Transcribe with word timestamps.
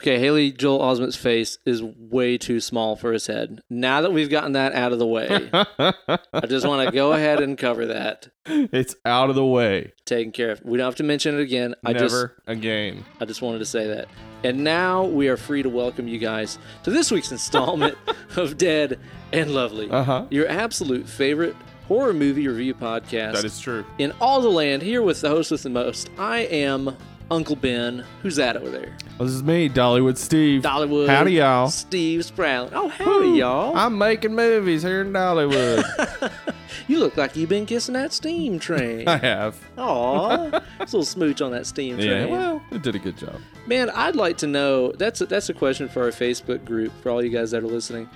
Okay, 0.00 0.18
Haley 0.18 0.50
Joel 0.50 0.80
Osment's 0.80 1.14
face 1.16 1.58
is 1.66 1.82
way 1.82 2.38
too 2.38 2.58
small 2.58 2.96
for 2.96 3.12
his 3.12 3.26
head. 3.26 3.60
Now 3.68 4.00
that 4.00 4.12
we've 4.14 4.30
gotten 4.30 4.52
that 4.52 4.72
out 4.72 4.92
of 4.94 4.98
the 4.98 5.06
way, 5.06 5.50
I 5.52 6.46
just 6.48 6.66
want 6.66 6.88
to 6.88 6.90
go 6.94 7.12
ahead 7.12 7.42
and 7.42 7.58
cover 7.58 7.84
that. 7.84 8.28
it's 8.46 8.96
out 9.04 9.28
of 9.28 9.36
the 9.36 9.44
way. 9.44 9.92
Taken 10.06 10.32
care 10.32 10.52
of. 10.52 10.62
We 10.64 10.78
don't 10.78 10.86
have 10.86 10.94
to 10.96 11.02
mention 11.02 11.38
it 11.38 11.42
again. 11.42 11.74
I 11.84 11.92
just 11.92 12.14
Never 12.14 12.42
again. 12.46 13.04
I 13.20 13.26
just 13.26 13.42
wanted 13.42 13.58
to 13.58 13.66
say 13.66 13.88
that. 13.88 14.08
And 14.42 14.64
now 14.64 15.04
we 15.04 15.28
are 15.28 15.36
free 15.36 15.62
to 15.62 15.68
welcome 15.68 16.08
you 16.08 16.16
guys 16.16 16.58
to 16.84 16.90
this 16.90 17.10
week's 17.10 17.30
installment 17.30 17.98
of 18.36 18.56
Dead 18.56 18.98
and 19.34 19.50
Lovely, 19.52 19.90
Uh 19.90 20.02
huh. 20.02 20.26
your 20.30 20.48
absolute 20.48 21.06
favorite 21.06 21.54
horror 21.88 22.14
movie 22.14 22.48
review 22.48 22.72
podcast 22.72 23.34
That 23.34 23.44
is 23.44 23.60
true. 23.60 23.84
in 23.98 24.12
all 24.18 24.40
the 24.40 24.48
land. 24.48 24.80
Here 24.80 25.02
with 25.02 25.20
the 25.20 25.28
host 25.28 25.50
with 25.50 25.62
the 25.62 25.68
most, 25.70 26.08
I 26.16 26.38
am 26.38 26.96
Uncle 27.30 27.56
Ben. 27.56 28.04
Who's 28.22 28.36
that 28.36 28.56
over 28.56 28.70
there? 28.70 28.96
Well, 29.18 29.26
this 29.26 29.34
is 29.34 29.42
me, 29.42 29.68
Dollywood 29.68 30.16
Steve. 30.16 30.62
Dollywood. 30.62 31.08
Howdy, 31.08 31.32
y'all. 31.32 31.68
Steve 31.68 32.24
Sprout. 32.24 32.72
Oh, 32.72 32.88
howdy, 32.88 33.30
y'all. 33.38 33.76
I'm 33.76 33.96
making 33.98 34.34
movies 34.34 34.82
here 34.82 35.02
in 35.02 35.12
Dollywood. 35.12 36.32
You 36.90 36.98
look 36.98 37.16
like 37.16 37.36
you've 37.36 37.48
been 37.48 37.66
kissing 37.66 37.92
that 37.94 38.12
steam 38.12 38.58
train. 38.58 39.06
I 39.08 39.16
have. 39.18 39.56
Aw, 39.78 40.28
a 40.50 40.62
little 40.80 41.04
smooch 41.04 41.40
on 41.40 41.52
that 41.52 41.64
steam 41.64 41.96
train. 41.96 42.08
Yeah. 42.08 42.24
Well, 42.26 42.62
it 42.72 42.82
did 42.82 42.96
a 42.96 42.98
good 42.98 43.16
job. 43.16 43.40
Man, 43.68 43.90
I'd 43.90 44.16
like 44.16 44.38
to 44.38 44.48
know. 44.48 44.90
That's 44.92 45.20
a, 45.20 45.26
that's 45.26 45.48
a 45.48 45.54
question 45.54 45.88
for 45.88 46.02
our 46.02 46.10
Facebook 46.10 46.64
group 46.64 46.92
for 47.00 47.10
all 47.10 47.22
you 47.22 47.30
guys 47.30 47.52
that 47.52 47.62
are 47.62 47.68
listening. 47.68 48.10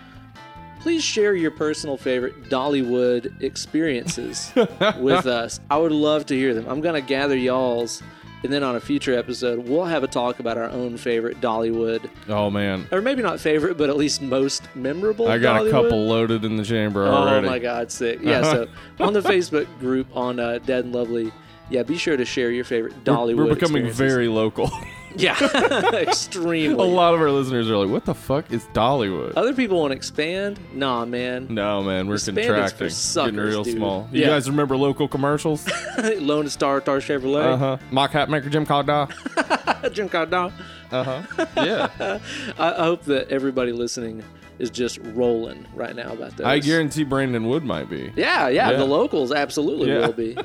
Please 0.81 1.05
share 1.05 1.35
your 1.37 1.53
personal 1.53 1.97
favorite 1.97 2.51
Dollywood 2.51 3.41
experiences 3.41 4.53
with 4.99 5.27
us. 5.27 5.61
I 5.71 5.79
would 5.79 5.93
love 5.93 6.27
to 6.27 6.35
hear 6.35 6.53
them. 6.53 6.67
I'm 6.69 6.81
gonna 6.81 7.01
gather 7.01 7.37
y'all's, 7.37 8.03
and 8.45 8.53
then 8.53 8.63
on 8.63 8.77
a 8.77 8.81
future 8.81 9.19
episode, 9.19 9.67
we'll 9.67 9.85
have 9.87 10.05
a 10.05 10.07
talk 10.07 10.39
about 10.39 10.57
our 10.57 10.69
own 10.71 10.97
favorite 10.97 11.41
Dollywood, 11.41 12.09
Oh 12.29 12.51
man, 12.51 12.87
or 12.93 13.01
maybe 13.01 13.23
not 13.23 13.41
favorite, 13.41 13.77
but 13.77 13.89
at 13.91 13.97
least 13.97 14.23
most 14.23 14.63
memorable. 14.77 15.27
I 15.27 15.39
got 15.39 15.63
Dollywood. 15.63 15.69
a 15.69 15.71
couple 15.73 16.07
loaded 16.07 16.45
in 16.45 16.57
the 16.57 16.65
chamber 16.65 17.07
already. 17.07 17.47
Oh 17.47 17.51
my 17.51 17.59
God, 17.59 17.91
sick! 17.91 18.21
Yeah, 18.23 18.43
so 18.43 18.69
on 19.01 19.13
the 19.13 19.21
Facebook 19.21 19.67
group 19.81 20.07
on 20.15 20.39
uh, 20.39 20.59
Dead 20.59 20.85
and 20.85 20.95
Lovely, 20.95 21.33
yeah, 21.71 21.83
be 21.83 21.97
sure 21.97 22.17
to 22.17 22.25
share 22.25 22.51
your 22.51 22.65
favorite 22.65 22.93
We're- 22.93 23.05
Dollywood. 23.05 23.37
We're, 23.49 23.55
becoming 23.55 23.91
very 23.91 24.29
local. 24.29 24.71
yeah, 25.17 25.37
extremely. 25.95 26.83
a 26.83 26.87
lot 26.87 27.15
of 27.15 27.21
our 27.21 27.31
listeners 27.31 27.71
are 27.71 27.77
like, 27.77 27.89
"What 27.91 28.05
the 28.05 28.15
fuck 28.15 28.51
is 28.53 28.65
Dollywood?" 28.73 29.33
Other 29.37 29.55
people 29.55 29.81
want 29.81 29.93
to 29.93 29.97
expand. 29.97 30.59
Nah, 30.73 31.05
man. 31.05 31.47
no, 31.51 31.83
man, 31.83 32.07
we're 32.07 32.15
Expanded's 32.17 32.47
for 32.47 32.53
contracting, 32.55 32.89
suckers, 32.91 33.33
getting 33.33 33.47
real 33.49 33.65
dude. 33.65 33.77
small. 33.77 34.09
You 34.13 34.23
Yeah. 34.23 34.27
guys 34.29 34.49
remember 34.51 34.77
local 34.77 35.09
commercials? 35.09 35.67
Lone 36.19 36.49
Star 36.49 36.81
Star 36.81 36.99
Chevrolet. 36.99 37.45
uh 37.53 37.57
huh. 37.57 37.77
Mock 37.91 38.11
hat 38.13 38.29
maker 38.31 38.49
Jim 38.49 38.67
Caldwell. 38.67 39.07
Jim 39.93 40.09
Cardone. 40.09 40.53
Uh 40.91 41.05
huh. 41.05 41.47
Yeah. 41.57 42.19
I, 42.59 42.73
I 42.75 42.85
hope 42.85 43.03
that 43.05 43.29
everybody 43.31 43.73
listening 43.73 44.23
is 44.59 44.71
just 44.71 44.99
rolling 45.03 45.67
right 45.75 45.95
now 45.97 46.13
about 46.13 46.37
those. 46.37 46.47
I 46.47 46.59
guarantee 46.61 47.05
Brandon 47.05 47.47
Wood 47.49 47.65
might 47.65 47.91
be. 47.91 48.13
Yeah, 48.17 48.49
yeah, 48.49 48.71
Yeah. 48.71 48.77
the 48.79 48.85
locals 48.85 49.33
absolutely 49.33 49.89
Yeah. 49.89 50.07
will 50.07 50.13
be. 50.13 50.37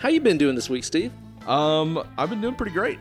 How 0.00 0.08
you 0.08 0.20
been 0.20 0.36
doing 0.38 0.54
this 0.56 0.68
week, 0.68 0.84
Steve? 0.84 1.12
Um, 1.46 2.02
I've 2.18 2.28
been 2.28 2.40
doing 2.40 2.54
pretty 2.56 2.72
great. 2.72 2.98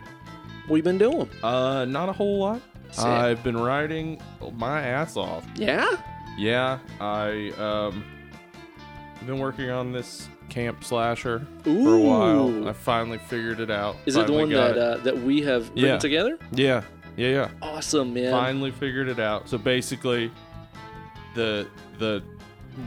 What 0.68 0.78
you 0.78 0.84
been 0.84 0.98
doing? 0.98 1.30
Uh, 1.44 1.86
not 1.86 2.09
a 2.09 2.14
whole 2.14 2.40
lot. 2.40 2.62
Sick. 2.92 3.06
I've 3.06 3.44
been 3.44 3.58
riding 3.58 4.22
my 4.53 4.81
ass 4.81 5.18
off. 5.18 5.46
Yeah. 5.56 5.96
Yeah, 6.38 6.80
I 7.00 7.52
um 7.58 8.03
been 9.25 9.40
working 9.40 9.70
on 9.70 9.92
this 9.92 10.28
camp 10.50 10.84
slasher 10.84 11.46
for 11.64 11.96
a 11.96 12.00
while. 12.00 12.68
I 12.68 12.74
finally 12.74 13.18
figured 13.18 13.59
it 13.59 13.72
out. 13.72 13.96
Is 14.06 14.16
it 14.16 14.28
the 14.28 14.34
one 14.34 14.50
that 14.50 14.78
uh, 14.78 14.98
that 14.98 15.18
we 15.18 15.42
have 15.44 15.70
written 15.70 15.84
Yeah. 15.86 15.98
together? 15.98 16.38
Yeah, 16.52 16.84
yeah, 17.18 17.30
yeah. 17.30 17.50
Awesome, 17.62 18.14
man. 18.14 18.31
Finally 18.31 18.72
figured 18.72 19.08
it 19.08 19.20
out. 19.20 19.50
So 19.50 19.58
basically, 19.58 20.31
the 21.36 21.68
the 22.00 22.22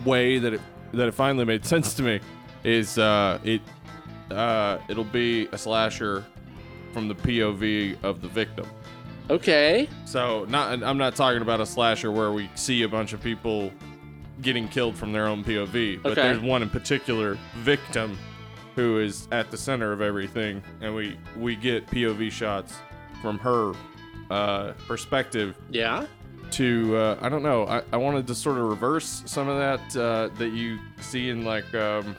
way 0.04 0.38
that 0.38 0.52
it 0.54 0.60
that 0.92 1.08
it 1.08 1.12
finally 1.14 1.44
made 1.44 1.64
sense 1.64 1.94
to 1.94 2.02
me 2.02 2.20
is 2.64 2.98
uh 2.98 3.38
it 3.44 3.60
uh 4.30 4.78
it'll 4.88 5.04
be 5.04 5.48
a 5.52 5.58
slasher 5.58 6.24
from 6.92 7.08
the 7.08 7.14
POV 7.14 8.02
of 8.02 8.20
the 8.20 8.28
victim. 8.28 8.66
Okay. 9.30 9.88
So 10.06 10.44
not 10.48 10.82
I'm 10.82 10.98
not 10.98 11.14
talking 11.14 11.42
about 11.42 11.60
a 11.60 11.66
slasher 11.66 12.10
where 12.10 12.32
we 12.32 12.48
see 12.54 12.82
a 12.82 12.88
bunch 12.88 13.12
of 13.12 13.22
people 13.22 13.70
getting 14.40 14.68
killed 14.68 14.96
from 14.96 15.12
their 15.12 15.26
own 15.26 15.42
POV, 15.44 16.02
but 16.02 16.12
Okay. 16.12 16.22
there's 16.22 16.40
one 16.40 16.62
in 16.62 16.70
particular 16.70 17.36
victim 17.56 18.16
who 18.76 18.98
is 19.00 19.26
at 19.32 19.50
the 19.50 19.56
center 19.56 19.92
of 19.92 20.00
everything, 20.00 20.62
and 20.80 20.94
we 20.94 21.18
we 21.36 21.56
get 21.56 21.86
POV 21.88 22.30
shots 22.30 22.74
from 23.20 23.38
her 23.40 23.72
uh, 24.30 24.72
perspective 24.86 25.56
Yeah. 25.70 26.06
to 26.52 26.96
uh, 26.96 27.18
I 27.20 27.28
don't 27.28 27.42
know 27.42 27.66
I, 27.66 27.82
I 27.92 27.96
wanted 27.96 28.26
to 28.28 28.34
sort 28.34 28.56
of 28.58 28.64
reverse 28.64 29.22
some 29.26 29.48
of 29.48 29.58
that 29.58 29.96
uh, 30.00 30.28
that 30.38 30.50
you 30.52 30.78
see 31.00 31.28
in 31.30 31.44
like 31.44 31.74
um, 31.74 32.16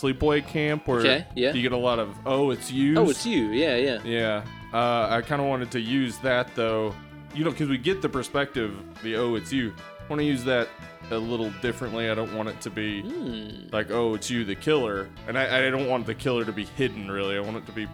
sleepaway 0.00 0.46
camp 0.46 0.86
where 0.88 1.00
Okay, 1.00 1.26
yeah. 1.34 1.52
you 1.52 1.62
get 1.62 1.72
a 1.72 1.76
lot 1.76 1.98
of 1.98 2.14
oh 2.26 2.50
it's 2.50 2.70
you 2.70 2.96
Oh, 2.98 3.10
it's 3.10 3.26
you. 3.26 3.46
Yeah, 3.48 3.76
yeah. 3.76 3.98
yeah, 4.04 4.44
uh, 4.72 5.08
I 5.10 5.20
kind 5.22 5.40
of 5.40 5.48
wanted 5.48 5.70
to 5.72 5.80
use 5.80 6.18
that 6.18 6.54
though, 6.54 6.94
you 7.34 7.44
know, 7.44 7.50
because 7.50 7.68
we 7.68 7.78
get 7.78 8.02
the 8.02 8.08
perspective, 8.08 8.74
the 9.02 9.16
oh, 9.16 9.34
it's 9.34 9.52
you. 9.52 9.72
I 10.00 10.08
want 10.10 10.20
to 10.20 10.26
use 10.26 10.42
that 10.44 10.68
a 11.12 11.16
little 11.16 11.50
differently. 11.62 12.10
I 12.10 12.14
don't 12.14 12.34
want 12.34 12.48
it 12.48 12.60
to 12.62 12.70
be 12.70 13.02
Hmm. 13.02 13.68
like 13.72 13.90
oh, 13.90 14.14
it's 14.14 14.30
you, 14.30 14.44
the 14.44 14.54
killer, 14.56 15.08
and 15.28 15.38
I, 15.38 15.66
I 15.66 15.70
don't 15.70 15.88
want 15.88 16.06
the 16.06 16.14
killer 16.14 16.44
to 16.44 16.52
be 16.52 16.64
hidden. 16.64 17.10
Really, 17.10 17.36
I 17.36 17.40
want 17.40 17.56
it 17.58 17.66
to 17.66 17.72
be 17.72 17.86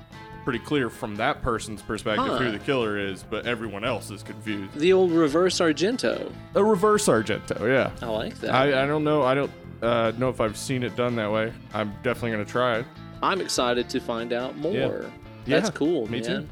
pretty 0.44 0.58
clear 0.60 0.88
from 0.88 1.16
that 1.16 1.42
person's 1.42 1.82
perspective 1.82 2.24
Huh. 2.26 2.38
who 2.38 2.52
the 2.52 2.58
killer 2.60 2.98
is, 2.98 3.22
but 3.24 3.46
everyone 3.46 3.84
else 3.84 4.10
is 4.12 4.22
confused. 4.22 4.72
The 4.78 4.92
old 4.92 5.10
reverse 5.10 5.58
Argento. 5.58 6.30
A 6.54 6.62
reverse 6.62 7.06
Argento, 7.08 7.60
yeah. 7.66 7.90
I 8.00 8.10
like 8.10 8.36
that. 8.40 8.54
I, 8.54 8.84
I 8.84 8.86
don't 8.86 9.02
know. 9.02 9.22
I 9.24 9.34
don't 9.34 9.50
uh, 9.82 10.12
know 10.18 10.28
if 10.28 10.40
I've 10.40 10.56
seen 10.56 10.82
it 10.82 10.96
done 10.96 11.16
that 11.16 11.30
way. 11.30 11.52
I'm 11.74 11.92
definitely 12.02 12.32
gonna 12.32 12.44
try 12.44 12.78
it. 12.78 12.86
I'm 13.22 13.40
excited 13.40 13.88
to 13.90 14.00
find 14.00 14.32
out 14.32 14.56
more. 14.58 14.72
Yeah. 14.72 15.00
That's 15.46 15.68
Yeah, 15.68 15.74
cool, 15.74 16.06
me 16.10 16.20
man. 16.20 16.42
too. 16.42 16.48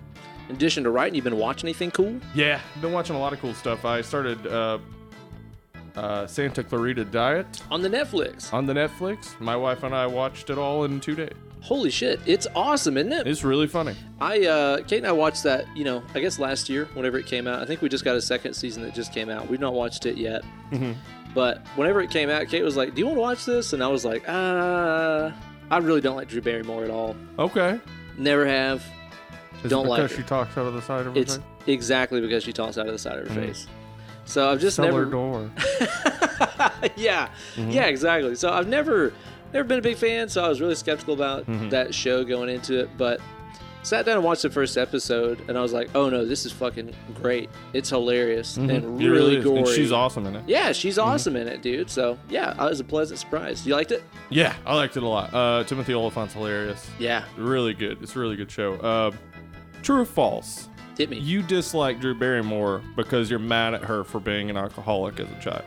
In 0.49 0.57
addition 0.57 0.85
to 0.85 0.91
writing, 0.91 1.15
you've 1.15 1.25
been 1.25 1.39
watching 1.39 1.67
anything 1.69 1.91
cool? 1.91 2.21
Yeah, 2.35 2.61
I've 2.77 2.83
been 2.83 2.93
watching 2.93 3.17
a 3.17 3.19
lot 3.19 3.33
of 3.33 3.41
cool 3.41 3.55
stuff. 3.55 3.85
I 3.85 4.03
started 4.03 4.47
uh, 4.47 4.79
uh, 5.97 6.27
Santa 6.27 6.63
Clarita 6.65 7.05
Diet 7.07 7.63
On 7.71 7.81
the 7.81 7.89
Netflix. 7.89 8.53
on 8.53 8.67
the 8.67 8.73
Netflix. 8.75 9.39
My 9.41 9.57
wife 9.57 9.83
and 9.85 9.95
I 9.95 10.07
watched 10.07 10.51
it 10.51 10.59
all 10.59 10.85
in 10.85 11.01
two 11.01 11.15
days. 11.15 11.33
Holy 11.61 11.89
shit. 11.91 12.21
It's 12.27 12.47
awesome, 12.55 12.99
isn't 12.99 13.13
it? 13.13 13.27
It's 13.27 13.43
really 13.43 13.67
funny. 13.67 13.95
I 14.21 14.45
uh 14.47 14.83
Kate 14.83 14.99
and 14.99 15.07
I 15.07 15.13
watched 15.13 15.45
that, 15.45 15.65
you 15.75 15.85
know, 15.85 16.03
I 16.15 16.21
guess 16.21 16.39
last 16.39 16.69
year, 16.69 16.87
whenever 16.93 17.17
it 17.19 17.25
came 17.27 17.47
out. 17.47 17.63
I 17.63 17.65
think 17.65 17.81
we 17.81 17.89
just 17.89 18.05
got 18.05 18.17
a 18.17 18.21
second 18.21 18.53
season 18.53 18.83
that 18.83 18.95
just 18.95 19.15
came 19.15 19.31
out. 19.31 19.49
We've 19.49 19.61
not 19.61 19.73
watched 19.73 20.05
it 20.05 20.19
yet. 20.19 20.43
Mm-hmm. 20.73 20.93
But 21.35 21.67
whenever 21.77 22.01
it 22.01 22.11
came 22.11 22.31
out, 22.31 22.47
Kate 22.49 22.63
was 22.63 22.77
like, 22.77 22.95
Do 22.95 23.01
you 23.01 23.07
want 23.07 23.17
to 23.17 23.21
watch 23.21 23.45
this? 23.45 23.73
And 23.73 23.83
I 23.83 23.89
was 23.89 24.05
like, 24.05 24.23
uh 24.29 25.31
I 25.71 25.79
really 25.79 26.01
don't 26.01 26.15
like 26.17 26.29
Drew 26.29 26.41
Barrymore 26.43 26.85
at 26.85 26.91
all. 26.91 27.17
Okay. 27.39 27.81
Never 28.19 28.47
have. 28.47 28.85
Is 29.65 29.71
Don't 29.71 29.87
it 29.87 29.89
like 29.91 30.03
because 30.03 30.17
her. 30.17 30.23
she 30.23 30.29
talks 30.29 30.57
out 30.59 30.67
of 30.67 30.75
the 30.75 30.83
side 30.83 31.07
of 31.07 31.15
her 31.15 31.21
It's 31.21 31.37
face? 31.37 31.45
exactly 31.67 32.21
because 32.21 32.45
she 32.45 32.53
talks 32.53 32.77
out 32.79 32.87
of 32.87 32.93
the 32.93 32.99
side 32.99 33.19
of 33.19 33.29
her 33.29 33.35
Mhm. 33.35 33.47
face. 33.47 33.67
So 34.27 34.51
I've 34.51 34.61
just 34.61 34.77
Cellar 34.77 34.91
never 34.91 35.05
door. 35.07 35.51
yeah, 36.97 37.29
Mm-hmm. 37.57 37.71
yeah, 37.71 37.85
exactly. 37.87 38.35
So 38.35 38.51
I've 38.51 38.69
never, 38.69 39.13
never 39.53 39.65
been 39.67 39.79
a 39.79 39.83
big 39.83 39.97
fan. 39.97 40.29
So 40.29 40.45
I 40.45 40.49
was 40.49 40.61
really 40.61 40.75
skeptical 40.75 41.15
about 41.15 41.47
Mhm. 41.47 41.71
that 41.71 41.95
show 41.95 42.25
going 42.25 42.49
into 42.49 42.81
it. 42.81 42.91
But 42.97 43.21
sat 43.85 44.05
down 44.05 44.17
and 44.17 44.25
watched 44.25 44.43
the 44.43 44.51
first 44.51 44.77
episode, 44.77 45.41
and 45.49 45.57
I 45.57 45.63
was 45.63 45.73
like, 45.73 45.91
"Oh 45.95 46.09
no, 46.09 46.25
this 46.25 46.45
is 46.45 46.51
fucking 46.53 46.93
great! 47.23 47.49
It's 47.73 47.91
hilarious 47.91 48.57
and 48.57 48.69
Mhm. 48.71 49.01
It 49.01 49.09
really 49.09 49.37
is. 49.37 49.45
gory." 49.45 49.59
And 49.61 49.69
she's 49.69 49.93
awesome 49.93 50.27
in 50.27 50.35
it. 50.35 50.43
Yeah, 50.49 50.73
she's 50.73 50.99
awesome 50.99 51.37
in 51.37 51.47
it, 51.47 51.63
dude. 51.63 51.89
So 51.91 52.19
yeah, 52.29 52.55
I 52.59 52.65
was 52.67 52.81
a 52.81 52.85
pleasant 52.85 53.21
surprise. 53.21 53.65
You 53.67 53.75
liked 53.77 53.93
it? 53.93 54.03
Yeah, 54.31 54.55
I 54.67 54.75
liked 54.75 54.97
it 54.97 55.03
a 55.05 55.07
lot. 55.09 55.33
Uh, 55.33 55.63
Timothy 55.65 55.95
Olyphant's 55.95 56.35
hilarious. 56.35 56.91
Yeah, 56.99 57.25
Really 57.37 57.75
good. 57.75 57.99
It's 58.03 58.17
a 58.17 58.19
really 58.19 58.37
good 58.37 58.51
show. 58.51 58.75
Uh, 58.75 59.11
true 59.83 60.01
or 60.01 60.05
false? 60.05 60.69
hit 60.97 61.11
me. 61.11 61.19
You 61.19 61.43
dislike 61.43 62.01
Drew 62.01 62.15
Barrymore 62.15 62.81
because 62.97 63.29
you're 63.29 63.41
mad 63.41 63.75
at 63.75 63.83
her 63.85 64.05
for 64.05 64.21
being 64.21 64.49
an 64.49 64.57
alcoholic 64.57 65.19
as 65.21 65.27
a 65.29 65.41
child. 65.43 65.65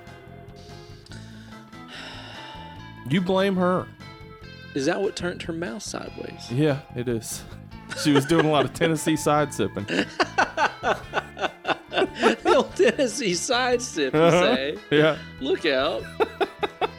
You 3.09 3.21
blame 3.21 3.55
her. 3.55 3.87
Is 4.73 4.85
that 4.85 5.01
what 5.01 5.15
turned 5.15 5.41
her 5.43 5.53
mouth 5.53 5.81
sideways? 5.81 6.51
Yeah, 6.51 6.79
it 6.95 7.07
is. 7.07 7.43
She 8.03 8.11
was 8.11 8.25
doing 8.25 8.45
a 8.45 8.49
lot 8.49 8.65
of 8.65 8.73
Tennessee 8.73 9.15
side 9.15 9.53
sipping. 9.53 9.85
the 11.89 12.53
old 12.55 12.75
Tennessee 12.75 13.33
side 13.33 13.81
sip, 13.81 14.13
you 14.13 14.31
say? 14.31 14.77
Yeah. 14.91 15.17
Look 15.39 15.65
out! 15.65 16.03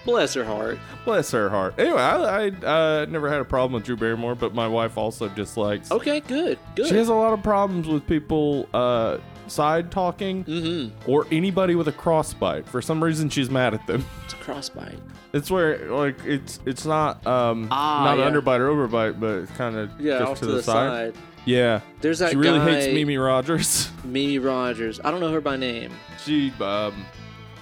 Bless 0.05 0.35
her 0.35 0.44
heart. 0.44 0.79
Bless 1.05 1.31
her 1.32 1.50
heart. 1.50 1.75
Anyway, 1.79 2.00
I, 2.00 2.46
I 2.46 2.49
uh, 2.49 3.06
never 3.08 3.29
had 3.29 3.40
a 3.40 3.44
problem 3.44 3.73
with 3.75 3.85
Drew 3.85 3.96
Barrymore, 3.96 4.35
but 4.35 4.55
my 4.55 4.67
wife 4.67 4.96
also 4.96 5.29
dislikes. 5.29 5.90
Okay, 5.90 6.20
good, 6.20 6.58
good. 6.76 6.87
She 6.87 6.96
has 6.96 7.08
a 7.08 7.14
lot 7.14 7.32
of 7.35 7.43
problems 7.43 7.87
with 7.87 8.06
people 8.06 8.69
uh, 8.73 9.19
side 9.49 9.91
talking 9.91 10.45
mm-hmm. 10.45 11.11
or 11.11 11.27
anybody 11.31 11.75
with 11.75 11.89
a 11.89 11.93
crossbite. 11.93 12.67
For 12.67 12.81
some 12.83 13.03
reason, 13.03 13.29
she's 13.29 13.50
mad 13.50 13.75
at 13.75 13.87
them. 13.87 14.05
It's 14.25 14.35
a 14.35 14.37
crossbite. 14.37 14.99
It's 15.33 15.50
where 15.50 15.91
like 15.91 16.25
it's 16.25 16.59
it's 16.65 16.87
not 16.87 17.27
um 17.27 17.69
Ah, 17.71 18.05
not 18.05 18.19
yeah. 18.19 18.31
underbite 18.31 18.61
or 18.61 18.71
overbite, 18.71 19.21
but 19.21 19.39
it's 19.39 19.53
kind 19.53 19.77
of 19.77 19.91
Yeah, 20.00 20.21
just 20.21 20.43
to, 20.43 20.47
the, 20.47 20.62
side. 20.62 21.15
Yeah. 21.45 21.81
There's 22.00 22.19
that 22.21 22.31
She 22.31 22.37
really 22.37 22.59
guy, 22.59 22.81
hates 22.81 22.95
Mimi 22.95 23.19
Rogers. 23.19 23.91
Mimi 24.05 24.39
Rogers. 24.39 25.00
I 25.05 25.11
don't 25.11 25.21
know 25.21 25.33
her 25.33 25.41
by 25.41 25.56
name. 25.56 25.93
She 26.25 26.53
um 26.61 27.05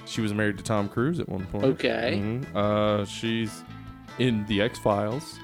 she 0.04 0.20
was 0.20 0.32
married 0.32 0.58
to 0.58 0.64
Tom 0.64 0.88
Cruise 0.88 1.18
at 1.18 1.28
one 1.28 1.46
point. 1.46 1.64
Okay. 1.64 2.20
Mhm. 2.22 2.54
Uh 2.54 3.04
she's 3.04 3.64
in 4.18 4.46
the 4.46 4.60
X 4.62 4.78
Files. 4.78 5.38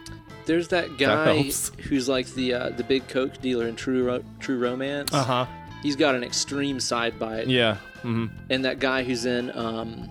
There's 0.44 0.68
that 0.68 0.96
guy 0.98 1.34
helps. 1.34 1.70
who's 1.88 2.08
like 2.08 2.26
the 2.28 2.54
uh, 2.54 2.68
the 2.70 2.82
big 2.82 3.06
coke 3.08 3.40
dealer 3.40 3.68
in 3.68 3.76
True 3.76 4.04
Ro- 4.04 4.24
True 4.40 4.58
Romance. 4.58 5.12
Uh 5.12 5.22
huh. 5.22 5.46
He's 5.82 5.96
got 5.96 6.14
an 6.14 6.22
extreme 6.24 6.78
side 6.80 7.18
bite. 7.18 7.48
Yeah. 7.48 7.76
Mm-hmm. 8.04 8.26
And 8.50 8.64
that 8.64 8.78
guy 8.78 9.02
who's 9.02 9.26
in 9.26 9.56
um, 9.56 10.10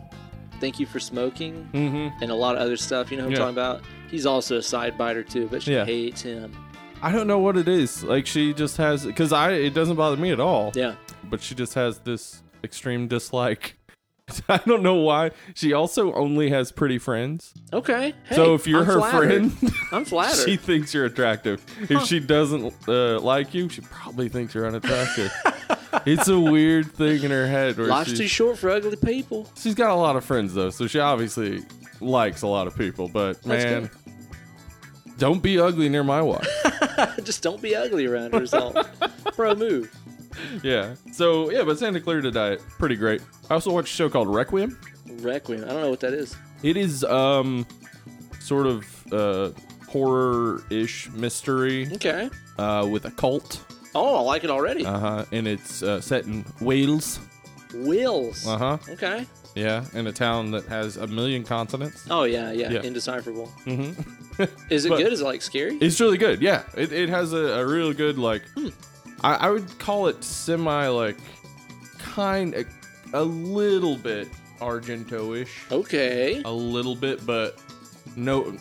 Thank 0.60 0.80
You 0.80 0.86
for 0.86 1.00
Smoking 1.00 1.68
Mm-hmm. 1.74 2.22
and 2.22 2.32
a 2.32 2.36
lot 2.36 2.56
of 2.56 2.62
other 2.62 2.78
stuff. 2.78 3.10
You 3.12 3.18
know 3.18 3.24
who 3.24 3.30
I'm 3.30 3.34
Yeah. 3.34 3.38
talking 3.40 3.54
about? 3.56 3.82
He's 4.10 4.26
also 4.26 4.58
a 4.58 4.62
side 4.62 4.98
biter 4.98 5.24
too, 5.24 5.48
but 5.50 5.64
she 5.64 5.74
Yeah. 5.74 5.86
hates 5.86 6.22
him. 6.22 6.56
I 7.02 7.12
don't 7.12 7.26
know 7.28 7.40
what 7.40 7.58
it 7.58 7.68
is. 7.68 8.04
Like 8.04 8.28
she 8.28 8.54
just 8.54 8.78
has 8.78 9.06
because 9.06 9.32
I 9.34 9.54
it 9.54 9.74
doesn't 9.74 9.96
bother 9.96 10.18
me 10.18 10.32
at 10.32 10.40
all. 10.40 10.72
Yeah. 10.76 10.96
But 11.30 11.42
she 11.42 11.56
just 11.56 11.74
has 11.76 12.00
this 12.00 12.44
extreme 12.64 13.08
dislike. 13.08 13.78
I 14.50 14.58
don't 14.66 14.84
know 14.84 14.96
why. 14.96 15.32
She 15.56 15.74
also 15.74 16.14
only 16.14 16.52
has 16.52 16.72
pretty 16.72 17.00
friends. 17.00 17.54
Okay. 17.74 18.14
Hey, 18.30 18.36
so 18.36 18.54
if 18.54 18.68
you're 18.68 18.82
I'm 18.82 18.86
her 18.86 19.00
flattered. 19.00 19.52
friend, 19.52 19.74
I'm 19.92 20.06
flattered. 20.06 20.46
she 20.46 20.58
thinks 20.58 20.94
you're 20.94 21.06
attractive. 21.06 21.66
If 21.90 22.04
she 22.04 22.20
doesn't 22.20 22.72
uh, 22.88 23.20
like 23.20 23.54
you, 23.54 23.68
she 23.68 23.82
probably 23.82 24.30
thinks 24.30 24.54
you're 24.54 24.68
unattractive. 24.68 25.32
It's 26.06 26.28
a 26.28 26.40
weird 26.40 26.92
thing 26.92 27.24
in 27.24 27.32
her 27.32 27.48
head 27.48 27.78
where 27.78 27.88
Life's 27.88 28.18
too 28.18 28.28
short 28.28 28.58
for 28.58 28.70
ugly 28.70 28.96
people. 28.96 29.48
she's 29.58 29.76
got 29.76 29.92
a 29.92 29.96
lot 29.96 30.16
of 30.16 30.24
friends 30.26 30.54
though, 30.54 30.70
so 30.70 30.88
she 30.88 31.00
obviously 31.00 31.64
likes 32.00 32.42
a 32.42 32.48
lot 32.48 32.68
of 32.68 32.76
people. 32.78 33.08
But 33.08 33.46
man, 33.46 33.90
don't 35.18 35.42
be 35.44 35.60
ugly 35.60 35.90
near 35.90 36.04
my 36.04 36.22
wife. 36.22 36.48
Just 37.24 37.44
don't 37.44 37.62
be 37.62 37.76
ugly 37.76 38.06
around 38.08 38.34
herself. 38.34 38.76
Pro 39.36 39.54
move. 39.66 39.94
yeah. 40.64 40.96
So 41.12 41.52
yeah, 41.52 41.64
but 41.64 41.78
Santa 41.78 42.00
Clarita 42.02 42.32
Diet, 42.32 42.62
pretty 42.80 42.96
great. 42.96 43.22
I 43.50 43.54
also 43.56 43.72
watched 43.72 43.94
a 43.94 43.96
show 43.96 44.10
called 44.10 44.34
Requiem. 44.34 44.80
Requiem. 45.20 45.64
I 45.66 45.68
don't 45.68 45.82
know 45.82 45.90
what 45.90 46.00
that 46.00 46.14
is. 46.14 46.36
It 46.64 46.78
is 46.78 47.04
um 47.04 47.66
sort 48.40 48.66
of 48.68 49.14
uh 49.14 49.52
horror-ish 49.90 51.10
mystery 51.12 51.90
Okay. 51.94 52.30
uh 52.58 52.88
with 52.90 53.06
a 53.06 53.12
cult. 53.12 53.64
Oh, 53.94 54.16
I 54.18 54.22
like 54.22 54.44
it 54.44 54.50
already. 54.50 54.86
Uh-huh. 54.86 55.26
And 55.32 55.48
it's 55.48 55.84
uh, 55.84 56.00
set 56.02 56.26
in 56.26 56.46
Wales. 56.62 57.20
Wills. 57.74 58.48
Uh-huh. 58.48 58.78
Okay. 58.90 59.26
Yeah, 59.56 59.84
in 59.94 60.08
a 60.08 60.14
town 60.14 60.52
that 60.52 60.66
has 60.68 60.96
a 60.96 61.08
million 61.08 61.44
continents. 61.44 62.08
Oh 62.10 62.24
yeah, 62.24 62.52
yeah, 62.54 62.70
Yeah. 62.70 62.82
indecipherable. 62.84 63.50
Mm-hmm. 63.66 64.44
Is 64.74 64.86
it 64.86 64.90
But- 64.90 64.98
good? 65.00 65.12
Is 65.12 65.20
it 65.22 65.26
like 65.26 65.42
scary? 65.42 65.78
It's 65.82 66.00
really 66.00 66.18
good. 66.18 66.42
Yeah, 66.42 66.64
it, 66.78 66.92
it 66.94 67.10
has 67.10 67.34
a, 67.34 67.38
a 67.60 67.66
real 67.68 67.92
good 67.94 68.18
like. 68.18 68.44
Hmm. 68.56 68.70
I, 69.24 69.36
I 69.36 69.50
would 69.50 69.78
call 69.78 70.08
it 70.08 70.24
semi 70.24 70.88
like, 70.88 71.18
kind 72.00 72.56
a, 72.56 72.66
a 73.14 73.24
little 73.24 73.98
bit 73.98 74.30
Argento-ish, 74.60 75.66
okay. 75.72 76.42
a 76.46 76.52
little 76.52 76.96
bit, 76.96 77.26
but 77.26 77.60
no, 78.16 78.56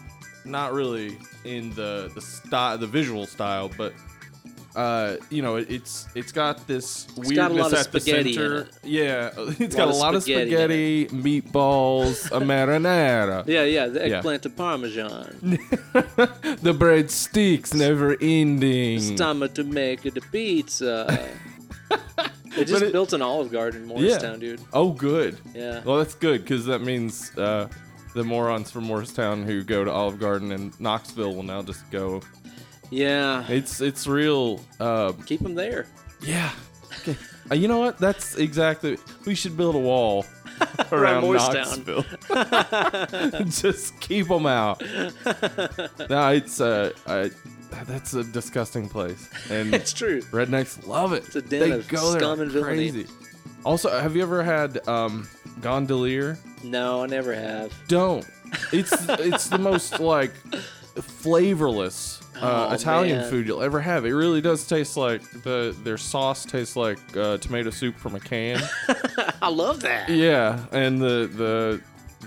not 0.45 0.73
really 0.73 1.17
in 1.45 1.71
the 1.75 2.11
the 2.15 2.21
style, 2.21 2.79
the 2.79 2.87
visual 2.87 3.27
style, 3.27 3.71
but. 3.77 3.93
Uh, 4.77 5.17
you 5.31 5.43
know, 5.43 5.57
it's 5.57 6.07
it's 6.15 6.31
got 6.31 6.67
this 6.69 7.05
got 7.05 7.17
a 7.17 7.21
weirdness 7.55 7.59
lot 7.59 7.73
of 7.73 7.79
at 7.81 7.93
the 7.93 8.01
center. 8.01 8.69
Yeah, 8.85 9.31
it's 9.37 9.75
Lot 9.75 9.77
got 9.77 9.89
a 9.89 9.97
lot 9.97 10.15
of 10.15 10.23
spaghetti 10.23 11.07
meatballs, 11.07 12.27
a 12.27 12.41
marinara. 12.45 13.45
Yeah, 13.49 13.65
yeah. 13.65 13.87
The 13.89 14.09
Yeah. 14.09 14.17
eggplant 14.19 14.43
to 14.45 14.51
parmesan. 14.51 15.41
the 16.63 16.75
bread 16.79 17.11
sticks 17.11 17.75
never 17.75 18.17
ending. 18.21 18.99
It's 18.99 19.11
time 19.21 19.47
to 19.49 19.65
make 19.65 20.03
the 20.03 20.21
pizza. 20.33 21.29
they 22.57 22.65
just 22.65 22.83
it- 22.83 22.93
built 22.93 23.13
an 23.13 23.23
Olive 23.23 23.51
Garden 23.51 23.83
in 23.83 23.89
Morristown, 23.89 24.39
dude. 24.39 24.61
Oh, 24.73 24.91
good. 24.93 25.39
Yeah. 25.55 25.83
Well, 25.85 25.99
that's 25.99 26.15
good 26.15 26.43
because 26.43 26.67
that 26.67 26.81
means 26.81 27.37
uh, 27.37 27.69
the 28.15 28.23
morons 28.25 28.71
from 28.71 28.85
Morristown 28.85 29.43
who 29.45 29.63
go 29.65 29.85
to 29.85 29.91
Olive 29.91 30.19
Garden 30.21 30.53
and 30.53 30.79
Knoxville 30.81 31.35
will 31.35 31.43
now 31.43 31.63
just 31.63 31.89
go. 31.91 32.23
Yeah. 32.91 33.45
It's 33.49 33.81
it's 33.81 34.07
real. 34.07 34.61
Uh, 34.79 35.13
Keep 35.27 35.41
them 35.41 35.55
there. 35.55 35.87
yeah. 36.21 36.51
Okay. 37.01 37.17
Uh, 37.51 37.55
you 37.55 37.69
know 37.69 37.79
what? 37.79 37.99
That's 37.99 38.35
exactly. 38.37 38.99
We 39.27 39.35
should 39.35 39.57
build 39.57 39.75
a 39.75 39.79
wall 39.79 40.27
around 40.93 41.23
Morristown. 41.23 41.55
Knoxville. 41.55 42.05
just 43.51 43.99
keep 44.01 44.29
them 44.29 44.47
out. 44.47 44.81
no, 46.11 46.29
it's 46.31 46.61
uh, 46.61 46.93
I, 47.07 47.31
that's 47.87 48.15
a 48.15 48.25
disgusting 48.25 48.89
place, 48.89 49.29
and 49.51 49.73
It's 49.75 49.93
true. 49.93 50.21
rednecks 50.23 50.87
love 50.87 51.13
it. 51.13 51.25
It's 51.27 51.37
a 51.37 51.43
den 51.43 51.61
they 51.61 51.71
of 51.73 51.89
go 51.89 52.11
there 52.11 52.21
scum 52.21 52.31
like 52.39 52.41
and 52.41 52.51
villainy. 52.53 52.91
crazy. 52.93 53.07
Also, 53.65 53.89
have 54.01 54.17
you 54.17 54.23
ever 54.23 54.43
had 54.43 54.87
um, 54.89 55.29
gondolier? 55.61 56.39
No, 56.65 57.03
I 57.03 57.07
never 57.07 57.35
have. 57.35 57.73
don't. 57.89 58.27
It's 58.73 58.93
it's 59.09 59.47
the 59.49 59.59
most 59.59 60.01
like 60.01 60.33
flavorless 61.03 62.21
uh, 62.37 62.69
Oh, 62.71 62.75
Italian 62.75 63.19
man. 63.19 63.31
food 63.31 63.47
you'll 63.47 63.63
ever 63.63 63.81
have. 63.81 64.05
It 64.07 64.13
really 64.15 64.41
does 64.41 64.67
taste 64.67 64.97
like 64.97 65.23
the 65.43 65.77
their 65.85 65.99
sauce 65.99 66.45
tastes 66.45 66.77
like 66.77 66.99
uh, 67.17 67.39
tomato 67.39 67.71
soup 67.71 67.97
from 67.97 68.15
a 68.15 68.21
can. 68.21 68.61
I 69.43 69.49
love 69.49 69.81
that. 69.83 70.09
yeah, 70.09 70.65
and 70.73 71.01
the 71.01 71.31
the 71.35 71.81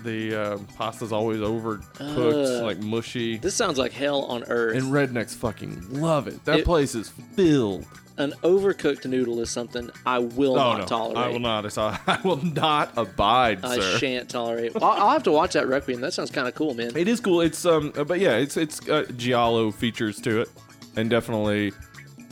the 0.04 0.36
uh, 0.42 0.58
pasta's 0.78 1.12
always 1.12 1.40
overcooked, 1.40 2.62
like 2.64 2.80
mushy. 2.80 3.38
This 3.38 3.56
sounds 3.56 3.78
like 3.78 3.92
hell 3.94 4.24
on 4.26 4.44
earth. 4.46 4.76
And 4.76 4.86
rednecks 4.92 5.36
fucking 5.36 6.02
love 6.02 6.28
it. 6.28 6.44
That 6.46 6.60
It- 6.60 6.66
place 6.66 6.96
is 6.96 7.10
filled. 7.36 7.86
An 8.18 8.32
overcooked 8.44 9.06
noodle 9.08 9.40
is 9.40 9.50
something 9.50 9.90
I 10.06 10.20
will 10.20 10.54
Oh 10.54 10.56
not 10.74 10.78
no, 10.82 10.86
tolerate. 10.86 11.18
I 11.18 11.28
will 11.30 11.40
not. 11.40 11.66
It's- 11.66 11.78
I 12.08 12.20
will 12.24 12.44
not 12.46 12.92
abide, 12.96 13.66
I 13.66 13.76
sir. 13.80 13.98
shan't 13.98 14.30
tolerate. 14.30 14.76
Well, 14.76 14.84
I'll 14.84 15.10
have 15.10 15.24
to 15.24 15.32
watch 15.32 15.54
that 15.54 15.68
Requiem. 15.68 16.00
That 16.02 16.14
sounds 16.14 16.30
kind 16.30 16.48
of 16.48 16.54
cool, 16.54 16.76
man. 16.76 16.96
It 16.96 17.08
is 17.08 17.20
cool. 17.20 17.42
It's 17.42 17.66
um, 17.66 17.92
uh, 17.98 18.04
but 18.04 18.20
yeah, 18.20 18.36
it's 18.38 18.56
it's 18.56 18.80
got 18.80 19.18
giallo 19.18 19.72
features 19.72 20.22
to 20.22 20.42
it, 20.42 20.50
and 20.96 21.10
definitely 21.10 21.72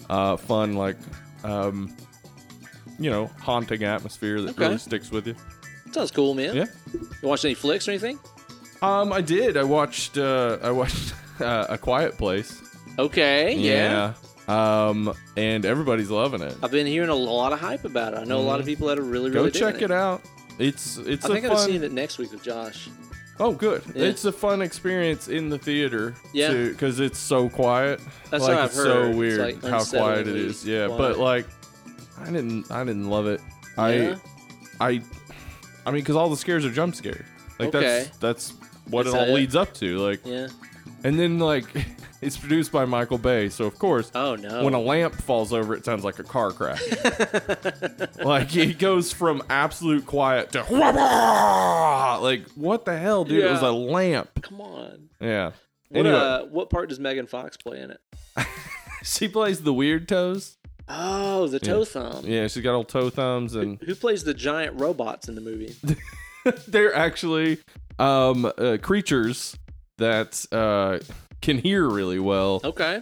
uh, 0.10 0.38
fun 0.38 0.75
like 0.75 0.98
um, 1.44 1.96
you 3.00 3.10
know, 3.10 3.25
haunting 3.39 3.84
atmosphere 3.84 4.39
that 4.41 4.51
Okay. 4.51 4.65
really 4.65 4.77
sticks 4.77 5.10
with 5.10 5.25
you. 5.25 5.36
Sounds 5.94 6.12
cool, 6.12 6.36
man. 6.36 6.56
Yeah. 6.56 6.65
You 6.94 7.27
watch 7.27 7.44
any 7.44 7.56
flicks 7.56 7.88
or 7.88 7.91
anything? 7.91 8.20
Um, 8.84 9.12
I 9.12 9.22
did. 9.22 9.58
I 9.58 9.63
watched. 9.63 10.20
Uh, 10.20 10.60
I 10.62 10.70
watched 10.70 11.15
uh, 11.41 11.65
a 11.70 11.77
Quiet 11.79 12.20
Place. 12.20 12.62
Okay. 13.00 13.56
Yeah. 13.56 14.13
Um, 14.51 15.13
and 15.38 15.65
everybody's 15.65 16.10
loving 16.10 16.41
it. 16.41 16.55
I've 16.62 16.72
been 16.72 16.88
hearing 16.88 17.10
a 17.10 17.15
lot 17.15 17.53
of 17.53 17.60
hype 17.60 17.86
about 17.86 18.13
it. 18.13 18.17
I 18.20 18.24
know 18.24 18.39
a 18.39 18.41
lot 18.41 18.60
of 18.60 18.65
people 18.65 18.88
that 18.88 18.98
are 19.00 19.03
really, 19.03 19.29
Mm-hmm. 19.29 19.39
Go 19.39 19.50
check 19.50 19.75
digging 19.75 19.86
it 19.89 19.91
out. 19.91 20.22
It's 20.60 20.98
it's 20.98 21.25
I 21.25 21.29
a 21.29 21.31
think 21.31 21.46
fun. 21.48 21.55
I'm 21.58 21.65
seeing 21.65 21.84
it 21.84 21.91
next 21.91 22.17
week 22.17 22.31
with 22.31 22.43
Josh. 22.43 22.89
Oh, 23.39 23.53
good. 23.53 23.81
Yeah. 23.96 24.03
It's 24.05 24.25
a 24.25 24.31
fun 24.31 24.62
experience 24.62 25.27
in 25.27 25.50
the 25.50 25.58
theater. 25.58 26.13
Yeah. 26.34 26.53
Because 26.53 27.00
it's 27.00 27.17
so 27.17 27.50
quiet. 27.50 28.00
That's 28.29 28.43
like 28.43 28.51
what 28.55 28.60
I've 28.60 28.65
it's 28.65 28.75
heard. 28.77 28.86
so 28.86 29.03
It's, 29.08 29.17
weird 29.17 29.39
like, 29.39 29.63
how 29.63 29.84
quiet 29.84 30.27
it 30.27 30.36
is. 30.36 30.63
Yeah, 30.65 30.88
quiet. 30.88 30.98
but 31.00 31.17
like, 31.17 31.48
I 32.20 32.25
didn't. 32.25 32.70
I 32.70 32.84
didn't 32.84 33.10
love 33.10 33.25
it. 33.27 33.41
Yeah? 33.77 34.17
I. 34.79 34.86
I. 34.88 35.01
I 35.86 35.91
mean, 35.91 36.01
because 36.01 36.15
all 36.15 36.29
the 36.29 36.38
scares 36.38 36.65
are 36.65 36.72
jump 36.72 36.93
scares. 36.93 37.25
Like 37.58 37.70
Okay. 37.74 38.05
that's 38.20 38.50
that's 38.51 38.53
what 38.89 39.08
it 39.08 39.13
all 39.15 39.24
it? 39.24 39.34
leads 39.34 39.55
up 39.55 39.74
to. 39.75 39.98
Like, 39.98 40.20
Yeah. 40.25 40.48
and 41.03 41.17
then 41.20 41.39
like, 41.39 41.65
it's 42.22 42.38
produced 42.38 42.72
by 42.72 42.86
Michael 42.86 43.18
Bay, 43.18 43.50
so 43.50 43.66
of 43.66 43.78
course. 43.80 44.12
Oh 44.13 44.36
no. 44.36 44.63
When 44.63 44.74
a 44.74 44.80
lamp 44.80 45.16
falls 45.16 45.51
over, 45.51 45.75
it 45.75 45.84
sounds 45.84 46.04
like 46.04 46.20
a 46.20 46.24
car 46.24 46.51
crash. 46.51 46.82
like 48.24 48.56
it 48.56 48.78
goes 48.78 49.12
from 49.12 49.42
absolute 49.50 50.06
quiet 50.06 50.51
to 50.51 50.60
like 52.22 52.48
what 52.56 52.86
the 52.86 52.98
hell, 52.98 53.25
dude? 53.25 53.44
It 53.44 53.50
was 53.50 53.62
a 53.62 53.72
lamp. 53.72 54.30
Come 54.42 54.62
on. 54.62 55.10
Yeah. 55.20 55.51
What 55.90 56.06
Anyway, 56.06 56.16
uh, 56.16 56.46
what 56.46 56.70
part 56.70 56.90
does 56.90 57.00
Megan 57.00 57.28
Fox 57.28 57.58
play 57.58 57.82
in 57.82 57.92
it? 57.92 58.00
she 59.04 59.28
plays 59.28 59.62
the 59.62 59.74
weird 59.74 60.08
toes. 60.08 60.58
Oh, 60.88 61.48
the 61.48 61.60
toe 61.60 61.86
thumb. 61.86 62.25
Yeah, 62.25 62.48
she's 62.48 62.63
got 62.63 62.74
old 62.74 62.90
toe 62.90 63.10
thumbs, 63.10 63.56
and 63.56 63.80
Who 63.82 63.96
plays 63.96 64.24
the 64.24 64.34
giant 64.34 64.80
robots 64.80 65.28
in 65.28 65.36
the 65.36 65.42
movie? 65.42 65.75
they're 66.68 66.94
actually 66.94 67.60
um, 68.00 68.46
uh, 68.46 68.78
creatures 68.82 69.58
that 69.98 70.46
uh, 70.51 71.00
can 71.41 71.57
hear 71.57 71.89
really 71.89 72.19
well. 72.19 72.62
Okay. 72.63 73.01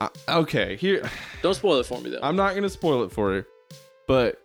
Uh, 0.00 0.08
okay, 0.28 0.76
here 0.76 1.08
Don't 1.42 1.54
spoil 1.54 1.80
it 1.80 1.86
for 1.86 2.00
me 2.00 2.10
though. 2.10 2.20
I'm 2.22 2.36
not 2.36 2.54
gonna 2.54 2.68
spoil 2.68 3.02
it 3.02 3.12
for 3.12 3.34
you, 3.34 3.44
but 4.06 4.40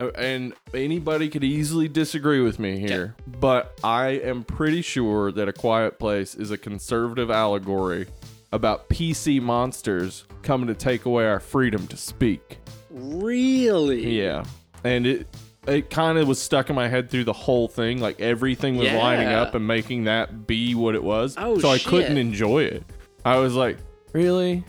uh, 0.00 0.08
and 0.12 0.54
anybody 0.72 1.28
could 1.28 1.44
easily 1.44 1.88
disagree 1.88 2.40
with 2.40 2.58
me 2.58 2.78
here, 2.78 3.14
but 3.40 3.78
I 3.84 4.08
am 4.10 4.44
pretty 4.44 4.80
sure 4.82 5.30
that 5.32 5.48
A 5.48 5.52
Quiet 5.52 5.98
Place 5.98 6.34
is 6.34 6.50
a 6.50 6.58
conservative 6.58 7.30
allegory 7.30 8.06
about 8.52 8.88
PC 8.88 9.40
monsters 9.40 10.24
coming 10.42 10.66
to 10.68 10.74
take 10.74 11.04
away 11.04 11.26
our 11.26 11.40
freedom 11.40 11.86
to 11.88 11.96
speak. 11.96 12.58
really? 12.90 14.18
Yeah, 14.18 14.44
and 14.84 15.06
it 15.06 15.26
it 15.66 15.90
kind 15.90 16.18
of 16.18 16.26
was 16.28 16.40
stuck 16.42 16.70
in 16.70 16.76
my 16.76 16.88
head 16.88 17.10
through 17.10 17.24
the 17.24 17.32
whole 17.32 17.68
thing. 17.68 18.00
Like 18.00 18.20
everything 18.20 18.76
was 18.76 18.90
lining 18.92 19.28
up 19.28 19.54
and 19.54 19.66
making 19.66 20.04
that 20.04 20.46
be 20.46 20.74
what 20.74 20.94
it 20.94 21.02
was. 21.02 21.36
Oh, 21.38 21.58
so 21.58 21.70
I 21.70 21.76
shit. 21.78 21.88
couldn't 21.88 22.16
enjoy 22.18 22.64
it. 22.64 22.82
I 23.24 23.36
was 23.36 23.54
like, 23.54 23.78
really? 24.12 24.64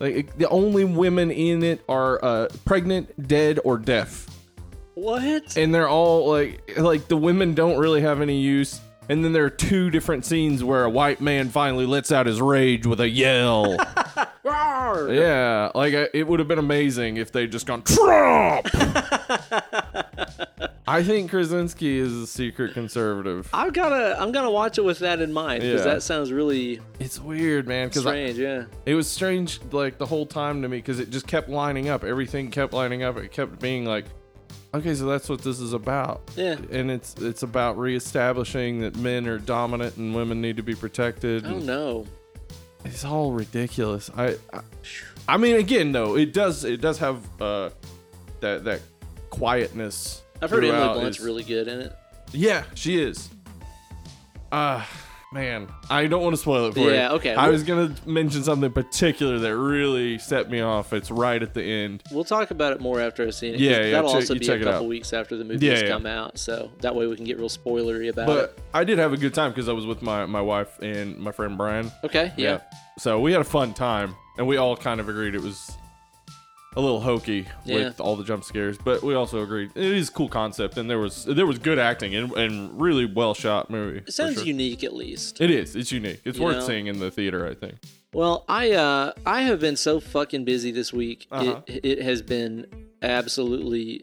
Like 0.00 0.14
it- 0.16 0.38
the 0.38 0.48
only 0.48 0.84
women 0.84 1.30
in 1.30 1.62
it 1.62 1.82
are 1.88 2.24
uh, 2.24 2.48
pregnant, 2.64 3.28
dead, 3.28 3.60
or 3.64 3.78
deaf, 3.78 4.26
What? 4.94 5.56
and 5.56 5.72
they're 5.74 5.88
all 5.88 6.28
like 6.28 6.76
like 6.78 7.06
the 7.08 7.16
women 7.16 7.54
don't 7.54 7.78
really 7.78 8.00
have 8.00 8.20
any 8.20 8.40
use. 8.40 8.80
And 9.08 9.22
then 9.22 9.34
there 9.34 9.44
are 9.44 9.50
two 9.50 9.90
different 9.90 10.24
scenes 10.24 10.64
where 10.64 10.84
a 10.84 10.90
white 10.90 11.20
man 11.20 11.50
finally 11.50 11.84
lets 11.84 12.10
out 12.10 12.24
his 12.24 12.40
rage 12.40 12.86
with 12.86 13.00
a 13.00 13.08
yell. 13.08 13.76
Yeah, 14.46 15.72
like 15.74 15.92
it 16.14 16.26
would 16.26 16.38
have 16.38 16.46
been 16.46 16.58
amazing 16.58 17.16
if 17.16 17.32
they'd 17.32 17.50
just 17.50 17.66
gone 17.66 17.82
Trump. 17.82 18.68
I 20.86 21.02
think 21.02 21.30
Krasinski 21.30 21.96
is 21.98 22.12
a 22.12 22.26
secret 22.26 22.74
conservative. 22.74 23.48
I've 23.54 23.72
gotta, 23.72 24.20
I'm 24.20 24.32
gonna 24.32 24.50
watch 24.50 24.76
it 24.76 24.82
with 24.84 24.98
that 24.98 25.20
in 25.22 25.32
mind 25.32 25.62
because 25.62 25.84
Yeah. 25.84 25.94
that 25.94 26.02
sounds 26.02 26.30
really 26.30 26.80
It's 27.00 27.18
weird, 27.18 27.66
man. 27.66 27.88
Because 27.88 28.02
strange. 28.02 28.38
yeah. 28.38 28.64
it 28.84 28.94
was 28.94 29.08
strange, 29.08 29.60
like 29.72 29.96
the 29.96 30.04
whole 30.06 30.26
time 30.26 30.60
to 30.60 30.68
me, 30.68 30.76
because 30.78 31.00
it 31.00 31.08
just 31.10 31.26
kept 31.26 31.48
lining 31.48 31.88
up. 31.88 32.04
Everything 32.04 32.50
kept 32.50 32.74
lining 32.74 33.02
up. 33.02 33.16
It 33.16 33.32
kept 33.32 33.60
being 33.60 33.86
like, 33.86 34.04
okay, 34.74 34.94
so 34.94 35.06
that's 35.06 35.28
what 35.30 35.40
this 35.40 35.58
is 35.58 35.72
about. 35.72 36.20
Yeah. 36.36 36.56
and 36.70 36.90
it's 36.90 37.14
it's 37.14 37.42
about 37.44 37.78
reestablishing 37.78 38.80
that 38.82 38.94
men 38.96 39.26
are 39.26 39.38
dominant 39.38 39.96
and 39.96 40.14
women 40.14 40.42
need 40.42 40.58
to 40.58 40.62
be 40.62 40.74
protected. 40.74 41.46
Oh 41.46 41.50
and 41.56 41.66
no. 41.66 42.06
It's 42.84 43.06
all 43.06 43.32
ridiculous. 43.32 44.10
I, 44.14 44.36
I, 44.52 44.60
I 45.26 45.36
mean, 45.38 45.56
again, 45.56 45.92
though, 45.92 46.14
it 46.18 46.34
does 46.34 46.64
it 46.64 46.82
does 46.82 46.98
have 46.98 47.22
uh, 47.40 47.70
that 48.40 48.64
that 48.64 48.80
quietness. 49.30 50.20
I've 50.44 50.50
heard 50.50 50.64
Emily. 50.64 50.94
Blunt's 50.94 51.16
It's- 51.18 51.20
really 51.20 51.42
good 51.42 51.66
in 51.68 51.80
it. 51.80 51.92
Yeah, 52.32 52.62
she 52.74 53.00
is. 53.02 53.28
Ah, 54.52 54.88
man, 55.32 55.66
I 55.90 56.06
don't 56.06 56.22
want 56.22 56.34
to 56.36 56.40
spoil 56.40 56.66
it 56.68 56.74
for 56.74 56.80
you. 56.80 56.92
Yeah, 56.92 57.12
okay. 57.12 57.34
I 57.34 57.48
was 57.48 57.64
gonna 57.64 57.92
mention 58.06 58.44
something 58.44 58.70
particular 58.70 59.38
that 59.40 59.56
really 59.56 60.18
set 60.18 60.48
me 60.50 60.60
off. 60.60 60.92
It's 60.92 61.10
right 61.10 61.42
at 61.42 61.54
the 61.54 61.62
end. 61.62 62.02
We'll 62.12 62.24
talk 62.24 62.50
about 62.52 62.72
it 62.72 62.80
more 62.80 63.00
after 63.00 63.24
I've 63.24 63.34
seen 63.34 63.54
it. 63.54 63.60
Yeah, 63.60 63.70
yeah, 63.80 63.90
That'll 63.92 64.10
check- 64.10 64.30
also 64.30 64.34
be 64.38 64.46
a 64.48 64.62
couple 64.62 64.86
weeks 64.86 65.12
after 65.12 65.36
the 65.36 65.44
movie 65.44 65.66
Yeah, 65.66 65.72
has 65.72 65.82
yeah. 65.82 65.88
come 65.88 66.06
out, 66.06 66.38
so 66.38 66.70
that 66.80 66.94
way 66.94 67.06
we 67.06 67.16
can 67.16 67.24
get 67.24 67.38
real 67.38 67.48
spoilery 67.48 68.08
about 68.10 68.26
But 68.26 68.38
it. 68.44 68.58
I 68.72 68.84
did 68.84 68.98
have 68.98 69.12
a 69.12 69.16
good 69.16 69.34
time 69.34 69.50
because 69.50 69.68
I 69.68 69.72
was 69.72 69.86
with 69.86 70.02
my 70.02 70.24
my 70.26 70.40
wife 70.40 70.78
and 70.80 71.18
my 71.18 71.32
friend 71.32 71.56
Brian. 71.58 71.90
Okay. 72.04 72.32
Yeah. 72.36 72.58
So 72.98 73.18
we 73.20 73.32
had 73.32 73.40
a 73.40 73.44
fun 73.44 73.74
time, 73.74 74.14
and 74.38 74.46
we 74.46 74.56
all 74.56 74.76
kind 74.76 75.00
of 75.00 75.08
agreed 75.08 75.34
it 75.34 75.42
was 75.42 75.72
a 76.76 76.80
little 76.80 77.00
hokey 77.00 77.46
Yeah. 77.64 77.76
with 77.76 78.00
all 78.00 78.16
the 78.16 78.24
jump 78.24 78.44
scares, 78.44 78.76
but 78.78 79.02
we 79.02 79.14
also 79.14 79.42
agreed 79.42 79.70
it 79.74 79.84
is 79.84 80.08
a 80.08 80.12
cool 80.12 80.28
concept, 80.28 80.76
and 80.76 80.90
there 80.90 80.98
was 80.98 81.24
there 81.24 81.46
was 81.46 81.58
good 81.58 81.78
acting 81.78 82.14
and, 82.14 82.32
and 82.32 82.80
really 82.80 83.04
well 83.06 83.34
shot 83.34 83.70
movie. 83.70 83.98
It 84.06 84.12
sounds 84.12 84.34
sure. 84.36 84.44
unique 84.44 84.82
at 84.84 84.92
least. 84.94 85.40
It 85.40 85.50
is. 85.50 85.76
It's 85.76 85.92
unique. 85.92 86.20
It's 86.24 86.38
You 86.38 86.44
worth 86.44 86.56
know? 86.58 86.66
seeing 86.66 86.86
in 86.88 86.98
the 86.98 87.10
theater. 87.10 87.46
I 87.46 87.54
think. 87.54 87.76
Well, 88.12 88.44
I 88.48 88.72
uh 88.72 89.12
I 89.26 89.42
have 89.42 89.60
been 89.60 89.76
so 89.76 90.00
fucking 90.00 90.44
busy 90.44 90.70
this 90.72 90.92
week. 90.92 91.26
Uh-huh. 91.30 91.60
It 91.66 91.84
it 91.84 92.02
has 92.02 92.22
been 92.22 92.66
absolutely 93.02 94.02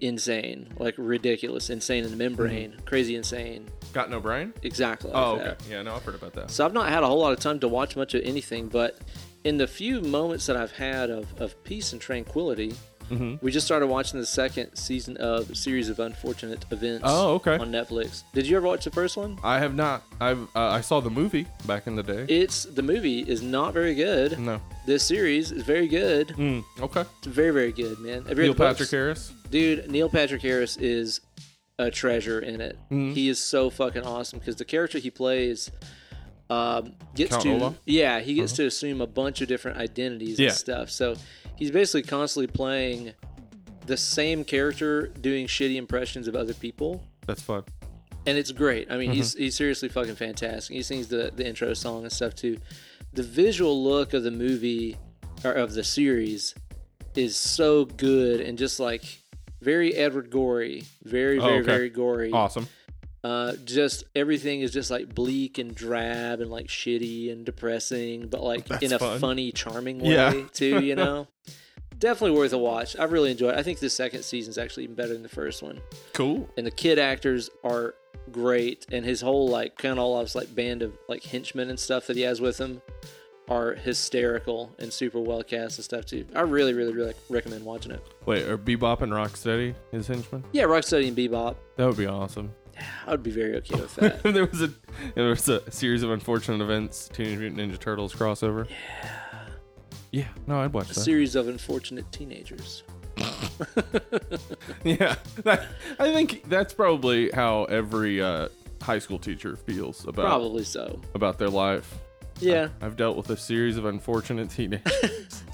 insane, 0.00 0.68
like 0.78 0.94
ridiculous, 0.98 1.70
insane 1.70 2.04
in 2.04 2.10
the 2.10 2.16
membrane, 2.16 2.72
Mm-hmm. 2.72 2.84
crazy 2.84 3.16
insane. 3.16 3.66
Got 3.92 4.10
no 4.10 4.20
brain? 4.20 4.52
Exactly. 4.62 5.10
Like 5.10 5.22
Oh, 5.22 5.34
okay. 5.36 5.44
that. 5.44 5.62
Yeah, 5.70 5.82
no, 5.82 5.94
I've 5.94 6.02
heard 6.04 6.14
about 6.16 6.34
that. 6.34 6.50
So 6.50 6.64
I've 6.66 6.74
not 6.74 6.88
had 6.90 7.02
a 7.02 7.06
whole 7.06 7.18
lot 7.20 7.32
of 7.32 7.40
time 7.40 7.58
to 7.60 7.68
watch 7.68 7.96
much 7.96 8.12
of 8.14 8.22
anything, 8.22 8.68
but 8.68 8.98
in 9.44 9.56
the 9.58 9.66
few 9.66 10.00
moments 10.00 10.46
that 10.46 10.56
I've 10.56 10.72
had 10.72 11.10
of, 11.10 11.26
of 11.40 11.62
peace 11.64 11.92
and 11.92 12.00
tranquility, 12.00 12.74
Mhm. 13.10 13.40
we 13.40 13.52
just 13.52 13.64
started 13.64 13.86
watching 13.86 14.18
the 14.18 14.26
second 14.26 14.74
season 14.74 15.16
of 15.18 15.56
Series 15.56 15.88
of 15.88 16.00
Unfortunate 16.00 16.64
Events 16.72 17.04
Oh, 17.06 17.34
okay. 17.34 17.56
on 17.56 17.70
Netflix. 17.70 18.24
Did 18.34 18.48
you 18.48 18.56
ever 18.56 18.66
watch 18.66 18.82
the 18.84 18.90
first 18.90 19.16
one? 19.16 19.38
I 19.44 19.60
have 19.60 19.76
not. 19.76 20.02
I've 20.20 20.40
uh, 20.56 20.60
I 20.70 20.80
saw 20.80 20.98
the 20.98 21.10
movie 21.10 21.46
back 21.66 21.86
in 21.86 21.94
the 21.94 22.02
day. 22.02 22.24
It's 22.28 22.64
the 22.64 22.82
movie 22.82 23.20
is 23.20 23.42
not 23.42 23.72
very 23.74 23.94
good. 23.94 24.36
no. 24.40 24.60
This 24.86 25.04
series 25.04 25.52
is 25.52 25.62
very 25.62 25.86
good. 25.86 26.28
Mm, 26.36 26.64
okay. 26.80 27.04
It's 27.18 27.28
very 27.28 27.52
very 27.52 27.70
good, 27.70 28.00
man. 28.00 28.24
Have 28.26 28.38
Neil? 28.38 28.54
Patrick 28.54 28.90
Harris. 28.90 29.30
Dude, 29.52 29.88
Neil 29.88 30.08
Patrick 30.08 30.42
Harris 30.42 30.76
is 30.76 31.20
a 31.78 31.92
treasure 31.92 32.40
in 32.40 32.60
it. 32.60 32.76
Mhm. 32.90 33.12
He 33.14 33.28
is 33.28 33.38
so 33.38 33.70
fucking 33.70 34.02
awesome 34.02 34.40
because 34.40 34.56
the 34.56 34.64
character 34.64 34.98
he 34.98 35.10
plays 35.10 35.70
um, 36.50 36.92
gets 37.14 37.30
Count 37.32 37.42
to 37.42 37.52
Olaf? 37.54 37.74
yeah 37.86 38.20
he 38.20 38.34
gets 38.34 38.52
to 38.52 38.66
assume 38.66 39.00
a 39.00 39.06
bunch 39.06 39.40
of 39.40 39.48
different 39.48 39.78
identities 39.78 40.38
Yeah. 40.38 40.48
and 40.48 40.56
stuff. 40.56 40.90
So 40.90 41.16
he's 41.56 41.70
basically 41.70 42.02
constantly 42.02 42.46
playing 42.46 43.12
the 43.86 43.96
same 43.96 44.44
character 44.44 45.08
doing 45.08 45.46
shitty 45.46 45.76
impressions 45.76 46.28
of 46.28 46.34
other 46.36 46.54
people. 46.54 47.02
That's 47.26 47.42
fun. 47.42 47.64
And 48.26 48.36
it's 48.36 48.50
great. 48.52 48.90
I 48.90 48.96
mean, 48.96 49.12
he's 49.12 49.34
Mm-hmm. 49.34 49.42
he's 49.44 49.54
seriously 49.56 49.88
fucking 49.88 50.16
fantastic. 50.16 50.74
He 50.74 50.82
sings 50.82 51.06
the, 51.08 51.30
the 51.34 51.46
intro 51.46 51.72
song 51.74 52.02
and 52.02 52.12
stuff 52.12 52.34
too. 52.34 52.58
The 53.12 53.22
visual 53.22 53.82
look 53.84 54.14
of 54.14 54.22
the 54.24 54.30
movie 54.32 54.96
or 55.44 55.52
of 55.52 55.74
the 55.74 55.84
series 55.84 56.54
is 57.14 57.36
so 57.36 57.84
good 57.84 58.40
and 58.40 58.58
just 58.58 58.78
like 58.80 59.02
very 59.62 59.94
Edward 59.94 60.30
Gorey, 60.30 60.84
very 61.04 61.38
Oh, 61.38 61.42
very 61.44 61.58
okay. 61.58 61.66
very 61.66 61.90
gory. 61.90 62.30
Awesome. 62.32 62.68
Uh, 63.26 63.56
just 63.64 64.04
everything 64.14 64.60
is 64.60 64.70
just 64.72 64.88
like 64.90 65.12
bleak 65.14 65.58
and 65.58 65.74
drab 65.74 66.40
and 66.40 66.48
like 66.50 66.66
shitty 66.68 67.32
and 67.32 67.44
depressing, 67.44 68.28
but 68.28 68.40
like 68.42 68.66
That's 68.68 68.84
in 68.84 68.92
a 68.92 68.98
fun. 69.00 69.18
funny, 69.18 69.50
charming 69.50 69.98
way 69.98 70.10
Yeah. 70.14 70.42
too. 70.52 70.80
You 70.84 70.94
know, 71.02 71.26
definitely 71.98 72.38
worth 72.38 72.52
a 72.52 72.58
watch. 72.58 72.96
I've 72.96 73.10
really 73.10 73.32
enjoyed. 73.32 73.54
it. 73.54 73.58
I 73.58 73.62
think 73.64 73.80
the 73.80 73.90
second 73.90 74.22
season 74.22 74.50
is 74.50 74.58
actually 74.58 74.84
even 74.84 74.94
better 74.94 75.12
than 75.12 75.22
the 75.24 75.28
first 75.28 75.60
one 75.62 75.80
Cool. 76.12 76.48
and 76.56 76.64
the 76.64 76.70
kid 76.70 76.98
actors 77.00 77.50
are 77.64 77.94
great 78.30 78.86
and 78.92 79.04
his 79.04 79.20
whole 79.22 79.48
like 79.48 79.76
kind 79.76 79.92
of 79.98 80.04
Olaf's 80.04 80.34
like 80.36 80.54
band 80.54 80.82
of 80.82 80.92
like 81.08 81.22
henchmen 81.24 81.68
and 81.68 81.80
stuff 81.80 82.06
that 82.06 82.16
he 82.16 82.22
has 82.22 82.40
with 82.40 82.58
him 82.58 82.80
are 83.48 83.74
hysterical 83.74 84.74
and 84.78 84.92
super 84.92 85.18
well 85.20 85.42
cast 85.42 85.78
and 85.78 85.84
stuff 85.84 86.04
too. 86.04 86.26
I 86.34 86.42
really, 86.42 86.74
really, 86.74 86.92
really 86.92 87.14
recommend 87.28 87.64
watching 87.64 87.92
it. 87.92 88.04
Wait, 88.24 88.42
are 88.48 88.58
Bebop 88.58 89.00
and 89.02 89.12
Rocksteady 89.12 89.74
his 89.90 90.06
henchmen? 90.06 90.44
Yeah, 90.52 90.64
Rocksteady 90.64 91.08
and 91.08 91.16
Bebop. 91.16 91.56
That 91.76 91.86
would 91.86 91.96
be 91.96 92.06
awesome. 92.06 92.52
I 93.06 93.10
would 93.10 93.22
be 93.22 93.30
very 93.30 93.56
okay 93.56 93.74
with 93.80 93.94
that. 93.96 94.22
there 94.22 94.46
was 94.46 94.62
a 94.62 94.70
there 95.14 95.28
was 95.28 95.48
a 95.48 95.70
series 95.70 96.02
of 96.02 96.10
unfortunate 96.10 96.62
events, 96.62 97.08
Teenage 97.12 97.38
Mutant 97.38 97.60
Ninja 97.72 97.78
Turtles 97.78 98.14
crossover. 98.14 98.68
Yeah. 98.68 99.10
Yeah. 100.12 100.28
No, 100.46 100.60
I'd 100.60 100.72
watch 100.72 100.88
that. 100.88 100.92
A 100.96 100.98
that. 101.00 101.04
series 101.04 101.34
of 101.36 101.48
unfortunate 101.48 102.10
teenagers. 102.12 102.84
yeah. 104.84 105.16
That, 105.44 105.66
I 105.98 106.12
think 106.12 106.48
that's 106.48 106.72
probably 106.72 107.30
how 107.30 107.64
every 107.64 108.22
uh, 108.22 108.48
high 108.80 108.98
school 108.98 109.18
teacher 109.18 109.56
feels 109.56 110.06
about 110.06 110.26
Probably 110.26 110.64
so. 110.64 111.00
about 111.14 111.38
their 111.38 111.50
life. 111.50 111.98
Yeah. 112.40 112.68
I've 112.80 112.96
dealt 112.96 113.16
with 113.16 113.30
a 113.30 113.36
series 113.36 113.76
of 113.76 113.84
unfortunate 113.86 114.50
teenagers. 114.50 115.42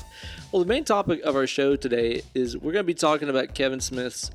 Well, 0.52 0.60
the 0.60 0.68
main 0.68 0.84
topic 0.84 1.22
of 1.22 1.34
our 1.34 1.46
show 1.46 1.76
today 1.76 2.20
is 2.34 2.58
we're 2.58 2.72
going 2.72 2.84
to 2.84 2.86
be 2.86 2.92
talking 2.92 3.30
about 3.30 3.54
Kevin 3.54 3.80
Smith's 3.80 4.30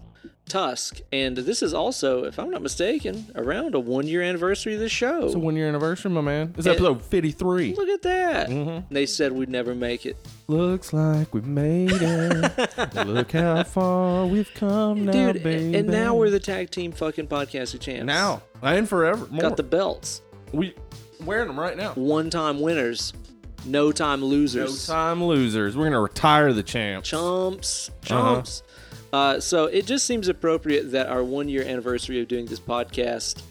Tusk, 0.47 0.99
and 1.11 1.35
this 1.37 1.61
is 1.61 1.73
also, 1.73 2.23
if 2.23 2.39
I'm 2.39 2.49
not 2.49 2.61
mistaken, 2.61 3.27
around 3.35 3.75
a 3.75 3.79
one-year 3.79 4.21
anniversary 4.21 4.73
of 4.75 4.79
the 4.79 4.89
show. 4.89 5.25
it's 5.25 5.35
a 5.35 5.39
one 5.39 5.55
year 5.55 5.67
anniversary, 5.67 6.11
my 6.11 6.21
man. 6.21 6.53
It's 6.57 6.65
And- 6.65 6.75
episode 6.75 7.01
53. 7.03 7.75
Look 7.75 7.89
at 7.89 8.01
that. 8.03 8.49
Mhm. 8.49 8.83
They 8.89 9.05
said 9.05 9.31
we'd 9.33 9.49
never 9.49 9.75
make 9.75 10.05
it. 10.05 10.15
Looks 10.47 10.93
like 10.93 11.33
we 11.33 11.41
made 11.41 11.91
it. 11.91 12.95
Look 13.07 13.33
how 13.33 13.63
far 13.63 14.25
we've 14.25 14.49
come 14.55 15.05
now, 15.05 15.11
Dude, 15.33 15.43
baby. 15.43 15.77
and 15.77 15.87
now 15.89 16.15
we're 16.15 16.29
the 16.29 16.39
tag 16.39 16.69
team 16.71 16.91
fucking 16.91 17.27
podcasting 17.27 17.81
champs. 17.81 18.05
now 18.05 18.41
and 18.61 18.87
forever. 18.87 19.27
More. 19.29 19.41
got 19.41 19.57
the 19.57 19.63
belts. 19.63 20.21
we 20.53 20.73
wearing 21.25 21.47
them 21.47 21.59
right 21.59 21.75
now. 21.75 21.91
One 21.95 22.29
time 22.29 22.61
winners, 22.61 23.11
no 23.65 23.91
time 23.91 24.23
losers. 24.23 24.87
No 24.87 24.93
time 24.95 25.23
losers. 25.23 25.75
We're 25.75 25.85
gonna 25.85 25.99
retire 25.99 26.53
the 26.53 26.63
champs. 26.63 27.09
Chumps. 27.09 27.91
Uh-huh. 28.09 28.43
Uh 29.13 29.39
so 29.39 29.65
it 29.65 29.85
just 29.85 30.05
seems 30.05 30.27
appropriate 30.27 30.91
that 30.91 31.07
our 31.07 31.23
one 31.23 31.47
year 31.49 31.63
anniversary 31.63 32.19
of 32.21 32.27
doing 32.27 32.45
this 32.45 32.59
podcast 32.59 33.41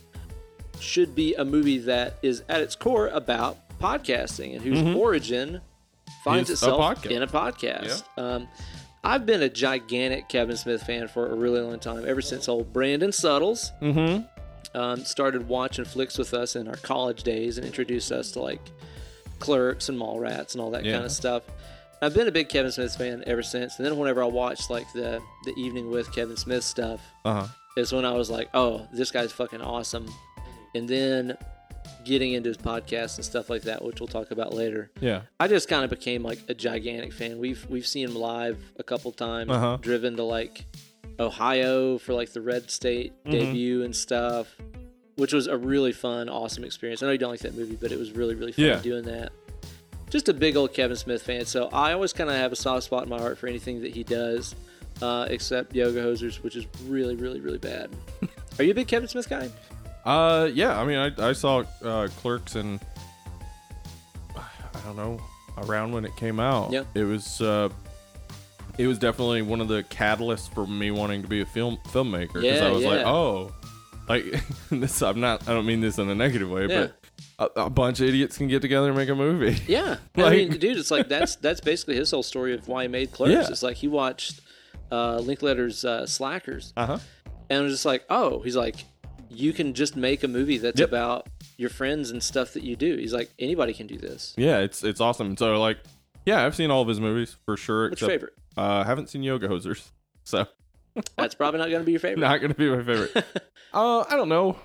should 0.81 1.15
be 1.15 1.35
a 1.35 1.45
movie 1.45 1.79
that 1.79 2.19
is 2.23 2.43
at 2.49 2.61
its 2.61 2.77
core 2.77 3.09
about 3.09 3.57
podcasting 3.79 4.55
and 4.55 4.63
whose 4.63 4.95
origin 4.97 5.61
finds 6.25 6.51
Mm-hmm. 6.51 6.53
Is 6.55 6.63
a 6.63 6.67
itself 6.67 6.99
podcast. 6.99 7.11
in 7.11 7.23
a 7.23 7.27
podcast. 7.27 8.03
Um, 8.19 8.49
I've 9.05 9.25
been 9.25 9.43
a 9.43 9.49
gigantic 9.49 10.29
Kevin 10.29 10.57
Smith 10.57 10.83
fan 10.83 11.07
for 11.09 11.31
a 11.31 11.35
really 11.35 11.61
long 11.61 11.79
time, 11.79 12.05
ever 12.07 12.21
since 12.21 12.49
old 12.49 12.73
Brandon 12.73 13.13
Suttles 13.13 13.71
Mm-hmm. 13.81 14.79
um, 14.79 15.05
started 15.05 15.49
watching 15.49 15.85
flicks 15.85 16.19
with 16.19 16.35
us 16.35 16.57
in 16.57 16.67
our 16.69 16.77
college 16.77 17.23
days 17.23 17.57
and 17.59 17.67
introduced 17.67 18.11
us 18.13 18.33
to 18.33 18.41
like 18.41 18.61
Clerks 19.39 19.89
and 19.89 19.99
Mallrats 19.99 20.53
and 20.55 20.61
all 20.61 20.71
that 20.73 20.85
Yeah. 20.85 20.93
kind 20.95 21.05
of 21.05 21.13
stuff. 21.13 21.43
I've 22.03 22.15
been 22.15 22.29
a 22.29 22.33
big 22.33 22.49
Kevin 22.49 22.71
Smith 22.73 22.97
fan 22.97 23.25
ever 23.26 23.43
since. 23.43 23.79
And 23.79 23.87
then 23.87 23.97
whenever 23.97 24.23
I 24.23 24.26
watched 24.26 24.71
like 24.71 24.91
the 24.93 25.21
the 25.45 25.53
evening 25.57 25.91
with 25.91 26.12
Kevin 26.12 26.37
Smith 26.37 26.65
stuff, 26.65 27.00
Uh 27.25 27.43
huh. 27.43 27.47
is 27.76 27.93
when 27.93 28.05
I 28.05 28.12
was 28.12 28.29
like, 28.31 28.49
oh, 28.55 28.87
this 28.93 29.11
guy's 29.11 29.33
fucking 29.33 29.61
awesome. 29.62 30.07
And 30.75 30.87
then 30.88 31.37
getting 32.05 32.35
into 32.35 32.49
his 32.49 32.59
podcast 32.59 33.17
and 33.17 33.25
stuff 33.25 33.49
like 33.50 33.62
that, 33.62 33.83
which 33.85 33.99
we'll 34.00 34.07
talk 34.09 34.31
about 34.31 34.53
later. 34.55 34.91
Yeah. 35.00 35.23
I 35.41 35.49
just 35.49 35.69
kind 35.69 35.83
of 35.85 35.91
became 35.91 36.23
like 36.23 36.38
a 36.49 36.55
gigantic 36.55 37.12
fan. 37.12 37.38
We've 37.38 37.65
we've 37.69 37.87
seen 37.87 38.09
him 38.09 38.15
live 38.15 38.59
a 38.79 38.83
couple 38.83 39.11
times. 39.12 39.50
Uh-huh. 39.50 39.79
Driven 39.81 40.17
to 40.17 40.23
like 40.23 40.65
Ohio 41.19 41.99
for 41.99 42.12
like 42.15 42.33
the 42.33 42.41
Red 42.41 42.71
State 42.71 43.12
Mm-hmm. 43.25 43.31
debut 43.33 43.83
and 43.85 43.97
stuff, 43.97 44.55
which 45.17 45.33
was 45.33 45.47
a 45.47 45.57
really 45.57 45.93
fun, 45.93 46.29
awesome 46.29 46.62
experience. 46.65 47.03
I 47.03 47.07
know 47.07 47.12
you 47.12 47.19
don't 47.19 47.31
like 47.31 47.41
that 47.41 47.57
movie, 47.57 47.76
but 47.81 47.91
it 47.91 47.99
was 47.99 48.12
really 48.12 48.35
really 48.35 48.53
fun 48.53 48.65
Yeah. 48.67 48.81
doing 48.81 49.05
that. 49.05 49.33
Just 50.11 50.29
a 50.29 50.35
big 50.35 50.57
old 50.57 50.73
Kevin 50.73 50.97
Smith 50.97 51.23
fan. 51.23 51.45
So 51.45 51.69
I 51.73 51.93
always 51.93 52.13
kind 52.13 52.31
of 52.31 52.37
have 52.37 52.53
a 52.53 52.57
soft 52.57 52.85
spot 52.85 53.03
in 53.05 53.09
my 53.09 53.19
heart 53.19 53.39
for 53.39 53.47
anything 53.47 53.81
that 53.83 53.93
he 53.93 54.05
does, 54.05 54.55
uh, 55.03 55.27
except 55.31 55.75
Yoga 55.75 56.03
Hosers, 56.03 56.43
which 56.43 56.57
is 56.57 56.67
really, 56.87 57.17
really, 57.17 57.41
really 57.41 57.59
bad. 57.59 57.91
Are 58.59 58.65
you 58.65 58.71
a 58.71 58.75
big 58.75 58.89
Kevin 58.89 59.09
Smith 59.09 59.29
guy? 59.29 59.51
Uh, 60.05 60.49
yeah. 60.53 60.81
I 60.81 60.85
mean, 60.85 60.99
I, 60.99 61.29
I 61.31 61.33
saw 61.33 61.65
uh, 61.83 62.09
Clerks 62.21 62.55
and 62.55 62.81
I 64.37 64.81
don't 64.85 64.97
know 64.97 65.21
around 65.59 65.93
when 65.93 66.05
it 66.05 66.15
came 66.17 66.39
out. 66.39 66.71
Yeah. 66.73 66.85
It 66.95 67.05
was 67.05 67.41
uh, 67.41 67.69
it 68.79 68.87
was 68.87 68.99
definitely 68.99 69.43
one 69.43 69.61
of 69.61 69.69
the 69.69 69.83
catalysts 69.85 70.53
for 70.53 70.67
me 70.67 70.91
wanting 70.91 71.23
to 71.23 71.29
be 71.29 71.41
a 71.41 71.47
film 71.47 71.79
filmmaker 71.89 72.35
because 72.35 72.45
Yeah, 72.61 72.67
I 72.67 72.71
was 72.71 72.85
like, 72.85 73.05
oh, 73.07 73.53
like 74.09 74.25
this. 74.71 75.03
I'm 75.03 75.21
not. 75.21 75.49
I 75.49 75.55
don't 75.55 75.67
mean 75.67 75.81
this 75.81 75.99
in 75.99 76.09
a 76.09 76.15
negative 76.15 76.49
way, 76.51 76.67
Yeah. 76.67 76.81
but 76.83 76.99
a, 77.39 77.49
a 77.57 77.71
bunch 77.71 78.01
of 78.01 78.09
idiots 78.09 78.37
can 78.39 78.49
get 78.49 78.63
together 78.63 78.89
and 78.89 78.97
make 78.97 79.09
a 79.09 79.15
movie. 79.15 79.61
Yeah, 79.69 79.97
I 80.17 80.31
mean, 80.31 80.51
dude, 80.51 80.79
it's 80.79 80.91
like 80.91 81.09
that's 81.09 81.37
that's 81.47 81.61
basically 81.61 81.97
his 81.97 82.11
whole 82.11 82.23
story 82.23 82.55
of 82.55 82.67
why 82.69 82.83
he 82.83 82.89
made 82.89 83.13
Clerks. 83.13 83.33
Yeah. 83.33 83.47
It's 83.51 83.63
like 83.63 83.77
he 83.77 83.89
watched 83.89 84.41
uh, 84.93 85.19
Linklater's 85.19 85.85
uh, 85.85 86.07
Slackers, 86.07 86.73
Uh 86.77 86.87
huh. 86.87 86.99
and 87.51 87.65
was 87.65 87.73
just 87.75 87.85
like, 87.85 88.05
oh, 88.11 88.41
he's 88.41 88.57
like, 88.57 88.77
you 89.31 89.53
can 89.53 89.75
just 89.75 89.97
make 89.97 90.23
a 90.23 90.29
movie 90.29 90.59
that's 90.59 90.79
Yep. 90.81 90.89
about 90.89 91.27
your 91.59 91.71
friends 91.71 92.11
and 92.11 92.23
stuff 92.23 92.53
that 92.53 92.63
you 92.63 92.77
do. 92.77 92.97
He's 92.97 93.13
like, 93.15 93.31
anybody 93.39 93.73
can 93.75 93.87
do 93.87 93.97
this. 93.99 94.35
Yeah, 94.37 94.59
it's 94.59 94.85
it's 94.85 95.01
awesome. 95.01 95.37
So 95.37 95.59
like, 95.61 95.79
yeah, 96.25 96.45
I've 96.45 96.55
seen 96.55 96.71
all 96.71 96.83
of 96.83 96.89
his 96.89 97.01
movies 97.01 97.37
for 97.45 97.57
sure. 97.57 97.89
What's 97.91 98.01
your 98.01 98.11
except, 98.11 98.23
favorite? 98.33 98.35
Uh, 98.57 98.85
haven't 98.85 99.09
seen 99.11 99.23
Yoga 99.23 99.49
Hosers, 99.49 99.91
so 100.25 100.47
That's 101.19 101.35
probably 101.35 101.59
not 101.61 101.69
going 101.69 101.81
to 101.83 101.85
be 101.87 101.93
your 101.93 102.01
favorite. 102.01 102.21
not 102.21 102.41
gonna 102.41 102.55
be 102.55 102.71
my 102.71 102.83
favorite. 102.83 103.13
uh, 103.75 104.05
I 104.09 104.17
don't 104.17 104.29
know. 104.31 104.57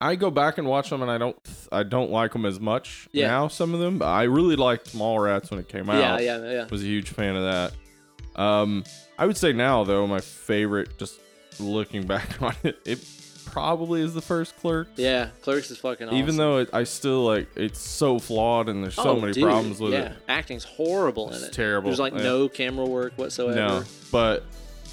I 0.00 0.16
go 0.16 0.30
back 0.30 0.58
and 0.58 0.66
watch 0.66 0.90
them, 0.90 1.02
and 1.02 1.10
I 1.10 1.18
don't 1.18 1.36
I 1.72 1.82
don't 1.82 2.10
like 2.10 2.32
them 2.32 2.44
as 2.44 2.60
much 2.60 3.08
Yeah. 3.12 3.28
now. 3.28 3.48
Some 3.48 3.72
of 3.74 3.80
them, 3.80 3.98
but 3.98 4.06
I 4.08 4.24
really 4.24 4.56
liked 4.56 4.92
Mallrats 4.94 5.50
when 5.50 5.60
it 5.60 5.68
came 5.68 5.88
out. 5.88 5.98
yeah, 5.98 6.38
yeah, 6.38 6.50
yeah. 6.52 6.66
Was 6.70 6.82
a 6.82 6.86
huge 6.86 7.10
fan 7.10 7.36
of 7.36 7.44
that. 7.44 8.40
Um, 8.40 8.84
I 9.18 9.26
would 9.26 9.36
say 9.36 9.52
now 9.52 9.84
though, 9.84 10.06
my 10.06 10.20
favorite, 10.20 10.98
just 10.98 11.20
looking 11.60 12.06
back 12.06 12.42
on 12.42 12.54
it, 12.64 12.78
it 12.84 12.98
probably 13.46 14.02
is 14.02 14.12
the 14.12 14.20
first 14.20 14.56
Clerks. 14.58 14.90
Yeah, 14.96 15.28
Clerks 15.42 15.70
is 15.70 15.78
fucking 15.78 16.08
awesome. 16.08 16.18
Even 16.18 16.36
though 16.36 16.58
it, 16.58 16.70
I 16.72 16.82
still 16.84 17.24
like 17.24 17.48
it's 17.56 17.78
so 17.78 18.18
flawed 18.18 18.68
and 18.68 18.82
there's 18.82 18.96
so 18.96 19.10
Oh, 19.10 19.20
many 19.20 19.32
dude, 19.32 19.44
problems 19.44 19.80
with 19.80 19.92
yeah. 19.92 20.06
it. 20.10 20.16
acting's 20.28 20.64
horrible 20.64 21.28
in 21.28 21.34
It's 21.34 21.44
it. 21.44 21.52
terrible, 21.52 21.88
There's 21.90 22.00
like 22.00 22.14
yeah. 22.14 22.22
no 22.24 22.48
camera 22.48 22.84
work 22.84 23.12
whatsoever. 23.16 23.54
No, 23.54 23.84
but 24.10 24.44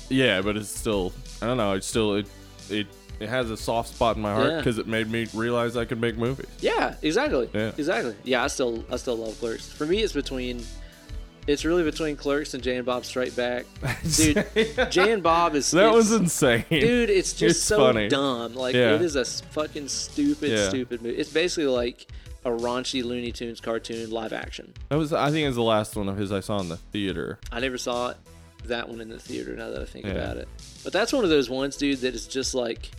yeah, 0.09 0.41
but 0.41 0.55
it's 0.55 0.69
still 0.69 1.11
I 1.41 1.47
don't 1.47 1.57
know. 1.57 1.73
It's 1.73 1.87
still 1.87 2.15
it 2.15 2.27
it 2.69 2.87
it 3.21 3.29
has 3.29 3.49
a 3.51 3.57
soft 3.57 3.89
spot 3.93 4.15
in 4.15 4.21
my 4.21 4.33
heart 4.33 4.49
Yeah. 4.49 4.57
because 4.57 4.77
it 4.77 4.87
made 4.87 5.09
me 5.09 5.27
realize 5.33 5.77
I 5.77 5.85
could 5.85 6.01
make 6.01 6.17
movies. 6.17 6.47
Yeah, 6.59 6.95
exactly. 7.01 7.49
Yeah. 7.53 7.71
Exactly. 7.77 8.15
Yeah, 8.23 8.43
I 8.43 8.47
still 8.47 8.83
I 8.91 8.97
still 8.97 9.15
love 9.17 9.37
Clerks. 9.39 9.71
For 9.71 9.85
me 9.85 9.99
it's 10.01 10.13
between 10.13 10.63
it's 11.47 11.65
really 11.65 11.83
between 11.83 12.15
Clerks 12.15 12.53
and 12.53 12.61
Jay 12.61 12.75
and 12.77 12.85
Bob 12.85 13.03
Strike 13.03 13.35
Back. 13.35 13.65
Dude, 14.15 14.45
Jay 14.91 15.11
and 15.11 15.23
Bob 15.23 15.55
is 15.55 15.71
that 15.71 15.79
it's- 15.87 15.95
was 15.95 16.11
insane. 16.11 16.65
Dude, 16.69 17.09
it's 17.09 17.33
just 17.33 17.57
It's 17.57 17.65
so 17.65 17.77
funny. 17.79 18.07
dumb. 18.09 18.53
Like 18.53 18.75
Yeah. 18.75 18.93
it 18.95 19.01
is 19.01 19.15
a 19.15 19.21
s- 19.21 19.41
fucking 19.51 19.87
stupid, 19.87 20.51
Yeah. 20.51 20.69
stupid 20.69 21.01
movie. 21.01 21.17
It's 21.17 21.31
basically 21.31 21.65
like 21.65 22.07
a 22.45 22.49
raunchy 22.49 23.03
Looney 23.03 23.31
Tunes 23.31 23.59
cartoon 23.59 24.09
live 24.11 24.33
action. 24.33 24.73
That 24.89 24.97
was 24.97 25.13
I 25.13 25.31
think 25.31 25.43
it 25.43 25.47
was 25.47 25.55
the 25.55 25.63
last 25.63 25.95
one 25.95 26.09
of 26.09 26.17
his 26.17 26.31
I 26.31 26.39
saw 26.41 26.59
in 26.59 26.69
the 26.69 26.77
theater. 26.77 27.39
I 27.51 27.59
never 27.59 27.77
saw 27.77 28.09
it, 28.09 28.17
that 28.65 28.87
one 28.87 29.01
in 29.01 29.09
the 29.09 29.19
theater. 29.19 29.55
Now 29.55 29.69
that 29.71 29.81
I 29.81 29.85
think 29.85 30.05
Yeah. 30.05 30.11
about 30.13 30.37
it, 30.37 30.47
but 30.83 30.93
that's 30.93 31.11
one 31.11 31.23
of 31.23 31.29
those 31.31 31.49
ones, 31.49 31.75
dude, 31.75 31.99
that 32.01 32.13
is 32.13 32.27
just 32.27 32.53
like, 32.53 32.91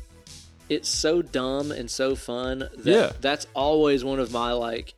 it's 0.75 0.89
so 0.89 1.23
dumb 1.23 1.71
and 1.71 1.91
so 1.91 2.15
fun 2.17 2.59
that 2.61 2.87
Yeah. 2.87 3.13
that's 3.21 3.47
always 3.55 4.05
one 4.05 4.19
of 4.19 4.33
my 4.33 4.53
like. 4.53 4.95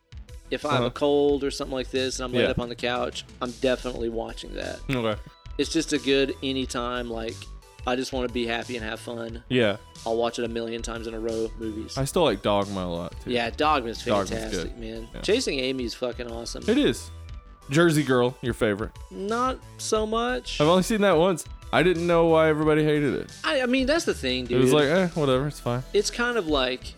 If 0.51 0.65
I 0.67 0.71
have 0.73 0.81
Uh-huh. 0.81 0.87
a 0.89 0.91
cold 0.91 1.43
or 1.43 1.51
something 1.51 1.75
like 1.75 1.91
this 1.91 2.19
and 2.19 2.27
I'm 2.27 2.33
laid 2.33 2.43
Yeah. 2.45 2.51
up 2.51 2.59
on 2.59 2.69
the 2.69 2.75
couch, 2.77 3.25
I'm 3.43 3.51
definitely 3.61 4.09
watching 4.11 4.55
that. 4.55 4.79
Okay. 4.91 5.19
It's 5.59 5.73
just 5.73 5.93
a 5.93 5.99
good 5.99 6.35
anytime 6.43 7.11
like 7.11 7.35
I 7.87 7.97
just 7.97 8.13
want 8.15 8.29
to 8.29 8.33
be 8.33 8.47
happy 8.47 8.77
and 8.77 8.85
have 8.85 8.99
fun. 9.01 9.43
Yeah, 9.51 9.77
I'll 10.07 10.17
watch 10.17 10.39
it 10.39 10.45
a 10.45 10.49
million 10.49 10.81
times 10.81 11.07
in 11.07 11.13
a 11.13 11.21
row. 11.21 11.51
Movies. 11.59 11.99
I 11.99 12.05
still 12.07 12.23
like 12.25 12.41
Dogma 12.43 12.81
a 12.81 12.89
lot 12.89 13.15
too. 13.23 13.31
Yeah, 13.31 13.51
Dogma's 13.51 14.03
Dogma's 14.03 14.31
fantastic, 14.31 14.75
good. 14.75 14.79
man. 14.79 15.09
Yeah. 15.15 15.21
Chasing 15.21 15.59
Amy's 15.59 15.93
fucking 15.95 16.31
awesome. 16.31 16.65
it 16.69 16.79
is. 16.79 17.11
Jersey 17.71 18.03
Girl, 18.03 18.37
your 18.43 18.55
favorite? 18.55 18.93
Not 19.11 19.59
so 19.79 20.07
much. 20.07 20.61
I've 20.61 20.69
only 20.69 20.83
seen 20.83 21.01
that 21.03 21.17
once. 21.17 21.45
I 21.73 21.83
didn't 21.83 22.07
know 22.07 22.27
why 22.27 22.49
everybody 22.49 22.85
hated 22.85 23.15
it. 23.15 23.31
I, 23.43 23.63
I 23.63 23.67
mean, 23.67 23.87
that's 23.87 24.05
the 24.05 24.15
thing, 24.15 24.47
dude. 24.47 24.59
It 24.59 24.61
was 24.63 24.73
like, 24.73 24.85
eh, 24.89 25.09
whatever, 25.09 25.49
it's 25.49 25.59
fine. 25.61 25.83
it's 25.93 26.11
kind 26.11 26.37
of 26.39 26.47
like, 26.47 26.95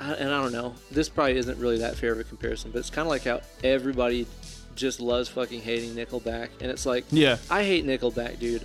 I- 0.00 0.14
and 0.14 0.30
I 0.30 0.42
don't 0.42 0.52
know. 0.52 0.74
This 0.90 1.08
probably 1.08 1.36
isn't 1.36 1.58
really 1.58 1.78
that 1.78 1.96
fair 1.96 2.12
of 2.12 2.18
a 2.20 2.24
comparison, 2.24 2.70
but 2.70 2.78
it's 2.78 2.90
kind 2.90 3.06
of 3.06 3.10
like 3.10 3.24
how 3.24 3.40
everybody 3.62 4.26
just 4.74 5.00
loves 5.00 5.28
fucking 5.28 5.60
hating 5.60 5.90
Nickelback, 5.90 6.48
and 6.60 6.70
it's 6.70 6.86
like, 6.86 7.04
Yeah, 7.10 7.36
I 7.50 7.62
hate 7.64 7.84
Nickelback, 7.86 8.38
dude. 8.38 8.64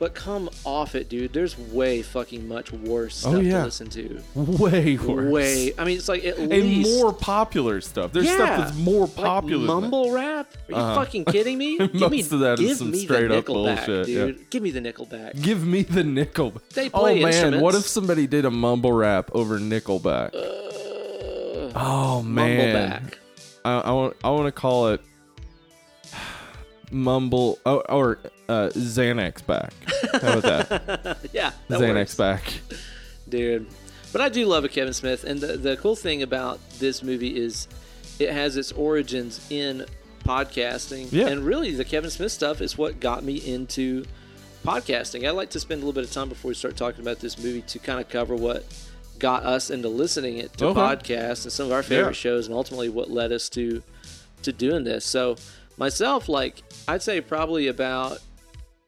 But 0.00 0.14
come 0.14 0.48
off 0.64 0.94
it, 0.94 1.08
dude. 1.08 1.32
There's 1.32 1.58
way 1.58 2.02
fucking 2.02 2.46
much 2.46 2.70
worse 2.72 3.26
Oh, 3.26 3.30
stuff 3.32 3.42
yeah. 3.42 3.58
to 3.58 3.64
listen 3.64 3.88
to. 3.90 4.22
way 4.36 4.96
worse. 4.96 5.32
Way. 5.32 5.72
I 5.76 5.84
mean, 5.84 5.98
it's 5.98 6.08
like 6.08 6.24
at 6.24 6.38
and 6.38 6.50
least 6.50 6.88
more 7.00 7.12
popular 7.12 7.80
stuff. 7.80 8.12
There's 8.12 8.26
Yeah. 8.26 8.34
stuff 8.36 8.58
that's 8.58 8.76
more 8.78 9.06
Like 9.06 9.14
popular. 9.16 9.58
than 9.66 9.66
mumble 9.66 10.12
rap? 10.12 10.46
Are 10.68 10.72
you 10.72 10.76
Uh-huh. 10.76 10.94
fucking 11.04 11.24
kidding 11.24 11.58
me? 11.58 11.78
give 11.78 11.94
me, 11.94 11.98
Most 12.18 12.30
of 12.32 12.38
that 12.40 12.60
is 12.60 12.78
some 12.78 12.92
me 12.92 12.98
straight 13.00 13.26
the 13.28 13.38
up 13.38 13.46
Nickelback, 13.46 13.86
bullshit, 13.86 14.08
yeah. 14.08 14.26
dude. 14.26 14.50
Give 14.50 14.62
me 14.62 14.70
the 14.70 14.80
Nickelback. 14.80 15.42
Give 15.42 15.66
me 15.66 15.82
the 15.82 16.04
nickel. 16.04 16.52
They 16.74 16.88
play 16.90 17.18
oh 17.18 17.20
play 17.28 17.50
man, 17.50 17.60
what 17.60 17.74
if 17.74 17.86
somebody 17.88 18.28
did 18.28 18.44
a 18.44 18.50
mumble 18.52 18.92
rap 18.92 19.30
over 19.34 19.58
Nickelback? 19.58 20.32
Uh, 20.32 21.72
oh 21.74 22.22
man, 22.22 23.00
Mumbleback. 23.02 23.14
I, 23.64 23.78
I 23.80 23.90
want 23.90 24.16
I 24.22 24.30
want 24.30 24.46
to 24.46 24.52
call 24.52 24.88
it 24.90 25.00
mumble 26.90 27.58
oh, 27.66 27.82
or 27.88 28.18
uh, 28.48 28.68
Xanax 28.74 29.44
back. 29.46 29.72
How 30.22 30.38
about 30.38 30.68
that? 30.68 31.18
yeah, 31.32 31.52
that 31.68 31.80
Xanax 31.80 31.94
works. 31.94 32.14
back. 32.16 32.42
dude. 33.28 33.66
But 34.12 34.22
I 34.22 34.28
do 34.30 34.46
love 34.46 34.64
a 34.64 34.68
Kevin 34.68 34.92
Smith, 34.94 35.24
and 35.24 35.40
the 35.40 35.56
the 35.58 35.76
cool 35.76 35.96
thing 35.96 36.22
about 36.22 36.58
this 36.78 37.02
movie 37.02 37.36
is 37.38 37.68
it 38.18 38.30
has 38.32 38.56
its 38.56 38.72
origins 38.72 39.46
in 39.50 39.84
podcasting, 40.24 41.08
Yeah. 41.10 41.28
and 41.28 41.44
really 41.44 41.72
the 41.74 41.84
Kevin 41.84 42.10
Smith 42.10 42.32
stuff 42.32 42.60
is 42.60 42.76
what 42.78 43.00
got 43.00 43.22
me 43.22 43.36
into 43.36 44.04
podcasting. 44.64 45.26
I 45.26 45.30
like 45.30 45.50
to 45.50 45.60
spend 45.60 45.78
a 45.82 45.86
little 45.86 45.92
bit 45.98 46.04
of 46.04 46.12
time 46.12 46.28
before 46.28 46.48
we 46.48 46.54
start 46.54 46.76
talking 46.76 47.00
about 47.00 47.20
this 47.20 47.38
movie 47.38 47.62
to 47.62 47.78
kind 47.78 48.00
of 48.00 48.08
cover 48.08 48.34
what 48.34 48.64
got 49.18 49.42
us 49.44 49.70
into 49.70 49.88
listening 49.88 50.38
it 50.38 50.52
to 50.58 50.66
Okay. 50.66 50.80
podcasts 50.80 51.44
and 51.44 51.52
some 51.52 51.66
of 51.66 51.72
our 51.72 51.82
favorite 51.82 52.08
Yeah. 52.08 52.12
shows, 52.12 52.46
and 52.46 52.54
ultimately 52.54 52.88
what 52.88 53.10
led 53.10 53.32
us 53.32 53.48
to 53.50 53.82
to 54.42 54.52
doing 54.52 54.84
this. 54.84 55.04
So 55.04 55.36
myself, 55.76 56.28
like 56.28 56.62
I'd 56.86 57.02
say 57.02 57.20
probably 57.20 57.66
about 57.66 58.18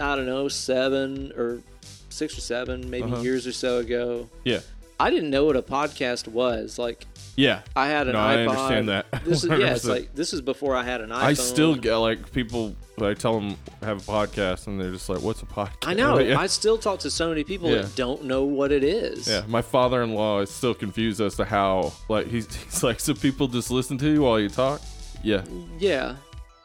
I 0.01 0.17
don't 0.17 0.27
know 0.27 0.49
seven 0.49 1.33
or 1.37 1.61
six 2.09 2.37
or 2.37 2.41
seven 2.41 2.89
maybe 2.91 3.05
Uh-huh. 3.13 3.23
years 3.23 3.47
or 3.47 3.53
so 3.53 3.79
ago. 3.79 4.29
Yeah, 4.45 4.61
I 4.99 5.11
didn't 5.11 5.31
know 5.31 5.45
what 5.45 5.57
a 5.57 5.63
podcast 5.63 6.29
was. 6.29 6.79
Like 6.79 7.07
yeah. 7.37 7.63
I 7.77 7.87
had 7.87 8.07
an 8.09 8.15
No, 8.15 8.19
I 8.21 8.35
iPod. 8.37 8.49
understand 8.51 8.89
that. 8.89 9.07
This 9.25 9.45
is 9.45 9.51
yeah. 9.61 9.75
It's 9.75 9.85
like 9.87 10.15
this 10.15 10.33
is 10.33 10.41
before 10.41 10.75
I 10.77 10.83
had 10.83 11.01
an 11.01 11.11
iPhone. 11.11 11.23
I 11.23 11.33
still 11.35 11.75
get 11.75 11.97
like 11.97 12.33
people. 12.33 12.75
I 13.01 13.15
tell 13.15 13.41
them 13.41 13.57
have 13.83 14.07
a 14.07 14.13
podcast, 14.13 14.67
and 14.67 14.79
they're 14.79 14.91
just 14.91 15.09
like, 15.09 15.23
"What's 15.23 15.41
a 15.41 15.47
podcast?" 15.47 15.87
I 15.87 15.95
know. 15.95 16.19
Yeah. 16.31 16.39
I 16.39 16.49
still 16.49 16.77
talk 16.77 16.99
to 17.01 17.11
so 17.11 17.29
many 17.31 17.45
people 17.45 17.71
Yeah. 17.71 17.83
that 17.83 17.95
don't 17.97 18.25
know 18.25 18.45
what 18.45 18.73
it 18.73 18.85
is. 18.85 19.27
Yeah, 19.27 19.43
my 19.49 19.63
father-in-law 19.63 20.41
is 20.41 20.51
still 20.51 20.75
confused 20.75 21.21
as 21.23 21.37
to 21.37 21.45
how 21.47 21.93
like 22.11 22.27
he's, 22.27 22.53
he's 22.55 22.83
like 22.83 23.01
so 23.01 23.15
people 23.15 23.49
just 23.49 23.71
listen 23.71 23.97
to 23.99 24.09
you 24.13 24.23
while 24.23 24.39
you 24.41 24.49
talk. 24.51 24.83
Yeah, 25.23 25.45
Yeah. 25.79 26.17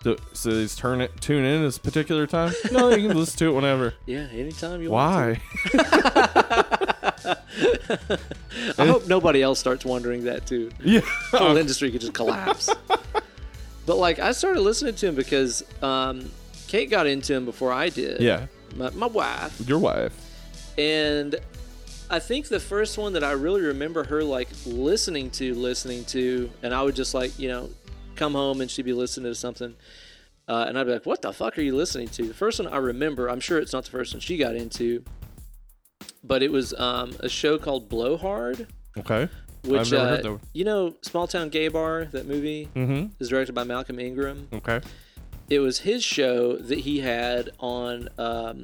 So, 0.06 0.16
so 0.34 0.52
they 0.52 0.62
just 0.62 0.78
turn 0.78 1.02
it 1.02 1.20
tune 1.20 1.44
in 1.44 1.64
this 1.64 1.80
particular 1.80 2.28
time. 2.28 2.54
No, 2.72 2.90
you 2.92 3.08
can 3.08 3.18
listen 3.18 3.40
to 3.40 3.48
it 3.50 3.54
whenever. 3.54 3.96
Yeah. 4.06 4.28
Anytime 4.32 4.80
you 4.84 4.92
want. 4.92 5.40
Why? 5.74 5.74
I 8.78 8.86
hope 8.86 9.08
nobody 9.08 9.42
else 9.42 9.60
starts 9.60 9.84
wondering 9.84 10.26
that 10.26 10.46
too. 10.46 10.70
yeah, 10.84 11.00
The 11.32 11.40
whole 11.40 11.58
industry 11.58 11.90
could 11.90 12.02
just 12.02 12.14
collapse. 12.14 12.70
but 13.88 13.96
like 13.98 14.20
I 14.20 14.32
started 14.32 14.62
listening 14.62 14.94
to 14.94 15.08
him 15.08 15.16
because 15.16 15.64
um, 15.82 16.30
Kate 16.68 16.90
got 16.92 17.08
into 17.08 17.34
him 17.34 17.46
before 17.46 17.72
I 17.74 17.90
did. 17.90 18.22
yeah. 18.22 18.46
My, 18.76 18.92
my 18.92 19.08
wife. 19.08 19.60
Your 19.68 19.80
wife. 19.80 20.14
and 20.78 21.36
I 22.12 22.20
think 22.20 22.48
the 22.48 22.60
first 22.60 23.00
one 23.00 23.14
that 23.14 23.24
I 23.24 23.32
really 23.32 23.62
remember 23.62 24.04
her 24.04 24.24
like 24.24 24.50
listening 24.68 25.32
to, 25.32 25.56
listening 25.56 26.06
to, 26.06 26.52
and 26.62 26.76
I 26.76 26.84
would 26.84 26.96
just 26.96 27.16
like 27.16 27.40
you 27.40 27.48
know 27.48 27.70
come 28.16 28.34
home 28.34 28.62
and 28.62 28.70
she'd 28.72 28.86
be 28.86 28.94
listening 28.94 29.32
to 29.32 29.36
something, 29.36 29.76
uh, 30.48 30.66
and 30.68 30.78
I'd 30.80 30.86
be 30.86 30.94
like, 30.94 31.06
"What 31.06 31.22
the 31.22 31.32
fuck 31.34 31.58
are 31.58 31.62
you 31.62 31.76
listening 31.76 32.08
to?" 32.10 32.24
The 32.28 32.34
first 32.34 32.60
one 32.60 32.68
I 32.72 32.78
remember, 32.78 33.30
I'm 33.30 33.40
sure 33.40 33.60
it's 33.60 33.74
not 33.74 33.86
the 33.86 33.92
first 33.92 34.14
one 34.14 34.22
she 34.22 34.38
got 34.38 34.56
into, 34.56 35.04
but 36.24 36.44
it 36.44 36.52
was 36.52 36.74
um, 36.76 37.16
a 37.20 37.30
show 37.30 37.58
called 37.58 37.90
Blowhard, 37.90 38.68
Okay. 38.98 39.30
which 39.64 39.94
uh, 39.94 40.38
you 40.54 40.64
know, 40.66 40.96
Small 41.02 41.28
Town 41.28 41.50
Gay 41.50 41.68
Bar, 41.68 42.06
that 42.12 42.26
movie 42.28 42.70
Mm-hmm. 42.76 43.08
is 43.20 43.30
directed 43.30 43.54
by 43.54 43.64
Malcolm 43.64 44.00
Ingram. 44.00 44.48
Okay. 44.54 44.82
It 45.50 45.60
was 45.60 45.80
his 45.80 46.04
show 46.04 46.56
that 46.58 46.80
he 46.80 47.02
had 47.02 47.52
on 47.60 48.10
um, 48.18 48.64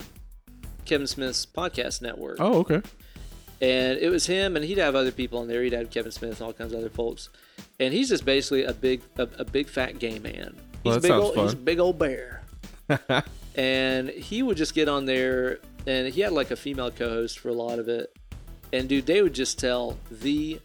Kevin 0.85 1.05
Smith's 1.07 1.45
podcast 1.45 2.01
network. 2.01 2.37
Oh, 2.39 2.59
okay. 2.59 2.81
and 3.61 3.99
it 3.99 4.09
was 4.09 4.25
him, 4.25 4.55
and 4.55 4.65
he'd 4.65 4.79
have 4.79 4.95
other 4.95 5.11
people 5.11 5.37
on 5.39 5.47
there. 5.47 5.61
He'd 5.61 5.73
have 5.73 5.91
Kevin 5.91 6.11
Smith 6.11 6.39
and 6.39 6.41
all 6.41 6.53
kinds 6.53 6.73
of 6.73 6.79
other 6.79 6.89
folks, 6.89 7.29
and 7.81 7.93
he's 7.93 8.07
just 8.09 8.23
basically 8.23 8.63
a 8.63 8.73
big 8.73 9.01
a, 9.17 9.27
a 9.39 9.43
big 9.45 9.67
fat 9.67 9.99
gay 9.99 10.19
man. 10.19 10.55
He's 10.83 10.91
Well, 10.93 10.99
big 11.01 11.11
old, 11.11 11.35
fun. 11.35 11.43
He's 11.43 11.53
a 11.53 11.57
big 11.57 11.79
old 11.79 11.99
bear, 11.99 12.43
and 13.55 14.09
he 14.09 14.41
would 14.43 14.57
just 14.57 14.73
get 14.73 14.87
on 14.87 15.05
there, 15.05 15.59
and 15.85 16.07
he 16.13 16.21
had 16.21 16.31
like 16.31 16.51
a 16.51 16.55
female 16.55 16.91
co-host 16.91 17.39
for 17.39 17.49
a 17.49 17.53
lot 17.53 17.79
of 17.79 17.89
it, 17.89 18.15
and 18.71 18.87
dude, 18.87 19.05
they 19.05 19.21
would 19.21 19.33
just 19.33 19.59
tell 19.59 19.97
the 20.09 20.59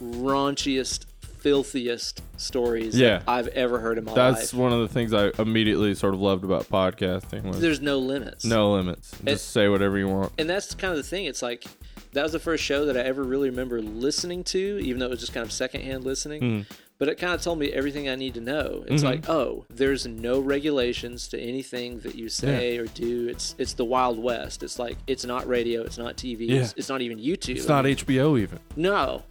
raunchiest, 0.00 1.06
filthiest 1.38 2.22
stories 2.36 2.98
Yeah. 2.98 3.22
I've 3.28 3.48
ever 3.48 3.78
heard 3.78 3.98
in 3.98 4.04
my 4.04 4.14
That's 4.14 4.32
life. 4.34 4.40
That's 4.42 4.54
one 4.54 4.72
of 4.72 4.80
the 4.80 4.88
things 4.88 5.12
I 5.14 5.30
immediately 5.38 5.94
sort 5.94 6.14
of 6.14 6.20
loved 6.20 6.44
about 6.44 6.64
podcasting 6.68 7.42
was 7.44 7.60
There's 7.60 7.80
no 7.80 7.98
limits. 7.98 8.44
no 8.44 8.72
limits. 8.72 9.12
Just 9.24 9.50
say 9.50 9.68
whatever 9.68 9.98
you 9.98 10.08
want. 10.08 10.32
and 10.38 10.48
that's 10.48 10.74
kind 10.74 10.90
of 10.92 10.96
the 10.96 11.02
thing. 11.04 11.26
It's 11.26 11.42
like 11.42 11.64
that 12.12 12.22
was 12.22 12.32
the 12.32 12.38
first 12.38 12.62
show 12.62 12.84
that 12.86 12.96
I 12.96 13.00
ever 13.00 13.22
really 13.22 13.50
remember 13.50 13.80
listening 13.82 14.44
to, 14.44 14.78
even 14.82 14.98
though 15.00 15.06
it 15.06 15.10
was 15.10 15.20
just 15.20 15.32
kind 15.32 15.44
of 15.44 15.52
secondhand 15.52 16.04
listening. 16.04 16.42
Mm. 16.42 16.66
But 16.98 17.08
it 17.08 17.16
kind 17.16 17.34
of 17.34 17.42
told 17.42 17.58
me 17.58 17.72
everything 17.72 18.08
I 18.08 18.14
need 18.14 18.34
to 18.34 18.40
know. 18.40 18.84
It's 18.86 19.02
Mhm. 19.02 19.06
like, 19.06 19.28
oh, 19.28 19.64
there's 19.68 20.06
no 20.06 20.38
regulations 20.38 21.26
to 21.28 21.40
anything 21.40 21.98
that 22.00 22.14
you 22.14 22.28
say 22.28 22.78
or 22.78 22.86
do. 22.86 23.26
It's 23.28 23.56
it's 23.58 23.72
the 23.72 23.84
Wild 23.84 24.20
West. 24.22 24.62
It's 24.62 24.78
like 24.78 24.98
it's 25.08 25.24
not 25.24 25.48
radio, 25.48 25.82
it's 25.82 25.98
not 25.98 26.16
TV, 26.16 26.46
Yeah. 26.46 26.60
it's, 26.60 26.74
it's 26.76 26.88
not 26.88 27.00
even 27.02 27.18
YouTube. 27.18 27.56
It's 27.56 27.66
not 27.66 27.86
HBO 27.86 28.38
even. 28.38 28.60
No. 28.76 29.24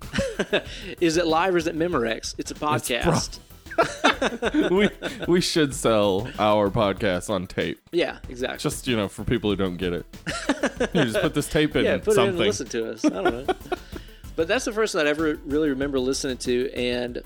is 1.00 1.16
it 1.16 1.28
live 1.28 1.54
or 1.56 1.58
is 1.60 1.68
it 1.68 1.78
Memorex? 1.78 2.36
It's 2.38 2.52
a 2.52 2.56
podcast. 2.56 3.40
we 4.72 4.90
we 5.28 5.42
should 5.42 5.74
sell 5.74 6.30
our 6.40 6.70
podcast 6.70 7.30
on 7.30 7.48
tape. 7.48 7.80
yeah, 7.92 8.18
exactly. 8.30 8.60
Just 8.60 8.88
you 8.88 8.96
know, 8.96 9.08
for 9.08 9.24
people 9.24 9.50
who 9.50 9.56
don't 9.56 9.78
get 9.78 9.94
it, 9.94 10.06
you 10.94 11.06
just 11.06 11.22
put 11.22 11.34
this 11.34 11.48
tape 11.50 11.76
in 11.76 11.86
yeah, 11.86 11.98
put 11.98 12.16
something. 12.16 12.26
it 12.26 12.30
in 12.30 12.36
and 12.36 12.40
listen 12.40 12.68
to 12.68 12.92
us. 12.92 13.06
I 13.06 13.10
don't 13.10 13.48
know. 13.48 13.56
but 14.36 14.48
that's 14.48 14.66
the 14.66 14.72
first 14.74 14.96
one 14.96 15.06
I 15.08 15.10
ever 15.10 15.36
really 15.46 15.70
remember 15.70 16.00
listening 16.00 16.38
to. 16.38 16.72
And 16.74 17.22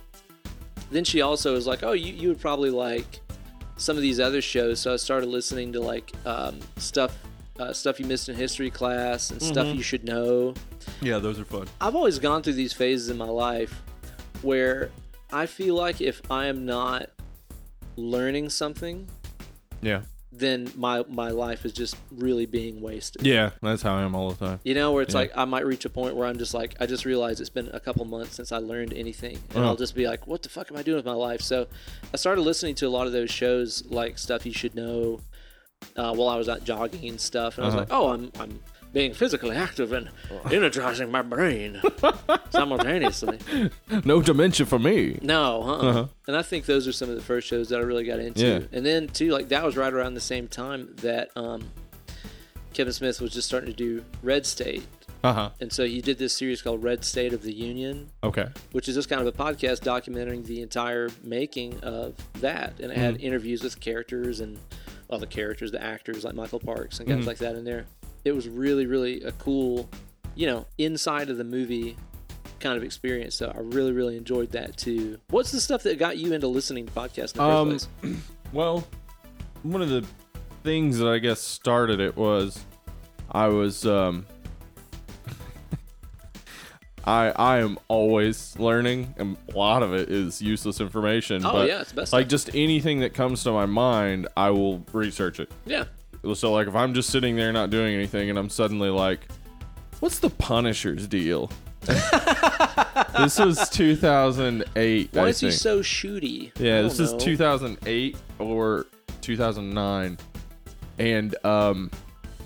then 0.92 1.04
she 1.04 1.22
also 1.22 1.54
was 1.54 1.68
like, 1.68 1.84
"Oh, 1.84 1.92
you, 1.94 2.14
you 2.14 2.28
would 2.30 2.40
probably 2.40 2.70
like 2.70 3.22
some 3.78 3.96
of 3.98 4.02
these 4.02 4.20
other 4.20 4.42
shows." 4.42 4.80
So 4.80 4.94
I 4.94 4.98
started 4.98 5.28
listening 5.28 5.74
to 5.74 5.80
like 5.82 6.12
um, 6.26 6.60
stuff 6.78 7.18
uh, 7.60 7.74
stuff 7.74 8.00
you 8.00 8.06
missed 8.06 8.30
in 8.30 8.36
history 8.36 8.70
class 8.70 9.32
and 9.32 9.42
stuff 9.42 9.66
Mm-hmm. 9.68 9.78
you 9.78 9.84
should 9.84 10.04
know. 10.04 10.54
yeah, 11.02 11.20
those 11.20 11.40
are 11.40 11.46
fun. 11.46 11.68
I've 11.82 11.96
always 11.96 12.20
gone 12.20 12.44
through 12.44 12.54
these 12.54 12.74
phases 12.74 13.10
in 13.10 13.18
my 13.18 13.30
life 13.30 13.82
where 14.42 14.92
I 15.32 15.46
feel 15.46 15.76
like 15.76 16.02
if 16.02 16.22
I 16.32 16.46
am 16.48 16.66
not 16.66 17.10
learning 17.96 18.50
something, 18.50 19.08
Yeah, 19.82 20.02
then 20.32 20.70
my 20.76 21.04
my 21.08 21.30
life 21.30 21.66
is 21.66 21.74
just 21.74 21.96
really 22.12 22.46
being 22.46 22.82
wasted. 22.82 23.26
yeah, 23.26 23.52
that's 23.62 23.82
how 23.82 23.96
I 23.96 24.02
am 24.04 24.16
all 24.16 24.32
the 24.32 24.46
time. 24.46 24.60
You 24.64 24.74
know, 24.76 24.92
where 24.92 25.02
it's 25.04 25.14
Yeah. 25.14 25.22
like 25.22 25.32
I 25.36 25.46
might 25.46 25.66
reach 25.66 25.86
a 25.86 25.90
point 25.90 26.16
where 26.16 26.28
I'm 26.28 26.38
just 26.38 26.54
like, 26.54 26.76
I 26.80 26.86
just 26.86 27.06
realized 27.06 27.40
it's 27.42 27.50
been 27.50 27.70
a 27.74 27.80
couple 27.80 28.06
months 28.06 28.36
since 28.36 28.52
I 28.52 28.58
learned 28.58 28.94
anything, 28.94 29.38
and 29.50 29.58
Uh-huh. 29.60 29.68
I'll 29.68 29.76
just 29.76 29.96
be 29.96 30.08
like, 30.08 30.28
what 30.28 30.42
the 30.44 30.50
fuck 30.50 30.70
am 30.72 30.78
I 30.78 30.84
doing 30.84 30.98
with 30.98 31.06
my 31.06 31.14
life? 31.14 31.42
So 31.42 31.68
I 32.14 32.18
started 32.18 32.42
listening 32.42 32.76
to 32.76 32.88
a 32.88 32.90
lot 32.90 33.08
of 33.08 33.14
those 33.14 33.32
shows, 33.32 33.84
like 33.90 34.18
stuff 34.18 34.46
you 34.46 34.54
should 34.54 34.76
know, 34.76 35.22
uh, 35.96 36.14
while 36.14 36.30
I 36.30 36.38
was 36.38 36.50
out 36.50 36.64
jogging 36.64 37.08
and 37.10 37.20
stuff, 37.22 37.58
and 37.58 37.64
I 37.66 37.68
was 37.68 37.76
Uh-huh. 37.76 37.82
like, 37.82 37.92
oh, 37.92 38.10
I'm 38.10 38.32
I'm 38.40 38.60
being 38.96 39.14
physically 39.14 39.54
active 39.56 39.92
and 39.92 40.10
energizing 40.50 41.12
my 41.12 41.22
brain 41.22 41.82
simultaneously. 42.50 43.38
No 44.06 44.22
dementia 44.22 44.66
for 44.66 44.80
me. 44.80 45.20
No, 45.22 45.62
uh-uh. 45.64 45.78
Uh-huh. 45.90 46.08
and 46.28 46.38
I 46.38 46.42
think 46.42 46.66
those 46.66 46.88
are 46.88 46.94
some 46.94 47.10
of 47.10 47.16
the 47.16 47.22
first 47.22 47.46
shows 47.46 47.68
that 47.70 47.80
I 47.80 47.84
really 47.84 48.06
got 48.06 48.20
into. 48.20 48.48
Yeah. 48.48 48.60
And 48.72 48.86
then 48.86 49.08
too, 49.10 49.32
like 49.32 49.50
that 49.50 49.64
was 49.66 49.76
right 49.76 49.94
around 49.94 50.14
the 50.14 50.22
same 50.22 50.48
time 50.48 50.96
that 51.02 51.30
um, 51.36 51.64
Kevin 52.74 52.94
Smith 52.94 53.20
was 53.20 53.34
just 53.34 53.48
starting 53.48 53.70
to 53.70 53.76
do 53.76 54.04
Red 54.24 54.46
State. 54.46 54.88
Uh 55.26 55.34
huh. 55.34 55.50
And 55.60 55.74
so 55.74 55.86
he 55.86 56.02
did 56.02 56.18
this 56.18 56.34
series 56.34 56.62
called 56.62 56.82
Red 56.82 57.04
State 57.04 57.34
of 57.34 57.42
the 57.42 57.54
Union, 57.54 58.10
Okay. 58.24 58.48
which 58.72 58.88
is 58.88 58.96
just 58.96 59.10
kind 59.10 59.20
of 59.20 59.28
a 59.28 59.32
podcast 59.34 59.82
documenting 59.82 60.46
the 60.46 60.62
entire 60.62 61.10
making 61.24 61.80
of 61.82 62.14
that. 62.36 62.80
And 62.80 62.92
it 62.94 62.98
had 62.98 63.16
Mm-hmm. 63.16 63.26
interviews 63.26 63.62
with 63.64 63.80
characters 63.82 64.40
and 64.40 64.58
all 65.10 65.20
the 65.20 65.28
characters, 65.28 65.72
the 65.72 65.84
actors 65.84 66.24
like 66.24 66.34
Michael 66.36 66.60
Parks 66.60 67.00
and 67.00 67.10
guys 67.10 67.24
Mhm. 67.24 67.28
like 67.28 67.38
that 67.40 67.56
in 67.56 67.66
there. 67.66 67.88
It 68.26 68.34
was 68.34 68.50
really, 68.50 68.86
really 68.88 69.22
a 69.22 69.32
cool, 69.34 69.88
you 70.36 70.48
know, 70.48 70.66
inside 70.78 71.30
of 71.30 71.38
the 71.38 71.44
movie 71.44 71.96
kind 72.60 72.76
of 72.76 72.84
experience. 72.84 73.36
So 73.36 73.52
I 73.56 73.60
really, 73.60 73.92
really 73.92 74.18
enjoyed 74.18 74.52
that 74.52 74.76
too. 74.78 75.20
What's 75.30 75.52
the 75.52 75.62
stuff 75.62 75.84
that 75.84 76.00
got 76.00 76.18
you 76.18 76.34
into 76.34 76.48
listening 76.48 76.88
to 76.88 76.92
podcasts 76.92 77.34
in 77.34 77.38
the 77.38 77.44
Um, 77.44 77.72
first 77.72 78.02
place? 78.02 78.16
Well, 78.54 78.88
one 79.64 79.82
of 79.82 79.90
the 79.90 80.06
things 80.64 80.98
that 81.00 81.08
I 81.08 81.18
guess 81.20 81.40
started 81.42 82.00
it 82.00 82.16
was 82.16 82.60
I 83.32 83.48
was 83.48 83.86
um 83.86 84.26
I 87.06 87.32
I 87.36 87.58
am 87.60 87.78
always 87.88 88.58
learning 88.58 89.14
and 89.18 89.38
a 89.54 89.58
lot 89.58 89.84
of 89.84 89.94
it 89.94 90.10
is 90.10 90.42
useless 90.42 90.80
information. 90.82 91.46
Oh 91.46 91.52
but 91.52 91.68
yeah, 91.68 91.82
it's 91.82 91.92
best. 91.94 92.14
like 92.14 92.24
stuff. 92.24 92.30
just 92.30 92.56
anything 92.56 93.02
that 93.02 93.14
comes 93.14 93.44
to 93.44 93.52
my 93.52 93.66
mind, 93.66 94.28
I 94.38 94.50
will 94.52 94.84
research 94.94 95.40
it. 95.40 95.52
yeah. 95.66 95.86
So 96.34 96.52
like 96.54 96.68
if 96.68 96.76
I'm 96.76 96.94
just 96.94 97.10
sitting 97.10 97.36
there 97.36 97.52
not 97.52 97.70
doing 97.70 97.94
anything 97.94 98.30
and 98.30 98.40
I'm 98.40 98.50
suddenly 98.50 98.90
like, 98.90 99.28
what's 100.00 100.20
the 100.20 100.30
Punisher's 100.30 101.08
deal? 101.08 101.52
this 103.18 103.38
was 103.40 103.70
2008. 103.70 105.10
Why 105.14 105.22
I 105.22 105.28
is 105.28 105.40
he 105.40 105.50
think. 105.50 105.60
so 105.60 105.80
shooty? 105.82 106.52
Yeah, 106.60 106.80
I 106.80 106.82
this 106.84 106.98
don't 106.98 107.06
is 107.06 107.12
know. 107.14 107.20
2008 107.20 108.18
or 108.40 108.86
2009, 109.22 110.18
and 110.98 111.46
um, 111.46 111.92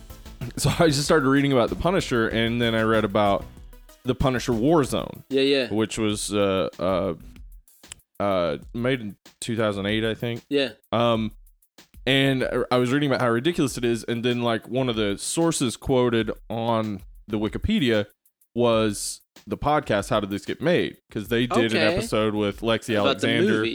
so 0.58 0.70
I 0.80 0.88
just 0.88 1.04
started 1.06 1.28
reading 1.30 1.52
about 1.54 1.70
the 1.70 1.76
Punisher, 1.76 2.28
and 2.30 2.62
then 2.62 2.76
I 2.76 2.82
read 2.82 3.06
about 3.06 3.46
the 4.04 4.15
Punisher 4.15 4.54
War 4.54 4.82
Warzone, 4.82 5.24
Yeah, 5.30 5.42
yeah, 5.42 5.74
which 5.74 5.98
was 5.98 6.34
uh 6.34 6.70
uh 6.80 7.13
uh 8.22 8.58
made 8.74 9.02
in 9.02 9.15
2008, 9.42 10.04
I 10.06 10.13
think. 10.15 10.42
yeah. 10.50 10.70
Um, 10.92 11.32
and 12.10 12.48
I 12.72 12.78
was 12.78 12.91
reading 12.91 13.10
about 13.10 13.22
how 13.22 13.30
ridiculous 13.30 13.78
it 13.78 13.86
is, 13.86 14.04
and 14.04 14.26
then 14.26 14.41
like 14.41 14.67
one 14.67 14.89
of 14.89 14.95
the 14.95 15.17
sources 15.17 15.78
quoted 15.78 16.32
on 16.50 17.02
the 17.28 17.38
Wikipedia 17.38 18.08
was 18.56 19.22
the 19.45 19.58
podcast 19.58 20.10
"How 20.10 20.19
Did 20.19 20.30
This 20.32 20.45
Get 20.45 20.62
Made?" 20.62 20.98
because 21.08 21.28
they 21.30 21.45
did 21.45 21.74
Okay. 21.74 21.88
an 21.88 21.93
episode 21.93 22.34
with 22.34 22.62
Lexi 22.62 22.95
About 22.95 23.08
Alexander. 23.08 23.65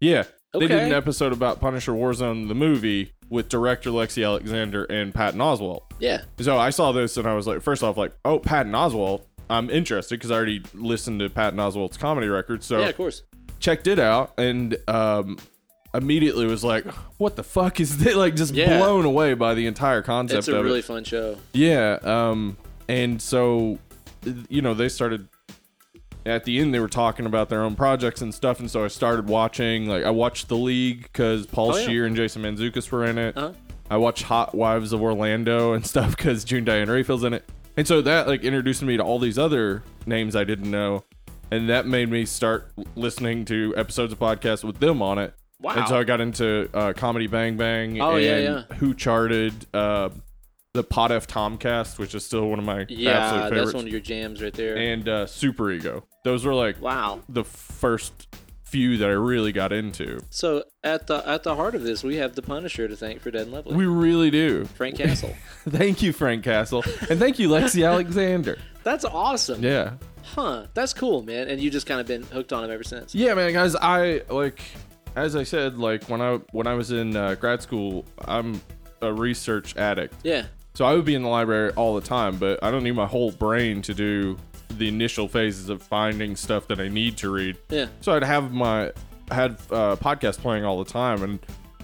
Yeah, 0.00 0.24
they 0.52 0.60
did 0.60 0.70
an 0.72 0.92
episode 0.92 1.32
about 1.32 1.60
Punisher 1.60 1.92
Warzone 1.92 2.48
the 2.48 2.54
movie 2.54 3.12
with 3.28 3.48
director 3.48 3.90
Lexi 3.90 4.24
Alexander 4.24 4.84
and 4.84 5.14
Patton 5.14 5.40
Oswalt. 5.40 5.82
Yeah, 6.00 6.22
So 6.40 6.58
I 6.58 6.70
saw 6.70 6.90
this 6.92 7.16
and 7.16 7.28
I 7.28 7.34
was 7.34 7.46
like, 7.46 7.60
first 7.60 7.82
off, 7.84 7.96
like, 7.96 8.12
oh, 8.24 8.38
Patton 8.40 8.72
Oswalt. 8.72 9.22
I'm 9.48 9.68
interested 9.70 10.14
because 10.16 10.30
I 10.30 10.36
already 10.36 10.62
listened 10.74 11.20
to 11.20 11.28
Patton 11.28 11.58
Oswalt's 11.58 11.96
comedy 11.96 12.28
record. 12.28 12.62
So 12.64 12.80
yeah, 12.80 12.88
of 12.88 12.96
course. 12.96 13.22
checked 13.58 13.86
it 13.88 13.98
out 13.98 14.32
and 14.38 14.76
um 14.88 15.38
immediately 15.94 16.46
was 16.46 16.62
like 16.62 16.84
what 17.18 17.34
the 17.36 17.42
fuck 17.42 17.80
is 17.80 17.98
this 17.98 18.14
like 18.14 18.36
just 18.36 18.54
Yeah. 18.54 18.78
blown 18.78 19.04
away 19.04 19.34
by 19.34 19.54
the 19.54 19.66
entire 19.66 20.02
concept 20.02 20.38
It's 20.38 20.48
a 20.48 20.56
of 20.58 20.64
really 20.64 20.78
it 20.80 20.84
fun 20.84 21.02
show. 21.04 21.36
yeah 21.52 21.98
um 22.02 22.56
and 22.88 23.20
so 23.20 23.78
you 24.48 24.62
know 24.62 24.74
they 24.74 24.88
started 24.88 25.26
at 26.26 26.44
the 26.44 26.58
end 26.58 26.72
they 26.74 26.78
were 26.80 26.88
talking 26.88 27.26
about 27.26 27.48
their 27.48 27.62
own 27.62 27.74
projects 27.74 28.20
and 28.20 28.32
stuff 28.34 28.60
and 28.60 28.70
so 28.70 28.84
i 28.84 28.88
started 28.88 29.28
watching 29.28 29.86
like 29.88 30.04
i 30.04 30.10
watched 30.10 30.48
the 30.48 30.56
league 30.56 31.02
because 31.04 31.46
paul 31.46 31.72
Oh, 31.72 31.76
yeah. 31.76 31.82
scheer 31.84 32.06
and 32.06 32.14
jason 32.14 32.42
mantzoukas 32.42 32.90
were 32.92 33.04
in 33.06 33.18
it 33.18 33.36
Uh-huh. 33.36 33.52
i 33.90 33.96
watched 33.96 34.24
hot 34.24 34.54
wives 34.54 34.92
of 34.92 35.00
orlando 35.02 35.72
and 35.72 35.84
stuff 35.86 36.16
because 36.16 36.44
june 36.44 36.64
diane 36.64 36.88
raphael's 36.90 37.24
in 37.24 37.32
it 37.32 37.48
and 37.76 37.88
so 37.88 38.02
that 38.02 38.28
like 38.28 38.44
introduced 38.44 38.82
me 38.82 38.96
to 38.98 39.02
all 39.02 39.18
these 39.18 39.38
other 39.38 39.82
names 40.06 40.36
i 40.36 40.44
didn't 40.44 40.70
know 40.70 41.02
and 41.50 41.68
that 41.68 41.86
made 41.86 42.08
me 42.10 42.24
start 42.26 42.70
listening 42.94 43.44
to 43.46 43.74
episodes 43.76 44.12
of 44.12 44.18
podcasts 44.18 44.62
with 44.62 44.78
them 44.78 45.00
on 45.02 45.18
it 45.18 45.34
Wow. 45.60 45.74
and 45.76 45.88
so 45.88 45.98
I 45.98 46.04
got 46.04 46.20
into 46.20 46.68
uh, 46.72 46.92
Comedy 46.94 47.26
Bang 47.26 47.56
Bang. 47.56 48.00
Oh, 48.00 48.16
and 48.16 48.24
yeah, 48.24 48.38
yeah. 48.38 48.62
Who 48.76 48.94
charted 48.94 49.54
uh, 49.74 50.10
the 50.72 50.82
Pod 50.82 51.12
F 51.12 51.26
Tompkast, 51.26 51.98
which 51.98 52.14
is 52.14 52.24
still 52.24 52.48
one 52.48 52.58
of 52.58 52.64
my 52.64 52.86
yeah, 52.88 53.10
absolute 53.10 53.42
favorites. 53.42 53.64
that's 53.64 53.74
one 53.74 53.84
of 53.86 53.92
your 53.92 54.00
jams 54.00 54.42
right 54.42 54.54
there. 54.54 54.76
and 54.76 55.08
uh, 55.08 55.26
Super 55.26 55.70
Ego. 55.70 56.04
Those 56.24 56.44
were 56.44 56.54
like 56.54 56.80
wow. 56.80 57.20
the 57.28 57.44
first 57.44 58.28
few 58.64 58.96
that 58.98 59.08
I 59.08 59.12
really 59.12 59.52
got 59.52 59.72
into. 59.72 60.20
So 60.30 60.64
at 60.84 61.06
the 61.06 61.28
at 61.28 61.42
the 61.42 61.56
heart 61.56 61.74
of 61.74 61.82
this, 61.82 62.02
we 62.02 62.16
have 62.16 62.34
the 62.34 62.42
Punisher 62.42 62.88
to 62.88 62.96
thank 62.96 63.20
for 63.20 63.30
Dead 63.30 63.42
and 63.42 63.52
Lovely. 63.52 63.76
We 63.76 63.86
really 63.86 64.30
do. 64.30 64.64
Frank 64.64 64.96
Castle. 64.96 65.34
thank 65.68 66.02
you, 66.02 66.12
Frank 66.12 66.44
Castle, 66.44 66.84
and 67.10 67.18
thank 67.18 67.38
you, 67.38 67.48
Lexi 67.48 67.86
Alexander. 67.86 68.58
That's 68.82 69.04
awesome. 69.04 69.62
Yeah, 69.62 69.94
Huh. 70.34 70.66
That's 70.74 70.94
cool, 70.94 71.22
man. 71.22 71.48
And 71.48 71.60
you 71.60 71.70
just 71.70 71.86
kind 71.86 72.00
of 72.00 72.06
been 72.06 72.22
hooked 72.22 72.52
on 72.52 72.64
him 72.64 72.70
ever 72.70 72.84
since. 72.84 73.14
yeah, 73.14 73.34
man, 73.34 73.52
guys. 73.52 73.74
I 73.74 74.22
like, 74.28 74.60
as 75.16 75.36
I 75.36 75.42
said, 75.44 75.78
like 75.78 76.04
when 76.08 76.20
I 76.20 76.36
when 76.52 76.66
I 76.66 76.74
was 76.74 76.92
in 76.92 77.16
uh, 77.16 77.34
grad 77.34 77.62
school, 77.62 78.04
I'm 78.26 78.60
a 79.02 79.12
research 79.12 79.76
addict. 79.76 80.14
Yeah. 80.22 80.46
So 80.74 80.84
I 80.84 80.94
would 80.94 81.04
be 81.04 81.14
in 81.14 81.22
the 81.22 81.28
library 81.28 81.72
all 81.72 81.94
the 81.94 82.06
time, 82.06 82.36
but 82.36 82.62
I 82.62 82.70
don't 82.70 82.84
need 82.84 82.92
my 82.92 83.06
whole 83.06 83.32
brain 83.32 83.82
to 83.82 83.94
do 83.94 84.36
the 84.70 84.88
initial 84.88 85.28
phases 85.28 85.68
of 85.68 85.82
finding 85.82 86.36
stuff 86.36 86.68
that 86.68 86.80
I 86.80 86.88
need 86.88 87.16
to 87.18 87.30
read. 87.30 87.58
Yeah. 87.68 87.86
So 88.00 88.12
I'd 88.12 88.22
have 88.22 88.52
my 88.52 88.92
I 89.30 89.34
had 89.34 89.52
uh, 89.70 89.96
podcast 89.96 90.38
playing 90.38 90.64
all 90.64 90.82
the 90.82 90.90
time, 90.90 91.22
and 91.22 91.38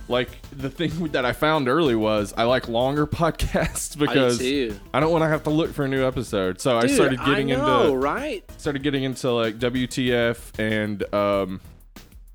like 0.09 0.29
the 0.53 0.71
thing 0.71 1.09
that 1.13 1.25
I 1.25 1.33
found 1.33 1.69
early 1.69 1.97
was 1.97 2.33
I 2.37 2.45
like 2.45 2.69
longer 2.69 3.07
podcasts 3.07 3.99
because 3.99 4.39
too. 4.39 4.79
I 4.95 5.01
don't 5.01 5.11
want 5.11 5.23
to 5.23 5.29
have 5.29 5.43
to 5.45 5.51
look 5.51 5.73
for 5.73 5.85
a 5.85 5.89
new 5.89 6.07
episode. 6.07 6.61
So 6.61 6.77
I 6.79 6.87
started 6.87 7.19
getting 7.25 7.53
I 7.53 7.57
know, 7.57 7.87
into 7.87 7.97
right? 7.99 8.45
started 8.59 8.83
getting 8.83 9.03
into 9.05 9.31
like 9.33 9.59
WTF 9.59 10.59
and 10.59 11.15
um 11.15 11.61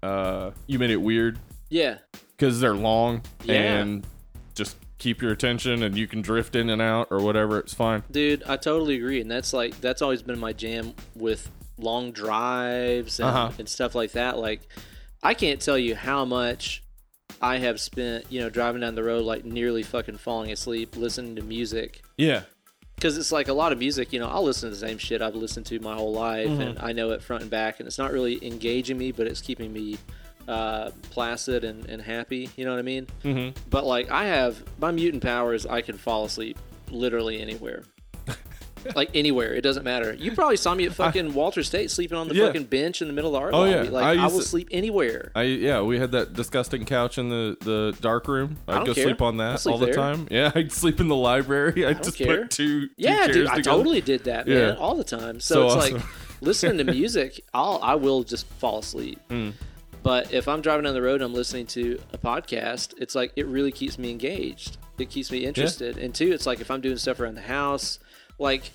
uh 0.03 0.51
you 0.67 0.79
made 0.79 0.89
it 0.89 1.01
weird 1.01 1.39
Yeah. 1.69 1.97
because 2.37 2.59
they're 2.59 2.73
long 2.75 3.21
Yeah. 3.43 3.79
and 3.81 4.05
just 4.55 4.77
keep 4.97 5.21
your 5.21 5.31
attention 5.31 5.83
and 5.83 5.97
you 5.97 6.07
can 6.07 6.21
drift 6.21 6.55
in 6.55 6.69
and 6.69 6.81
out 6.81 7.07
or 7.11 7.19
whatever. 7.21 7.57
It's 7.59 7.73
fine. 7.73 8.03
Dude, 8.11 8.43
I 8.43 8.57
totally 8.57 8.95
agree, 8.95 9.19
and 9.21 9.29
that's 9.31 9.53
like 9.53 9.79
that's 9.81 10.01
always 10.01 10.21
been 10.21 10.37
my 10.39 10.53
jam 10.53 10.93
with 11.15 11.49
long 11.77 12.11
drives 12.11 13.19
and, 13.19 13.29
Uh-huh. 13.29 13.51
and 13.57 13.67
stuff 13.67 13.95
like 13.95 14.11
that. 14.11 14.37
Like, 14.37 14.61
I 15.23 15.33
can't 15.33 15.59
tell 15.59 15.77
you 15.77 15.95
how 15.95 16.25
much 16.25 16.83
I 17.41 17.57
have 17.57 17.79
spent, 17.79 18.25
you 18.31 18.39
know, 18.41 18.49
driving 18.49 18.81
down 18.81 18.93
the 18.93 19.03
road, 19.03 19.23
like 19.23 19.45
nearly 19.45 19.81
fucking 19.81 20.17
falling 20.17 20.51
asleep, 20.51 20.95
listening 20.95 21.35
to 21.37 21.41
music. 21.41 22.01
Yeah. 22.17 22.43
Because 23.01 23.17
it's 23.17 23.31
like 23.31 23.47
a 23.47 23.53
lot 23.53 23.71
of 23.71 23.79
music, 23.79 24.13
you 24.13 24.19
know, 24.19 24.27
I'll 24.27 24.43
listen 24.43 24.69
to 24.69 24.75
the 24.75 24.87
same 24.87 24.99
shit 24.99 25.23
I've 25.23 25.33
listened 25.33 25.65
to 25.65 25.79
my 25.79 25.95
whole 25.95 26.13
life, 26.13 26.47
Mm-hmm. 26.47 26.61
and 26.61 26.79
I 26.79 26.91
know 26.91 27.09
it 27.09 27.23
front 27.23 27.41
and 27.41 27.49
back, 27.49 27.79
and 27.79 27.87
it's 27.87 27.97
not 27.97 28.11
really 28.11 28.45
engaging 28.45 28.95
me, 28.99 29.11
but 29.11 29.25
it's 29.25 29.41
keeping 29.41 29.73
me 29.73 29.97
uh, 30.47 30.91
placid 31.09 31.63
and, 31.63 31.83
and 31.89 31.99
happy. 31.99 32.51
You 32.55 32.65
know 32.65 32.71
what 32.71 32.77
I 32.79 32.83
mean? 32.83 33.07
Mm-hmm. 33.23 33.59
But 33.71 33.85
like 33.87 34.11
I 34.11 34.25
have 34.25 34.63
my 34.79 34.91
mutant 34.91 35.23
powers, 35.23 35.65
I 35.65 35.81
can 35.81 35.97
fall 35.97 36.25
asleep 36.25 36.59
literally 36.91 37.41
anywhere. 37.41 37.83
Like 38.95 39.11
anywhere, 39.13 39.53
it 39.53 39.61
doesn't 39.61 39.83
matter. 39.83 40.13
You 40.13 40.31
probably 40.31 40.57
saw 40.57 40.73
me 40.75 40.85
at 40.85 40.93
fucking 40.93 41.33
Walters 41.33 41.67
State 41.67 41.91
sleeping 41.91 42.17
on 42.17 42.27
the 42.27 42.35
Yeah. 42.35 42.47
fucking 42.47 42.65
bench 42.65 43.01
in 43.01 43.07
the 43.07 43.13
middle 43.13 43.35
of 43.35 43.39
the 43.39 43.45
art 43.45 43.53
Oh, 43.53 43.59
lobby. 43.61 43.71
yeah. 43.87 43.91
Like 43.91 44.05
I, 44.19 44.23
I 44.23 44.27
will 44.27 44.39
to- 44.39 44.45
sleep 44.45 44.67
anywhere. 44.71 45.31
I 45.35 45.43
yeah, 45.43 45.81
we 45.81 45.99
had 45.99 46.11
that 46.13 46.33
disgusting 46.33 46.85
couch 46.85 47.17
in 47.17 47.29
the 47.29 47.57
the 47.61 47.95
dark 48.01 48.27
room. 48.27 48.57
I'd 48.67 48.85
go 48.85 48.93
care. 48.93 49.03
sleep 49.05 49.21
on 49.21 49.37
that 49.37 49.59
sleep 49.59 49.73
all 49.73 49.79
the 49.79 49.91
time. 49.93 50.27
Yeah, 50.31 50.51
I'd 50.55 50.71
sleep 50.71 50.99
in 50.99 51.07
the 51.07 51.15
library. 51.15 51.85
I'd 51.85 52.03
just 52.03 52.17
care. 52.17 52.41
put 52.43 52.51
two, 52.51 52.87
two 52.87 52.93
yeah, 52.97 53.27
dude, 53.27 53.47
I 53.47 53.55
together. 53.57 53.61
totally 53.77 54.01
did 54.01 54.23
that, 54.25 54.47
man, 54.47 54.57
Yeah. 54.57 54.75
all 54.75 54.95
the 54.95 55.03
time. 55.03 55.39
So, 55.39 55.55
So 55.55 55.65
it's 55.65 55.75
awesome. 55.75 55.93
like 55.97 56.03
listening 56.41 56.77
to 56.85 56.91
music, 56.91 57.41
I'll 57.53 57.79
I 57.83 57.95
will 57.95 58.23
just 58.23 58.45
fall 58.47 58.79
asleep. 58.79 59.19
Mm. 59.29 59.53
But 60.03 60.33
if 60.33 60.47
I'm 60.47 60.61
driving 60.61 60.85
down 60.85 60.95
the 60.95 61.01
road 61.03 61.21
and 61.21 61.25
I'm 61.25 61.33
listening 61.35 61.67
to 61.67 61.99
a 62.11 62.17
podcast, 62.17 62.95
it's 62.97 63.13
like 63.13 63.33
it 63.35 63.45
really 63.45 63.71
keeps 63.71 63.99
me 63.99 64.09
engaged. 64.09 64.77
It 64.97 65.11
keeps 65.11 65.31
me 65.31 65.45
interested. 65.45 65.99
And 65.99 66.13
two, 66.15 66.31
it's 66.31 66.47
like 66.47 66.59
if 66.59 66.71
I'm 66.71 66.81
doing 66.81 66.97
stuff 66.97 67.19
around 67.19 67.35
the 67.35 67.41
house, 67.41 67.99
like 68.41 68.71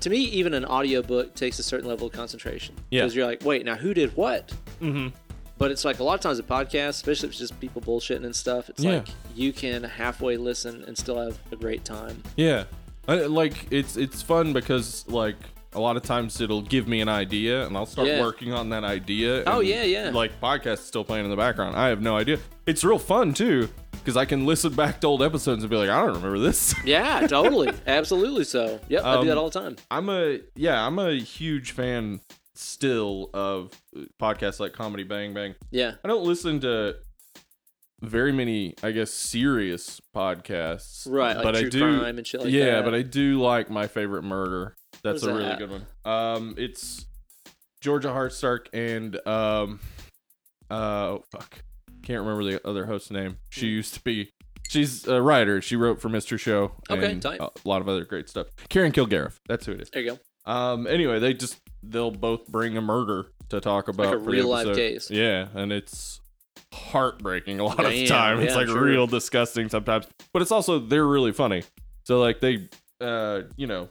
to 0.00 0.10
me, 0.10 0.18
even 0.18 0.52
an 0.54 0.64
audiobook 0.66 1.34
takes 1.34 1.58
a 1.58 1.62
certain 1.62 1.88
level 1.88 2.06
of 2.08 2.12
concentration. 2.12 2.74
Yeah. 2.90 3.00
Because 3.02 3.16
you're 3.16 3.24
like, 3.26 3.42
wait, 3.44 3.64
now 3.64 3.74
who 3.74 3.94
did 3.94 4.14
what? 4.16 4.52
Mhm. 4.80 5.12
But 5.56 5.70
it's 5.70 5.84
like 5.84 5.98
a 5.98 6.04
lot 6.04 6.14
of 6.14 6.20
times 6.20 6.38
a 6.38 6.42
podcast, 6.42 6.90
especially 6.90 7.28
if 7.28 7.32
it's 7.32 7.38
just 7.38 7.58
people 7.60 7.80
bullshitting 7.80 8.24
and 8.24 8.34
stuff, 8.36 8.68
it's 8.68 8.82
Yeah. 8.82 8.96
like 8.96 9.08
you 9.34 9.52
can 9.52 9.82
halfway 9.84 10.36
listen 10.36 10.84
and 10.86 10.96
still 10.98 11.18
have 11.18 11.38
a 11.52 11.56
great 11.56 11.84
time. 11.84 12.22
Yeah, 12.36 12.64
I, 13.08 13.14
like 13.26 13.66
it's 13.70 13.96
it's 13.96 14.20
fun 14.20 14.52
because 14.52 15.04
like 15.08 15.36
a 15.72 15.80
lot 15.80 15.96
of 15.96 16.02
times 16.02 16.40
it'll 16.40 16.62
give 16.62 16.86
me 16.86 17.00
an 17.00 17.08
idea 17.08 17.66
and 17.66 17.76
I'll 17.76 17.86
start 17.86 18.06
Yeah. 18.08 18.20
working 18.20 18.52
on 18.52 18.68
that 18.70 18.84
idea. 18.84 19.42
Oh, 19.46 19.60
yeah, 19.60 19.82
yeah. 19.82 20.10
Like 20.12 20.40
podcast 20.40 20.74
is 20.74 20.80
still 20.86 21.02
playing 21.04 21.24
in 21.24 21.30
the 21.30 21.36
background. 21.36 21.76
I 21.76 21.88
have 21.88 22.00
no 22.02 22.16
idea. 22.16 22.38
It's 22.66 22.84
real 22.84 22.98
fun 22.98 23.32
too 23.34 23.68
because 24.04 24.18
I 24.18 24.26
can 24.26 24.44
listen 24.44 24.74
back 24.74 25.00
to 25.00 25.06
old 25.06 25.22
episodes 25.22 25.62
and 25.62 25.70
be 25.70 25.76
like, 25.76 25.88
I 25.88 25.98
don't 26.04 26.16
remember 26.16 26.38
this. 26.38 26.74
Yeah, 26.84 27.26
totally. 27.26 27.72
Absolutely 27.86 28.44
so. 28.44 28.78
Yep, 28.88 29.04
I 29.04 29.14
do 29.14 29.20
Um, 29.20 29.26
that 29.28 29.38
all 29.38 29.48
the 29.48 29.58
time. 29.58 29.76
I'm 29.90 30.10
a 30.10 30.40
yeah, 30.54 30.86
I'm 30.86 30.98
a 30.98 31.14
huge 31.14 31.70
fan 31.70 32.20
still 32.54 33.30
of 33.32 33.70
podcasts 34.20 34.60
like 34.60 34.74
Comedy 34.74 35.02
Bang 35.02 35.32
Bang. 35.32 35.54
Yeah. 35.70 35.94
I 36.04 36.08
don't 36.08 36.24
listen 36.24 36.60
to 36.60 36.96
very 38.02 38.32
many, 38.32 38.74
I 38.82 38.90
guess, 38.90 39.10
serious 39.10 40.00
podcasts. 40.14 41.10
Right, 41.10 41.34
like 41.36 41.42
but 41.42 41.54
true 41.54 41.66
I 41.66 41.70
do, 41.70 41.98
crime 41.98 42.18
and 42.18 42.26
shit 42.26 42.42
like 42.42 42.50
yeah, 42.50 42.76
that. 42.76 42.84
but 42.84 42.94
I 42.94 43.00
do 43.00 43.40
like 43.40 43.70
my 43.70 43.86
favorite 43.86 44.24
murder. 44.24 44.76
That's 45.02 45.22
a 45.22 45.32
really 45.32 45.56
good 45.56 45.70
one. 45.70 45.86
Um, 46.04 46.54
it's 46.58 47.06
Georgia 47.80 48.08
Hardstark 48.08 48.66
and 48.74 49.16
um, 49.26 49.80
uh, 50.70 50.74
oh, 50.74 51.24
fuck, 51.30 51.62
can't 52.04 52.20
remember 52.20 52.44
the 52.44 52.66
other 52.66 52.86
host's 52.86 53.10
name. 53.10 53.38
She 53.50 53.66
used 53.68 53.94
to 53.94 54.00
be. 54.00 54.30
She's 54.68 55.06
a 55.06 55.20
writer. 55.20 55.60
She 55.60 55.76
wrote 55.76 56.00
for 56.00 56.08
Mr. 56.08 56.38
Show 56.38 56.72
Okay, 56.90 57.12
and 57.12 57.20
tight. 57.22 57.40
a 57.40 57.50
lot 57.64 57.82
of 57.82 57.88
other 57.88 58.04
great 58.04 58.28
stuff. 58.28 58.46
Karen 58.68 58.92
Kilgariff. 58.92 59.36
That's 59.46 59.66
who 59.66 59.72
it 59.72 59.82
is. 59.82 59.90
There 59.90 60.02
you 60.02 60.16
go. 60.46 60.50
Um. 60.50 60.86
Anyway, 60.86 61.18
they 61.18 61.34
just 61.34 61.58
they'll 61.82 62.10
both 62.10 62.46
bring 62.48 62.76
a 62.76 62.80
murder 62.80 63.26
to 63.50 63.60
talk 63.60 63.88
about 63.88 64.14
a 64.14 64.18
for 64.18 64.24
the 64.24 64.30
real 64.30 64.48
life 64.48 64.74
case. 64.74 65.10
Yeah, 65.10 65.48
and 65.54 65.72
it's 65.72 66.20
heartbreaking 66.72 67.60
a 67.60 67.64
lot 67.64 67.84
of 67.84 67.92
Damn, 67.92 68.06
time. 68.06 68.40
It's 68.40 68.52
yeah, 68.52 68.58
like 68.58 68.66
sure. 68.68 68.82
real 68.82 69.06
disgusting 69.06 69.68
sometimes, 69.68 70.06
but 70.32 70.42
it's 70.42 70.52
also 70.52 70.78
they're 70.78 71.06
really 71.06 71.32
funny. 71.32 71.62
So 72.04 72.20
like 72.20 72.40
they, 72.40 72.68
uh, 73.00 73.42
you 73.56 73.66
know, 73.66 73.88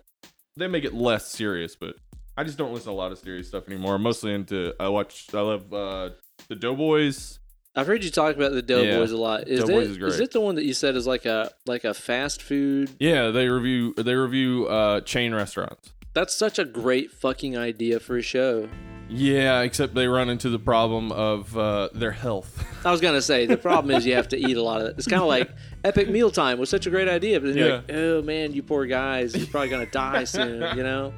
they 0.57 0.67
make 0.67 0.83
it 0.83 0.93
less 0.93 1.27
serious. 1.27 1.75
But 1.75 1.95
I 2.37 2.43
just 2.43 2.57
don't 2.57 2.73
listen 2.73 2.87
to 2.87 2.91
a 2.91 2.93
lot 2.93 3.11
of 3.11 3.17
serious 3.19 3.47
stuff 3.47 3.67
anymore. 3.67 3.95
I'm 3.95 4.03
mostly 4.03 4.33
into 4.33 4.73
I 4.79 4.89
watch 4.89 5.27
I 5.33 5.41
love 5.41 5.73
uh 5.73 6.09
the 6.49 6.55
Doughboys. 6.55 7.39
I've 7.75 7.87
heard 7.87 8.03
you 8.03 8.11
talk 8.11 8.35
about 8.35 8.51
the 8.51 8.61
Doughboys 8.61 9.11
Yeah. 9.11 9.17
a 9.17 9.19
lot. 9.19 9.47
Is 9.47 9.61
Doughboys 9.61 9.87
it 9.87 9.91
is 9.91 9.97
great. 9.97 10.13
is 10.13 10.19
it 10.19 10.31
the 10.31 10.41
one 10.41 10.55
that 10.55 10.63
you 10.65 10.73
said 10.73 10.95
is 10.95 11.07
like 11.07 11.25
a 11.25 11.51
like 11.65 11.83
a 11.83 11.93
fast 11.93 12.41
food? 12.41 12.91
Yeah, 12.99 13.29
they 13.29 13.47
review 13.49 13.93
they 13.97 14.13
review 14.13 14.67
uh 14.67 15.01
chain 15.01 15.33
restaurants. 15.33 15.91
That's 16.13 16.35
such 16.35 16.59
a 16.59 16.65
great 16.65 17.11
fucking 17.11 17.57
idea 17.57 17.99
for 17.99 18.17
a 18.17 18.21
show. 18.21 18.69
Yeah, 19.09 19.61
except 19.61 19.95
they 19.95 20.07
run 20.07 20.29
into 20.29 20.49
the 20.49 20.59
problem 20.59 21.11
of 21.11 21.57
uh, 21.57 21.89
their 21.93 22.11
health. 22.11 22.63
I 22.85 22.91
was 22.91 23.01
gonna 23.01 23.21
say 23.21 23.47
the 23.47 23.57
problem 23.57 23.95
is 23.95 24.05
you 24.05 24.13
have 24.15 24.27
to 24.29 24.37
eat 24.37 24.55
a 24.55 24.61
lot 24.61 24.81
of 24.81 24.87
it. 24.87 24.95
It's 24.99 25.07
kind 25.07 25.21
of 25.23 25.27
like 25.27 25.49
Epic 25.83 26.09
Meal 26.09 26.29
Time 26.31 26.59
was 26.59 26.69
such 26.69 26.85
a 26.85 26.89
great 26.91 27.07
idea, 27.07 27.39
but 27.39 27.47
then 27.47 27.57
you're 27.57 27.75
like, 27.77 27.91
oh 27.91 28.21
man, 28.21 28.53
you 28.53 28.61
poor 28.63 28.85
guys, 28.85 29.35
you're 29.35 29.47
probably 29.47 29.69
gonna 29.69 29.85
die 29.87 30.23
soon. 30.25 30.63
You 30.77 30.83
know? 30.83 31.13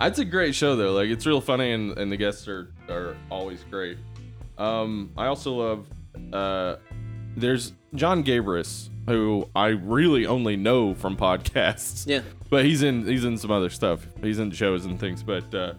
It's 0.00 0.18
a 0.18 0.24
great 0.24 0.54
show 0.54 0.74
though. 0.74 0.92
Like 0.92 1.10
it's 1.10 1.26
real 1.26 1.40
funny 1.42 1.72
and, 1.72 1.96
and 1.98 2.10
the 2.10 2.16
guests 2.16 2.48
are 2.48 2.68
are 2.88 3.16
always 3.30 3.62
great. 3.70 3.98
Um, 4.58 5.10
I 5.16 5.26
also 5.26 5.52
love 5.52 5.86
uh, 6.32 6.76
there's 7.36 7.72
Jon 7.94 8.22
Gabrus 8.22 8.88
who 9.08 9.48
I 9.56 9.68
really 9.68 10.26
only 10.26 10.56
know 10.56 10.94
from 10.94 11.16
podcasts. 11.16 12.06
Yeah. 12.06 12.20
But 12.50 12.64
he's 12.64 12.82
in 12.82 13.06
he's 13.06 13.24
in 13.24 13.36
some 13.36 13.50
other 13.50 13.70
stuff. 13.70 14.06
He's 14.22 14.38
in 14.38 14.50
shows 14.50 14.84
and 14.84 15.00
things. 15.00 15.22
But 15.22 15.52
uh, 15.54 15.74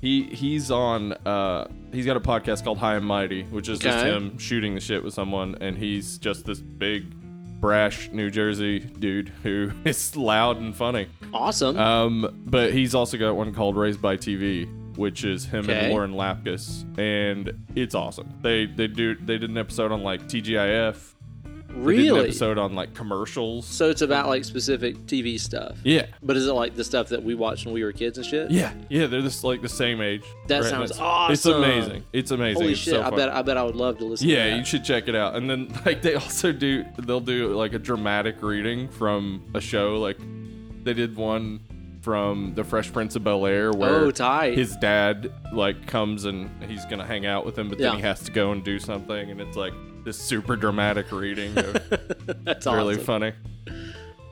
he 0.00 0.22
he's 0.24 0.70
on 0.70 1.12
uh, 1.12 1.66
he's 1.92 2.06
got 2.06 2.16
a 2.16 2.20
podcast 2.20 2.64
called 2.64 2.78
High 2.78 2.96
and 2.96 3.04
Mighty, 3.04 3.42
which 3.44 3.68
is 3.68 3.78
just 3.78 3.98
Okay. 3.98 4.14
him 4.14 4.38
shooting 4.38 4.74
the 4.74 4.80
shit 4.80 5.02
with 5.02 5.12
someone, 5.14 5.56
and 5.60 5.76
he's 5.76 6.18
just 6.18 6.46
this 6.46 6.60
big 6.60 7.12
brash 7.60 8.10
New 8.12 8.30
Jersey 8.30 8.78
dude 8.80 9.30
who 9.42 9.72
is 9.84 10.14
loud 10.16 10.58
and 10.58 10.74
funny. 10.76 11.08
Awesome. 11.34 11.76
Um, 11.76 12.42
but 12.46 12.72
he's 12.72 12.94
also 12.94 13.16
got 13.18 13.34
one 13.34 13.52
called 13.52 13.76
Raised 13.76 14.00
by 14.00 14.16
TV, 14.16 14.68
which 14.96 15.24
is 15.24 15.44
him 15.46 15.64
Okay. 15.64 15.78
and 15.84 15.92
Lauren 15.92 16.12
Lapkus, 16.12 16.84
and 16.98 17.52
it's 17.74 17.94
awesome. 17.94 18.28
They 18.42 18.66
they 18.66 18.86
do 18.88 19.14
they 19.14 19.38
did 19.38 19.50
an 19.50 19.58
episode 19.58 19.92
on 19.92 20.02
like 20.02 20.22
TGIF. 20.28 21.12
They 21.44 21.72
did 21.74 21.76
an 21.76 21.84
really? 22.14 22.20
episode 22.28 22.56
on 22.56 22.74
like 22.74 22.94
commercials. 22.94 23.66
So 23.66 23.90
it's 23.90 24.00
about 24.00 24.28
like 24.28 24.44
specific 24.44 24.96
TV 25.06 25.38
stuff. 25.38 25.76
Yeah. 25.84 26.06
But 26.22 26.38
is 26.38 26.46
it 26.46 26.52
like 26.54 26.74
the 26.74 26.84
stuff 26.84 27.08
that 27.10 27.22
we 27.22 27.34
watched 27.34 27.66
when 27.66 27.74
we 27.74 27.84
were 27.84 27.92
kids 27.92 28.16
and 28.16 28.26
shit? 28.26 28.50
Yeah, 28.50 28.72
yeah, 28.88 29.06
they're 29.06 29.20
just 29.20 29.44
like 29.44 29.60
the 29.60 29.68
same 29.68 30.00
age. 30.00 30.22
That 30.46 30.60
Right, 30.62 30.70
sounds 30.70 30.92
it's, 30.92 30.98
awesome. 31.00 31.32
It's 31.34 31.44
amazing. 31.44 32.04
It's 32.14 32.30
amazing. 32.30 32.62
Holy 32.62 32.72
It's 32.72 32.80
shit! 32.80 32.94
so 32.94 33.02
I 33.02 33.10
bet 33.10 33.28
I 33.28 33.42
bet 33.42 33.58
I 33.58 33.62
would 33.62 33.76
love 33.76 33.98
to 33.98 34.06
listen. 34.06 34.26
to 34.26 34.32
Yeah, 34.32 34.48
that. 34.50 34.56
you 34.58 34.64
should 34.64 34.84
check 34.84 35.06
it 35.06 35.14
out. 35.14 35.36
And 35.36 35.50
then 35.50 35.68
like 35.84 36.00
they 36.00 36.14
also 36.14 36.50
do 36.50 36.82
they'll 36.98 37.20
do 37.20 37.48
like 37.54 37.74
a 37.74 37.78
dramatic 37.78 38.42
reading 38.42 38.88
from 38.88 39.44
a 39.52 39.60
show. 39.60 39.98
Like 39.98 40.16
they 40.82 40.94
did 40.94 41.14
one 41.16 41.60
from 42.06 42.52
The 42.54 42.62
Fresh 42.62 42.92
Prince 42.92 43.16
of 43.16 43.24
Bel 43.24 43.44
Air 43.46 43.72
where 43.72 43.90
Oh, 43.96 44.10
tight. 44.12 44.56
his 44.56 44.76
dad 44.76 45.32
like 45.52 45.88
comes 45.88 46.24
and 46.24 46.48
he's 46.62 46.84
gonna 46.84 47.04
hang 47.04 47.26
out 47.26 47.44
with 47.44 47.58
him, 47.58 47.68
but 47.68 47.78
then 47.78 47.90
Yeah. 47.94 47.96
he 47.96 48.02
has 48.02 48.20
to 48.22 48.30
go 48.30 48.52
and 48.52 48.62
do 48.62 48.78
something, 48.78 49.28
and 49.32 49.40
it's 49.40 49.56
like 49.56 49.72
this 50.04 50.16
super 50.16 50.54
dramatic 50.54 51.10
reading. 51.10 51.58
Of, 51.58 51.82
That's 52.44 52.64
really 52.64 52.94
awesome. 52.94 53.04
funny. 53.04 53.32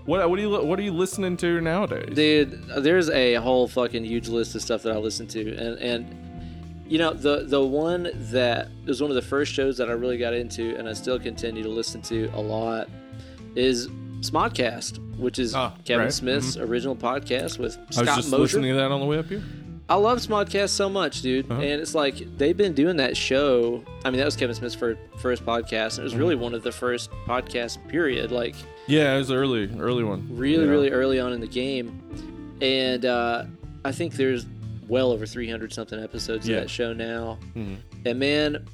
What 0.06 0.30
what 0.30 0.38
are 0.38 0.42
you 0.42 0.50
what 0.50 0.78
are 0.78 0.82
you 0.82 0.92
listening 0.92 1.37
to 1.38 1.60
nowadays? 1.60 2.14
dude 2.14 2.62
there's 2.78 3.10
a 3.10 3.34
whole 3.34 3.66
fucking 3.66 4.04
huge 4.04 4.28
list 4.28 4.54
of 4.54 4.62
stuff 4.62 4.82
that 4.84 4.92
i 4.92 4.98
listen 4.98 5.26
to 5.26 5.40
and 5.56 5.78
and 5.80 6.84
you 6.87 6.98
know 6.98 7.12
the 7.12 7.44
the 7.46 7.60
one 7.60 8.08
that 8.30 8.68
was 8.87 9.00
one 9.02 9.10
of 9.10 9.14
the 9.16 9.22
first 9.22 9.50
shows 9.52 9.78
that 9.78 9.88
i 9.88 9.92
really 9.92 10.18
got 10.18 10.32
into 10.34 10.76
and 10.76 10.87
i 10.88 10.92
still 10.92 11.18
continue 11.18 11.62
to 11.64 11.70
listen 11.70 12.00
to 12.02 12.26
a 12.34 12.40
lot 12.40 12.87
is 13.56 13.88
smodcast 14.30 14.98
which 15.18 15.38
is 15.38 15.54
Ah, 15.54 15.72
kevin 15.84 16.04
right. 16.06 16.12
smith's 16.12 16.56
original 16.56 16.96
podcast 16.96 17.58
with 17.58 17.72
Scott 17.90 18.08
I 18.08 18.16
was 18.16 18.24
just 18.26 18.30
listening 18.37 18.70
to 18.72 18.76
that 18.76 18.90
on 18.90 19.00
the 19.00 19.06
way 19.06 19.18
up 19.18 19.26
here. 19.26 19.42
I 19.87 19.96
love 19.96 20.18
Smodcast 20.20 20.70
so 20.70 20.88
much, 20.88 21.20
dude. 21.20 21.44
Uh-huh. 21.50 21.60
And 21.60 21.78
it's 21.78 21.94
like 21.94 22.16
they've 22.38 22.56
been 22.56 22.72
doing 22.72 22.96
that 22.96 23.18
show. 23.18 23.84
I 24.02 24.08
mean, 24.08 24.16
that 24.18 24.24
was 24.24 24.34
Kevin 24.34 24.54
Smith's 24.56 24.74
first, 24.74 25.44
podcast. 25.44 25.98
And 25.98 25.98
it 25.98 26.02
was 26.04 26.12
Mm-hmm. 26.12 26.18
really 26.20 26.34
one 26.37 26.54
of 26.54 26.62
the 26.62 26.72
first 26.72 27.10
podcasts, 27.26 27.76
period. 27.88 28.32
Like, 28.32 28.54
Yeah, 28.87 29.14
it 29.14 29.18
was 29.18 29.30
early 29.30 29.70
early 29.78 30.02
one. 30.02 30.26
really, 30.30 30.64
Yeah. 30.64 30.70
really 30.70 30.90
early 30.90 31.20
on 31.20 31.34
in 31.34 31.40
the 31.40 31.46
game. 31.46 32.00
And 32.62 33.04
uh, 33.04 33.44
I 33.84 33.92
think 33.92 34.14
there's 34.14 34.46
well 34.88 35.12
over 35.12 35.26
300 35.26 35.70
something 35.70 36.02
episodes 36.02 36.48
Yeah. 36.48 36.56
of 36.56 36.62
that 36.62 36.70
show 36.70 36.94
now. 36.94 37.38
Mhm. 37.54 37.76
And 38.06 38.18
man, 38.18 38.64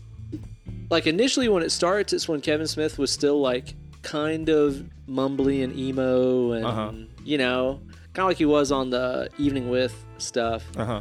like 0.90 1.08
initially 1.08 1.48
when 1.48 1.64
it 1.64 1.70
starts, 1.70 2.12
it's 2.12 2.28
when 2.28 2.40
Kevin 2.40 2.68
Smith 2.68 2.98
was 2.98 3.10
still 3.10 3.40
like 3.40 3.74
kind 4.02 4.48
of 4.48 4.84
mumbly 5.08 5.62
and 5.64 5.76
emo, 5.78 6.52
and 6.52 6.64
Uh-huh. 6.64 6.92
you 7.24 7.38
know, 7.38 7.80
kind 8.14 8.24
of 8.24 8.28
like 8.30 8.38
he 8.38 8.44
was 8.46 8.72
on 8.72 8.90
the 8.90 9.28
Evening 9.38 9.68
with 9.70 9.94
stuff. 10.18 10.64
Uh 10.76 10.84
huh. 10.84 11.00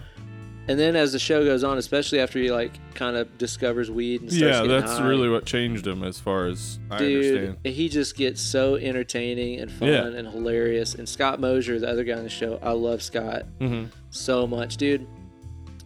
And 0.67 0.77
then 0.79 0.95
as 0.95 1.13
the 1.13 1.17
show 1.19 1.43
goes 1.43 1.63
on, 1.63 1.79
especially 1.79 2.19
after 2.19 2.37
he 2.37 2.51
like 2.51 2.71
kind 2.93 3.15
of 3.17 3.39
discovers 3.39 3.89
weed 3.89 4.21
and 4.21 4.31
starts 4.31 4.59
Yeah, 4.59 4.67
that's 4.67 4.99
high, 4.99 5.07
really 5.07 5.27
what 5.27 5.43
changed 5.45 5.87
him, 5.87 6.03
as 6.03 6.19
far 6.19 6.45
as 6.45 6.77
I 6.91 6.99
dude, 6.99 7.25
understand. 7.37 7.75
he 7.75 7.89
just 7.89 8.15
gets 8.15 8.39
so 8.39 8.75
entertaining 8.75 9.59
and 9.61 9.71
fun 9.71 9.87
Yeah. 9.87 10.05
and 10.05 10.27
hilarious. 10.27 10.93
And 10.93 11.09
Scott 11.09 11.39
Mosier, 11.39 11.79
the 11.79 11.89
other 11.89 12.03
guy 12.03 12.13
on 12.13 12.23
the 12.23 12.29
show, 12.29 12.59
I 12.61 12.73
love 12.73 13.01
Scott 13.01 13.45
hmm 13.59 13.85
so 14.11 14.45
much, 14.45 14.77
dude. 14.77 15.07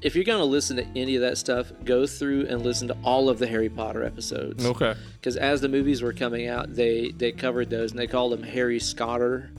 If 0.03 0.15
you're 0.15 0.25
gonna 0.25 0.43
listen 0.45 0.75
to 0.77 0.85
any 0.95 1.15
of 1.15 1.21
that 1.21 1.37
stuff, 1.37 1.71
go 1.85 2.05
through 2.05 2.47
and 2.47 2.61
listen 2.61 2.87
to 2.89 2.97
all 3.03 3.29
of 3.29 3.39
the 3.39 3.47
Harry 3.47 3.69
Potter 3.69 4.03
episodes. 4.03 4.65
Okay. 4.65 4.93
Because 5.19 5.37
as 5.37 5.61
the 5.61 5.69
movies 5.69 6.01
were 6.01 6.13
coming 6.13 6.47
out, 6.47 6.73
they 6.75 7.11
they 7.17 7.31
covered 7.31 7.69
those 7.69 7.91
and 7.91 7.99
they 7.99 8.07
called 8.07 8.33
them 8.33 8.43
Harry 8.43 8.79
Scotter. 8.79 9.49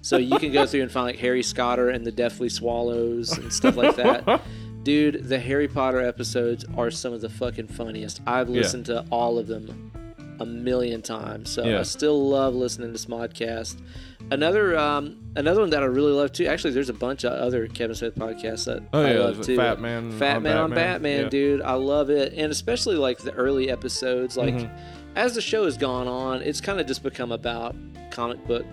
So 0.00 0.16
you 0.16 0.38
can 0.38 0.50
go 0.50 0.66
through 0.66 0.82
and 0.82 0.90
find 0.90 1.06
like 1.06 1.18
Harry 1.18 1.42
Scotter 1.42 1.90
and 1.90 2.04
the 2.06 2.10
Deathly 2.10 2.48
Swallows 2.48 3.36
and 3.38 3.52
stuff 3.52 3.76
like 3.76 3.94
that. 3.96 4.40
Dude, 4.82 5.28
the 5.28 5.38
Harry 5.38 5.68
Potter 5.68 6.00
episodes 6.00 6.64
are 6.76 6.90
some 6.90 7.12
of 7.12 7.20
the 7.20 7.28
fucking 7.28 7.68
funniest. 7.68 8.20
I've 8.26 8.48
Yeah. 8.48 8.56
listened 8.62 8.86
to 8.86 9.04
all 9.10 9.38
of 9.38 9.46
them 9.46 9.92
a 10.40 10.46
million 10.46 11.02
times. 11.02 11.50
So 11.50 11.64
Yeah. 11.64 11.78
I 11.78 11.82
still 11.84 12.28
love 12.28 12.54
listening 12.56 12.92
to 12.92 12.98
Smodcast. 12.98 13.76
Another 14.32 14.78
um, 14.78 15.18
another 15.36 15.60
one 15.60 15.70
that 15.70 15.82
I 15.82 15.86
really 15.86 16.12
love 16.12 16.32
too. 16.32 16.46
Actually, 16.46 16.72
there's 16.72 16.88
a 16.88 16.94
bunch 16.94 17.24
of 17.24 17.32
other 17.32 17.66
Kevin 17.66 17.94
Smith 17.94 18.14
podcasts 18.14 18.64
that 18.66 18.82
Oh 18.92 19.02
I 19.02 19.12
yeah, 19.12 19.18
love 19.20 19.42
too. 19.42 19.56
Fat 19.56 19.80
Man. 19.80 20.10
Fat 20.18 20.36
on 20.36 20.42
Man 20.42 20.56
on 20.56 20.70
Batman, 20.70 21.22
Yeah. 21.24 21.28
dude. 21.28 21.62
I 21.62 21.74
love 21.74 22.08
it. 22.10 22.32
And 22.34 22.50
especially 22.50 22.96
like 22.96 23.18
the 23.18 23.32
early 23.32 23.70
episodes. 23.70 24.36
Like 24.36 24.54
Mhm. 24.54 24.70
as 25.16 25.34
the 25.34 25.42
show 25.42 25.64
has 25.66 25.76
gone 25.76 26.08
on, 26.08 26.40
it's 26.42 26.60
kind 26.60 26.80
of 26.80 26.86
just 26.86 27.02
become 27.02 27.30
about 27.32 27.76
comic 28.10 28.44
book 28.46 28.64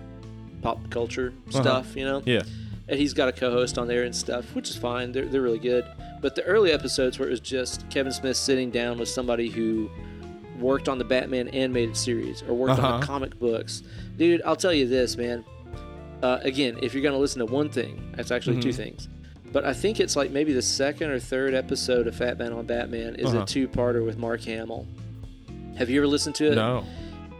pop 0.62 0.78
culture 0.90 1.32
Uh-huh. 1.48 1.60
stuff, 1.62 1.96
you 1.96 2.04
know? 2.04 2.22
Yeah. 2.24 2.42
And 2.88 2.98
he's 2.98 3.12
got 3.14 3.28
a 3.28 3.32
co 3.32 3.50
host 3.50 3.78
on 3.78 3.86
there 3.86 4.02
and 4.04 4.14
stuff, 4.14 4.54
which 4.54 4.68
is 4.70 4.76
fine. 4.76 5.12
They're, 5.12 5.26
they're 5.26 5.42
really 5.42 5.58
good. 5.58 5.84
But 6.20 6.34
the 6.34 6.42
early 6.44 6.72
episodes 6.72 7.18
where 7.18 7.28
it 7.28 7.30
was 7.30 7.40
just 7.40 7.88
Kevin 7.90 8.12
Smith 8.12 8.36
sitting 8.36 8.70
down 8.70 8.98
with 8.98 9.08
somebody 9.08 9.48
who 9.48 9.90
worked 10.60 10.88
on 10.88 10.98
the 10.98 11.04
Batman 11.04 11.48
animated 11.48 11.96
series 11.96 12.42
or 12.42 12.54
worked 12.54 12.78
on 12.78 12.84
Uh-huh. 12.84 13.00
the 13.00 13.06
comic 13.06 13.38
books. 13.38 13.82
Dude, 14.16 14.42
I'll 14.44 14.56
tell 14.56 14.72
you 14.72 14.86
this, 14.86 15.16
man. 15.16 15.44
Uh, 16.22 16.38
again, 16.42 16.78
if 16.82 16.92
you're 16.94 17.02
going 17.02 17.14
to 17.14 17.18
listen 17.18 17.38
to 17.38 17.46
one 17.46 17.70
thing, 17.70 18.12
that's 18.16 18.30
actually 18.30 18.60
two 18.60 18.68
Mhm. 18.70 18.74
things. 18.74 19.08
But 19.52 19.64
I 19.64 19.72
think 19.72 19.98
it's 19.98 20.14
like 20.16 20.30
maybe 20.30 20.52
the 20.52 20.62
second 20.62 21.10
or 21.10 21.18
third 21.18 21.54
episode 21.54 22.06
of 22.06 22.14
Fat 22.14 22.38
Man 22.38 22.52
on 22.52 22.66
Batman 22.66 23.14
is 23.16 23.30
Uh-huh. 23.34 23.42
a 23.42 23.46
two 23.46 23.66
parter 23.66 24.04
with 24.04 24.18
Mark 24.18 24.42
Hamill. 24.42 24.86
Have 25.76 25.88
you 25.90 25.98
ever 26.00 26.06
listened 26.06 26.34
to 26.36 26.52
it? 26.52 26.54
No, 26.56 26.84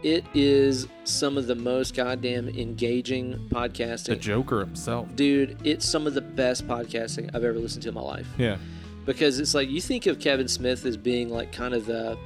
It 0.03 0.25
is 0.33 0.87
some 1.03 1.37
of 1.37 1.45
the 1.45 1.53
most 1.53 1.95
goddamn 1.95 2.49
engaging 2.49 3.39
podcasting. 3.49 4.05
the. 4.05 4.15
Joker 4.15 4.61
himself. 4.61 5.15
Dude, 5.15 5.57
it's 5.63 5.85
some 5.85 6.07
of 6.07 6.15
the 6.15 6.21
best 6.21 6.67
podcasting 6.67 7.29
I've 7.35 7.43
ever 7.43 7.59
listened 7.59 7.83
to 7.83 7.89
in 7.89 7.93
my 7.95 8.01
life. 8.01 8.27
Yeah. 8.35 8.57
Because 9.05 9.39
it's 9.39 9.53
like 9.53 9.69
you 9.69 9.79
think 9.79 10.07
of 10.07 10.19
Kevin 10.19 10.47
Smith 10.47 10.85
as 10.87 10.97
being 10.97 11.29
like 11.29 11.51
kind 11.51 11.75
of 11.75 11.85
the 11.85 12.17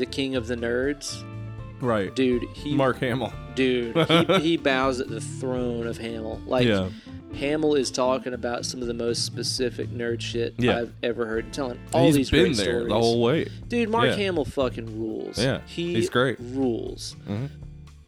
the 0.00 0.06
king 0.06 0.34
of 0.34 0.48
the 0.48 0.56
nerds. 0.56 1.22
Right. 1.80 2.14
Dude, 2.14 2.42
he 2.54 2.74
Mark 2.74 2.98
Hamill. 2.98 3.32
dude, 3.54 3.96
he, 3.96 4.24
he 4.40 4.56
bows 4.56 5.00
at 5.00 5.08
the 5.08 5.20
throne 5.20 5.86
of 5.86 5.96
Hamill. 5.98 6.40
Like 6.46 6.66
yeah. 6.66 6.88
Hamill 7.34 7.74
is 7.76 7.90
talking 7.92 8.34
about 8.34 8.66
some 8.66 8.82
of 8.82 8.88
the 8.88 8.94
most 8.94 9.24
specific 9.24 9.88
nerd 9.90 10.20
shit 10.20 10.54
Yeah. 10.58 10.78
I've 10.78 10.92
ever 11.02 11.24
heard, 11.26 11.44
and 11.44 11.54
telling 11.54 11.78
all 11.92 12.06
He's 12.06 12.16
these 12.16 12.30
been 12.30 12.46
great 12.46 12.56
there 12.56 12.64
stories. 12.80 12.88
the 12.88 12.94
whole 12.98 13.22
way. 13.22 13.48
Dude, 13.68 13.88
Mark 13.88 14.06
Yeah. 14.06 14.16
Hamill 14.16 14.44
fucking 14.44 14.98
rules. 14.98 15.38
Yeah, 15.38 15.60
he 15.66 15.94
he's 15.94 16.10
great. 16.10 16.38
Rules. 16.40 17.14
Mhm. 17.28 17.48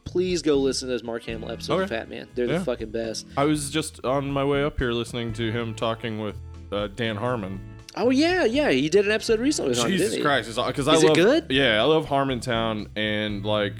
Please 0.04 0.42
go 0.42 0.56
listen 0.58 0.88
to 0.88 0.92
those 0.92 1.02
Mark 1.04 1.22
Hamill 1.24 1.50
episodes 1.50 1.84
of 1.84 1.88
Fat 1.88 2.10
Man. 2.10 2.28
They're 2.34 2.46
Yeah. 2.46 2.58
the 2.58 2.64
fucking 2.64 2.90
best. 2.90 3.26
I 3.36 3.44
was 3.44 3.70
just 3.70 4.04
on 4.04 4.30
my 4.30 4.44
way 4.44 4.62
up 4.62 4.78
here 4.78 4.92
listening 4.92 5.32
to 5.34 5.50
him 5.52 5.74
talking 5.74 6.18
with 6.20 6.36
uh, 6.72 6.88
Dan 6.88 7.16
Harmon. 7.16 7.60
Oh 7.96 8.10
yeah, 8.10 8.44
yeah. 8.44 8.70
He 8.70 8.88
did 8.88 9.04
an 9.04 9.12
episode 9.12 9.40
recently. 9.40 9.70
With 9.70 9.80
him, 9.80 9.88
Jesus 9.88 10.14
he? 10.14 10.22
Christ, 10.22 10.48
because 10.48 10.88
I 10.88 10.94
Is 10.94 11.02
it 11.02 11.06
love 11.08 11.16
good? 11.16 11.46
Yeah, 11.50 11.80
I 11.80 11.84
love 11.84 12.06
Harmontown 12.06 12.88
and 12.96 13.44
like 13.44 13.74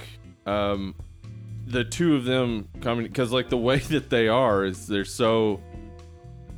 um 0.46 0.94
the 1.66 1.84
two 1.84 2.16
of 2.16 2.24
them 2.24 2.68
coming 2.80 3.06
because 3.06 3.32
like 3.32 3.48
the 3.48 3.56
way 3.56 3.78
that 3.90 4.10
they 4.10 4.28
are 4.28 4.64
is 4.64 4.86
they're 4.86 5.04
so 5.04 5.60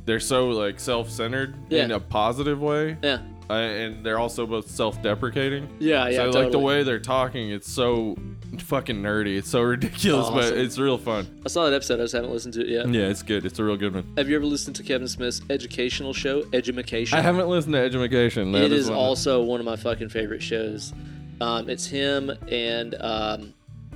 they're 0.05 0.19
so 0.19 0.49
like 0.49 0.79
self-centered 0.79 1.55
in 1.71 1.91
a 1.91 1.99
positive 1.99 2.61
way 2.61 2.97
Yeah, 3.01 3.19
uh, 3.49 3.53
and 3.53 4.05
they're 4.05 4.19
also 4.19 4.45
both 4.45 4.69
self-deprecating 4.69 5.69
yeah, 5.79 6.07
yeah. 6.07 6.17
so 6.17 6.25
totally. 6.25 6.43
like 6.43 6.51
the 6.51 6.59
way 6.59 6.83
they're 6.83 6.99
talking 6.99 7.51
it's 7.51 7.71
so 7.71 8.15
fucking 8.61 8.97
nerdy 9.01 9.37
it's 9.37 9.49
so 9.49 9.61
ridiculous 9.61 10.29
but 10.29 10.53
it's 10.57 10.77
real 10.77 10.97
fun 10.97 11.27
I 11.45 11.49
saw 11.49 11.65
that 11.65 11.73
episode. 11.73 11.99
I 11.99 12.03
just 12.03 12.13
haven't 12.13 12.31
listened 12.31 12.53
to 12.55 12.61
it 12.61 12.67
yet. 12.69 12.89
yeah 12.89 13.07
it's 13.07 13.21
good 13.23 13.45
it's 13.45 13.59
a 13.59 13.63
real 13.63 13.77
good 13.77 13.93
one 13.93 14.13
Have 14.17 14.29
you 14.29 14.35
ever 14.35 14.45
listened 14.45 14.75
to 14.77 14.83
Kevin 14.83 15.07
Smith's 15.07 15.41
educational 15.49 16.13
show, 16.13 16.43
Edumacation? 16.53 17.17
i 17.17 17.21
haven't 17.21 17.47
listened 17.47 17.73
to 17.73 17.79
education 17.79 18.51
That 18.51 18.63
It 18.63 18.71
is 18.71 18.89
one. 18.89 18.97
also 18.97 19.41
one 19.43 19.59
of 19.59 19.65
my 19.65 19.75
fucking 19.75 20.09
favorite 20.09 20.41
shows. 20.41 20.93
Um, 21.41 21.69
it's 21.69 21.85
him 21.85 22.31
and 22.49 22.95
um, 23.01 23.53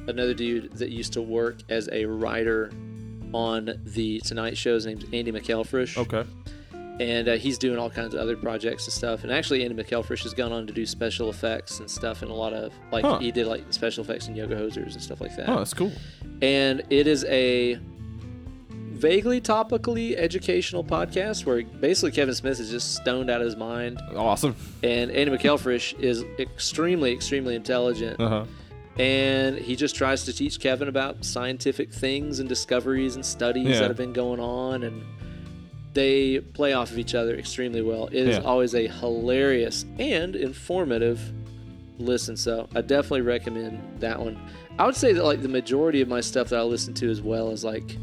another 0.08 0.34
dude 0.34 0.74
that 0.74 0.90
used 0.90 1.14
to 1.14 1.22
work 1.22 1.58
as 1.70 1.88
a 1.92 2.04
writer 2.06 2.70
on 3.34 3.80
the 3.86 4.20
Tonight 4.22 4.58
Show. 4.58 4.74
His 4.74 4.86
name's 4.86 5.06
Andy 5.14 5.32
McElfresh. 5.32 5.98
okay 5.98 6.28
and 7.00 7.30
uh, 7.30 7.34
he's 7.38 7.58
doing 7.58 7.78
all 7.80 7.90
kinds 7.90 8.14
of 8.14 8.20
other 8.20 8.36
projects 8.36 8.86
and 8.86 8.94
stuff. 8.94 9.24
And 9.24 9.32
actually, 9.32 9.64
Andy 9.64 9.82
McElfresh 9.82 10.24
has 10.24 10.34
gone 10.34 10.52
on 10.52 10.68
to 10.68 10.74
do 10.74 10.86
special 10.86 11.30
effects 11.30 11.80
and 11.80 11.90
stuff, 11.90 12.22
and 12.22 12.30
a 12.30 12.34
lot 12.34 12.54
of 12.54 12.74
like 12.92 13.06
Huh. 13.06 13.20
he 13.20 13.32
did 13.32 13.48
like 13.48 13.64
special 13.72 14.04
effects 14.04 14.28
in 14.28 14.36
Yoga 14.36 14.56
Hosers 14.56 14.94
and 14.94 15.02
stuff 15.02 15.22
like 15.22 15.36
that. 15.38 15.48
oh 15.50 15.58
that's 15.58 15.74
cool 15.74 15.92
And 16.42 16.84
it 16.90 17.08
is 17.08 17.24
a 17.26 17.80
vaguely 18.72 19.40
topically 19.40 20.16
educational 20.18 20.84
podcast 20.84 21.46
where 21.46 21.64
basically 21.64 22.12
Kevin 22.12 22.36
Smith 22.36 22.60
is 22.60 22.70
just 22.70 22.96
stoned 22.96 23.30
out 23.30 23.40
of 23.40 23.46
his 23.46 23.56
mind, 23.56 24.02
awesome 24.16 24.56
and 24.84 25.10
Andy 25.12 25.38
McElfresh 25.38 25.98
is 26.00 26.24
extremely, 26.38 27.14
extremely 27.14 27.56
intelligent, 27.56 28.20
uh-huh 28.20 28.46
and 28.98 29.58
he 29.58 29.78
just 29.78 29.96
tries 29.96 30.26
to 30.26 30.34
teach 30.34 30.60
Kevin 30.60 30.90
about 30.90 31.24
scientific 31.24 31.90
things 31.94 32.40
and 32.40 32.50
discoveries 32.50 33.16
and 33.16 33.26
studies 33.26 33.68
Yeah. 33.68 33.80
that 33.80 33.88
have 33.88 33.96
been 33.96 34.12
going 34.12 34.42
on 34.42 34.84
and 34.84 35.02
they 36.00 36.40
play 36.40 36.72
off 36.74 36.92
of 36.92 36.98
each 36.98 37.14
other 37.14 37.36
extremely 37.36 37.82
well. 37.82 38.08
It 38.08 38.28
is 38.28 38.38
Yeah. 38.38 38.44
always 38.44 38.74
a 38.74 38.88
hilarious 38.88 39.86
and 40.00 40.36
informative 40.36 41.20
listen, 41.98 42.38
so 42.38 42.70
I 42.74 42.80
definitely 42.82 43.22
recommend 43.22 43.82
that 44.00 44.18
one. 44.20 44.38
I 44.78 44.86
would 44.86 44.96
say 44.96 45.12
that 45.12 45.24
like 45.26 45.42
the 45.42 45.50
majority 45.50 46.00
of 46.00 46.08
my 46.08 46.22
stuff 46.22 46.48
that 46.50 46.60
I 46.60 46.64
listen 46.64 46.94
to 46.96 47.10
as 47.10 47.22
well 47.22 47.52
is 47.52 47.64
like 47.66 47.98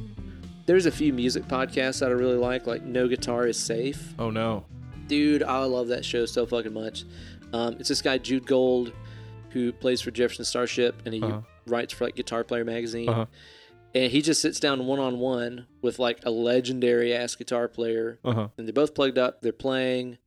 there's 0.66 0.84
a 0.84 0.90
few 0.90 1.12
music 1.12 1.44
podcasts 1.48 2.00
that 2.00 2.10
I 2.10 2.12
really 2.12 2.36
like, 2.36 2.66
like 2.66 2.82
No 2.84 3.08
Guitar 3.08 3.46
is 3.46 3.56
Safe. 3.58 4.14
oh 4.18 4.30
no 4.30 4.64
Dude, 5.08 5.42
I 5.44 5.60
love 5.64 5.88
that 5.88 6.04
show 6.04 6.26
so 6.26 6.44
fucking 6.46 6.74
much. 6.74 7.04
Um, 7.52 7.76
it's 7.78 7.88
this 7.88 8.02
guy 8.02 8.18
Jude 8.18 8.44
Gold 8.46 8.92
who 9.50 9.72
plays 9.72 10.00
for 10.02 10.10
Jefferson 10.10 10.44
Starship 10.44 11.00
and 11.06 11.14
he 11.14 11.22
Uh-huh. 11.22 11.40
writes 11.66 11.94
for 11.94 12.04
like 12.04 12.16
Guitar 12.16 12.42
Player 12.44 12.64
magazine. 12.64 13.08
Uh-huh. 13.08 13.26
And 13.96 14.12
he 14.12 14.20
just 14.20 14.42
sits 14.42 14.60
down 14.60 14.84
one 14.84 14.98
on 14.98 15.18
one 15.18 15.66
with 15.80 15.98
like 15.98 16.18
a 16.24 16.30
legendary 16.30 17.14
ass 17.14 17.34
guitar 17.34 17.66
player, 17.66 18.18
uh-huh 18.22 18.48
and 18.58 18.68
they're 18.68 18.74
both 18.74 18.94
plugged 18.94 19.16
up. 19.16 19.40
They're 19.40 19.52
playing, 19.52 20.18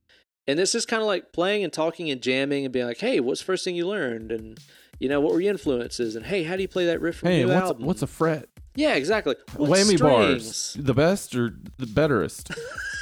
and 0.48 0.58
this 0.58 0.74
is 0.74 0.88
kind 0.88 1.02
of 1.04 1.08
like 1.08 1.34
playing 1.34 1.64
and 1.64 1.72
talking 1.72 2.10
and 2.10 2.20
jamming 2.20 2.66
and 2.66 2.74
being 2.74 2.88
like, 2.88 2.98
"Hey, 2.98 3.20
what's 3.20 3.42
the 3.42 3.46
first 3.46 3.64
thing 3.64 3.76
you 3.76 3.88
learned?" 3.88 4.32
And 4.32 4.58
you 5.00 5.08
know, 5.08 5.22
what 5.22 5.34
were 5.34 5.40
your 5.40 5.52
influences? 5.52 6.16
And 6.16 6.26
hey, 6.26 6.44
how 6.46 6.56
do 6.56 6.64
you 6.64 6.68
play 6.68 6.88
that 6.88 7.00
riff 7.00 7.18
from 7.18 7.30
Hey, 7.30 7.44
new 7.44 7.50
what's 7.50 7.70
album? 7.70 7.86
what's 7.86 8.02
a 8.02 8.08
fret? 8.08 8.50
yeah, 8.76 8.96
exactly. 8.96 9.36
What 9.56 9.70
Whammy 9.70 10.00
bars, 10.00 10.76
the 10.80 10.96
best 10.96 11.36
or 11.36 11.54
the 11.78 11.86
betterest? 11.86 12.52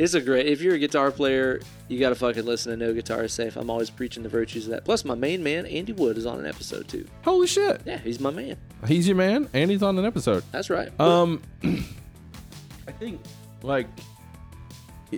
It's 0.00 0.14
a 0.14 0.20
great. 0.20 0.46
If 0.46 0.62
you're 0.62 0.74
a 0.76 0.78
guitar 0.78 1.10
player, 1.10 1.60
you 1.88 2.00
got 2.00 2.08
to 2.08 2.14
fucking 2.14 2.46
listen 2.46 2.70
to 2.72 2.86
No 2.86 2.94
Guitar 2.94 3.24
is 3.24 3.34
Safe. 3.34 3.54
I'm 3.56 3.68
always 3.68 3.90
preaching 3.90 4.22
the 4.22 4.30
virtues 4.30 4.64
of 4.64 4.70
that. 4.70 4.84
Plus, 4.86 5.04
my 5.04 5.14
main 5.14 5.42
man 5.42 5.66
Andy 5.66 5.92
Wood 5.92 6.16
is 6.16 6.24
on 6.24 6.38
an 6.38 6.46
episode 6.46 6.88
too. 6.88 7.06
Holy 7.22 7.46
shit, 7.46 7.82
Yeah, 7.84 7.98
he's 7.98 8.18
my 8.18 8.30
man. 8.30 8.56
he's 8.86 9.06
your 9.06 9.16
man, 9.18 9.48
and 9.52 9.70
he's 9.70 9.82
on 9.82 9.98
an 9.98 10.06
episode. 10.06 10.42
That's 10.52 10.70
right. 10.70 10.88
Um, 10.98 11.42
I 11.62 12.92
think 12.98 13.20
like 13.62 13.86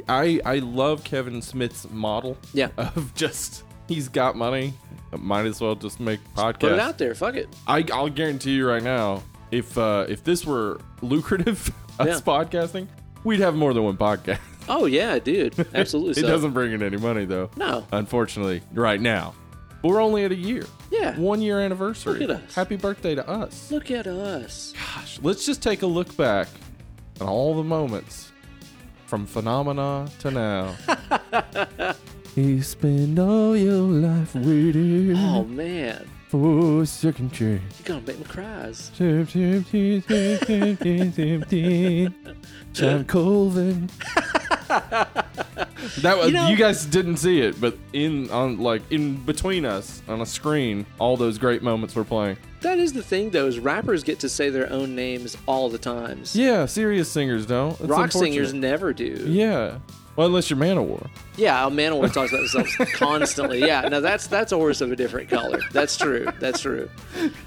I 0.08 0.40
I 0.44 0.56
love 0.58 1.04
Kevin 1.04 1.40
Smith's 1.42 1.88
model 1.88 2.36
yeah, 2.52 2.68
of 2.76 3.14
just 3.14 3.62
he's 3.88 4.08
got 4.08 4.34
money, 4.36 4.74
might 5.16 5.46
as 5.46 5.60
well 5.60 5.76
just 5.76 6.00
make 6.00 6.18
podcast. 6.34 6.58
put 6.58 6.72
it 6.72 6.80
out 6.80 6.98
there. 6.98 7.14
Fuck 7.14 7.36
it. 7.36 7.48
I 7.68 7.84
I'll 7.92 8.08
guarantee 8.08 8.52
you 8.56 8.66
right 8.68 8.82
now, 8.82 9.22
if 9.52 9.78
uh 9.78 10.06
if 10.08 10.24
this 10.24 10.44
were 10.44 10.80
lucrative, 11.02 11.68
us 12.00 12.08
Yeah. 12.08 12.14
podcasting, 12.20 12.88
we'd 13.22 13.38
have 13.38 13.54
more 13.54 13.72
than 13.74 13.84
one 13.84 13.96
podcast. 13.96 14.40
Oh 14.68 14.86
yeah, 14.86 15.18
dude. 15.18 15.54
Absolutely. 15.74 16.12
it 16.12 16.24
so. 16.24 16.28
doesn't 16.28 16.52
bring 16.52 16.72
in 16.72 16.82
any 16.82 16.96
money 16.96 17.24
though. 17.24 17.50
No. 17.56 17.86
Unfortunately, 17.92 18.62
right 18.72 19.00
now. 19.00 19.34
But 19.82 19.88
we're 19.88 20.00
only 20.02 20.24
at 20.24 20.30
a 20.32 20.36
year. 20.36 20.64
Yeah. 20.90 21.18
One 21.18 21.42
year 21.42 21.58
anniversary. 21.60 22.20
Look 22.20 22.30
at 22.30 22.42
us. 22.44 22.54
Happy 22.54 22.76
birthday 22.76 23.14
to 23.16 23.28
us. 23.28 23.70
Look 23.72 23.90
at 23.90 24.06
us. 24.06 24.72
Gosh, 24.76 25.18
let's 25.22 25.44
just 25.44 25.62
take 25.62 25.82
a 25.82 25.86
look 25.86 26.16
back 26.16 26.46
on 27.20 27.26
all 27.28 27.56
the 27.56 27.64
moments 27.64 28.30
from 29.06 29.26
phenomena 29.26 30.08
to 30.20 30.30
now. 30.30 30.76
You 32.34 32.62
spend 32.62 33.18
all 33.18 33.54
your 33.54 33.74
life 33.82 34.34
waiting 34.34 35.14
Oh 35.14 35.44
man, 35.44 36.08
for 36.28 36.80
a 36.80 36.86
second 36.86 37.30
chance. 37.30 37.62
you're 37.78 38.00
gonna 38.00 38.06
make 38.06 38.18
me 38.18 38.24
cry. 38.24 38.72
John 42.72 43.04
Colvin. 43.06 43.90
That 44.72 46.16
was 46.16 46.26
You 46.28 46.32
know- 46.32 46.48
you 46.48 46.56
guys 46.56 46.84
didn't 46.86 47.16
see 47.18 47.40
it, 47.40 47.60
but 47.60 47.76
in 47.92 48.30
on 48.30 48.58
like 48.58 48.82
in 48.90 49.16
between 49.24 49.64
us 49.64 50.02
on 50.08 50.20
a 50.20 50.26
screen, 50.26 50.86
all 50.98 51.16
those 51.16 51.38
great 51.38 51.62
moments 51.62 51.94
were 51.94 52.04
playing. 52.04 52.36
That 52.60 52.78
is 52.78 52.92
the 52.92 53.02
thing, 53.02 53.30
though, 53.30 53.46
is 53.46 53.58
rappers 53.58 54.04
get 54.04 54.20
to 54.20 54.28
say 54.28 54.48
their 54.48 54.70
own 54.70 54.94
names 54.94 55.36
all 55.46 55.68
the 55.68 55.78
times. 55.78 56.36
Yeah, 56.36 56.66
serious 56.66 57.10
singers 57.10 57.44
don't. 57.46 57.72
It's 57.80 57.88
Rock 57.88 58.12
singers 58.12 58.54
never 58.54 58.92
do. 58.92 59.24
Yeah. 59.26 59.78
Well, 60.14 60.26
unless 60.26 60.50
you're 60.50 60.58
Manowar. 60.58 61.08
Yeah, 61.36 61.64
Manowar 61.70 62.12
talks 62.12 62.32
about 62.32 62.40
themselves 62.40 62.76
constantly. 62.94 63.60
Yeah, 63.60 63.82
now 63.88 64.00
that's 64.00 64.26
that's 64.26 64.52
a 64.52 64.56
horse 64.56 64.82
of 64.82 64.92
a 64.92 64.96
different 64.96 65.30
color. 65.30 65.60
That's 65.72 65.96
true. 65.96 66.26
That's 66.38 66.60
true. 66.60 66.90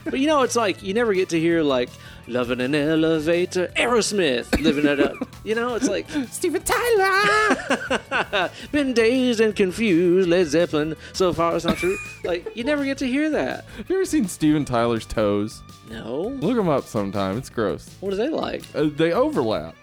But 0.03 0.19
you 0.19 0.25
know, 0.27 0.41
it's 0.41 0.55
like 0.55 0.81
you 0.81 0.93
never 0.95 1.13
get 1.13 1.29
to 1.29 1.39
hear 1.39 1.61
like 1.61 1.89
"Love 2.27 2.49
in 2.49 2.61
an 2.61 2.73
Elevator," 2.73 3.67
Aerosmith 3.77 4.59
living 4.61 4.85
it 4.85 4.99
up. 4.99 5.15
You 5.43 5.53
know, 5.53 5.75
it's 5.75 5.87
like 5.87 6.09
Steven 6.31 6.63
Tyler. 6.63 8.49
been 8.71 8.93
dazed 8.93 9.41
and 9.41 9.55
confused. 9.55 10.27
Led 10.27 10.47
Zeppelin. 10.47 10.95
So 11.13 11.33
far, 11.33 11.55
it's 11.55 11.65
not 11.65 11.77
true. 11.77 11.97
Like 12.23 12.55
you 12.55 12.63
never 12.63 12.83
get 12.83 12.97
to 12.99 13.07
hear 13.07 13.29
that. 13.29 13.65
Have 13.77 13.89
you 13.89 13.97
ever 13.97 14.05
seen 14.05 14.27
Steven 14.27 14.65
Tyler's 14.65 15.05
toes? 15.05 15.61
No. 15.91 16.35
Look 16.39 16.55
them 16.55 16.67
up 16.69 16.85
sometime. 16.85 17.37
It's 17.37 17.49
gross. 17.51 17.87
What 17.99 18.11
are 18.13 18.17
they 18.17 18.29
like? 18.29 18.63
Uh, 18.73 18.89
they 18.91 19.13
overlap. 19.13 19.75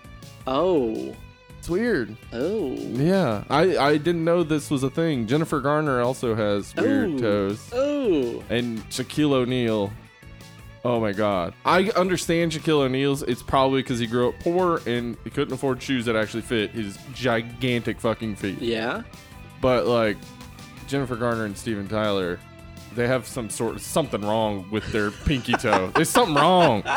Oh. 0.48 1.14
It's 1.62 1.70
weird. 1.70 2.16
Oh. 2.32 2.72
Yeah, 2.74 3.44
I 3.48 3.76
I 3.78 3.96
didn't 3.96 4.24
know 4.24 4.42
this 4.42 4.68
was 4.68 4.82
a 4.82 4.90
thing. 4.90 5.28
Jennifer 5.28 5.60
Garner 5.60 6.00
also 6.00 6.34
has 6.34 6.74
weird 6.74 7.10
Oh. 7.10 7.18
toes, 7.18 7.70
Oh. 7.72 8.42
and 8.50 8.80
Shaquille 8.90 9.30
O'Neal. 9.30 9.92
Oh 10.84 10.98
my 10.98 11.12
God! 11.12 11.54
I 11.64 11.90
understand 11.90 12.50
Shaquille 12.50 12.80
O'Neal's. 12.80 13.22
It's 13.22 13.44
probably 13.44 13.80
because 13.80 14.00
he 14.00 14.08
grew 14.08 14.30
up 14.30 14.34
poor 14.40 14.80
and 14.86 15.16
he 15.22 15.30
couldn't 15.30 15.54
afford 15.54 15.80
shoes 15.80 16.04
that 16.06 16.16
actually 16.16 16.42
fit 16.42 16.72
his 16.72 16.98
gigantic 17.14 18.00
fucking 18.00 18.34
feet. 18.34 18.60
Yeah. 18.60 19.02
But 19.60 19.86
like 19.86 20.16
Jennifer 20.88 21.14
Garner 21.14 21.44
and 21.44 21.56
Steven 21.56 21.86
Tyler, 21.86 22.40
they 22.94 23.06
have 23.08 23.26
some 23.26 23.50
sort 23.50 23.76
of 23.76 23.82
something 23.82 24.22
wrong 24.22 24.66
with 24.70 24.90
their 24.92 25.10
pinky 25.10 25.52
toe. 25.54 25.90
There's 25.94 26.08
something 26.10 26.34
wrong. 26.36 26.82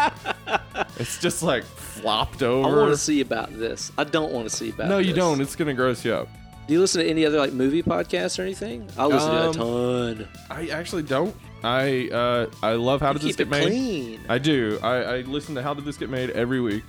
It's 0.98 1.20
just 1.20 1.42
like 1.44 1.64
flopped 1.64 2.42
over. 2.44 2.68
I 2.70 2.82
want 2.84 2.92
to 2.92 2.98
see 2.98 3.20
about 3.22 3.52
this. 3.58 3.92
I 3.98 4.04
don't 4.06 4.32
want 4.32 4.50
to 4.50 4.56
see 4.56 4.70
about. 4.70 4.88
no, 4.90 4.98
you 4.98 5.08
this. 5.08 5.16
don't. 5.16 5.42
It's 5.42 5.56
gonna 5.56 5.74
gross 5.74 6.04
you 6.06 6.14
up. 6.14 6.30
Do 6.68 6.74
you 6.74 6.80
listen 6.80 7.02
to 7.02 7.10
any 7.10 7.26
other 7.26 7.38
like 7.38 7.52
movie 7.54 7.84
podcasts 7.84 8.40
or 8.40 8.44
anything? 8.44 8.88
I 8.98 9.06
listen 9.06 9.30
Um, 9.32 9.54
to 9.54 9.62
a 9.62 10.16
ton. 10.16 10.28
I 10.50 10.68
actually 10.70 11.04
don't. 11.04 11.36
I 11.64 12.10
uh, 12.12 12.48
I 12.64 12.74
love 12.74 13.02
How 13.02 13.12
Did 13.14 13.22
This 13.24 13.36
Get 13.36 13.50
Made. 13.50 13.68
clean. 13.68 14.22
I 14.30 14.38
do. 14.38 14.80
I, 14.84 14.96
I 14.96 15.22
listen 15.22 15.56
to 15.56 15.64
How 15.64 15.74
Did 15.74 15.84
This 15.86 15.98
Get 15.98 16.10
Made 16.10 16.30
every 16.32 16.62
week. 16.62 16.84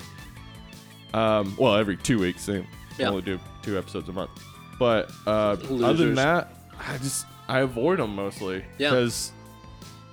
Um, 1.14 1.54
well, 1.58 1.74
every 1.76 1.96
two 1.96 2.18
weeks. 2.18 2.46
They 2.46 2.64
Yeah. 2.98 3.08
only 3.08 3.22
do 3.22 3.38
two 3.62 3.78
episodes 3.78 4.08
a 4.08 4.12
month. 4.12 4.30
But 4.78 5.10
uh, 5.26 5.56
other 5.82 5.94
than 6.06 6.14
that, 6.16 6.54
I 6.78 6.98
just 6.98 7.26
I 7.48 7.60
avoid 7.60 7.98
them 7.98 8.14
mostly. 8.16 8.64
Yeah. 8.78 8.90
Because, 8.90 9.32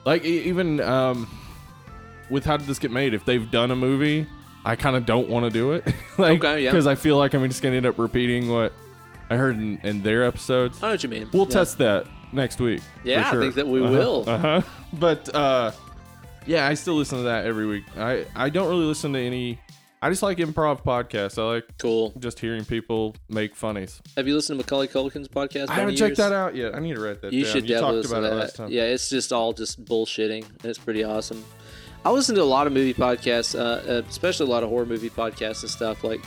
like, 0.06 0.24
e- 0.26 0.44
even 0.44 0.80
um, 0.82 1.28
with 2.30 2.46
How 2.46 2.58
Did 2.58 2.68
This 2.68 2.80
Get 2.80 2.92
Made, 2.92 3.14
if 3.14 3.26
they've 3.26 3.50
done 3.50 3.72
a 3.72 3.76
movie, 3.76 4.28
I 4.66 4.76
kind 4.76 4.96
of 4.96 5.06
don't 5.06 5.30
want 5.30 5.46
to 5.46 5.50
do 5.50 5.72
it. 5.74 5.86
like, 6.18 6.44
Okay, 6.44 6.64
yeah. 6.64 6.72
Because 6.72 6.88
I 6.88 6.96
feel 6.96 7.18
like 7.18 7.34
I'm 7.34 7.48
just 7.48 7.62
gonna 7.62 7.76
end 7.76 7.86
up 7.86 7.98
repeating 7.98 8.50
what 8.50 8.72
I 9.30 9.36
heard 9.36 9.56
in, 9.58 9.80
in 9.84 10.02
their 10.04 10.24
episodes. 10.24 10.82
I 10.84 10.88
know 10.88 10.94
what 10.94 11.04
you 11.04 11.10
mean. 11.10 11.30
We'll 11.34 11.46
Yeah. 11.46 11.50
test 11.52 11.78
that 11.80 12.06
next 12.32 12.60
week. 12.60 12.82
for 12.82 13.08
Yeah, 13.08 13.28
I 13.28 13.32
sure. 13.32 13.42
think 13.42 13.56
that 13.56 13.68
we 13.68 13.82
Uh-huh, 13.84 13.92
will. 13.92 14.30
Uh-huh. 14.30 14.62
But 14.94 15.34
uh 15.34 15.72
yeah, 16.46 16.68
I 16.68 16.74
still 16.76 16.96
listen 16.96 17.18
to 17.20 17.24
that 17.24 17.46
every 17.46 17.66
week. 17.66 17.84
I 17.98 18.26
I 18.36 18.50
don't 18.50 18.70
really 18.70 18.86
listen 18.86 19.14
to 19.14 19.20
any 19.20 19.60
I 20.04 20.10
just 20.10 20.22
like 20.22 20.38
improv 20.40 20.84
podcasts. 20.84 21.42
I 21.42 21.46
like 21.46 21.64
Cool. 21.80 22.14
just 22.20 22.40
hearing 22.40 22.66
people 22.66 23.16
make 23.30 23.56
funnies. 23.56 24.02
Have 24.18 24.28
you 24.28 24.36
listened 24.36 24.60
to 24.60 24.64
Macaulay 24.66 24.88
Culkin's 24.90 25.30
podcast? 25.30 25.70
I 25.70 25.76
haven't 25.76 25.96
checked 25.96 26.10
Years? 26.10 26.18
that 26.18 26.34
out 26.34 26.56
yet. 26.56 26.76
I 26.76 26.80
need 26.80 26.96
to 26.96 27.02
write 27.02 27.22
that 27.22 27.32
You 27.32 27.44
down. 27.46 27.54
should 27.54 27.64
you 27.70 27.76
definitely 27.76 28.02
talked 28.02 28.12
listen 28.12 28.18
about 28.18 28.20
to 28.22 28.28
it 28.28 28.30
that. 28.36 28.44
last 28.44 28.56
time. 28.58 28.70
Yeah, 28.72 28.84
it's 28.84 29.10
just 29.10 29.32
all 29.32 29.54
just 29.54 29.86
bullshitting. 29.86 30.44
and 30.46 30.66
It's 30.66 30.78
pretty 30.80 31.04
awesome. 31.06 31.44
I 32.04 32.12
listen 32.12 32.36
to 32.36 32.42
a 32.42 32.44
lot 32.44 32.68
of 32.68 32.74
movie 32.74 32.94
podcasts, 32.94 33.58
uh, 33.58 33.90
uh, 33.90 34.02
especially 34.10 34.48
a 34.48 34.50
lot 34.50 34.64
of 34.64 34.70
horror 34.70 34.86
movie 34.86 35.10
podcasts 35.10 35.62
and 35.62 35.72
stuff. 35.72 36.04
Like 36.04 36.20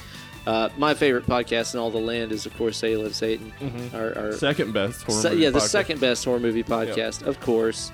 uh, 0.47 0.71
my 0.79 0.95
favorite 0.95 1.27
podcast 1.27 1.75
in 1.75 1.81
all 1.81 1.91
the 1.91 1.99
land 1.99 2.33
is, 2.33 2.47
of 2.47 2.57
course, 2.57 2.79
Say 2.79 2.93
You 2.93 3.03
Love 3.03 3.15
Satan. 3.15 3.53
Our, 3.93 4.17
our 4.17 4.33
Second 4.33 4.73
best 4.73 5.03
horror 5.03 5.21
Se- 5.21 5.31
movie 5.33 5.43
yeah, 5.43 5.51
the 5.51 5.59
podcast. 5.59 5.69
second 5.69 6.01
best 6.01 6.25
horror 6.25 6.41
movie 6.41 6.63
podcast, 6.65 7.27
of 7.27 7.39
course. 7.41 7.93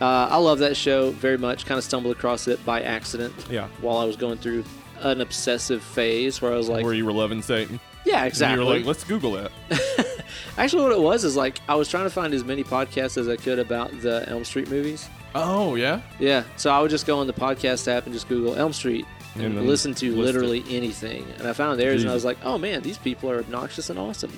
Uh, 0.00 0.28
I 0.30 0.36
love 0.36 0.60
that 0.60 0.76
show 0.76 1.10
very 1.10 1.38
much. 1.38 1.66
Kind 1.66 1.76
of 1.76 1.82
stumbled 1.82 2.14
across 2.14 2.46
it 2.46 2.64
by 2.64 2.82
accident 2.82 3.34
Yeah. 3.50 3.66
while 3.80 3.96
I 3.96 4.04
was 4.04 4.14
going 4.14 4.38
through 4.38 4.62
an 5.00 5.20
obsessive 5.20 5.82
phase 5.82 6.40
where 6.42 6.52
I 6.52 6.56
was 6.56 6.68
like, 6.68 6.84
where 6.84 6.94
you 6.94 7.04
were 7.06 7.12
loving 7.12 7.42
Satan. 7.42 7.80
yeah, 8.04 8.24
exactly. 8.24 8.62
you 8.64 8.68
were 8.68 8.76
like, 8.76 8.86
let's 8.86 9.04
Google 9.04 9.32
that. 9.32 9.50
Actually, 10.58 10.82
what 10.82 10.92
it 10.92 11.00
was 11.00 11.24
is 11.24 11.36
like 11.36 11.60
I 11.68 11.74
was 11.74 11.88
trying 11.88 12.04
to 12.04 12.10
find 12.10 12.34
as 12.34 12.44
many 12.44 12.64
podcasts 12.64 13.16
as 13.16 13.28
I 13.28 13.36
could 13.36 13.58
about 13.58 13.90
the 14.00 14.28
Elm 14.28 14.44
Street 14.44 14.70
movies. 14.70 15.08
Oh 15.34 15.74
yeah. 15.74 16.00
Yeah, 16.18 16.44
so 16.56 16.70
I 16.70 16.80
would 16.80 16.90
just 16.90 17.06
go 17.06 17.18
on 17.18 17.26
the 17.26 17.32
podcast 17.32 17.86
app 17.88 18.04
and 18.06 18.12
just 18.12 18.28
Google 18.28 18.54
Elm 18.56 18.72
Street 18.72 19.04
and, 19.34 19.44
And 19.44 19.56
then 19.58 19.66
listen 19.66 19.94
to 19.94 20.10
list 20.10 20.34
literally 20.34 20.64
anything. 20.68 21.24
And 21.38 21.46
I 21.46 21.52
found 21.52 21.78
theirs, 21.78 22.02
and 22.02 22.10
I 22.10 22.14
was 22.14 22.24
like, 22.24 22.38
oh 22.44 22.58
man, 22.58 22.82
these 22.82 22.98
people 22.98 23.30
are 23.30 23.38
obnoxious 23.38 23.90
and 23.90 23.98
awesome. 23.98 24.32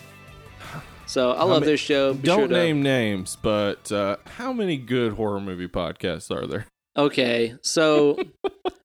So 1.06 1.32
I 1.32 1.42
love 1.42 1.62
ma- 1.62 1.66
their 1.66 1.76
show. 1.76 2.14
Be 2.14 2.22
Don't 2.22 2.50
to- 2.50 2.54
name 2.54 2.82
names, 2.84 3.36
but 3.42 3.90
uh, 3.90 4.18
how 4.36 4.52
many 4.52 4.76
good 4.76 5.14
horror 5.14 5.40
movie 5.40 5.66
podcasts 5.66 6.30
are 6.30 6.46
there? 6.46 6.66
Okay, 6.96 7.54
so 7.62 8.16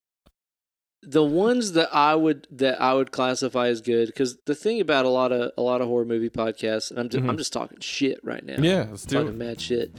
the 1.05 1.23
ones 1.23 1.73
that 1.73 1.89
I 1.93 2.15
would 2.15 2.47
that 2.51 2.81
I 2.81 2.93
would 2.93 3.11
classify 3.11 3.67
as 3.67 3.81
good 3.81 4.07
because 4.07 4.37
the 4.45 4.55
thing 4.55 4.81
about 4.81 5.05
a 5.05 5.09
lot 5.09 5.31
of 5.31 5.51
a 5.57 5.61
lot 5.61 5.81
of 5.81 5.87
horror 5.87 6.05
movie 6.05 6.29
podcasts, 6.29 6.89
and 6.91 6.99
I'm 6.99 7.09
just, 7.09 7.23
I'm 7.27 7.37
just 7.37 7.53
talking 7.53 7.79
shit 7.79 8.19
right 8.23 8.43
now. 8.43 8.53
Mm-hmm. 8.55 8.63
Yeah, 8.63 8.87
let's 8.89 9.05
do 9.05 9.15
talking 9.17 9.29
it. 9.29 9.35
mad 9.37 9.61
shit. 9.61 9.91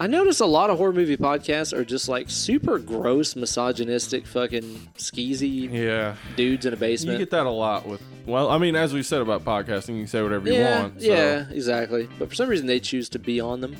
I 0.00 0.08
notice 0.08 0.40
a 0.40 0.46
lot 0.46 0.70
of 0.70 0.78
horror 0.78 0.92
movie 0.92 1.16
podcasts 1.16 1.72
are 1.72 1.84
just 1.84 2.08
like 2.08 2.28
super 2.28 2.78
gross, 2.80 3.36
misogynistic, 3.36 4.26
fucking 4.26 4.88
skeezy 4.98 5.72
Yeah. 5.72 6.16
dudes 6.36 6.66
in 6.66 6.72
a 6.72 6.76
basement. 6.76 7.18
You 7.18 7.24
get 7.24 7.30
that 7.30 7.46
a 7.46 7.50
lot 7.50 7.86
with. 7.86 8.02
Well, 8.26 8.50
I 8.50 8.58
mean, 8.58 8.74
as 8.74 8.92
we've 8.92 9.06
said 9.06 9.20
about 9.20 9.44
podcasting, 9.44 9.90
you 9.94 10.00
can 10.00 10.06
say 10.08 10.20
whatever 10.22 10.50
you 10.50 10.60
want. 10.62 11.00
so- 11.00 11.06
yeah, 11.08 11.46
exactly. 11.50 12.08
But 12.18 12.28
for 12.28 12.34
some 12.34 12.48
reason, 12.48 12.66
they 12.66 12.80
choose 12.80 13.08
to 13.10 13.18
be 13.20 13.40
on 13.40 13.60
them, 13.60 13.76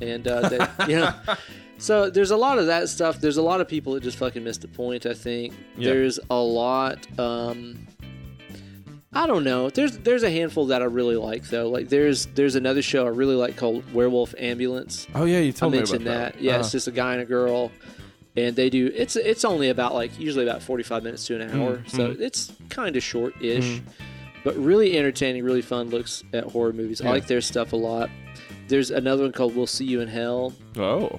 and 0.00 0.26
uh, 0.26 0.48
they, 0.48 0.58
you 0.88 0.96
know. 1.00 1.14
So 1.78 2.10
there's 2.10 2.32
a 2.32 2.36
lot 2.36 2.58
of 2.58 2.66
that 2.66 2.88
stuff. 2.88 3.20
There's 3.20 3.36
a 3.36 3.42
lot 3.42 3.60
of 3.60 3.68
people 3.68 3.94
that 3.94 4.02
just 4.02 4.18
fucking 4.18 4.42
missed 4.44 4.62
the 4.62 4.68
point. 4.68 5.06
I 5.06 5.14
think 5.14 5.54
Yeah. 5.76 5.90
there's 5.90 6.18
a 6.28 6.36
lot. 6.40 7.06
Um, 7.18 7.86
I 9.12 9.26
don't 9.26 9.42
know. 9.44 9.70
There's 9.70 9.96
there's 9.98 10.22
a 10.22 10.30
handful 10.30 10.66
that 10.66 10.82
I 10.82 10.84
really 10.84 11.16
like 11.16 11.44
though. 11.48 11.68
Like 11.70 11.88
there's 11.88 12.26
there's 12.34 12.56
another 12.56 12.82
show 12.82 13.06
I 13.06 13.10
really 13.10 13.36
like 13.36 13.56
called 13.56 13.90
Werewolf 13.94 14.34
Ambulance. 14.38 15.06
Oh 15.14 15.24
yeah, 15.24 15.38
you 15.38 15.48
I 15.48 15.50
told 15.52 15.72
me 15.72 15.78
about 15.78 15.90
mentioned 15.90 16.06
that. 16.08 16.34
that. 16.34 16.42
Yeah, 16.42 16.56
Uh, 16.56 16.60
it's 16.60 16.72
just 16.72 16.88
a 16.88 16.92
guy 16.92 17.14
and 17.14 17.22
a 17.22 17.24
girl, 17.24 17.72
and 18.36 18.54
they 18.54 18.68
do. 18.68 18.92
It's 18.94 19.16
it's 19.16 19.44
only 19.44 19.70
about 19.70 19.94
like 19.94 20.18
usually 20.20 20.44
about 20.46 20.62
45 20.62 21.02
minutes 21.04 21.26
to 21.28 21.40
an 21.40 21.50
hour, 21.58 21.82
so 21.86 22.08
mhm. 22.10 22.20
it's 22.20 22.52
kind 22.68 22.96
of 22.96 23.02
short-ish, 23.02 23.64
Mhm. 23.64 23.80
but 24.44 24.56
really 24.56 24.98
entertaining, 24.98 25.42
really 25.42 25.62
fun 25.62 25.88
looks 25.88 26.22
at 26.34 26.44
horror 26.44 26.74
movies. 26.74 27.00
I 27.00 27.08
like 27.08 27.26
their 27.28 27.40
stuff 27.40 27.72
a 27.72 27.76
lot. 27.76 28.10
There's 28.68 28.90
another 28.90 29.22
one 29.22 29.32
called 29.32 29.56
"We'll 29.56 29.66
See 29.66 29.86
You 29.86 30.02
in 30.02 30.08
Hell." 30.08 30.52
oh, 30.76 31.18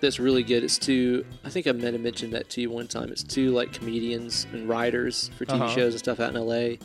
That's 0.00 0.18
really 0.18 0.42
good. 0.42 0.64
It's 0.64 0.78
two. 0.78 1.24
I 1.44 1.50
think 1.50 1.66
I 1.66 1.72
meant 1.72 1.94
to 1.94 1.98
mentioned 1.98 2.32
that 2.32 2.48
to 2.50 2.60
you 2.62 2.70
one 2.70 2.88
time. 2.88 3.10
It's 3.10 3.22
two 3.22 3.50
like 3.50 3.72
comedians 3.72 4.46
and 4.52 4.68
writers 4.68 5.30
for 5.36 5.44
TV 5.44 5.54
Uh-huh. 5.60 5.68
shows 5.74 5.92
and 5.92 5.98
stuff 5.98 6.20
out 6.20 6.34
in 6.34 6.40
LA 6.40 6.76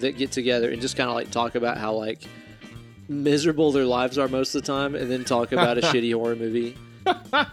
that 0.00 0.16
get 0.18 0.30
together 0.32 0.70
and 0.70 0.80
just 0.82 0.96
kind 0.96 1.08
of 1.08 1.14
like 1.14 1.30
talk 1.30 1.54
about 1.54 1.78
how 1.78 1.94
like 1.94 2.22
miserable 3.08 3.72
their 3.72 3.84
lives 3.84 4.18
are 4.18 4.28
most 4.28 4.54
of 4.54 4.62
the 4.62 4.66
time, 4.66 4.94
and 4.94 5.10
then 5.10 5.24
talk 5.24 5.52
about 5.52 5.78
a 5.78 5.80
shitty 5.82 6.14
horror 6.14 6.36
movie. 6.36 6.76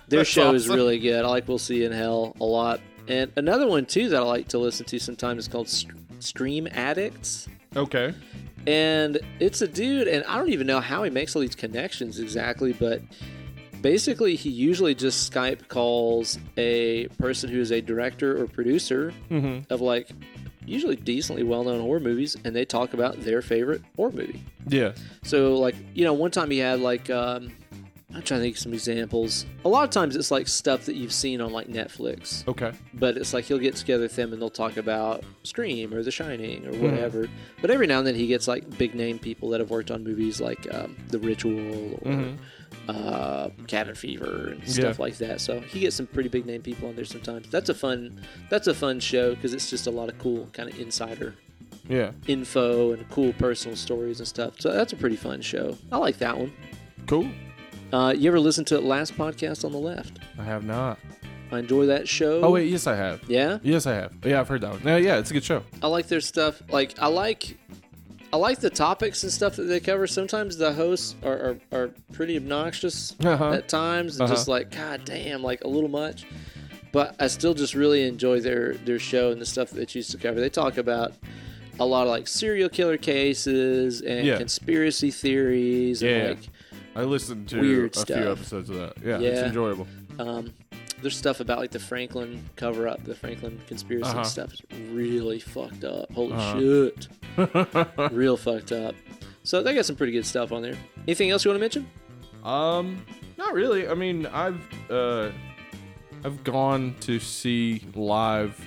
Their 0.07 0.25
show 0.25 0.53
is 0.53 0.67
really 0.69 0.99
good. 0.99 1.25
I 1.25 1.27
like 1.27 1.47
We'll 1.47 1.57
See 1.57 1.77
You 1.79 1.85
in 1.87 1.91
Hell 1.91 2.35
a 2.39 2.45
lot. 2.45 2.79
And 3.07 3.31
another 3.35 3.67
one 3.67 3.85
too 3.85 4.09
that 4.09 4.17
I 4.21 4.25
like 4.25 4.47
to 4.49 4.57
listen 4.57 4.85
to 4.85 4.99
sometimes 4.99 5.39
is 5.45 5.47
called 5.47 5.67
St- 5.67 5.93
Stream 6.23 6.67
Addicts. 6.71 7.47
okay. 7.75 8.13
And 8.67 9.17
it's 9.39 9.61
a 9.63 9.67
dude, 9.67 10.07
and 10.07 10.23
I 10.25 10.37
don't 10.37 10.49
even 10.49 10.67
know 10.67 10.79
how 10.79 11.01
he 11.01 11.09
makes 11.09 11.35
all 11.35 11.41
these 11.41 11.55
connections 11.55 12.19
exactly, 12.19 12.73
but 12.73 13.01
basically, 13.81 14.35
he 14.35 14.49
usually 14.49 14.95
just 14.95 15.31
Skype 15.31 15.67
calls 15.67 16.37
a 16.57 17.07
person 17.19 17.49
who 17.49 17.59
is 17.59 17.71
a 17.71 17.81
director 17.81 18.41
or 18.41 18.47
producer 18.47 19.13
Mm-hmm. 19.29 19.71
of 19.73 19.81
like 19.81 20.09
usually 20.65 20.95
decently 20.95 21.43
well 21.43 21.63
known 21.63 21.81
horror 21.81 21.99
movies, 21.99 22.37
and 22.45 22.55
they 22.55 22.65
talk 22.65 22.93
about 22.93 23.19
their 23.21 23.41
favorite 23.41 23.81
horror 23.95 24.11
movie. 24.11 24.43
Yeah. 24.67 24.93
So, 25.23 25.55
like, 25.55 25.75
you 25.95 26.03
know, 26.05 26.13
one 26.13 26.29
time 26.31 26.51
he 26.51 26.59
had 26.59 26.79
like, 26.79 27.09
um, 27.09 27.51
I'm 28.13 28.21
trying 28.23 28.39
to 28.39 28.43
think 28.43 28.55
of 28.55 28.59
some 28.61 28.73
examples. 28.73 29.45
A 29.63 29.69
lot 29.69 29.83
of 29.85 29.89
times 29.89 30.15
it's 30.15 30.31
like 30.31 30.47
stuff 30.47 30.85
that 30.85 30.95
you've 30.95 31.13
seen 31.13 31.39
on 31.41 31.51
like 31.51 31.67
Netflix, 31.67 32.45
Okay. 32.47 32.71
but 32.93 33.15
it's 33.17 33.33
like 33.33 33.45
he'll 33.45 33.57
get 33.59 33.75
together 33.75 34.03
with 34.03 34.15
them 34.15 34.33
and 34.33 34.41
they'll 34.41 34.49
talk 34.49 34.77
about 34.77 35.23
Scream 35.43 35.93
or 35.93 36.03
The 36.03 36.11
Shining 36.11 36.65
or 36.67 36.71
Mhm. 36.73 36.79
whatever. 36.91 37.29
But 37.61 37.71
every 37.71 37.87
now 37.87 37.99
and 37.99 38.07
then 38.07 38.15
he 38.15 38.27
gets 38.27 38.47
like 38.47 38.77
big 38.77 38.95
name 38.95 39.17
people 39.19 39.49
that 39.51 39.59
have 39.61 39.69
worked 39.69 39.91
on 39.91 40.03
movies 40.03 40.41
like 40.41 40.67
um, 40.73 40.95
The 41.09 41.19
Ritual 41.19 41.93
or 42.01 42.11
Mhm. 42.11 42.37
uh, 42.89 43.49
Cabin 43.67 43.95
Fever 43.95 44.49
and 44.59 44.67
stuff 44.69 44.99
like 44.99 45.17
that. 45.19 45.39
So 45.41 45.59
he 45.61 45.79
gets 45.81 45.95
some 45.95 46.07
pretty 46.07 46.29
big 46.29 46.45
name 46.45 46.61
people 46.61 46.89
on 46.89 46.95
there 46.95 47.05
sometimes. 47.05 47.47
That's 47.49 47.69
a 47.69 47.73
fun. 47.73 48.21
That's 48.49 48.67
a 48.67 48.73
fun 48.73 48.99
show 48.99 49.35
because 49.35 49.53
it's 49.53 49.69
just 49.69 49.87
a 49.87 49.91
lot 49.91 50.09
of 50.09 50.17
cool 50.19 50.49
kind 50.53 50.69
of 50.69 50.79
insider 50.79 51.35
Yeah. 51.89 52.11
info 52.27 52.91
and 52.93 53.07
cool 53.09 53.33
personal 53.33 53.75
stories 53.77 54.19
and 54.19 54.27
stuff. 54.27 54.59
So 54.59 54.71
that's 54.71 54.93
a 54.93 54.95
pretty 54.95 55.15
fun 55.15 55.41
show. 55.41 55.77
I 55.91 55.97
like 55.97 56.17
that 56.19 56.37
one. 56.37 56.51
Cool. 57.07 57.27
Uh, 57.91 58.13
you 58.17 58.29
ever 58.29 58.39
listen 58.39 58.63
to 58.65 58.79
last 58.79 59.17
podcast 59.17 59.65
on 59.65 59.71
the 59.71 59.77
left? 59.77 60.19
I 60.39 60.43
have 60.43 60.63
not. 60.63 60.97
I 61.51 61.59
enjoy 61.59 61.87
that 61.87 62.07
show. 62.07 62.41
Oh 62.41 62.51
wait, 62.51 62.69
yes 62.69 62.87
I 62.87 62.95
have. 62.95 63.21
yeah, 63.29 63.57
Yes 63.61 63.85
I 63.85 63.93
have. 63.95 64.13
Yeah, 64.23 64.39
I've 64.39 64.47
heard 64.47 64.61
that 64.61 64.71
one. 64.71 64.81
Yeah, 64.85 64.95
yeah, 64.97 65.17
it's 65.17 65.31
a 65.31 65.33
good 65.33 65.43
show. 65.43 65.63
I 65.83 65.87
like 65.87 66.07
their 66.07 66.21
stuff. 66.21 66.61
Like 66.69 66.97
I 66.99 67.07
like, 67.07 67.57
I 68.31 68.37
like 68.37 68.59
the 68.61 68.69
topics 68.69 69.23
and 69.23 69.31
stuff 69.31 69.57
that 69.57 69.63
they 69.63 69.81
cover. 69.81 70.07
Sometimes 70.07 70.55
the 70.55 70.71
hosts 70.71 71.15
are 71.23 71.57
are, 71.71 71.77
are 71.77 71.87
pretty 72.13 72.37
obnoxious 72.37 73.15
Uh-huh. 73.21 73.51
at 73.51 73.67
times, 73.67 74.13
and 74.15 74.23
Uh-huh. 74.23 74.33
just 74.33 74.47
like 74.47 74.71
God 74.71 75.01
damn, 75.03 75.43
like 75.43 75.65
a 75.65 75.67
little 75.67 75.89
much. 75.89 76.25
But 76.93 77.15
I 77.19 77.27
still 77.27 77.53
just 77.53 77.73
really 77.75 78.07
enjoy 78.07 78.39
their 78.39 78.75
their 78.75 78.99
show 78.99 79.31
and 79.31 79.41
the 79.41 79.45
stuff 79.45 79.71
that 79.71 79.75
they 79.75 79.85
choose 79.85 80.07
to 80.09 80.17
cover. 80.17 80.39
They 80.39 80.49
talk 80.49 80.77
about 80.77 81.13
a 81.79 81.85
lot 81.85 82.03
of 82.03 82.09
like 82.09 82.29
serial 82.29 82.69
killer 82.69 82.97
cases 82.97 83.99
and 84.01 84.25
Yeah. 84.25 84.37
conspiracy 84.37 85.11
theories 85.11 86.01
and 86.01 86.11
Yeah. 86.11 86.27
like 86.29 86.49
I 86.95 87.03
listened 87.03 87.47
to 87.49 87.59
Weird 87.61 87.95
a 87.95 87.99
stuff. 87.99 88.17
few 88.17 88.31
episodes 88.31 88.69
of 88.69 88.75
that. 88.77 88.93
Yeah, 89.03 89.19
it's 89.19 89.41
enjoyable. 89.41 89.87
Um, 90.19 90.53
there's 91.01 91.15
stuff 91.17 91.39
about 91.39 91.57
like 91.59 91.71
the 91.71 91.79
Franklin 91.79 92.43
cover 92.55 92.87
up, 92.87 93.03
the 93.03 93.15
Franklin 93.15 93.59
conspiracy 93.67 94.09
Uh-huh. 94.09 94.23
stuff 94.23 94.53
is 94.53 94.61
really 94.91 95.39
fucked 95.39 95.83
up. 95.83 96.11
Holy 96.11 96.33
Uh-huh. 96.33 96.59
shit. 96.59 98.11
Real 98.11 98.37
fucked 98.37 98.71
up. 98.71 98.93
So 99.43 99.63
they 99.63 99.73
got 99.73 99.85
some 99.85 99.95
pretty 99.95 100.11
good 100.11 100.25
stuff 100.25 100.51
on 100.51 100.61
there. 100.61 100.75
Anything 101.07 101.31
else 101.31 101.43
you 101.45 101.49
want 101.51 101.57
to 101.57 101.61
mention? 101.61 101.87
Um, 102.43 103.03
not 103.37 103.53
really. 103.53 103.87
I 103.87 103.93
mean, 103.95 104.25
I've 104.27 104.61
uh, 104.91 105.31
I've 106.23 106.43
gone 106.43 106.95
to 107.01 107.19
see 107.19 107.83
live 107.95 108.59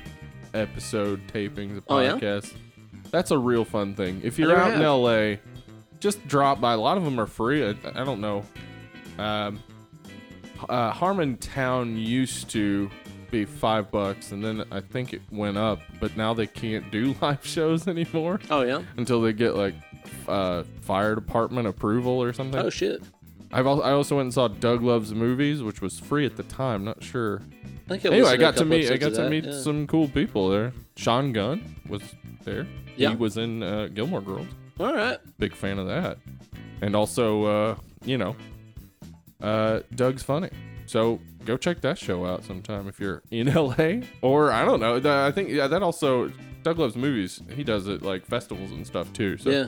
episode 0.54 1.20
tapings 1.28 1.76
of 1.78 1.84
Oh, 1.88 2.00
yeah? 2.00 2.12
podcasts. 2.16 2.54
That's 3.10 3.30
a 3.30 3.38
real 3.38 3.64
fun 3.64 3.94
thing. 3.94 4.20
If 4.24 4.38
you're 4.38 4.56
out 4.56 4.72
in. 4.74 4.82
LA, 4.82 5.36
just 6.04 6.26
drop 6.28 6.60
by. 6.60 6.74
A 6.74 6.76
lot 6.78 6.98
of 6.98 7.04
them 7.04 7.18
are 7.18 7.26
free. 7.26 7.64
I, 7.66 7.70
I 7.94 8.04
don't 8.04 8.20
know. 8.20 8.44
Um, 9.18 9.60
uh, 10.68 10.92
Harmontown 10.92 11.96
used 12.00 12.50
to 12.50 12.90
be 13.30 13.44
five 13.46 13.90
bucks, 13.90 14.30
and 14.32 14.44
then 14.44 14.64
I 14.70 14.80
think 14.80 15.14
it 15.14 15.22
went 15.32 15.56
up, 15.56 15.80
but 16.00 16.14
now 16.16 16.34
they 16.34 16.46
can't 16.46 16.90
do 16.90 17.14
live 17.22 17.44
shows 17.44 17.88
anymore 17.88 18.38
Oh 18.50 18.62
yeah. 18.62 18.82
until 18.98 19.20
they 19.22 19.32
get 19.32 19.56
like 19.56 19.74
uh, 20.28 20.62
fire 20.82 21.14
department 21.14 21.66
approval 21.66 22.22
or 22.22 22.32
something. 22.34 22.60
Oh 22.60 22.70
shit. 22.70 23.02
I've 23.50 23.66
al- 23.66 23.82
I 23.82 23.92
also 23.92 24.16
went 24.16 24.26
and 24.26 24.34
saw 24.34 24.48
Doug 24.48 24.82
Loves 24.82 25.14
Movies, 25.14 25.62
which 25.62 25.80
was 25.80 25.98
free 25.98 26.26
at 26.26 26.36
the 26.36 26.42
time. 26.44 26.84
Not 26.84 27.02
sure. 27.02 27.40
I 27.86 27.96
think 27.96 28.04
Anyway, 28.04 28.28
I 28.28 28.36
got 28.36 28.56
to 28.58 28.64
meet 28.64 28.90
I 28.90 28.96
got 28.98 29.10
to 29.14 29.22
that, 29.22 29.30
meet 29.30 29.44
yeah. 29.44 29.58
some 29.60 29.86
cool 29.86 30.08
people 30.08 30.50
there. 30.50 30.72
Sean 30.96 31.32
Gunn 31.32 31.76
was 31.88 32.02
there. 32.44 32.66
Yeah. 32.96 33.10
He 33.10 33.16
was 33.16 33.36
in 33.38 33.62
uh, 33.62 33.88
Gilmore 33.94 34.20
Girls. 34.20 34.46
All 34.80 34.94
right. 34.94 35.18
Big 35.38 35.54
fan 35.54 35.78
of 35.78 35.86
that. 35.88 36.18
And 36.80 36.94
also, 36.96 37.44
uh, 37.44 37.76
you 38.04 38.18
know, 38.18 38.36
uh, 39.40 39.80
Doug's 39.94 40.22
funny. 40.22 40.50
So 40.86 41.20
go 41.44 41.56
check 41.56 41.80
that 41.82 41.98
show 41.98 42.26
out 42.26 42.44
sometime 42.44 42.88
if 42.88 43.00
you're 43.00 43.22
in 43.30 43.46
LA. 43.54 44.06
Or 44.22 44.50
I 44.52 44.64
don't 44.64 44.80
know. 44.80 45.00
I 45.26 45.30
think 45.30 45.48
yeah, 45.50 45.66
that 45.68 45.82
also 45.82 46.30
Doug 46.62 46.78
Loves 46.78 46.96
Movies. 46.96 47.40
He 47.54 47.64
does 47.64 47.86
it 47.88 48.02
like 48.02 48.26
festivals 48.26 48.70
and 48.70 48.86
stuff 48.86 49.12
too. 49.12 49.38
So 49.38 49.50
Yeah. 49.50 49.66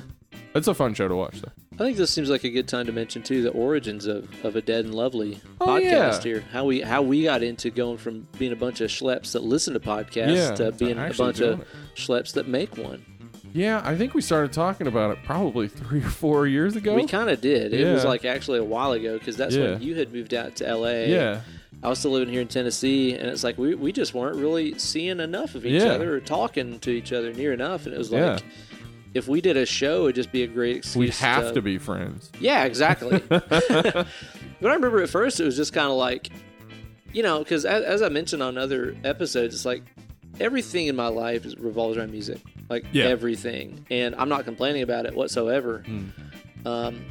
it's 0.54 0.68
a 0.68 0.74
fun 0.74 0.94
show 0.94 1.08
to 1.08 1.14
watch. 1.16 1.40
Though. 1.40 1.52
I 1.74 1.78
think 1.78 1.98
this 1.98 2.10
seems 2.10 2.30
like 2.30 2.44
a 2.44 2.48
good 2.50 2.68
time 2.68 2.86
to 2.86 2.92
mention 2.92 3.22
too 3.22 3.42
the 3.42 3.50
origins 3.50 4.06
of, 4.06 4.28
of 4.44 4.56
a 4.56 4.62
Dead 4.62 4.84
and 4.86 4.94
Lovely 4.94 5.40
Oh, 5.60 5.66
podcast 5.66 5.82
yeah. 5.82 6.20
here. 6.22 6.40
How 6.52 6.64
we 6.64 6.80
how 6.80 7.02
we 7.02 7.22
got 7.22 7.42
into 7.42 7.70
going 7.70 7.98
from 7.98 8.26
being 8.38 8.52
a 8.52 8.56
bunch 8.56 8.80
of 8.80 8.90
schleps 8.90 9.32
that 9.32 9.42
listen 9.42 9.74
to 9.74 9.80
podcasts 9.80 10.34
Yeah, 10.34 10.54
to 10.56 10.72
being 10.72 10.98
a 10.98 11.12
bunch 11.12 11.40
of 11.40 11.56
doing 11.58 11.64
schleps 11.94 12.32
that 12.34 12.48
make 12.48 12.76
one. 12.78 13.04
Yeah, 13.56 13.80
I 13.84 13.96
think 13.96 14.12
we 14.14 14.20
started 14.20 14.52
talking 14.52 14.86
about 14.86 15.10
it 15.12 15.18
probably 15.24 15.66
three 15.80 16.00
or 16.00 16.10
four 16.10 16.46
years 16.46 16.76
ago. 16.76 16.94
We 16.94 17.06
kind 17.06 17.30
of 17.30 17.40
did. 17.40 17.72
It 17.72 17.90
was 17.92 18.04
like 18.04 18.24
actually 18.24 18.58
a 18.58 18.64
while 18.64 18.92
ago 18.92 19.18
because 19.18 19.36
that's 19.36 19.54
Yeah. 19.56 19.72
when 19.72 19.82
you 19.82 19.94
had 19.94 20.12
moved 20.12 20.34
out 20.34 20.56
to 20.56 20.64
LA. 20.76 21.06
yeah, 21.06 21.40
I 21.82 21.88
was 21.88 21.98
still 21.98 22.10
living 22.12 22.28
here 22.28 22.40
in 22.42 22.48
Tennessee, 22.48 23.14
and 23.14 23.28
it's 23.28 23.42
like 23.44 23.56
we, 23.58 23.74
we 23.74 23.92
just 23.92 24.12
weren't 24.14 24.36
really 24.36 24.78
seeing 24.78 25.20
enough 25.20 25.54
of 25.54 25.64
each 25.64 25.82
Yeah. 25.82 25.92
other 25.92 26.14
or 26.16 26.20
talking 26.20 26.78
to 26.80 26.90
each 26.90 27.12
other 27.12 27.32
near 27.32 27.52
enough. 27.52 27.86
And 27.86 27.94
it 27.94 27.98
was 27.98 28.12
like, 28.12 28.42
if 29.14 29.26
we 29.28 29.40
did 29.40 29.56
a 29.56 29.64
show, 29.64 30.04
it'd 30.04 30.16
just 30.16 30.32
be 30.32 30.42
a 30.42 30.46
great 30.46 30.76
excuse. 30.76 30.96
we 30.96 31.08
have 31.26 31.54
to 31.54 31.62
be 31.62 31.78
friends. 31.78 32.30
Yeah, 32.38 32.64
exactly. 32.64 33.18
but 33.28 34.06
I 34.06 34.74
remember 34.74 35.02
at 35.02 35.08
first 35.08 35.40
it 35.40 35.44
was 35.44 35.56
just 35.56 35.72
kind 35.72 35.88
of 35.90 35.96
like, 35.96 36.28
you 37.14 37.22
know, 37.22 37.38
because 37.38 37.64
as, 37.64 37.82
as 37.84 38.02
I 38.02 38.10
mentioned 38.10 38.42
on 38.42 38.58
other 38.58 38.94
episodes, 39.04 39.54
it's 39.54 39.64
like 39.64 39.82
everything 40.40 40.88
in 40.88 40.96
my 40.96 41.08
life 41.08 41.46
revolves 41.58 41.96
around 41.96 42.10
music, 42.10 42.38
like 42.68 42.84
Yeah. 42.92 43.04
everything, 43.04 43.86
and 43.90 44.14
I'm 44.16 44.28
not 44.28 44.44
complaining 44.44 44.82
about 44.82 45.06
it 45.06 45.14
whatsoever. 45.14 45.82
Um, 46.64 47.04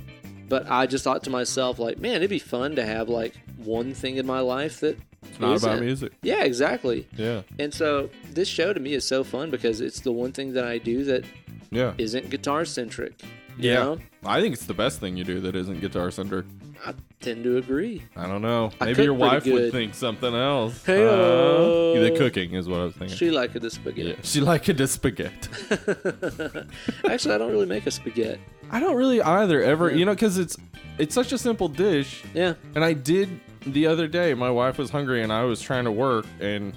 but 0.49 0.69
I 0.69 0.85
just 0.85 1.03
thought 1.03 1.23
to 1.23 1.29
myself, 1.29 1.79
like, 1.79 1.97
man, 1.97 2.15
it'd 2.17 2.29
be 2.29 2.39
fun 2.39 2.75
to 2.75 2.85
have 2.85 3.09
like 3.09 3.33
one 3.57 3.93
thing 3.93 4.17
in 4.17 4.25
my 4.25 4.41
life 4.41 4.79
that 4.81 4.97
It's 5.23 5.39
not 5.39 5.57
about 5.57 5.73
isn't. 5.73 5.85
music. 5.85 6.11
Yeah, 6.21 6.43
exactly. 6.43 7.07
Yeah, 7.17 7.41
And 7.57 7.73
so 7.73 8.09
this 8.31 8.47
show 8.47 8.73
to 8.73 8.79
me 8.79 8.93
is 8.93 9.07
so 9.07 9.23
fun 9.23 9.49
because 9.49 9.81
it's 9.81 10.01
the 10.01 10.11
one 10.11 10.31
thing 10.33 10.53
that 10.53 10.65
I 10.65 10.77
do 10.77 11.03
that 11.05 11.25
yeah, 11.71 11.93
isn't 11.97 12.29
guitar 12.29 12.63
centric. 12.65 13.13
You 13.57 13.71
yeah. 13.71 13.75
know? 13.75 13.99
I 14.25 14.41
think 14.41 14.53
it's 14.53 14.65
the 14.65 14.73
best 14.73 14.99
thing 14.99 15.15
you 15.15 15.23
do 15.23 15.39
that 15.41 15.55
isn't 15.55 15.79
guitar 15.81 16.11
centric. 16.11 16.45
I 16.85 16.93
tend 17.21 17.43
to 17.45 17.57
agree. 17.57 18.03
I 18.15 18.27
don't 18.27 18.41
know. 18.41 18.71
I 18.81 18.85
Maybe 18.85 19.03
your 19.03 19.13
wife 19.13 19.43
good. 19.45 19.53
would 19.53 19.71
think 19.71 19.93
something 19.93 20.33
else. 20.35 20.83
Hey-o. 20.85 21.93
Uh, 21.95 21.99
the 22.09 22.17
cooking 22.17 22.53
is 22.53 22.67
what 22.67 22.79
I 22.81 22.83
was 22.85 22.95
thinking. 22.95 23.15
She 23.15 23.31
liked 23.31 23.59
the 23.59 23.69
spaghetti. 23.69 24.09
yeah, 24.09 24.15
she 24.23 24.41
liked 24.41 24.75
the 24.75 24.87
spaghetti. 24.87 25.49
Actually, 27.09 27.35
I 27.35 27.37
don't 27.37 27.51
really 27.51 27.65
make 27.65 27.85
a 27.87 27.91
spaghetti. 27.91 28.41
I 28.71 28.79
don't 28.79 28.95
really 28.95 29.21
either. 29.21 29.61
Ever, 29.63 29.89
Yeah. 29.91 29.97
you 29.97 30.05
know, 30.05 30.13
because 30.13 30.37
it's 30.37 30.57
it's 30.97 31.13
such 31.15 31.31
a 31.31 31.37
simple 31.37 31.67
dish. 31.67 32.23
Yeah. 32.33 32.53
And 32.75 32.83
I 32.83 32.93
did 32.93 33.29
the 33.65 33.87
other 33.87 34.07
day. 34.07 34.33
My 34.33 34.49
wife 34.51 34.77
was 34.77 34.89
hungry, 34.89 35.23
and 35.23 35.31
I 35.31 35.43
was 35.43 35.61
trying 35.61 35.85
to 35.85 35.91
work. 35.91 36.25
And 36.39 36.73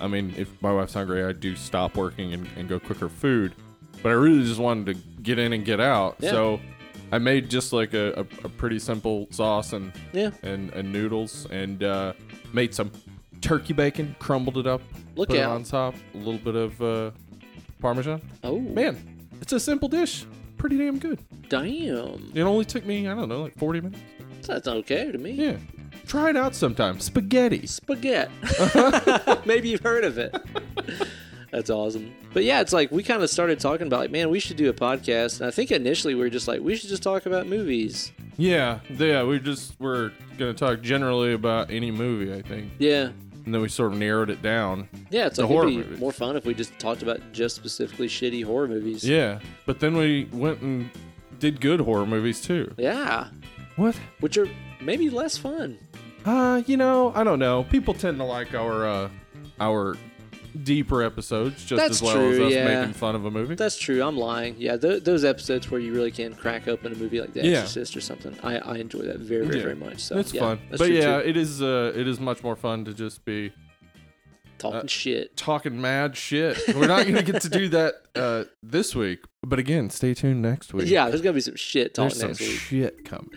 I 0.00 0.08
mean, 0.08 0.34
if 0.36 0.60
my 0.62 0.72
wife's 0.72 0.94
hungry, 0.94 1.24
I 1.24 1.32
do 1.32 1.56
stop 1.56 1.96
working 1.96 2.32
and, 2.32 2.48
and 2.56 2.68
go 2.68 2.78
cook 2.80 2.98
her 2.98 3.08
food. 3.08 3.54
But 4.06 4.10
I 4.12 4.14
really 4.14 4.44
just 4.44 4.60
wanted 4.60 4.94
to 4.94 5.02
get 5.20 5.40
in 5.40 5.52
and 5.52 5.64
get 5.64 5.80
out. 5.80 6.14
Yeah. 6.20 6.30
So 6.30 6.60
I 7.10 7.18
made 7.18 7.50
just 7.50 7.72
like 7.72 7.92
a, 7.92 8.12
a, 8.12 8.20
a 8.44 8.48
pretty 8.50 8.78
simple 8.78 9.26
sauce 9.32 9.72
and 9.72 9.90
Yeah. 10.12 10.30
and, 10.44 10.70
and 10.74 10.92
noodles, 10.92 11.48
and 11.50 11.82
uh, 11.82 12.12
made 12.52 12.72
some 12.72 12.92
turkey 13.40 13.72
bacon, 13.72 14.14
crumbled 14.20 14.58
it 14.58 14.66
up, 14.68 14.80
Look 15.16 15.30
put 15.30 15.38
it 15.38 15.42
on 15.42 15.64
top, 15.64 15.96
a 16.14 16.18
little 16.18 16.38
bit 16.38 16.54
of 16.54 16.80
uh, 16.80 17.10
parmesan. 17.80 18.22
Oh, 18.44 18.60
Man, 18.60 18.96
it's 19.40 19.52
a 19.52 19.58
simple 19.58 19.88
dish. 19.88 20.24
Pretty 20.56 20.78
damn 20.78 21.00
good. 21.00 21.18
damn. 21.48 22.30
It 22.32 22.42
only 22.42 22.64
took 22.64 22.86
me, 22.86 23.08
I 23.08 23.14
don't 23.16 23.28
know, 23.28 23.42
like 23.42 23.58
40 23.58 23.80
minutes. 23.80 24.00
That's 24.46 24.68
okay 24.68 25.10
to 25.10 25.18
me. 25.18 25.32
Yeah. 25.32 25.56
Try 26.06 26.30
it 26.30 26.36
out 26.36 26.54
sometime. 26.54 27.00
Spaghetti. 27.00 27.66
Spaghetti. 27.66 28.30
Maybe 29.44 29.70
you've 29.70 29.80
heard 29.82 30.04
of 30.04 30.16
it. 30.16 30.32
That's 31.50 31.70
awesome. 31.70 32.12
But 32.32 32.44
yeah, 32.44 32.60
it's 32.60 32.72
like 32.72 32.90
we 32.90 33.02
kind 33.02 33.22
of 33.22 33.30
started 33.30 33.60
talking 33.60 33.86
about 33.86 34.00
like, 34.00 34.10
man, 34.10 34.30
we 34.30 34.40
should 34.40 34.56
do 34.56 34.68
a 34.68 34.72
podcast. 34.74 35.40
And 35.40 35.46
I 35.48 35.50
think 35.50 35.70
initially 35.70 36.14
we 36.14 36.20
were 36.20 36.30
just 36.30 36.48
like, 36.48 36.60
we 36.60 36.76
should 36.76 36.90
just 36.90 37.02
talk 37.02 37.26
about 37.26 37.46
movies. 37.46 38.12
Yeah, 38.36 38.80
yeah. 38.98 39.22
We 39.22 39.38
just 39.38 39.74
we're 39.80 40.12
gonna 40.38 40.52
talk 40.54 40.82
generally 40.82 41.32
about 41.32 41.70
any 41.70 41.90
movie, 41.90 42.34
I 42.34 42.42
think, 42.42 42.72
Yeah. 42.78 43.10
and 43.46 43.54
then 43.54 43.62
we 43.62 43.68
sort 43.68 43.92
of 43.92 43.98
narrowed 43.98 44.28
it 44.28 44.42
down. 44.42 44.88
Yeah, 45.10 45.26
it's 45.26 45.38
like 45.38 45.46
horror 45.48 45.68
it'd 45.68 45.78
be 45.78 45.84
movies. 45.84 46.00
more 46.00 46.12
fun 46.12 46.36
if 46.36 46.44
we 46.44 46.52
just 46.52 46.78
talked 46.78 47.00
about 47.02 47.20
just 47.32 47.56
specifically 47.56 48.08
shitty 48.08 48.44
horror 48.44 48.68
movies. 48.68 49.02
Yeah, 49.08 49.38
but 49.64 49.80
then 49.80 49.96
we 49.96 50.28
went 50.32 50.60
and 50.60 50.90
did 51.38 51.60
good 51.62 51.80
horror 51.80 52.04
movies 52.06 52.42
too. 52.42 52.74
Yeah. 52.76 53.28
What? 53.76 53.94
Which 54.20 54.36
are 54.36 54.48
maybe 54.82 55.08
less 55.08 55.38
fun. 55.38 55.78
Uh, 56.26 56.62
you 56.66 56.76
know, 56.76 57.12
I 57.14 57.24
don't 57.24 57.38
know. 57.38 57.64
People 57.70 57.94
tend 57.94 58.18
to 58.18 58.24
like 58.24 58.52
our 58.54 58.86
uh 58.86 59.08
our 59.60 59.96
deeper 60.64 61.02
episodes 61.02 61.64
just 61.64 61.80
That's 61.80 61.96
as 61.96 62.02
well 62.02 62.14
true, 62.16 62.32
as 62.32 62.38
us 62.48 62.52
yeah. 62.52 62.80
making 62.80 62.94
fun 62.94 63.14
of 63.14 63.24
a 63.24 63.30
movie. 63.30 63.54
That's 63.54 63.78
true. 63.78 64.02
I'm 64.02 64.16
lying. 64.16 64.56
Yeah, 64.58 64.76
th- 64.76 65.04
those 65.04 65.24
episodes 65.24 65.70
where 65.70 65.80
you 65.80 65.92
really 65.94 66.10
can 66.10 66.34
crack 66.34 66.68
open 66.68 66.92
a 66.92 66.96
movie 66.96 67.20
like 67.20 67.32
The 67.32 67.44
Yeah. 67.44 67.58
Exorcist 67.58 67.96
or 67.96 68.00
something, 68.00 68.36
I, 68.42 68.58
I 68.58 68.76
enjoy 68.76 69.02
that 69.02 69.18
very, 69.18 69.46
very, 69.46 69.58
Yeah. 69.58 69.62
very 69.64 69.76
much. 69.76 70.00
So 70.00 70.18
it's 70.18 70.32
yeah, 70.34 70.40
fun, 70.40 70.60
but 70.70 70.90
yeah, 70.90 71.20
too. 71.22 71.28
it 71.28 71.36
is. 71.36 71.62
Uh, 71.62 71.92
it 71.94 72.06
is 72.08 72.18
much 72.20 72.42
more 72.42 72.56
fun 72.56 72.84
to 72.86 72.94
just 72.94 73.24
be 73.24 73.52
talking 74.58 74.80
uh, 74.80 74.86
shit. 74.86 75.36
talking 75.36 75.80
mad 75.80 76.16
shit. 76.16 76.58
We're 76.74 76.86
not 76.86 77.06
gonna 77.06 77.22
get 77.22 77.42
to 77.42 77.48
do 77.48 77.68
that 77.68 77.94
uh 78.14 78.44
this 78.62 78.94
week, 78.94 79.20
but 79.42 79.58
again, 79.58 79.90
stay 79.90 80.14
tuned 80.14 80.42
next 80.42 80.72
week. 80.72 80.88
Yeah, 80.88 81.08
there's 81.08 81.20
gonna 81.22 81.34
be 81.34 81.40
some 81.40 81.56
shit 81.56 81.94
talk 81.94 82.12
there's 82.12 82.18
some 82.20 82.30
week. 82.30 82.38
shit 82.58 83.04
coming. 83.04 83.30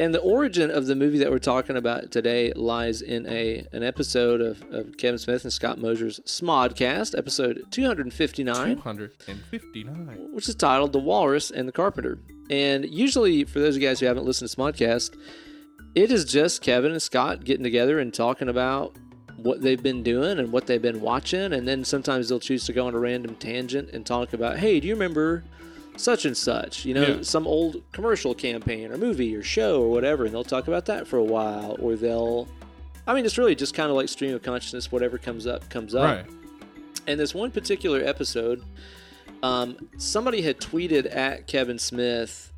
And 0.00 0.14
the 0.14 0.20
origin 0.20 0.70
of 0.70 0.86
the 0.86 0.96
movie 0.96 1.18
that 1.18 1.30
we're 1.30 1.38
talking 1.38 1.76
about 1.76 2.10
today 2.10 2.54
lies 2.54 3.02
in 3.02 3.26
a 3.26 3.66
an 3.72 3.82
episode 3.82 4.40
of, 4.40 4.62
of 4.72 4.96
Kevin 4.96 5.18
Smith 5.18 5.44
and 5.44 5.52
Scott 5.52 5.78
Mosier's 5.78 6.20
Smodcast, 6.20 7.18
episode 7.18 7.66
259, 7.70 8.76
259. 8.76 10.32
which 10.32 10.48
is 10.48 10.54
titled 10.54 10.94
The 10.94 10.98
Walrus 10.98 11.50
and 11.50 11.68
the 11.68 11.72
Carpenter. 11.72 12.18
And 12.48 12.86
usually, 12.86 13.44
for 13.44 13.58
those 13.58 13.76
of 13.76 13.82
you 13.82 13.88
guys 13.88 14.00
who 14.00 14.06
haven't 14.06 14.24
listened 14.24 14.48
to 14.48 14.56
Smodcast, 14.56 15.18
it 15.94 16.10
is 16.10 16.24
just 16.24 16.62
Kevin 16.62 16.92
and 16.92 17.02
Scott 17.02 17.44
getting 17.44 17.62
together 17.62 17.98
and 17.98 18.14
talking 18.14 18.48
about 18.48 18.96
what 19.36 19.60
they've 19.60 19.82
been 19.82 20.02
doing 20.02 20.38
and 20.38 20.50
what 20.50 20.66
they've 20.66 20.80
been 20.80 21.02
watching. 21.02 21.52
And 21.52 21.68
then 21.68 21.84
sometimes 21.84 22.30
they'll 22.30 22.40
choose 22.40 22.64
to 22.64 22.72
go 22.72 22.86
on 22.86 22.94
a 22.94 22.98
random 22.98 23.34
tangent 23.34 23.90
and 23.90 24.06
talk 24.06 24.32
about, 24.32 24.56
hey, 24.60 24.80
do 24.80 24.88
you 24.88 24.94
remember 24.94 25.44
such 25.96 26.24
and 26.24 26.36
such? 26.36 26.84
You 26.84 26.94
know, 26.94 27.02
Yeah. 27.06 27.22
some 27.22 27.46
old 27.46 27.82
commercial 27.92 28.34
campaign 28.34 28.90
or 28.90 28.96
movie 28.98 29.34
or 29.36 29.42
show 29.42 29.82
or 29.82 29.90
whatever. 29.90 30.24
And 30.24 30.34
they'll 30.34 30.44
talk 30.44 30.68
about 30.68 30.86
that 30.86 31.06
for 31.06 31.16
a 31.18 31.24
while. 31.24 31.76
Or 31.80 31.96
they'll, 31.96 32.48
I 33.06 33.14
mean, 33.14 33.24
it's 33.26 33.36
really 33.38 33.54
just 33.54 33.74
kind 33.74 33.90
of 33.90 33.96
like 33.96 34.08
stream 34.08 34.34
of 34.34 34.42
consciousness. 34.42 34.90
Whatever 34.92 35.18
comes 35.18 35.46
up, 35.46 35.68
comes 35.70 35.94
up. 35.94 36.04
Right. 36.04 36.26
And 37.06 37.18
this 37.18 37.34
one 37.34 37.50
particular 37.50 38.02
episode, 38.04 38.62
um, 39.42 39.76
somebody 39.98 40.42
had 40.42 40.58
tweeted 40.60 41.14
at 41.14 41.46
Kevin 41.46 41.78
Smith 41.78 42.52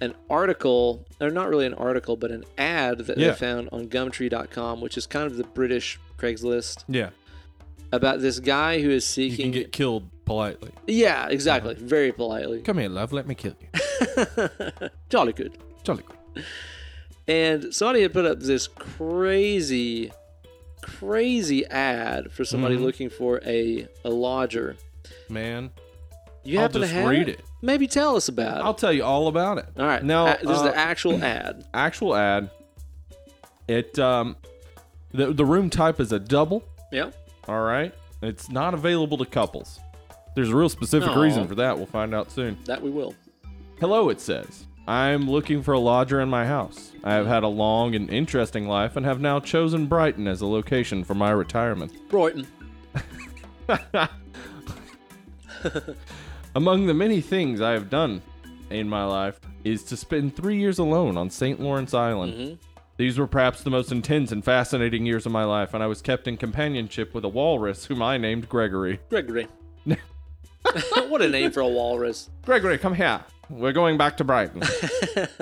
an 0.00 0.14
article, 0.28 1.04
or 1.20 1.30
not 1.30 1.48
really 1.48 1.66
an 1.66 1.74
article, 1.74 2.16
but 2.16 2.30
an 2.32 2.44
ad 2.58 2.98
that 3.06 3.18
Yeah. 3.18 3.30
they 3.30 3.34
found 3.36 3.68
on 3.70 3.86
Gumtree.com, 3.88 4.80
which 4.80 4.96
is 4.98 5.06
kind 5.06 5.26
of 5.26 5.36
the 5.36 5.44
British 5.44 5.98
Craigslist, 6.18 6.84
Yeah. 6.88 7.10
About 7.92 8.20
this 8.20 8.38
guy 8.40 8.80
who 8.80 8.90
is 8.90 9.06
seeking. 9.06 9.38
You 9.38 9.44
can 9.44 9.52
get 9.52 9.72
killed 9.72 10.08
politely. 10.24 10.70
yeah, 10.86 11.28
exactly. 11.28 11.74
Very 11.74 12.10
politely. 12.12 12.60
Come 12.62 12.78
here, 12.78 12.88
love. 12.88 13.12
Let 13.12 13.26
me 13.26 13.34
kill 13.34 13.54
you. 13.60 14.88
Jolly 15.10 15.32
good. 15.32 15.58
Jolly 15.84 16.02
good. 16.06 16.44
And 17.28 17.74
somebody 17.74 18.02
had 18.02 18.12
put 18.12 18.24
up 18.24 18.40
this 18.40 18.66
crazy, 18.68 20.10
crazy 20.80 21.64
ad 21.66 22.32
for 22.32 22.44
somebody 22.44 22.76
Mhm. 22.76 22.82
looking 22.82 23.10
for 23.10 23.40
a, 23.44 23.86
a 24.04 24.10
lodger. 24.10 24.76
Man, 25.28 25.70
You 26.44 26.58
happen 26.58 26.80
to 26.80 26.86
have 26.88 27.06
read 27.08 27.28
it. 27.28 27.40
Maybe 27.60 27.86
tell 27.86 28.16
us 28.16 28.28
about 28.28 28.58
it. 28.58 28.64
I'll 28.64 28.74
tell 28.74 28.92
you 28.92 29.04
all 29.04 29.28
about 29.28 29.58
it. 29.58 29.66
All 29.78 29.86
right. 29.86 30.02
Now, 30.02 30.26
uh, 30.26 30.36
this 30.42 30.50
is 30.50 30.58
uh, 30.58 30.62
the 30.64 30.76
actual 30.76 31.22
ad. 31.24 31.64
actual 31.72 32.16
ad. 32.16 32.50
It 33.68 33.96
um, 34.00 34.36
the 35.12 35.32
the 35.32 35.44
room 35.44 35.70
type 35.70 36.00
is 36.00 36.10
a 36.10 36.18
double. 36.18 36.64
Yeah. 36.90 37.10
All 37.48 37.60
right. 37.62 37.94
It's 38.22 38.48
not 38.50 38.74
available 38.74 39.18
to 39.18 39.24
couples. 39.26 39.80
There's 40.34 40.50
a 40.50 40.56
real 40.56 40.68
specific 40.68 41.10
Aw. 41.10 41.20
reason 41.20 41.46
for 41.48 41.54
that. 41.56 41.76
We'll 41.76 41.86
find 41.86 42.14
out 42.14 42.30
soon. 42.30 42.56
That 42.64 42.80
we 42.80 42.90
will. 42.90 43.14
Hello, 43.80 44.08
it 44.08 44.20
says. 44.20 44.66
I'm 44.86 45.30
looking 45.30 45.62
for 45.62 45.72
a 45.74 45.78
lodger 45.78 46.20
in 46.20 46.28
my 46.28 46.46
house. 46.46 46.92
I 47.04 47.14
have 47.14 47.26
had 47.26 47.42
a 47.42 47.48
long 47.48 47.94
and 47.94 48.08
interesting 48.10 48.66
life 48.66 48.96
and 48.96 49.04
have 49.06 49.20
now 49.20 49.38
chosen 49.40 49.86
Brighton 49.86 50.26
as 50.26 50.40
a 50.40 50.46
location 50.46 51.04
for 51.04 51.14
my 51.14 51.30
retirement. 51.30 51.92
Brighton. 52.08 52.46
Among 56.54 56.86
the 56.86 56.94
many 56.94 57.20
things 57.20 57.60
I 57.60 57.72
have 57.72 57.88
done 57.90 58.22
in 58.70 58.88
my 58.88 59.04
life 59.04 59.38
is 59.64 59.82
to 59.84 59.96
spend 59.96 60.34
three 60.36 60.56
years 60.58 60.78
alone 60.78 61.16
on 61.16 61.30
St. 61.30 61.60
Lawrence 61.60 61.94
Island. 61.94 62.34
Mhm. 62.34 62.58
These 62.96 63.18
were 63.18 63.26
perhaps 63.26 63.62
the 63.62 63.70
most 63.70 63.90
intense 63.90 64.32
and 64.32 64.44
fascinating 64.44 65.06
years 65.06 65.26
of 65.26 65.32
my 65.32 65.44
life, 65.44 65.74
and 65.74 65.82
I 65.82 65.86
was 65.86 66.02
kept 66.02 66.28
in 66.28 66.36
companionship 66.36 67.14
with 67.14 67.24
a 67.24 67.28
walrus 67.28 67.86
whom 67.86 68.02
I 68.02 68.18
named 68.18 68.48
Gregory. 68.48 69.00
Gregory. 69.08 69.48
what 71.08 71.22
a 71.22 71.28
name 71.28 71.50
for 71.50 71.60
a 71.60 71.68
walrus. 71.68 72.30
Gregory, 72.44 72.78
come 72.78 72.94
here. 72.94 73.20
We're 73.48 73.72
going 73.72 73.98
back 73.98 74.16
to 74.18 74.24
Brighton. 74.24 74.62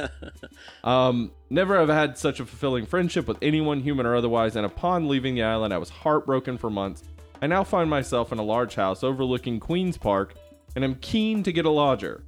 um, 0.85 1.31
never 1.49 1.79
have 1.79 1.89
had 1.89 2.19
such 2.19 2.41
a 2.41 2.47
fulfilling 2.47 2.87
friendship 2.87 3.29
with 3.29 3.39
anyone, 3.43 3.81
human 3.81 4.07
or 4.07 4.17
otherwise, 4.17 4.57
and 4.57 4.67
upon 4.67 5.09
leaving 5.09 5.35
the 5.35 5.43
island, 5.43 5.75
I 5.75 5.79
was 5.79 5.91
heartbroken 5.91 6.59
for 6.59 6.71
months. 6.71 7.05
I 7.43 7.47
now 7.47 7.65
find 7.65 7.89
myself 7.89 8.33
in 8.33 8.39
a 8.39 8.43
large 8.43 8.75
house 8.75 9.05
overlooking 9.05 9.61
Queen's 9.61 9.97
Park, 9.97 10.35
and 10.75 10.85
am 10.85 10.97
keen 10.97 11.43
to 11.43 11.53
get 11.53 11.67
a 11.67 11.71
lodger. 11.71 12.25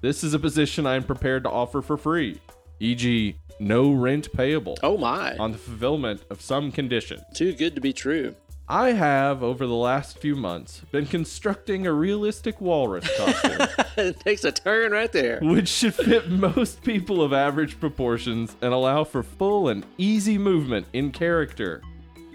This 0.00 0.22
is 0.24 0.34
a 0.34 0.38
position 0.38 0.86
I 0.86 0.96
am 0.96 1.04
prepared 1.04 1.44
to 1.44 1.50
offer 1.50 1.80
for 1.80 1.96
free, 1.96 2.40
e.g., 2.80 3.38
no 3.58 3.92
rent 3.92 4.32
payable, 4.32 4.76
Oh 4.82 4.96
my. 4.98 5.36
on 5.36 5.52
the 5.52 5.58
fulfillment 5.58 6.22
of 6.30 6.40
some 6.40 6.72
condition. 6.72 7.20
Too 7.34 7.52
good 7.52 7.74
to 7.74 7.80
be 7.80 7.92
true. 7.92 8.34
I 8.66 8.92
have, 8.92 9.42
over 9.42 9.66
the 9.66 9.74
last 9.74 10.18
few 10.18 10.34
months, 10.36 10.80
been 10.90 11.04
constructing 11.04 11.86
a 11.86 11.92
realistic 11.92 12.60
walrus 12.62 13.06
costume. 13.18 13.68
it 13.98 14.18
takes 14.20 14.42
a 14.44 14.52
turn 14.52 14.92
right 14.92 15.12
there. 15.12 15.38
which 15.42 15.68
should 15.68 15.94
fit 15.94 16.30
most 16.30 16.82
people 16.82 17.20
of 17.22 17.34
average 17.34 17.78
proportions 17.78 18.56
and 18.62 18.72
allow 18.72 19.04
for 19.04 19.22
full 19.22 19.68
and 19.68 19.84
easy 19.98 20.38
movement 20.38 20.86
in 20.94 21.10
character. 21.10 21.82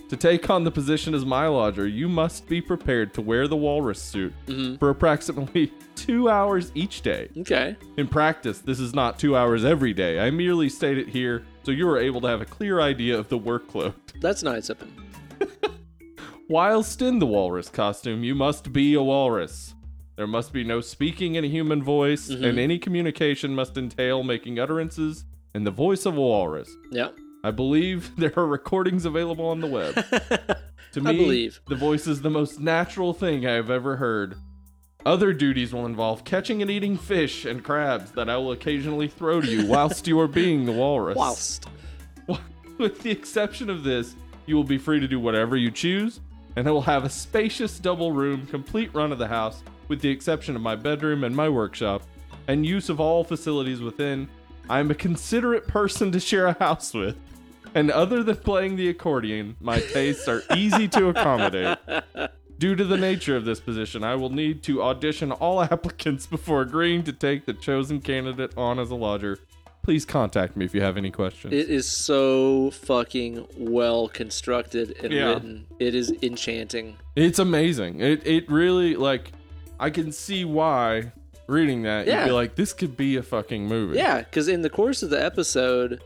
To 0.10 0.18
take 0.18 0.49
on 0.49 0.64
the 0.64 0.72
position 0.72 1.14
as 1.14 1.24
my 1.24 1.45
lodger, 1.45 1.88
you 1.88 2.10
must 2.10 2.47
be 2.49 2.62
prepared 2.62 3.14
to 3.14 3.22
wear 3.22 3.47
the 3.47 3.55
walrus 3.55 4.01
suit 4.01 4.34
mm-hmm. 4.47 4.78
for 4.78 4.89
approximately 4.89 5.72
two 5.95 6.30
hours 6.30 6.72
each 6.74 7.03
day. 7.03 7.30
Okay. 7.38 7.78
In 7.95 8.07
practice, 8.07 8.57
this 8.57 8.80
is 8.80 8.95
not 8.95 9.20
two 9.20 9.38
hours 9.38 9.64
every 9.64 9.93
day. 9.93 10.20
I 10.20 10.32
merely 10.32 10.68
state 10.68 10.97
it 10.97 11.10
here 11.10 11.43
so 11.62 11.70
you 11.70 11.88
are 11.88 11.99
able 11.99 12.22
to 12.22 12.28
have 12.28 12.41
a 12.41 12.45
clear 12.45 12.82
idea 12.82 13.20
of 13.20 13.30
the 13.30 13.38
workload. 13.38 13.93
That's 14.20 14.41
nice 14.41 14.70
of 14.70 14.82
him. 14.82 14.95
Whilst 16.49 17.03
in 17.03 17.20
the 17.20 17.28
walrus 17.28 17.70
costume, 17.70 18.24
you 18.24 18.34
must 18.34 18.74
be 18.74 18.95
a 18.95 19.03
walrus. 19.03 19.76
There 20.16 20.26
must 20.26 20.51
be 20.51 20.64
no 20.64 20.82
speaking 20.82 21.36
in 21.36 21.45
a 21.45 21.47
human 21.47 21.84
voice, 21.84 22.30
and 22.30 22.43
mm-hmm. 22.43 22.57
any 22.57 22.80
communication 22.80 23.53
must 23.53 23.78
entail 23.78 24.24
making 24.24 24.57
utterances 24.57 25.26
in 25.53 25.66
the 25.66 25.72
voice 25.72 26.07
of 26.07 26.18
a 26.18 26.22
walrus. 26.22 26.76
Yeah. 26.89 27.10
I 27.43 27.51
believe 27.51 28.15
there 28.17 28.33
are 28.37 28.45
recordings 28.47 29.05
available 29.05 29.47
on 29.47 29.61
the 29.61 29.67
web. 29.67 30.03
To 30.93 31.01
me, 31.01 31.17
believe. 31.17 31.61
the 31.67 31.75
voice 31.75 32.07
is 32.07 32.23
the 32.23 32.31
most 32.31 32.59
natural 32.59 33.13
thing 33.13 33.45
I 33.45 33.51
have 33.51 33.69
ever 33.69 33.97
heard. 33.97 34.35
Other 35.05 35.33
duties 35.33 35.71
will 35.71 35.85
involve 35.85 36.23
catching 36.23 36.63
and 36.63 36.71
eating 36.71 36.97
fish 36.97 37.45
and 37.45 37.63
crabs 37.63 38.11
that 38.13 38.27
I 38.27 38.37
will 38.37 38.53
occasionally 38.53 39.07
throw 39.07 39.39
to 39.39 39.47
you 39.47 39.67
whilst 39.67 40.07
you 40.07 40.19
are 40.19 40.27
being 40.27 40.65
the 40.65 40.71
walrus. 40.71 41.15
Whilst. 41.15 41.67
With 42.79 43.03
the 43.03 43.11
exception 43.11 43.69
of 43.69 43.83
this, 43.83 44.15
you 44.47 44.55
will 44.55 44.63
be 44.63 44.79
free 44.79 44.99
to 44.99 45.07
do 45.07 45.19
whatever 45.19 45.55
you 45.55 45.69
choose, 45.69 46.21
and 46.55 46.67
I 46.67 46.71
will 46.71 46.81
have 46.81 47.05
a 47.05 47.09
spacious 47.09 47.77
double 47.77 48.11
room, 48.11 48.47
complete 48.47 48.91
run 48.95 49.11
of 49.11 49.19
the 49.19 49.27
house, 49.27 49.63
with 49.89 50.01
the 50.01 50.09
exception 50.09 50.55
of 50.55 50.63
my 50.63 50.75
bedroom 50.75 51.23
and 51.23 51.35
my 51.35 51.49
workshop, 51.49 52.01
and 52.47 52.65
use 52.65 52.89
of 52.89 52.99
all 52.99 53.23
facilities 53.23 53.79
within. 53.79 54.27
I 54.69 54.79
am 54.79 54.89
a 54.89 54.95
considerate 54.95 55.67
person 55.67 56.11
to 56.13 56.19
share 56.19 56.47
a 56.47 56.53
house 56.53 56.95
with, 56.95 57.15
and 57.76 57.91
other 57.91 58.24
than 58.24 58.36
playing 58.38 58.76
the 58.76 58.89
accordion, 58.89 59.55
my 59.59 59.80
tastes 59.80 60.28
are 60.28 60.43
easy 60.55 60.88
to 60.89 61.09
accommodate. 61.09 61.78
Due 62.57 62.76
to 62.76 62.84
the 62.84 62.97
nature 62.97 63.36
of 63.38 63.45
this 63.45 63.59
position, 63.59 64.03
I 64.03 64.15
will 64.15 64.30
need 64.30 64.63
to 64.63 64.84
audition 64.84 65.32
all 65.32 65.61
applicants 65.63 66.28
before 66.28 66.61
agreeing 66.61 67.03
to 67.03 67.13
take 67.13 67.45
the 67.45 67.53
chosen 67.53 68.01
candidate 68.01 68.51
on 68.57 68.80
as 68.80 68.89
a 68.91 68.95
lodger. 68.95 69.39
Please 69.82 70.03
contact 70.05 70.57
me 70.57 70.65
if 70.65 70.76
you 70.76 70.82
have 70.82 70.97
any 70.97 71.09
questions. 71.09 71.53
It 71.53 71.70
is 71.70 71.88
so 71.89 72.70
fucking 72.72 73.47
well 73.57 74.09
constructed 74.09 74.93
and 75.01 75.13
Yeah. 75.13 75.34
written. 75.34 75.67
It 75.80 75.95
is 75.95 76.13
enchanting. 76.22 76.97
It's 77.15 77.39
amazing. 77.39 78.01
It 78.01 78.28
it 78.28 78.49
really 78.51 78.95
like 78.97 79.32
I 79.80 79.89
can 79.89 80.11
see 80.11 80.43
why 80.43 81.13
reading 81.47 81.84
that 81.84 82.05
you'd 82.07 82.11
Yeah. 82.11 82.26
be 82.26 82.32
like 82.32 82.55
this 82.55 82.74
could 82.74 82.97
be 82.97 83.15
a 83.15 83.24
fucking 83.24 83.67
movie. 83.67 83.95
Yeah, 83.97 84.20
because 84.20 84.49
in 84.49 84.61
the 84.63 84.70
course 84.70 85.01
of 85.01 85.09
the 85.11 85.24
episode, 85.24 86.01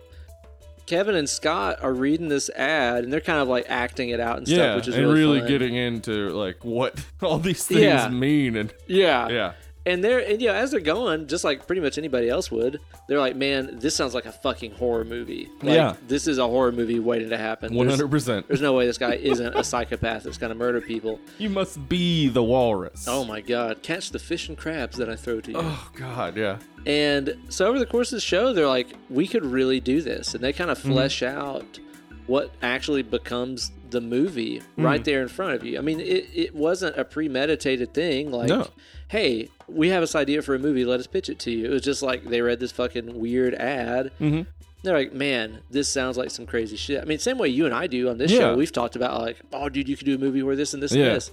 Kevin 0.86 1.15
and 1.15 1.29
Scott 1.29 1.79
are 1.81 1.93
reading 1.93 2.27
this 2.27 2.49
ad 2.49 3.03
and 3.03 3.11
they're 3.13 3.21
kind 3.21 3.39
of 3.39 3.47
like 3.47 3.65
acting 3.69 4.09
it 4.09 4.19
out 4.19 4.38
and 4.38 4.47
stuff, 4.47 4.75
which 4.75 4.88
is 4.88 4.95
and 4.95 5.07
really, 5.07 5.38
really 5.39 5.47
getting 5.47 5.75
into 5.75 6.29
like 6.29 6.63
what 6.65 7.03
all 7.21 7.39
these 7.39 7.65
things 7.65 7.81
Yeah. 7.81 8.09
mean 8.09 8.55
and 8.57 8.73
Yeah. 8.88 9.29
yeah. 9.29 9.53
And 9.86 10.01
they're 10.01 10.19
and 10.19 10.41
you 10.41 10.47
know, 10.47 10.53
as 10.53 10.71
they're 10.71 10.79
going, 10.79 11.27
just 11.27 11.43
like 11.43 11.67
pretty 11.67 11.81
much 11.81 11.97
anybody 11.97 12.29
else 12.29 12.49
would, 12.49 12.79
they're 13.09 13.19
like, 13.19 13.36
Man, 13.36 13.79
this 13.79 13.93
sounds 13.95 14.13
like 14.13 14.25
a 14.25 14.31
fucking 14.31 14.71
horror 14.75 15.03
movie. 15.03 15.49
Like, 15.61 15.75
Yeah. 15.75 15.95
This 16.07 16.25
is 16.27 16.38
a 16.38 16.47
horror 16.47 16.71
movie 16.71 16.99
waiting 16.99 17.29
to 17.31 17.38
happen. 17.38 17.75
Hundred 17.75 18.09
percent. 18.09 18.47
There's 18.47 18.61
no 18.61 18.71
way 18.73 18.86
this 18.86 18.97
guy 18.97 19.15
isn't 19.15 19.55
a 19.55 19.63
psychopath 19.63 20.23
that's 20.23 20.38
gonna 20.38 20.55
murder 20.55 20.79
people. 20.79 21.19
You 21.38 21.49
must 21.49 21.89
be 21.89 22.29
the 22.29 22.43
walrus. 22.43 23.05
Oh 23.09 23.25
my 23.25 23.41
god, 23.41 23.84
catch 23.84 24.11
the 24.11 24.19
fish 24.19 24.47
and 24.47 24.57
crabs 24.57 24.95
that 24.97 25.09
I 25.09 25.17
throw 25.17 25.41
to 25.41 25.51
you. 25.51 25.57
Oh 25.59 25.91
god, 25.95 26.38
yeah. 26.38 26.59
And 26.86 27.36
so 27.49 27.67
over 27.67 27.77
the 27.79 27.86
course 27.86 28.11
of 28.13 28.17
the 28.17 28.21
show, 28.21 28.53
they're 28.53 28.67
like, 28.67 28.88
we 29.09 29.27
could 29.27 29.43
really 29.45 29.79
do 29.81 30.01
this. 30.01 30.34
And 30.34 30.41
they 30.43 30.53
kind 30.53 30.69
of 30.71 30.77
Mm-hmm. 30.79 30.91
flesh 30.93 31.23
out 31.23 31.79
what 32.27 32.51
actually 32.61 33.03
becomes 33.03 33.71
the 33.89 33.99
movie 34.01 34.59
Mm-hmm. 34.59 34.81
right 34.86 35.03
there 35.03 35.21
in 35.21 35.27
front 35.27 35.53
of 35.53 35.63
you. 35.65 35.77
I 35.77 35.81
mean, 35.81 35.99
it, 35.99 36.27
it 36.34 36.55
wasn't 36.55 36.97
a 36.97 37.03
premeditated 37.05 37.93
thing 37.93 38.31
like, 38.31 38.47
No. 38.49 38.67
hey, 39.09 39.49
we 39.68 39.89
have 39.89 40.01
this 40.01 40.16
idea 40.16 40.41
for 40.41 40.55
a 40.55 40.59
movie, 40.59 40.86
let 40.86 40.99
us 40.99 41.07
pitch 41.07 41.30
it 41.30 41.39
to 41.39 41.51
you. 41.51 41.66
It 41.66 41.70
was 41.72 41.82
just 41.82 42.01
like 42.01 42.24
they 42.26 42.41
read 42.41 42.59
this 42.59 42.72
fucking 42.72 43.20
weird 43.20 43.55
ad. 43.55 44.11
Mhm. 44.20 44.45
They're 44.84 44.97
like, 44.97 45.14
man, 45.14 45.59
this 45.72 45.88
sounds 45.88 46.18
like 46.18 46.30
some 46.30 46.45
crazy 46.45 46.76
shit. 46.76 47.01
I 47.01 47.05
mean, 47.05 47.18
same 47.20 47.38
way 47.38 47.47
you 47.47 47.66
and 47.66 47.74
I 47.74 47.88
do 47.88 48.09
on 48.09 48.18
this 48.18 48.32
Yeah. 48.32 48.39
show. 48.39 48.55
We've 48.57 48.72
talked 48.72 48.95
about 48.97 49.22
like, 49.22 49.38
oh, 49.53 49.70
dude, 49.70 49.88
you 49.88 49.95
could 49.95 50.05
do 50.05 50.16
a 50.16 50.18
movie 50.18 50.43
where 50.43 50.55
this 50.57 50.74
and 50.74 50.84
this 50.84 50.93
Yeah. 50.93 51.05
and 51.05 51.16
this. 51.16 51.32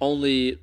Only 0.00 0.58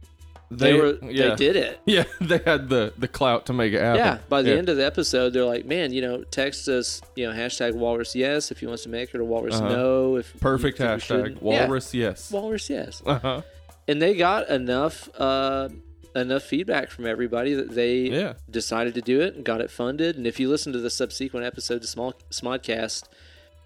They, 0.51 0.73
They- 0.73 0.77
were 0.79 0.97
yeah. 1.01 1.29
they 1.29 1.35
did 1.35 1.55
it. 1.55 1.79
Yeah, 1.87 2.03
they 2.21 2.37
had 2.37 2.69
the 2.69 2.93
the 2.99 3.07
clout 3.07 3.47
to 3.47 3.53
make 3.53 3.73
it 3.73 3.81
happen. 3.81 3.97
Yeah. 4.05 4.17
By 4.29 4.43
the 4.43 4.51
Yeah. 4.51 4.57
end 4.57 4.69
of 4.69 4.77
the 4.77 4.85
episode, 4.85 5.33
they're 5.33 5.43
like, 5.43 5.65
"Man, 5.65 5.91
you 5.91 6.01
know, 6.01 6.23
text 6.23 6.67
us, 6.69 7.01
you 7.15 7.25
know, 7.27 7.33
hashtag 7.33 7.73
Walrus 7.73 8.15
yes 8.15 8.51
if 8.51 8.61
you 8.61 8.67
wants 8.67 8.83
to 8.83 8.89
make 8.89 9.09
it, 9.13 9.17
or 9.19 9.23
Walrus 9.23 9.55
Uh-huh. 9.55 9.69
no 9.69 10.17
if 10.17 10.39
perfect 10.39 10.77
hashtag 10.77 11.01
shouldn't." 11.01 11.35
Yeah, 11.43 11.65
walrus. 11.65 11.95
Yes. 11.95 12.31
Walrus 12.31 12.69
yes. 12.69 13.01
Uh-huh. 13.05 13.41
and 13.87 13.99
they 13.99 14.13
got 14.13 14.47
enough 14.49 15.09
uh, 15.19 15.69
enough 16.15 16.43
feedback 16.43 16.89
from 16.89 17.05
everybody 17.05 17.53
that 17.53 17.71
they 17.71 17.97
Yeah. 18.09 18.33
decided 18.49 18.93
to 18.95 19.01
do 19.01 19.19
it 19.21 19.35
and 19.35 19.43
got 19.43 19.61
it 19.61 19.69
funded. 19.69 20.15
And 20.17 20.25
if 20.25 20.39
you 20.39 20.49
listen 20.49 20.71
to 20.73 20.79
the 20.79 20.89
subsequent 20.89 21.45
episodes 21.45 21.85
of 21.85 21.89
Small 21.89 22.13
Smodcast, 22.31 23.03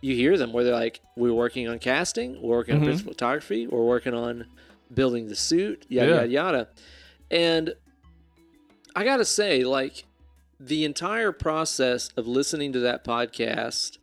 you 0.02 0.16
hear 0.16 0.38
them 0.38 0.52
where 0.54 0.64
they're 0.64 0.74
like, 0.74 1.02
"We're 1.16 1.34
working 1.34 1.68
on 1.68 1.78
casting, 1.80 2.41
we're 2.41 2.56
working 2.58 2.76
on 2.76 2.82
Mhm. 2.82 2.86
principal 2.86 3.14
photography, 3.14 3.68
we're 3.68 3.86
working 3.86 4.14
on 4.14 4.45
building 4.93 5.28
the 5.28 5.36
suit, 5.36 5.86
yada 5.89 6.10
Yeah. 6.10 6.16
yada 6.22 6.30
yada." 6.32 6.68
And 7.30 7.76
I 8.95 9.04
gotta 9.04 9.26
say, 9.26 9.64
like 9.64 10.06
the 10.60 10.84
entire 10.84 11.32
process 11.32 12.10
of 12.18 12.28
listening 12.28 12.74
to 12.74 12.80
that 12.80 13.04
podcast 13.06 13.97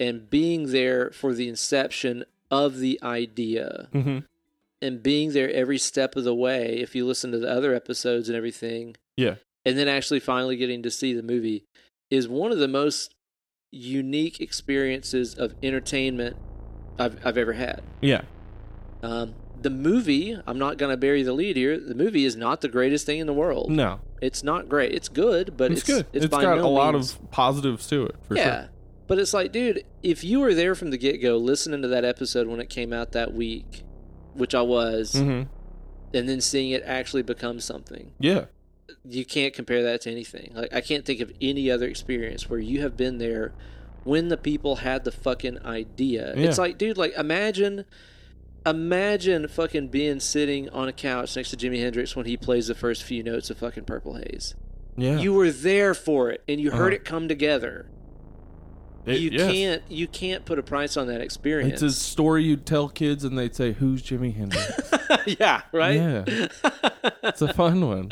and 0.00 0.30
being 0.30 0.70
there 0.70 1.10
for 1.10 1.34
the 1.34 1.48
inception 1.48 2.24
of 2.50 2.78
the 2.78 2.98
idea 3.02 3.88
hmm 3.92 4.18
and 4.84 5.02
being 5.02 5.32
there 5.32 5.50
every 5.52 5.78
step 5.78 6.14
of 6.16 6.24
the 6.24 6.34
way 6.34 6.76
if 6.80 6.94
you 6.94 7.06
listen 7.06 7.32
to 7.32 7.38
the 7.38 7.50
other 7.50 7.74
episodes 7.74 8.28
and 8.28 8.36
everything 8.36 8.96
Yeah. 9.16 9.36
and 9.64 9.78
then 9.78 9.88
actually 9.88 10.20
finally 10.20 10.56
getting 10.56 10.82
to 10.82 10.90
see 10.90 11.12
the 11.14 11.22
movie 11.22 11.64
is 12.10 12.28
one 12.28 12.52
of 12.52 12.58
the 12.58 12.68
most 12.68 13.14
unique 13.72 14.40
experiences 14.40 15.34
of 15.34 15.54
entertainment 15.62 16.36
I've, 16.98 17.18
I've 17.26 17.36
ever 17.38 17.54
had. 17.54 17.82
Yeah. 18.00 18.22
Um, 19.02 19.34
the 19.60 19.70
movie, 19.70 20.38
I'm 20.46 20.58
not 20.58 20.78
going 20.78 20.90
to 20.90 20.96
bury 20.96 21.22
the 21.22 21.32
lead 21.32 21.56
here. 21.56 21.78
The 21.78 21.94
movie 21.94 22.24
is 22.24 22.36
not 22.36 22.60
the 22.60 22.68
greatest 22.68 23.06
thing 23.06 23.18
in 23.18 23.26
the 23.26 23.32
world. 23.32 23.70
No, 23.70 24.00
It's 24.20 24.42
not 24.44 24.68
great. 24.68 24.92
It's 24.92 25.08
good, 25.08 25.56
but 25.56 25.72
it's, 25.72 25.80
it's, 25.80 25.88
good. 25.90 26.06
It's, 26.12 26.24
it's 26.26 26.30
by 26.30 26.42
got 26.42 26.58
no 26.58 26.66
a 26.66 26.68
lot 26.68 26.94
means- 26.94 27.14
of 27.14 27.30
positives 27.30 27.86
to 27.88 28.06
it. 28.06 28.16
For 28.28 28.36
yeah. 28.36 28.44
sure. 28.44 28.70
But 29.06 29.18
it's 29.18 29.34
like, 29.34 29.52
dude, 29.52 29.84
if 30.02 30.22
you 30.24 30.40
were 30.40 30.54
there 30.54 30.74
from 30.74 30.90
the 30.90 30.96
get 30.96 31.20
go, 31.20 31.36
listening 31.36 31.82
to 31.82 31.88
that 31.88 32.04
episode 32.04 32.46
when 32.46 32.60
it 32.60 32.70
came 32.70 32.92
out 32.92 33.12
that 33.12 33.34
week, 33.34 33.82
which 34.34 34.54
I 34.54 34.62
was, 34.62 35.14
hmm 35.14 35.42
and 36.12 36.28
then 36.28 36.40
seeing 36.40 36.70
it 36.70 36.80
actually 36.86 37.22
become 37.22 37.58
something, 37.58 38.12
Yeah. 38.20 38.44
you 39.04 39.24
can't 39.24 39.52
compare 39.52 39.82
that 39.82 40.02
to 40.02 40.10
anything. 40.12 40.52
Like 40.54 40.72
I 40.72 40.80
can't 40.80 41.04
think 41.04 41.18
of 41.20 41.32
any 41.40 41.68
other 41.72 41.86
experience 41.88 42.48
where 42.48 42.60
you 42.60 42.82
have 42.82 42.96
been 42.96 43.18
there 43.18 43.52
when 44.04 44.28
the 44.28 44.36
people 44.36 44.76
had 44.76 45.02
the 45.02 45.10
fucking 45.10 45.64
idea. 45.66 46.32
Yeah. 46.36 46.46
It's 46.48 46.56
like, 46.58 46.78
dude, 46.78 46.96
like 46.96 47.14
imagine 47.18 47.84
imagine 48.66 49.46
fucking 49.48 49.88
being 49.88 50.20
sitting 50.20 50.68
on 50.70 50.88
a 50.88 50.92
couch 50.92 51.36
next 51.36 51.50
to 51.50 51.56
Jimi 51.56 51.80
Hendrix 51.80 52.16
when 52.16 52.26
he 52.26 52.36
plays 52.36 52.66
the 52.68 52.74
first 52.74 53.02
few 53.02 53.22
notes 53.22 53.50
of 53.50 53.58
fucking 53.58 53.84
Purple 53.84 54.14
Haze. 54.14 54.54
Yeah. 54.96 55.18
You 55.18 55.32
were 55.34 55.50
there 55.50 55.94
for 55.94 56.30
it 56.30 56.42
and 56.48 56.60
you 56.60 56.70
heard 56.70 56.92
Uh-huh. 56.92 56.96
it 56.96 57.04
come 57.04 57.28
together. 57.28 57.86
It- 59.06 59.20
you 59.20 59.30
yes. 59.30 59.50
can't 59.52 59.82
you 59.90 60.06
can't 60.08 60.44
put 60.44 60.58
a 60.58 60.62
price 60.62 60.96
on 60.96 61.06
that 61.08 61.20
experience. 61.20 61.74
It's 61.74 61.82
a 61.82 61.90
story 62.00 62.44
you'd 62.44 62.64
tell 62.66 62.88
kids, 62.88 63.22
and 63.24 63.36
they'd 63.38 63.54
say, 63.54 63.72
"Who's 63.72 64.02
Jimi 64.02 64.34
Hendrix?" 64.34 64.90
yeah, 65.40 65.62
right? 65.72 65.94
Yeah. 65.96 66.24
it's 67.22 67.42
a 67.42 67.52
fun 67.52 67.86
one. 67.86 68.08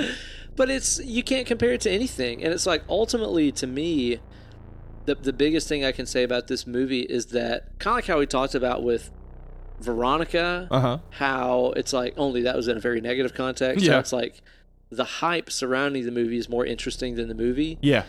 but 0.57 0.68
it's 0.70 1.01
you 1.05 1.22
can't 1.22 1.47
compare 1.47 1.72
it 1.72 1.80
to 1.80 1.90
anything 1.90 2.45
and 2.45 2.53
it's 2.53 2.66
like 2.66 2.82
ultimately 2.88 3.51
to 3.51 3.66
me 3.66 4.18
the 5.07 5.14
the 5.14 5.32
biggest 5.32 5.66
thing 5.66 5.82
i 5.82 5.90
can 5.93 6.05
say 6.05 6.22
about 6.22 6.47
this 6.47 6.66
movie 6.66 7.01
is 7.01 7.26
that 7.26 7.78
kind 7.78 7.93
of 7.93 7.97
like 7.97 8.05
how 8.07 8.18
we 8.18 8.26
talked 8.26 8.55
about 8.55 8.82
with 8.82 9.11
veronica 9.80 10.68
Uh 10.70 10.80
huh. 10.80 10.99
how 11.11 11.72
it's 11.76 11.93
like 11.93 12.14
only 12.16 12.43
that 12.43 12.55
was 12.55 12.68
in 12.68 12.76
a 12.76 12.80
very 12.80 13.01
negative 13.01 13.34
context 13.34 13.84
so 13.84 13.90
Yeah. 13.93 13.99
it's 13.99 14.12
like 14.12 14.43
the 14.90 15.05
hype 15.05 15.51
surrounding 15.51 16.05
the 16.05 16.12
movie 16.12 16.36
is 16.36 16.49
more 16.51 16.66
interesting 16.66 17.14
than 17.16 17.28
the 17.28 17.34
movie 17.34 17.78
Yeah. 17.80 18.05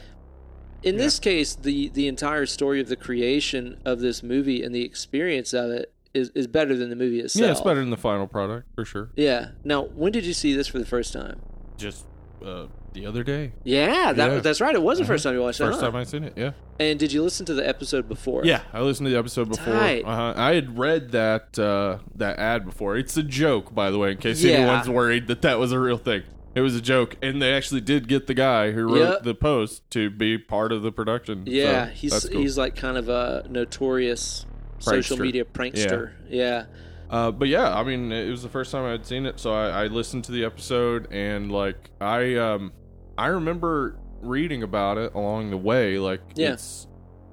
In 0.83 0.95
Yeah. 0.95 1.01
this 1.03 1.19
case 1.19 1.55
the 1.55 1.89
the 1.89 2.07
entire 2.07 2.45
story 2.45 2.79
of 2.81 2.87
the 2.89 2.95
creation 2.95 3.77
of 3.85 3.99
this 3.99 4.21
movie 4.23 4.63
and 4.63 4.73
the 4.75 4.83
experience 4.83 5.53
of 5.53 5.71
it 5.71 5.91
is, 6.13 6.29
is 6.35 6.45
better 6.47 6.75
than 6.75 6.89
the 6.89 6.95
movie 6.95 7.19
itself 7.19 7.43
Yeah, 7.45 7.51
it's 7.51 7.61
better 7.61 7.79
than 7.79 7.89
the 7.89 7.97
final 7.97 8.27
product 8.27 8.67
for 8.75 8.85
sure. 8.85 9.09
yeah 9.15 9.49
now 9.63 9.83
when 9.85 10.11
did 10.11 10.25
you 10.25 10.33
see 10.33 10.53
this 10.55 10.67
for 10.67 10.79
the 10.79 10.85
first 10.85 11.13
time 11.13 11.39
Just 11.77 12.05
uh, 12.45 12.67
the 12.91 13.05
other 13.07 13.23
day, 13.23 13.53
yeah, 13.63 14.11
that, 14.13 14.31
Yeah. 14.31 14.39
that's 14.39 14.59
right. 14.61 14.75
It 14.75 14.81
was 14.83 14.97
the 14.99 15.03
Uh-huh. 15.03 15.13
first 15.13 15.23
time 15.23 15.33
you 15.33 15.41
watched 15.41 15.59
it. 15.61 15.63
first 15.63 15.79
huh? 15.79 15.87
time 15.87 15.95
I 15.95 16.03
seen 16.03 16.23
it. 16.25 16.33
Yeah. 16.35 16.51
And 16.79 16.99
did 16.99 17.11
you 17.13 17.23
listen 17.23 17.43
to 17.47 17.53
the 17.55 17.67
episode 17.67 18.07
before? 18.07 18.41
Yeah, 18.45 18.61
I 18.71 18.81
listened 18.81 19.07
to 19.07 19.11
the 19.13 19.17
episode 19.17 19.49
before. 19.49 19.73
Uh-huh. 19.73 20.33
I 20.35 20.53
had 20.53 20.77
read 20.77 21.11
that 21.13 21.57
uh, 21.57 21.99
that 22.15 22.37
ad 22.37 22.65
before. 22.65 22.97
It's 22.97 23.15
a 23.17 23.23
joke, 23.23 23.73
by 23.73 23.89
the 23.89 23.97
way, 23.97 24.11
in 24.11 24.17
case 24.17 24.43
Yeah. 24.43 24.57
anyone's 24.57 24.87
worried 24.89 25.25
that 25.27 25.41
that 25.41 25.57
was 25.57 25.71
a 25.71 25.79
real 25.79 25.97
thing. 25.97 26.21
It 26.55 26.61
was 26.61 26.75
a 26.75 26.81
joke, 26.81 27.15
and 27.21 27.41
they 27.41 27.51
actually 27.53 27.81
did 27.81 28.07
get 28.07 28.27
the 28.27 28.33
guy 28.35 28.71
who 28.71 28.83
wrote 28.83 28.97
Yep. 28.99 29.23
the 29.23 29.33
post 29.35 29.89
to 29.91 30.09
be 30.11 30.37
part 30.37 30.71
of 30.71 30.83
the 30.83 30.91
production. 30.91 31.43
Yeah, 31.47 31.87
so 31.87 31.91
he's 31.93 32.25
cool. 32.29 32.41
he's 32.41 32.57
like 32.57 32.75
kind 32.75 32.97
of 32.97 33.09
a 33.09 33.45
notorious 33.49 34.45
social 34.79 35.17
media 35.17 35.45
prankster. 35.45 36.11
Yeah. 36.29 36.65
Uh, 37.09 37.31
but 37.31 37.47
yeah, 37.47 37.73
I 37.75 37.83
mean, 37.83 38.11
it 38.11 38.29
was 38.29 38.43
the 38.43 38.49
first 38.49 38.71
time 38.71 38.85
I 38.85 38.91
had 38.91 39.05
seen 39.05 39.25
it, 39.25 39.39
so 39.39 39.51
I, 39.53 39.83
I 39.83 39.87
listened 39.87 40.23
to 40.25 40.31
the 40.31 40.45
episode, 40.45 41.07
and 41.11 41.51
like 41.51 41.89
I 41.99 42.35
um 42.35 42.71
I 43.17 43.27
remember 43.27 43.97
reading 44.21 44.63
about 44.63 44.97
it 44.97 45.13
along 45.13 45.49
the 45.51 45.57
way. 45.57 45.97
Like, 45.99 46.21
Yeah. 46.35 46.55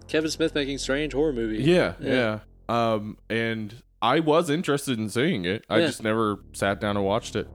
Kevin 0.09 0.31
Smith 0.31 0.55
making 0.55 0.79
strange 0.79 1.13
horror 1.13 1.33
movie. 1.33 1.63
Yeah, 1.63 1.95
Yeah. 2.01 2.41
yeah. 2.69 2.93
Um, 2.95 3.17
and 3.31 3.75
I 4.03 4.21
was 4.21 4.51
interested 4.51 4.99
in 4.99 5.09
seeing 5.09 5.45
it. 5.45 5.65
I 5.71 5.79
Yeah. 5.79 5.87
just 5.87 6.03
never 6.03 6.41
sat 6.53 6.81
down 6.81 6.97
and 6.97 7.05
watched 7.07 7.37
it. 7.37 7.49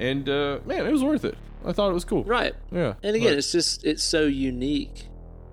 And 0.00 0.28
uh, 0.28 0.58
man, 0.66 0.86
it 0.86 0.92
was 0.92 1.04
worth 1.04 1.24
it. 1.24 1.36
I 1.64 1.72
thought 1.72 1.90
it 1.90 1.94
was 1.94 2.04
cool. 2.04 2.24
Right. 2.24 2.54
Yeah. 2.72 2.94
And 3.02 3.14
again, 3.14 3.28
Like, 3.28 3.38
it's 3.38 3.52
just 3.52 3.84
it's 3.84 4.02
so 4.02 4.24
unique 4.26 5.06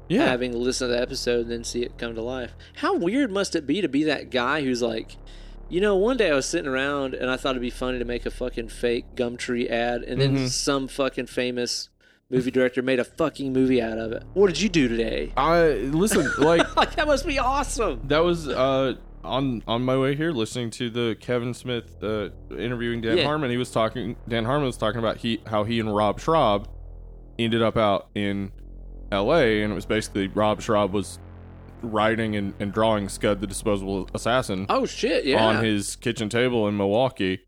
yeah, 0.08 0.26
having 0.26 0.54
to 0.54 0.58
listen 0.58 0.88
to 0.88 0.94
the 0.96 1.02
episode 1.02 1.42
and 1.42 1.52
then 1.52 1.64
see 1.66 1.84
it 1.84 1.98
come 1.98 2.16
to 2.16 2.22
life. 2.22 2.54
How 2.78 2.96
weird 2.96 3.30
must 3.30 3.56
it 3.56 3.68
be 3.68 3.82
to 3.82 3.90
be 3.90 4.06
that 4.06 4.30
guy 4.32 4.62
who's 4.64 4.82
like, 4.82 5.18
you 5.68 5.82
know, 5.82 5.98
one 5.98 6.16
day 6.16 6.32
I 6.32 6.34
was 6.34 6.46
sitting 6.46 6.68
around 6.70 7.14
and 7.14 7.30
I 7.30 7.36
thought 7.36 7.50
it'd 7.52 7.62
be 7.62 7.70
funny 7.70 8.00
to 8.00 8.06
make 8.06 8.26
a 8.26 8.32
fucking 8.32 8.70
fake 8.70 9.16
Gumtree 9.16 9.70
ad, 9.70 10.04
and 10.04 10.22
then 10.22 10.38
Mhm. 10.38 10.48
some 10.50 10.88
fucking 10.88 11.26
famous 11.26 11.90
movie 12.30 12.52
director 12.52 12.82
made 12.82 13.00
a 13.00 13.04
fucking 13.04 13.52
movie 13.52 13.82
out 13.82 13.98
of 13.98 14.14
it. 14.14 14.24
What 14.34 14.48
did 14.48 14.62
you 14.62 14.70
do 14.70 14.88
today? 14.88 15.34
I 15.36 15.72
listen. 15.72 16.32
Like 16.38 16.74
like 16.78 16.96
that 16.96 17.06
must 17.08 17.26
be 17.28 17.38
awesome. 17.40 18.00
that 18.08 18.20
was 18.24 18.48
uh 18.48 18.94
on 19.24 19.64
on 19.68 19.84
my 19.84 19.98
way 19.98 20.16
here 20.16 20.32
listening 20.32 20.70
to 20.72 20.90
the 20.90 21.18
Kevin 21.20 21.54
Smith 21.54 22.02
uh, 22.04 22.30
interviewing 22.52 23.02
Dan 23.02 23.18
Yeah. 23.18 23.24
Harmon. 23.26 23.50
He 23.52 23.58
was 23.58 23.72
talking. 23.72 24.16
Dan 24.28 24.46
Harmon 24.46 24.66
was 24.66 24.78
talking 24.78 25.00
about 25.00 25.18
he 25.18 25.42
how 25.48 25.64
he 25.64 25.80
and 25.80 25.94
Rob 25.96 26.20
Schrab 26.20 26.68
ended 27.40 27.62
up 27.62 27.78
out 27.78 28.08
in 28.16 28.52
L.A. 29.12 29.62
and 29.64 29.72
it 29.72 29.76
was 29.76 29.86
basically 29.86 30.28
Rob 30.28 30.62
Schrab 30.62 30.92
was 30.92 31.20
writing 31.82 32.36
and, 32.36 32.54
and 32.60 32.74
drawing 32.74 33.08
Scud 33.10 33.40
the 33.42 33.48
Disposable 33.48 34.10
Assassin. 34.14 34.66
Oh 34.70 34.86
shit! 34.86 35.26
Yeah. 35.26 35.44
on 35.46 35.64
his 35.64 35.96
kitchen 35.96 36.30
table 36.30 36.68
in 36.68 36.76
Milwaukee, 36.78 37.42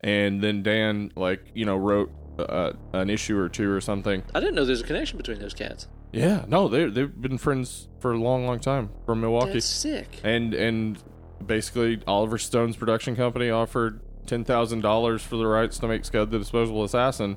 and 0.00 0.42
then 0.42 0.62
Dan 0.62 1.12
like 1.16 1.40
you 1.54 1.64
know 1.64 1.76
wrote 1.76 2.10
uh, 2.38 2.72
an 2.92 3.10
issue 3.10 3.38
or 3.38 3.48
two 3.48 3.70
or 3.70 3.80
something. 3.80 4.22
I 4.34 4.40
didn't 4.40 4.54
know 4.54 4.64
there's 4.64 4.80
a 4.80 4.84
connection 4.84 5.16
between 5.16 5.38
those 5.38 5.54
cats. 5.54 5.88
Yeah, 6.12 6.44
no, 6.48 6.66
they 6.68 6.86
they've 6.86 7.20
been 7.20 7.38
friends 7.38 7.88
for 8.00 8.12
a 8.12 8.18
long, 8.18 8.44
long 8.46 8.58
time 8.58 8.90
from 9.06 9.20
Milwaukee, 9.20 9.54
That's 9.54 9.66
sick. 9.66 10.20
and 10.24 10.54
and 10.54 10.98
basically 11.44 12.00
Oliver 12.06 12.38
Stone's 12.38 12.76
production 12.76 13.16
company 13.16 13.50
offered 13.50 14.00
ten 14.26 14.44
thousand 14.44 14.80
dollars 14.80 15.22
for 15.22 15.36
the 15.36 15.46
rights 15.46 15.78
to 15.78 15.88
make 15.88 16.04
Scud 16.04 16.30
the 16.30 16.38
Disposable 16.38 16.84
Assassin, 16.84 17.36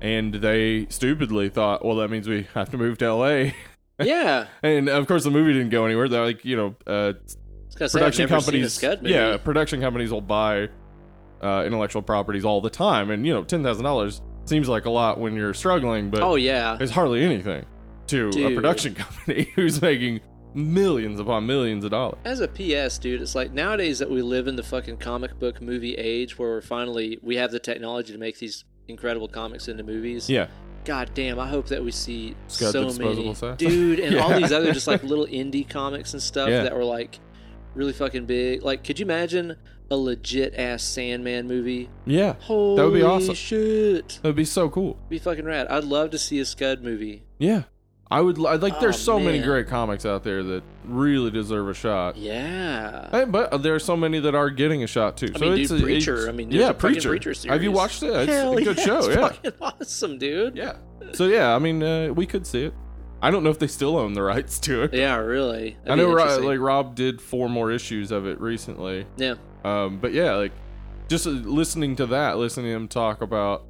and 0.00 0.34
they 0.34 0.86
stupidly 0.90 1.48
thought, 1.48 1.84
well, 1.84 1.96
that 1.96 2.08
means 2.10 2.28
we 2.28 2.46
have 2.54 2.70
to 2.70 2.78
move 2.78 2.98
to 2.98 3.04
L.A. 3.06 3.54
yeah. 4.02 4.46
and 4.62 4.88
of 4.88 5.06
course 5.06 5.24
the 5.24 5.30
movie 5.30 5.52
didn't 5.52 5.70
go 5.70 5.84
anywhere. 5.86 6.08
They're 6.08 6.24
like 6.24 6.44
you 6.44 6.56
know 6.56 6.74
uh, 6.86 7.12
production 7.74 8.28
never 8.28 8.40
seen 8.40 8.64
a 8.64 8.68
companies 8.68 8.82
yeah 9.02 9.36
production 9.36 9.80
companies 9.80 10.10
will 10.12 10.20
buy 10.20 10.68
uh, 11.42 11.64
intellectual 11.66 12.02
properties 12.02 12.44
all 12.44 12.60
the 12.60 12.70
time 12.70 13.10
and 13.10 13.26
you 13.26 13.34
know 13.34 13.42
$10000 13.42 14.20
seems 14.46 14.68
like 14.68 14.84
a 14.84 14.90
lot 14.90 15.18
when 15.18 15.34
you're 15.34 15.54
struggling 15.54 16.08
but 16.10 16.22
Oh 16.22 16.36
yeah. 16.36 16.78
it's 16.80 16.92
hardly 16.92 17.22
anything 17.22 17.66
to 18.06 18.30
a 18.36 18.54
production 18.54 18.94
company 19.04 19.50
who's 19.54 19.82
making 19.82 20.20
millions 20.54 21.18
upon 21.20 21.46
millions 21.46 21.84
of 21.84 21.90
dollars 21.90 22.18
As 22.24 22.40
a 22.40 22.48
PS, 22.48 22.98
dude, 22.98 23.20
it's 23.22 23.34
like 23.34 23.52
nowadays 23.52 23.98
that 23.98 24.10
we 24.10 24.22
live 24.22 24.46
in 24.46 24.56
the 24.56 24.62
fucking 24.62 24.98
comic 24.98 25.38
book 25.38 25.60
movie 25.60 25.94
age 25.94 26.38
where 26.38 26.48
we're 26.50 26.60
finally 26.62 27.18
we 27.22 27.36
have 27.36 27.50
the 27.50 27.58
technology 27.58 28.12
to 28.12 28.18
make 28.18 28.38
these 28.38 28.64
incredible 28.88 29.28
comics 29.28 29.68
into 29.68 29.82
movies. 29.82 30.28
yeah 30.30 30.46
God 30.84 31.10
damn, 31.14 31.38
I 31.38 31.48
hope 31.48 31.68
that 31.68 31.82
we 31.82 31.90
see 31.90 32.36
the 32.48 32.52
so 32.70 32.92
many, 32.92 33.34
dude, 33.56 34.00
and 34.00 34.16
all 34.20 34.38
these 34.38 34.52
other 34.52 34.70
just 34.72 34.86
like 34.86 35.02
little 35.02 35.26
indie 35.26 35.66
comics 35.66 36.12
and 36.12 36.22
stuff 36.22 36.50
Yeah. 36.50 36.62
that 36.64 36.76
were 36.76 36.84
like 36.84 37.20
really 37.74 37.94
fucking 37.94 38.26
big. 38.26 38.62
Like, 38.62 38.84
could 38.84 38.98
you 39.00 39.06
imagine 39.06 39.56
a 39.90 39.96
legit 39.96 40.54
ass 40.56 40.82
Sandman 40.82 41.46
movie? 41.48 41.88
yeah 42.04 42.34
Holy 42.40 42.82
would 42.82 42.92
be 42.92 43.02
awesome. 43.02 43.34
shit! 43.34 44.18
that'd 44.22 44.36
be 44.36 44.44
so 44.44 44.68
cool 44.68 44.98
Be 45.08 45.18
fucking 45.18 45.46
rad. 45.46 45.68
I'd 45.68 45.84
love 45.84 46.10
to 46.10 46.18
see 46.18 46.38
a 46.38 46.44
Scud 46.44 46.82
movie. 46.82 47.24
yeah 47.38 47.62
I 48.10 48.20
would 48.20 48.38
li- 48.38 48.56
like. 48.58 48.80
There's 48.80 48.96
Oh, 48.96 49.16
so 49.16 49.20
many 49.20 49.40
great 49.40 49.66
comics 49.66 50.04
out 50.06 50.22
there 50.24 50.42
that 50.42 50.62
really 50.84 51.30
deserve 51.30 51.68
a 51.68 51.74
shot. 51.74 52.16
Yeah. 52.16 53.24
But 53.28 53.62
there 53.62 53.74
are 53.74 53.78
so 53.80 53.96
many 53.96 54.20
that 54.20 54.34
are 54.34 54.50
getting 54.50 54.82
a 54.82 54.86
shot 54.86 55.16
too. 55.16 55.30
I 55.34 55.38
so 55.38 55.44
mean, 55.46 55.60
it's 55.60 55.70
dude, 55.70 55.80
a- 55.80 55.84
Preacher. 55.84 56.14
it's- 56.14 56.28
I 56.28 56.32
mean, 56.32 56.50
yeah, 56.50 56.72
Preacher. 56.72 57.08
Preacher 57.08 57.32
Have 57.48 57.62
you 57.62 57.72
watched 57.72 58.02
it? 58.02 58.10
It's 58.14 58.32
Hell 58.32 58.56
a 58.58 58.62
good 58.62 58.76
yeah, 58.78 58.84
show. 58.84 58.98
It's 58.98 59.08
Yeah, 59.08 59.28
fucking 59.28 59.52
awesome, 59.60 60.18
dude. 60.18 60.56
yeah. 60.56 60.76
So 61.12 61.26
yeah, 61.26 61.54
I 61.54 61.58
mean, 61.58 61.82
uh, 61.82 62.08
we 62.14 62.26
could 62.26 62.46
see 62.46 62.64
it. 62.64 62.74
I 63.22 63.30
don't 63.30 63.42
know 63.42 63.50
if 63.50 63.58
they 63.58 63.66
still 63.68 63.96
own 63.96 64.12
the 64.12 64.22
rights 64.22 64.58
to 64.60 64.82
it. 64.82 64.92
Yeah, 64.92 65.16
really. 65.16 65.76
That'd 65.84 65.92
I 65.92 65.94
know, 66.02 66.12
Ro- 66.12 66.18
interesting. 66.22 66.44
like 66.44 66.60
Rob 66.60 66.94
did 66.94 67.22
four 67.22 67.48
more 67.48 67.70
issues 67.72 68.10
of 68.10 68.26
it 68.26 68.38
recently. 68.40 69.06
yeah. 69.16 69.34
Um, 69.64 69.98
but 69.98 70.12
yeah, 70.12 70.34
like 70.34 70.52
just 71.08 71.26
uh, 71.26 71.30
listening 71.30 71.96
to 71.96 72.06
that, 72.06 72.36
listening 72.36 72.66
to 72.66 72.72
him 72.72 72.86
talk 72.86 73.22
about 73.22 73.64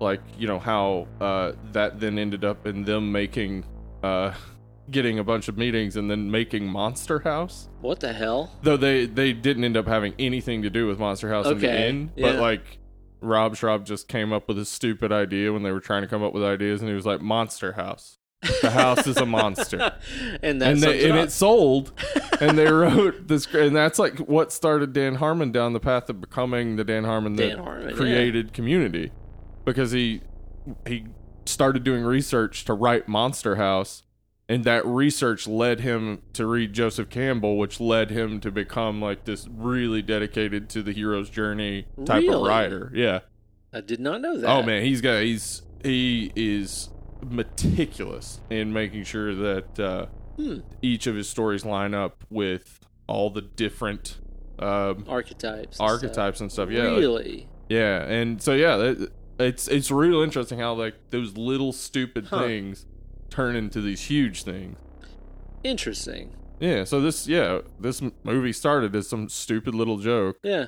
like 0.00 0.20
you 0.38 0.48
know 0.48 0.58
how 0.58 1.06
uh, 1.20 1.52
that 1.72 2.00
then 2.00 2.18
ended 2.18 2.44
up 2.44 2.66
in 2.66 2.84
them 2.84 3.12
making 3.12 3.64
uh, 4.02 4.34
getting 4.90 5.18
a 5.18 5.24
bunch 5.24 5.48
of 5.48 5.56
meetings 5.56 5.96
and 5.96 6.10
then 6.10 6.30
making 6.30 6.66
Monster 6.66 7.20
House. 7.20 7.68
What 7.80 8.00
the 8.00 8.12
hell? 8.12 8.52
Though 8.62 8.76
they 8.76 9.06
they 9.06 9.32
didn't 9.32 9.64
end 9.64 9.76
up 9.76 9.86
having 9.86 10.14
anything 10.18 10.62
to 10.62 10.70
do 10.70 10.86
with 10.86 10.98
Monster 10.98 11.28
House 11.28 11.46
in 11.46 11.58
the 11.58 11.68
Okay, 11.68 11.88
end, 11.88 12.14
but 12.16 12.34
yeah. 12.34 12.40
like 12.40 12.78
Rob 13.20 13.56
Schrab 13.56 13.84
just 13.84 14.08
came 14.08 14.32
up 14.32 14.48
with 14.48 14.58
a 14.58 14.64
stupid 14.64 15.12
idea 15.12 15.52
when 15.52 15.62
they 15.62 15.72
were 15.72 15.80
trying 15.80 16.02
to 16.02 16.08
come 16.08 16.22
up 16.22 16.32
with 16.32 16.42
ideas, 16.42 16.80
and 16.80 16.88
he 16.88 16.94
was 16.94 17.06
like 17.06 17.20
Monster 17.20 17.72
House. 17.72 18.16
The 18.62 18.70
house 18.70 19.06
is 19.06 19.18
a 19.18 19.26
monster. 19.26 19.76
and 20.42 20.62
that 20.62 20.72
and 20.72 20.80
they, 20.80 21.00
it 21.00 21.10
and 21.10 21.18
it 21.18 21.30
sold 21.30 21.92
and 22.40 22.56
they 22.56 22.70
wrote 22.70 23.28
this 23.28 23.46
and 23.52 23.76
that's 23.76 23.98
like 23.98 24.18
what 24.20 24.50
started 24.50 24.94
dan 24.94 25.16
harmon 25.16 25.52
down 25.52 25.74
the 25.74 25.80
path 25.80 26.08
of 26.08 26.22
becoming 26.22 26.76
the 26.76 26.84
dan 26.84 27.04
harmon 27.04 27.36
that 27.36 27.48
Dan 27.48 27.58
Harmon, 27.58 27.94
created 27.94 28.54
community 28.54 29.12
because 29.64 29.92
he 29.92 30.22
he 30.86 31.06
started 31.46 31.82
doing 31.84 32.04
research 32.04 32.64
to 32.64 32.72
write 32.74 33.08
monster 33.08 33.56
house 33.56 34.02
and 34.48 34.64
that 34.64 34.84
research 34.86 35.46
led 35.48 35.80
him 35.80 36.20
to 36.32 36.44
read 36.46 36.72
joseph 36.72 37.08
campbell 37.08 37.56
which 37.58 37.80
led 37.80 38.10
him 38.10 38.38
to 38.40 38.50
become 38.50 39.00
like 39.00 39.24
this 39.24 39.48
really 39.50 40.02
dedicated 40.02 40.68
to 40.68 40.82
the 40.82 40.92
hero's 40.92 41.30
journey 41.30 41.86
type 42.04 42.28
of 42.28 42.42
writer 42.42 42.92
yeah 42.94 43.20
I 43.72 43.80
did 43.80 44.00
not 44.00 44.20
know 44.20 44.36
that. 44.36 44.48
Oh 44.50 44.64
man, 44.64 44.82
he's 44.82 45.00
got 45.00 45.22
he's 45.22 45.62
he 45.84 46.32
is 46.34 46.88
meticulous 47.54 48.40
in 48.50 48.72
making 48.72 49.04
sure 49.04 49.34
that 49.34 49.78
uh, 49.80 50.06
Hmm. 50.36 50.60
each 50.82 51.06
of 51.06 51.14
his 51.16 51.28
stories 51.28 51.64
line 51.64 51.92
up 51.94 52.24
with 52.30 52.80
all 53.06 53.28
the 53.30 53.42
different 53.42 54.18
um, 54.58 55.04
Archetypes. 55.08 55.78
and 55.78 55.88
archetypes 55.88 56.40
and 56.40 56.50
stuff. 56.50 56.68
stuff. 56.68 56.76
Yeah, 56.76 56.88
like- 56.90 56.98
Really? 56.98 57.48
yeah, 57.68 58.02
and 58.04 58.40
so 58.42 58.54
yeah, 58.54 58.76
that, 58.76 59.12
it's 59.40 59.68
it's 59.68 59.90
real 59.90 60.20
interesting 60.22 60.58
how 60.58 60.74
like 60.74 60.94
those 61.10 61.36
little 61.36 61.72
stupid 61.72 62.26
Huh. 62.26 62.42
things 62.42 62.86
turn 63.30 63.56
into 63.56 63.80
these 63.80 64.02
huge 64.02 64.42
things. 64.42 64.76
Interesting. 65.62 66.34
Yeah, 66.58 66.84
so 66.84 67.00
this 67.00 67.26
yeah 67.26 67.60
this 67.78 68.02
movie 68.24 68.52
started 68.52 68.94
as 68.94 69.08
some 69.08 69.28
stupid 69.28 69.74
little 69.74 69.98
joke 69.98 70.36
Yeah. 70.42 70.66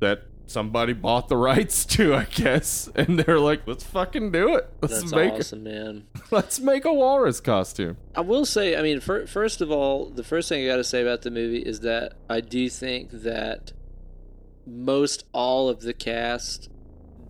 that 0.00 0.22
somebody 0.46 0.94
bought 0.94 1.28
the 1.28 1.36
rights 1.36 1.84
to, 1.84 2.14
I 2.14 2.24
guess, 2.24 2.88
and 2.94 3.18
they're 3.20 3.38
like, 3.38 3.66
let's 3.66 3.84
fucking 3.84 4.32
do 4.32 4.54
it. 4.56 4.68
Let's 4.80 5.00
That's 5.00 5.12
make 5.12 5.34
awesome, 5.34 5.62
man. 5.64 6.06
let's 6.30 6.58
make 6.58 6.84
a 6.86 6.92
walrus 6.92 7.40
costume. 7.40 7.98
I 8.14 8.22
will 8.22 8.46
say, 8.46 8.74
I 8.74 8.80
mean, 8.82 9.00
fir- 9.00 9.26
first 9.26 9.60
of 9.60 9.70
all, 9.70 10.08
the 10.08 10.24
first 10.24 10.48
thing 10.48 10.64
I 10.64 10.66
got 10.66 10.76
to 10.76 10.84
say 10.84 11.02
about 11.02 11.20
the 11.22 11.30
movie 11.30 11.58
is 11.58 11.80
that 11.80 12.14
I 12.30 12.40
do 12.40 12.68
think 12.70 13.10
that 13.10 13.72
most 14.66 15.24
all 15.32 15.68
of 15.68 15.82
the 15.82 15.92
cast 15.94 16.68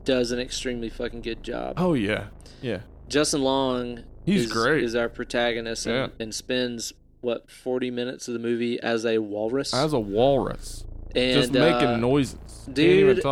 does 0.08 0.32
an 0.32 0.38
extremely 0.40 0.88
fucking 0.88 1.20
good 1.22 1.42
job. 1.42 1.74
Oh 1.76 1.92
yeah, 1.94 2.28
yeah. 2.62 2.80
Justin 3.08 3.42
Long 3.42 4.04
He's 4.24 4.44
is, 4.46 4.52
great. 4.52 4.82
is 4.82 4.94
our 4.94 5.08
protagonist 5.10 5.84
and, 5.86 5.94
Yeah. 5.94 6.08
and 6.18 6.34
spends 6.34 6.92
what 7.20 7.50
40 7.50 7.90
minutes 7.90 8.26
of 8.28 8.34
the 8.34 8.40
movie 8.40 8.80
as 8.80 9.04
a 9.04 9.18
walrus 9.18 9.74
As 9.74 9.92
a 9.92 9.98
walrus, 10.00 10.84
and 11.14 11.40
just 11.42 11.52
making 11.52 11.88
uh, 11.88 11.96
noises. 11.96 12.68
Dude, 12.72 13.22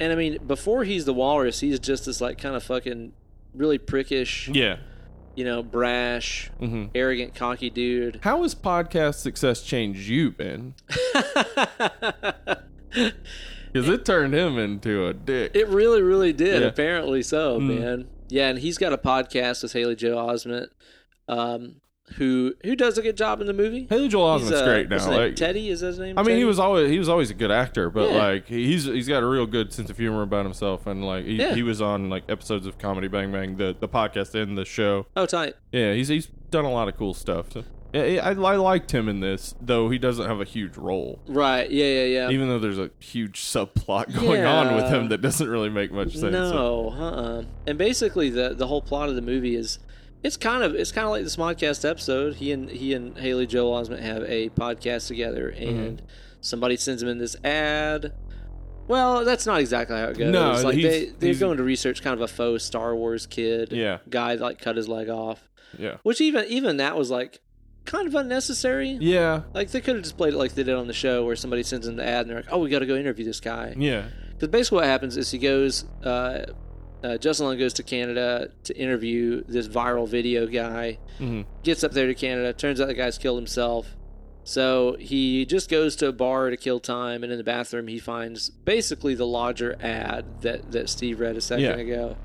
and 0.00 0.12
I 0.12 0.14
mean 0.14 0.38
before 0.46 0.84
he's 0.84 1.04
the 1.06 1.14
walrus 1.14 1.60
he's 1.60 1.78
just 1.78 2.04
this 2.06 2.20
like 2.20 2.36
kind 2.38 2.54
of 2.54 2.62
fucking 2.62 3.12
really 3.54 3.78
prickish 3.78 4.54
Yeah. 4.54 4.76
you 5.34 5.44
know 5.44 5.62
brash 5.62 6.50
hmm 6.58 6.86
arrogant 6.94 7.34
cocky 7.34 7.70
dude 7.70 8.20
How 8.22 8.42
has 8.42 8.54
podcast 8.54 9.14
success 9.16 9.62
changed 9.62 10.06
you, 10.08 10.32
Ben? 10.32 10.74
Because 13.80 13.94
it 13.94 14.04
turned 14.04 14.34
him 14.34 14.58
into 14.58 15.06
a 15.06 15.12
dick. 15.14 15.52
It 15.54 15.68
really, 15.68 16.02
really 16.02 16.32
did. 16.32 16.62
Yeah. 16.62 16.68
Apparently 16.68 17.22
so, 17.22 17.60
Mm. 17.60 17.78
man. 17.80 18.08
Yeah, 18.28 18.48
and 18.48 18.58
he's 18.58 18.78
got 18.78 18.92
a 18.92 18.98
podcast 18.98 19.62
with 19.62 19.72
Haley 19.72 19.94
Joel 19.96 20.26
Osment, 20.28 20.66
um, 21.28 21.76
who 22.16 22.54
who 22.64 22.76
does 22.76 22.98
a 22.98 23.02
good 23.02 23.16
job 23.16 23.40
in 23.40 23.46
the 23.48 23.52
movie. 23.52 23.86
Haley 23.90 24.08
Joel 24.08 24.38
Osment's 24.38 24.52
uh, 24.52 24.64
great 24.64 24.88
now. 24.88 25.08
Like, 25.10 25.34
Teddy 25.36 25.70
is 25.70 25.80
his 25.80 25.98
name? 25.98 26.16
I 26.18 26.22
mean, 26.22 26.36
he 26.36 26.44
was 26.44 26.58
always 26.58 26.90
he 26.90 26.98
was 26.98 27.08
always 27.08 27.30
a 27.30 27.34
good 27.34 27.50
actor, 27.50 27.90
but 27.90 28.10
Yeah. 28.10 28.16
like 28.16 28.48
he's 28.48 28.84
he's 28.84 29.08
got 29.08 29.22
a 29.22 29.26
real 29.26 29.46
good 29.46 29.72
sense 29.72 29.90
of 29.90 29.96
humor 29.98 30.22
about 30.22 30.44
himself, 30.44 30.86
and 30.86 31.04
like 31.04 31.24
he, 31.24 31.34
Yeah. 31.34 31.54
he 31.54 31.62
was 31.64 31.80
on 31.82 32.08
like 32.10 32.24
episodes 32.28 32.66
of 32.66 32.78
Comedy 32.78 33.08
Bang 33.08 33.32
Bang, 33.32 33.56
the 33.56 33.76
the 33.78 33.88
podcast 33.88 34.40
and 34.40 34.56
the 34.56 34.64
show. 34.64 35.06
Oh, 35.16 35.26
tight. 35.26 35.54
Yeah, 35.72 35.94
he's 35.94 36.08
he's 36.08 36.26
done 36.50 36.64
a 36.64 36.70
lot 36.72 36.86
of 36.88 36.96
cool 36.96 37.12
stuff. 37.14 37.52
So, 37.52 37.64
yeah, 37.92 38.20
I, 38.24 38.30
I 38.30 38.56
liked 38.56 38.90
him 38.92 39.08
in 39.08 39.20
this, 39.20 39.54
though 39.60 39.88
he 39.90 39.98
doesn't 39.98 40.26
have 40.26 40.40
a 40.40 40.44
huge 40.44 40.76
role. 40.76 41.20
Right. 41.26 41.70
Yeah, 41.70 41.84
yeah, 41.86 42.04
yeah. 42.04 42.30
Even 42.30 42.48
though 42.48 42.58
there's 42.58 42.78
a 42.78 42.90
huge 42.98 43.40
subplot 43.40 44.14
going 44.20 44.44
on 44.44 44.74
with 44.76 44.88
him 44.88 45.08
that 45.08 45.18
doesn't 45.22 45.48
really 45.48 45.70
make 45.70 45.92
much 45.92 46.12
sense. 46.12 46.32
No, 46.32 46.90
uh-uh. 46.90 47.44
And 47.66 47.78
basically, 47.78 48.30
the 48.30 48.54
the 48.54 48.66
whole 48.66 48.82
plot 48.82 49.08
of 49.08 49.14
the 49.14 49.22
movie 49.22 49.54
is. 49.56 49.78
It's 50.22 50.36
kind 50.36 50.64
of 50.64 50.74
it's 50.74 50.90
kind 50.90 51.04
of 51.04 51.10
like 51.12 51.22
this 51.22 51.36
Smodcast 51.36 51.88
episode. 51.88 52.36
He 52.36 52.50
and 52.50 52.68
he 52.68 52.94
and 52.94 53.16
Haley 53.16 53.46
Joel 53.46 53.80
Osment 53.80 54.00
have 54.00 54.24
a 54.24 54.48
podcast 54.48 55.06
together, 55.06 55.52
Mm-hmm. 55.56 55.78
and 55.78 56.02
somebody 56.40 56.76
sends 56.76 57.00
him 57.02 57.08
in 57.08 57.18
this 57.18 57.36
ad. 57.44 58.12
Well, 58.88 59.24
that's 59.24 59.46
not 59.46 59.60
exactly 59.60 59.96
how 59.96 60.06
it 60.06 60.18
goes. 60.18 60.32
No, 60.32 60.52
like 60.62 60.74
he's- 60.76 60.92
they 60.92 61.04
they're 61.18 61.26
he's- 61.28 61.38
going 61.38 61.58
to 61.58 61.62
research 61.62 62.02
kind 62.02 62.14
of 62.14 62.20
a 62.22 62.28
faux 62.28 62.64
Star 62.64 62.96
Wars 62.96 63.26
kid, 63.26 63.72
Yeah. 63.72 63.98
guy 64.08 64.34
that 64.36 64.42
like 64.42 64.58
cut 64.58 64.76
his 64.76 64.88
leg 64.88 65.08
off. 65.08 65.48
Yeah. 65.78 65.96
Which 66.02 66.20
even 66.20 66.44
even 66.48 66.78
that 66.78 66.96
was 66.96 67.10
like 67.10 67.40
kind 67.86 68.06
of 68.06 68.14
unnecessary. 68.14 68.90
Yeah. 69.00 69.42
Like 69.54 69.70
they 69.70 69.80
could 69.80 69.94
have 69.96 70.04
just 70.04 70.16
played 70.16 70.34
it 70.34 70.36
like 70.36 70.54
they 70.54 70.62
did 70.64 70.74
on 70.74 70.86
the 70.86 70.92
show, 70.92 71.24
where 71.24 71.36
somebody 71.36 71.62
sends 71.62 71.86
in 71.86 71.96
the 71.96 72.04
ad 72.06 72.22
and 72.22 72.30
they're 72.30 72.36
like, 72.38 72.52
"Oh, 72.52 72.58
we 72.58 72.68
got 72.70 72.80
to 72.80 72.86
go 72.86 72.94
interview 72.96 73.24
this 73.24 73.40
guy." 73.40 73.74
Yeah. 73.76 74.04
Because 74.32 74.48
basically, 74.48 74.76
what 74.76 74.84
happens 74.84 75.16
is 75.16 75.30
he 75.30 75.38
goes, 75.38 75.84
uh, 76.04 76.44
uh, 77.02 77.16
Justin 77.18 77.46
Long 77.46 77.58
goes 77.58 77.72
to 77.74 77.82
Canada 77.82 78.48
to 78.64 78.76
interview 78.76 79.42
this 79.48 79.66
viral 79.68 80.06
video 80.08 80.46
guy. 80.46 80.98
hmm 81.18 81.42
Gets 81.62 81.84
up 81.84 81.92
there 81.92 82.06
to 82.06 82.14
Canada. 82.14 82.52
Turns 82.52 82.80
out 82.80 82.88
the 82.88 82.94
guy's 82.94 83.16
killed 83.18 83.38
himself. 83.38 83.96
So 84.44 84.96
he 85.00 85.44
just 85.44 85.68
goes 85.68 85.96
to 85.96 86.06
a 86.08 86.12
bar 86.12 86.50
to 86.50 86.56
kill 86.56 86.78
time, 86.78 87.22
and 87.24 87.32
in 87.32 87.38
the 87.38 87.44
bathroom 87.44 87.88
he 87.88 87.98
finds 87.98 88.48
basically 88.50 89.14
the 89.16 89.26
lodger 89.26 89.76
ad 89.80 90.42
that 90.42 90.70
that 90.72 90.88
Steve 90.88 91.18
read 91.20 91.36
a 91.36 91.40
second 91.40 91.64
Yeah. 91.64 91.76
ago. 91.76 92.16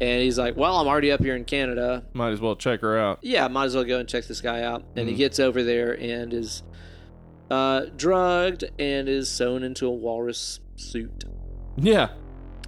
And 0.00 0.22
he's 0.22 0.38
like, 0.38 0.56
"Well, 0.56 0.76
I'm 0.78 0.86
already 0.86 1.12
up 1.12 1.20
here 1.20 1.36
in 1.36 1.44
Canada. 1.44 2.04
Might 2.14 2.30
as 2.30 2.40
well 2.40 2.56
check 2.56 2.80
her 2.80 2.98
out. 2.98 3.18
Yeah, 3.22 3.48
might 3.48 3.66
as 3.66 3.74
well 3.74 3.84
go 3.84 3.98
and 3.98 4.08
check 4.08 4.24
this 4.26 4.40
guy 4.40 4.62
out." 4.62 4.82
And 4.96 5.08
he 5.08 5.14
Mhm. 5.14 5.18
gets 5.18 5.38
over 5.40 5.62
there 5.62 5.92
and 6.00 6.32
is 6.32 6.62
uh, 7.50 7.86
drugged 7.96 8.64
and 8.78 9.08
is 9.08 9.28
sewn 9.28 9.62
into 9.64 9.86
a 9.86 9.90
walrus 9.90 10.60
suit. 10.76 11.24
Yeah. 11.76 12.10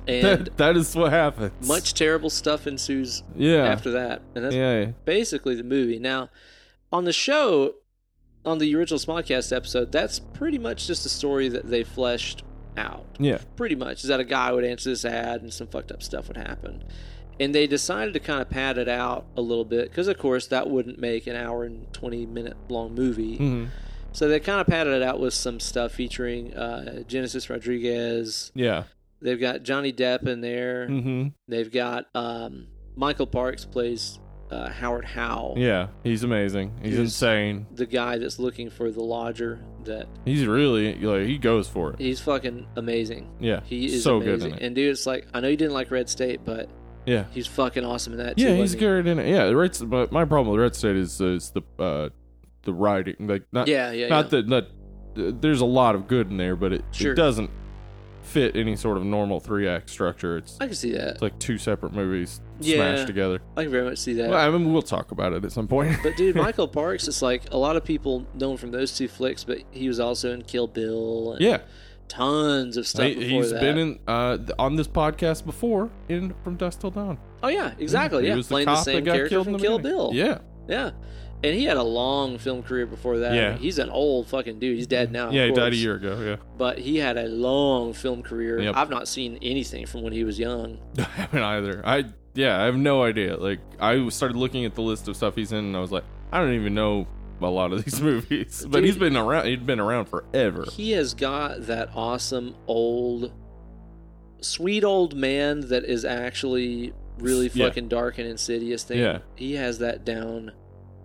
And 0.09 0.25
That, 0.47 0.57
that 0.57 0.77
is 0.77 0.95
what 0.97 1.13
happens. 1.13 1.67
much 1.69 1.95
terrible 1.95 2.31
stuff 2.31 2.67
ensues 2.67 3.23
Yeah. 3.37 3.65
after 3.65 3.93
that, 3.93 4.23
and 4.35 4.45
that's 4.45 4.55
yeah. 4.57 4.87
basically 5.05 5.55
the 5.55 5.63
movie. 5.63 6.01
Now, 6.01 6.31
on 6.93 7.05
the 7.05 7.13
show, 7.13 7.75
on 8.45 8.59
the 8.59 8.75
original 8.75 8.99
Smodcast 8.99 9.55
episode, 9.55 9.93
that's 9.93 10.19
pretty 10.19 10.59
much 10.59 10.89
just 10.89 11.07
a 11.07 11.09
story 11.09 11.49
that 11.49 11.71
they 11.71 11.85
fleshed 11.85 12.43
out. 12.77 13.07
Yeah. 13.21 13.39
Pretty 13.55 13.77
much 13.77 14.03
is 14.03 14.09
that 14.09 14.19
a 14.19 14.25
guy 14.25 14.51
would 14.51 14.65
answer 14.65 14.91
this 14.91 15.05
ad 15.05 15.43
and 15.43 15.53
some 15.53 15.69
fucked 15.69 15.93
up 15.93 16.03
stuff 16.03 16.27
would 16.27 16.37
happen, 16.39 16.83
and 17.41 17.55
they 17.55 17.67
decided 17.67 18.15
to 18.15 18.21
kind 18.21 18.41
of 18.41 18.49
pad 18.51 18.79
it 18.79 18.89
out 18.89 19.27
a 19.37 19.41
little 19.41 19.65
bit 19.65 19.89
because, 19.91 20.09
of 20.09 20.19
course, 20.19 20.47
that 20.49 20.69
wouldn't 20.71 20.99
make 20.99 21.27
an 21.27 21.37
hour 21.37 21.65
and 21.65 21.93
twenty 21.93 22.27
minute 22.27 22.57
long 22.69 22.95
movie. 22.95 23.37
hmm 23.37 23.65
So 24.13 24.29
they 24.29 24.41
kind 24.41 24.61
of 24.61 24.67
padded 24.67 24.93
it 24.95 25.03
out 25.03 25.21
with 25.21 25.35
some 25.35 25.59
stuff 25.61 25.93
featuring 25.93 26.55
uh, 26.55 27.03
Genesis 27.05 27.49
Rodriguez. 27.51 28.53
Yeah. 28.55 28.85
They've 29.21 29.41
got 29.41 29.63
Johnny 29.63 29.93
Depp 29.93 30.27
in 30.27 30.41
there. 30.41 30.87
hmm 30.89 31.29
They've 31.49 31.71
got 31.71 32.07
um, 32.15 32.67
Michael 32.97 33.27
Parks 33.27 33.65
plays 33.65 34.19
uh, 34.51 34.69
Howard 34.69 35.07
Howe, 35.07 35.55
Yeah. 35.57 35.87
He's 36.05 36.25
amazing. 36.25 36.73
He's 36.83 36.91
He's- 36.93 37.01
insane. 37.05 37.67
the 37.75 37.87
guy 37.87 38.19
that's 38.19 38.39
looking 38.39 38.69
for 38.69 38.91
the 38.91 39.03
lodger. 39.03 39.61
That 39.85 40.07
He's 40.27 40.47
really 40.47 40.95
like 40.95 41.27
he 41.27 41.39
goes 41.39 41.67
for 41.69 41.93
it. 41.95 41.99
he's 41.99 42.21
fucking 42.21 42.67
amazing. 42.77 43.31
Yeah. 43.41 43.61
He 43.65 43.87
is 43.87 44.03
so 44.05 44.19
amazing. 44.21 44.51
good. 44.53 44.63
And 44.63 44.75
dude, 44.77 44.91
it's 44.91 45.07
like 45.07 45.27
I 45.35 45.41
know 45.41 45.49
you 45.49 45.57
didn't 45.57 45.73
like 45.75 45.91
Red 45.91 46.09
State, 46.11 46.41
but 46.45 46.69
Yeah. 47.07 47.25
he's 47.33 47.47
fucking 47.47 47.85
awesome 47.85 48.13
in 48.15 48.19
that. 48.21 48.37
Too, 48.37 48.45
Yeah, 48.45 48.51
he's 48.51 48.59
wasn't 48.61 48.81
he? 48.81 48.87
good 48.87 49.07
in 49.07 49.19
it. 49.19 49.29
Yeah, 49.29 49.47
the 49.47 49.57
Red, 49.57 49.77
but 49.85 50.13
my 50.13 50.25
problem 50.25 50.53
with 50.55 50.61
Red 50.61 50.75
State 50.77 50.97
is 50.97 51.21
is 51.21 51.51
the 51.51 51.63
uh 51.83 52.09
the 52.63 52.73
writing. 52.73 53.17
Like 53.21 53.43
not 53.53 53.67
Yeah, 53.69 53.91
yeah, 53.93 54.09
not 54.09 54.27
yeah. 54.33 54.41
that 54.43 54.49
not. 54.49 54.65
uh, 55.17 55.33
There's 55.41 55.61
a 55.61 55.67
lot 55.67 55.95
of 55.95 56.07
good 56.07 56.31
in 56.31 56.37
there, 56.37 56.55
but 56.57 56.73
it, 56.73 56.85
Sure. 56.93 57.13
it 57.13 57.17
doesn't 57.17 57.51
fit 58.23 58.55
any 58.57 58.77
sort 58.77 58.97
of 58.97 59.05
normal 59.05 59.41
three 59.41 59.67
act 59.69 59.91
structure. 59.91 60.37
It's, 60.39 60.57
I 60.61 60.67
can 60.67 60.77
see 60.77 60.93
that. 60.93 61.09
it's 61.15 61.23
like 61.23 61.37
two 61.41 61.59
separate 61.59 61.93
movies 61.93 62.41
Yeah. 62.61 62.77
smashed 62.77 63.09
together. 63.09 63.41
I 63.57 63.65
can 63.65 63.73
very 63.73 63.85
much 63.85 63.99
see 63.99 64.13
that. 64.15 64.31
Well, 64.31 64.39
I 64.39 64.49
mean, 64.57 64.73
we'll 64.73 64.81
talk 64.81 65.11
about 65.11 65.33
it 65.33 65.45
at 65.45 65.51
some 65.53 65.67
point. 65.67 65.97
But 66.05 66.17
dude, 66.17 66.37
Michael 66.47 66.69
Parks 66.69 67.09
is 67.09 67.21
like 67.21 67.43
a 67.53 67.57
lot 67.59 67.75
of 67.77 67.85
people 67.85 68.25
know 68.35 68.53
him 68.53 68.57
from 68.59 68.71
those 68.71 68.97
two 68.97 69.09
flicks, 69.09 69.43
but 69.43 69.59
he 69.73 69.89
was 69.89 69.99
also 69.99 70.33
in 70.33 70.43
Kill 70.43 70.69
Bill 70.69 71.33
and 71.33 71.41
yeah, 71.41 71.59
tons 72.13 72.77
of 72.77 72.87
stuff 72.87 73.07
he, 73.07 73.37
has 73.37 73.53
been 73.55 73.79
in 73.79 73.99
uh, 74.07 74.37
on 74.59 74.77
this 74.77 74.87
podcast 74.87 75.47
before 75.47 75.91
in 76.11 76.35
From 76.45 76.57
Dusk 76.57 76.81
Till 76.81 76.91
Dawn. 76.91 77.19
oh 77.43 77.49
yeah, 77.49 77.73
exactly. 77.79 78.25
He 78.25 78.29
Yeah, 78.29 78.37
was 78.37 78.49
the 78.49 78.53
playing 78.53 78.67
the, 78.67 78.75
cop 78.75 78.85
same 78.85 79.05
character 79.05 79.43
from 79.43 79.55
the 79.55 79.59
Kill. 79.59 79.79
Bill. 79.79 80.11
Yeah, 80.13 80.39
yeah. 80.69 80.91
And 81.45 81.55
he 81.57 81.65
had 81.65 81.77
a 81.77 81.83
long 81.83 82.39
film 82.39 82.63
career 82.63 82.87
before 82.87 83.19
that. 83.19 83.35
Yeah. 83.35 83.57
he's 83.57 83.79
an 83.79 83.91
old 83.91 84.29
fucking 84.29 84.61
dude. 84.61 84.77
He's 84.77 84.87
dead 84.87 85.11
now. 85.11 85.29
of 85.29 85.33
yeah, 85.33 85.47
he 85.47 85.53
died 85.53 85.73
a 85.73 85.77
year 85.77 85.97
ago. 85.97 86.21
Yeah, 86.21 86.37
But 86.57 86.79
he 86.79 86.99
had 86.99 87.17
a 87.17 87.27
long 87.27 87.95
film 87.95 88.23
career. 88.23 88.61
Yep. 88.61 88.77
I've 88.77 88.91
not 88.91 89.09
seen 89.09 89.39
anything 89.43 89.87
from 89.87 90.03
when 90.03 90.13
he 90.13 90.23
was 90.23 90.39
young. 90.39 90.79
I 90.99 91.03
haven't 91.03 91.43
either. 91.43 91.83
I 91.85 92.05
yeah, 92.35 92.61
I 92.61 92.67
have 92.67 92.77
no 92.77 93.03
idea. 93.03 93.37
Like 93.37 93.59
I 93.81 94.09
started 94.11 94.37
looking 94.37 94.65
at 94.67 94.75
the 94.75 94.83
list 94.83 95.09
of 95.09 95.17
stuff 95.17 95.35
he's 95.35 95.51
in, 95.53 95.65
and 95.65 95.77
I 95.77 95.81
was 95.81 95.91
like, 95.91 96.05
I 96.31 96.39
don't 96.41 96.53
even 96.55 96.75
know 96.75 97.09
a 97.43 97.49
lot 97.49 97.73
of 97.73 97.85
these 97.85 98.01
movies. 98.03 98.65
But 98.69 98.79
Dude. 98.81 98.85
he's 98.85 98.99
been 98.99 99.17
around. 99.17 99.47
He'd 99.47 99.67
been 99.67 99.81
around 99.81 100.07
forever. 100.07 100.65
He 100.71 100.93
has 100.93 101.15
got 101.15 101.67
that 101.67 101.91
awesome 101.95 102.55
old, 102.67 103.33
sweet 104.41 104.85
old 104.85 105.15
man 105.15 105.61
that 105.69 105.85
is 105.85 106.05
actually 106.05 106.93
really 107.19 107.51
Yeah. 107.53 107.67
fucking 107.69 107.89
dark 107.89 108.19
and 108.19 108.27
insidious 108.29 108.83
thing. 108.85 108.99
Yeah. 108.99 109.19
He 109.37 109.55
has 109.55 109.79
that 109.79 110.05
down 110.05 110.53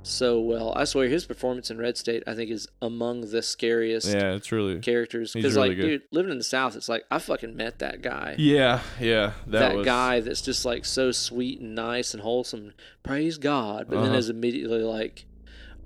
so 0.03 0.39
well. 0.39 0.71
I 0.75 0.85
swear 0.85 1.09
his 1.09 1.25
performance 1.25 1.69
in 1.69 1.77
Red 1.77 1.97
State, 1.97 2.23
I 2.25 2.33
think, 2.33 2.49
is 2.49 2.65
among 2.81 3.29
the 3.29 3.41
scariest 3.41 4.07
Yeah, 4.07 4.35
it's 4.35 4.53
really. 4.53 4.79
characters. 4.79 5.33
Because, 5.33 5.55
really 5.57 5.69
like, 5.69 5.77
good. 5.77 5.83
dude, 5.85 6.01
living 6.13 6.31
in 6.31 6.37
the 6.37 6.45
South, 6.45 6.77
it's 6.77 6.87
like, 6.87 7.03
I 7.11 7.19
fucking 7.19 7.57
met 7.57 7.79
that 7.79 8.01
guy. 8.01 8.35
Yeah, 8.37 8.79
yeah. 9.01 9.33
That, 9.47 9.59
that 9.59 9.75
was, 9.75 9.85
guy 9.85 10.21
that's 10.21 10.41
just 10.41 10.63
like 10.63 10.85
so 10.85 11.11
sweet 11.11 11.59
and 11.59 11.75
nice 11.75 12.13
and 12.13 12.23
wholesome. 12.23 12.71
Praise 13.03 13.37
God. 13.37 13.87
But 13.89 13.97
then 13.97 14.09
Uh-huh. 14.11 14.17
is 14.17 14.29
immediately 14.29 14.81
like, 14.81 15.25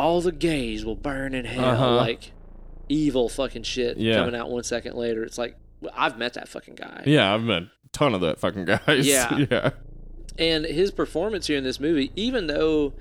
all 0.02 0.20
the 0.22 0.32
gays 0.32 0.84
will 0.84 0.95
burn 0.95 1.34
in 1.34 1.45
hell. 1.45 1.66
Uh-huh. 1.66 1.95
Like 1.95 2.32
evil 2.89 3.30
fucking 3.30 3.64
shit 3.64 3.97
Yeah. 3.97 4.16
coming 4.16 4.36
out 4.36 4.49
one 4.49 4.64
second 4.64 4.95
later. 4.95 5.24
It's 5.24 5.38
like, 5.38 5.56
I've 5.95 6.18
met 6.18 6.34
that 6.34 6.47
fucking 6.49 6.76
guy. 6.76 7.04
Yeah, 7.06 7.34
I've 7.34 7.41
met 7.43 7.64
a 7.64 7.70
ton 7.93 8.14
of 8.14 8.22
that 8.22 8.39
fucking 8.39 8.66
guys. 8.66 9.08
Yeah. 9.08 9.45
yeah. 9.52 9.70
And 10.38 10.66
his 10.66 10.91
performance 10.91 11.47
here 11.47 11.58
in 11.58 11.64
this 11.64 11.80
movie, 11.80 12.12
even 12.16 12.47
though 12.47 12.93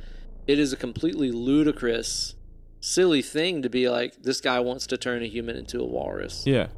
it 0.46 0.58
is 0.58 0.72
a 0.72 0.76
completely 0.76 1.30
ludicrous, 1.30 2.34
silly 2.80 3.22
thing 3.22 3.62
to 3.62 3.68
be 3.70 3.88
like, 3.88 4.22
this 4.22 4.40
guy 4.40 4.60
wants 4.60 4.86
to 4.88 4.96
turn 4.96 5.22
a 5.22 5.26
human 5.26 5.56
into 5.56 5.80
a 5.80 5.84
walrus. 5.86 6.44
Yeah. 6.46 6.68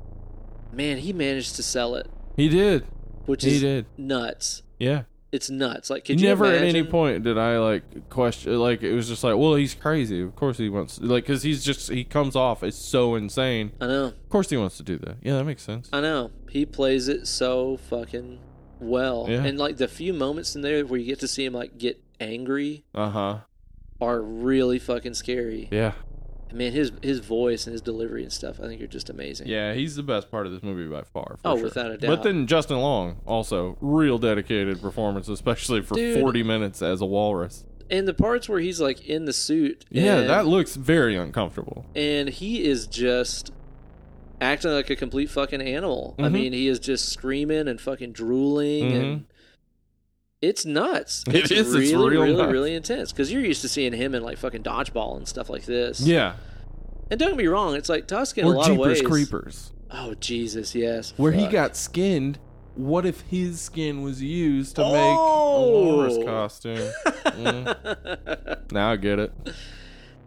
Man, 0.73 0.99
he 0.99 1.13
managed 1.13 1.57
to 1.57 1.63
sell 1.63 1.95
it, 1.97 2.09
He 2.37 2.49
did. 2.49 2.87
which 3.27 3.45
He 3.45 3.57
is 3.57 3.61
did. 3.61 3.87
nuts. 3.99 4.63
Yeah. 4.79 5.03
It's 5.33 5.49
nuts. 5.49 5.89
Like, 5.89 6.05
could 6.05 6.21
you 6.21 6.29
Never 6.29 6.45
at 6.45 6.63
any 6.63 6.83
point 6.85 7.25
did 7.25 7.39
I 7.39 7.59
like 7.59 8.11
question. 8.11 8.59
Like 8.59 8.83
it 8.83 8.93
was 8.93 9.09
just 9.09 9.25
like, 9.25 9.37
well, 9.37 9.55
he's 9.55 9.75
crazy. 9.75 10.21
Of 10.23 10.37
course 10.37 10.59
he 10.59 10.69
wants. 10.69 11.01
Like 11.01 11.25
because 11.25 11.43
he's 11.43 11.65
just 11.65 11.91
he 11.91 12.05
comes 12.05 12.37
off 12.37 12.63
as 12.63 12.77
so 12.77 13.15
insane. 13.15 13.73
I 13.81 13.87
know. 13.87 14.05
Of 14.09 14.29
course 14.29 14.51
he 14.51 14.59
wants 14.59 14.77
to 14.77 14.83
do 14.83 14.99
that. 14.99 15.17
Yeah, 15.23 15.39
that 15.39 15.45
makes 15.45 15.63
sense. 15.63 15.89
I 15.93 16.03
know. 16.03 16.31
He 16.51 16.67
plays 16.67 17.09
it 17.09 17.27
so 17.27 17.79
fucking 17.89 18.41
well. 18.79 19.27
Yeah. 19.29 19.43
And 19.45 19.59
like 19.59 19.79
the 19.79 19.89
few 19.89 20.13
moments 20.13 20.55
in 20.55 20.61
there 20.61 20.85
where 20.85 21.01
you 21.01 21.07
get 21.07 21.21
to 21.21 21.29
see 21.29 21.47
him 21.47 21.55
like 21.55 21.79
get 21.79 22.03
angry 22.21 22.85
Uh 22.95 23.09
huh. 23.11 23.39
are 24.03 24.21
really 24.21 24.79
fucking 24.79 25.15
scary. 25.15 25.69
Yeah. 25.73 25.93
Man, 26.55 26.73
his 26.73 26.93
his 27.03 27.21
voice 27.21 27.67
and 27.67 27.73
his 27.73 27.83
delivery 27.83 28.23
and 28.23 28.33
stuff, 28.33 28.61
I 28.61 28.67
think 28.67 28.81
are 28.83 28.87
just 28.87 29.09
amazing. 29.11 29.49
Yeah, 29.49 29.75
he's 29.75 29.97
the 29.97 30.03
best 30.03 30.31
part 30.31 30.47
of 30.47 30.53
this 30.53 30.63
movie 30.63 30.87
by 30.89 31.03
far. 31.03 31.37
for 31.43 31.49
Oh, 31.49 31.57
sure. 31.57 31.65
without 31.65 31.91
a 31.91 31.97
doubt. 31.97 32.09
But 32.09 32.23
then 32.23 32.47
Justin 32.47 32.79
Long 32.79 33.17
also 33.27 33.77
real 33.81 34.19
dedicated 34.19 34.81
performance, 34.81 35.29
especially 35.29 35.81
for 35.83 35.95
Dude. 35.95 36.21
forty 36.21 36.43
minutes 36.43 36.83
as 36.83 37.01
a 37.01 37.07
walrus. 37.07 37.65
And 37.91 38.09
the 38.09 38.15
parts 38.15 38.49
where 38.49 38.61
he's 38.61 38.81
like 38.81 39.07
in 39.07 39.27
the 39.27 39.33
suit. 39.33 39.85
Yeah, 39.91 40.19
and, 40.21 40.31
that 40.31 40.47
looks 40.47 40.77
very 40.77 41.17
uncomfortable. 41.17 41.85
and 41.95 42.29
he 42.29 42.65
is 42.65 42.87
just 42.87 43.53
acting 44.41 44.71
like 44.73 44.91
a 44.91 44.97
complete 44.97 45.31
fucking 45.31 45.61
animal. 45.63 46.15
I 46.19 46.23
Mhm. 46.23 46.33
mean, 46.33 46.53
he 46.53 46.67
is 46.69 46.79
just 46.79 47.09
screaming 47.11 47.69
and 47.69 47.81
fucking 47.81 48.13
drooling 48.13 48.93
and 48.93 49.25
it's 50.43 50.67
nuts. 50.67 51.25
It 51.29 51.37
It's 51.37 51.51
is, 51.51 51.75
it's 51.75 51.93
really, 51.93 52.11
real 52.11 52.23
really, 52.25 52.37
nuts. 52.37 52.53
really 52.53 52.75
intense. 52.75 53.13
Because 53.13 53.33
you're 53.33 53.41
used 53.43 53.63
to 53.63 53.69
seeing 53.69 53.93
him 53.95 54.15
in 54.15 54.23
like 54.23 54.37
fucking 54.39 54.63
dodgeball 54.63 55.17
and 55.17 55.27
stuff 55.27 55.49
like 55.49 55.65
this. 55.65 56.01
Yeah, 56.01 56.35
And 57.11 57.19
don't 57.21 57.31
get 57.31 57.39
me 57.39 57.47
wrong, 57.47 57.75
it's 57.77 57.89
like 57.89 58.07
Tusk 58.07 58.37
in 58.39 58.45
a 58.45 58.49
or 58.51 58.55
lot 58.57 58.67
Jeepers 58.67 59.01
of 59.01 59.11
ways. 59.11 59.27
Creepers, 59.29 59.73
Oh 59.91 60.15
Jesus, 60.15 60.75
yes. 60.75 61.15
where 61.17 61.33
he 61.33 61.47
got 61.47 61.77
skinned. 61.77 62.39
What 62.75 63.05
if 63.05 63.21
his 63.23 63.61
skin 63.61 64.01
was 64.03 64.23
used 64.23 64.77
to 64.77 64.83
Oh! 64.85 64.93
make 64.93 66.17
a 66.17 66.17
walrus 66.19 66.25
costume? 66.27 66.91
Mm, 67.33 68.73
now 68.73 68.91
I 68.91 68.97
get 68.97 69.19
it. 69.19 69.33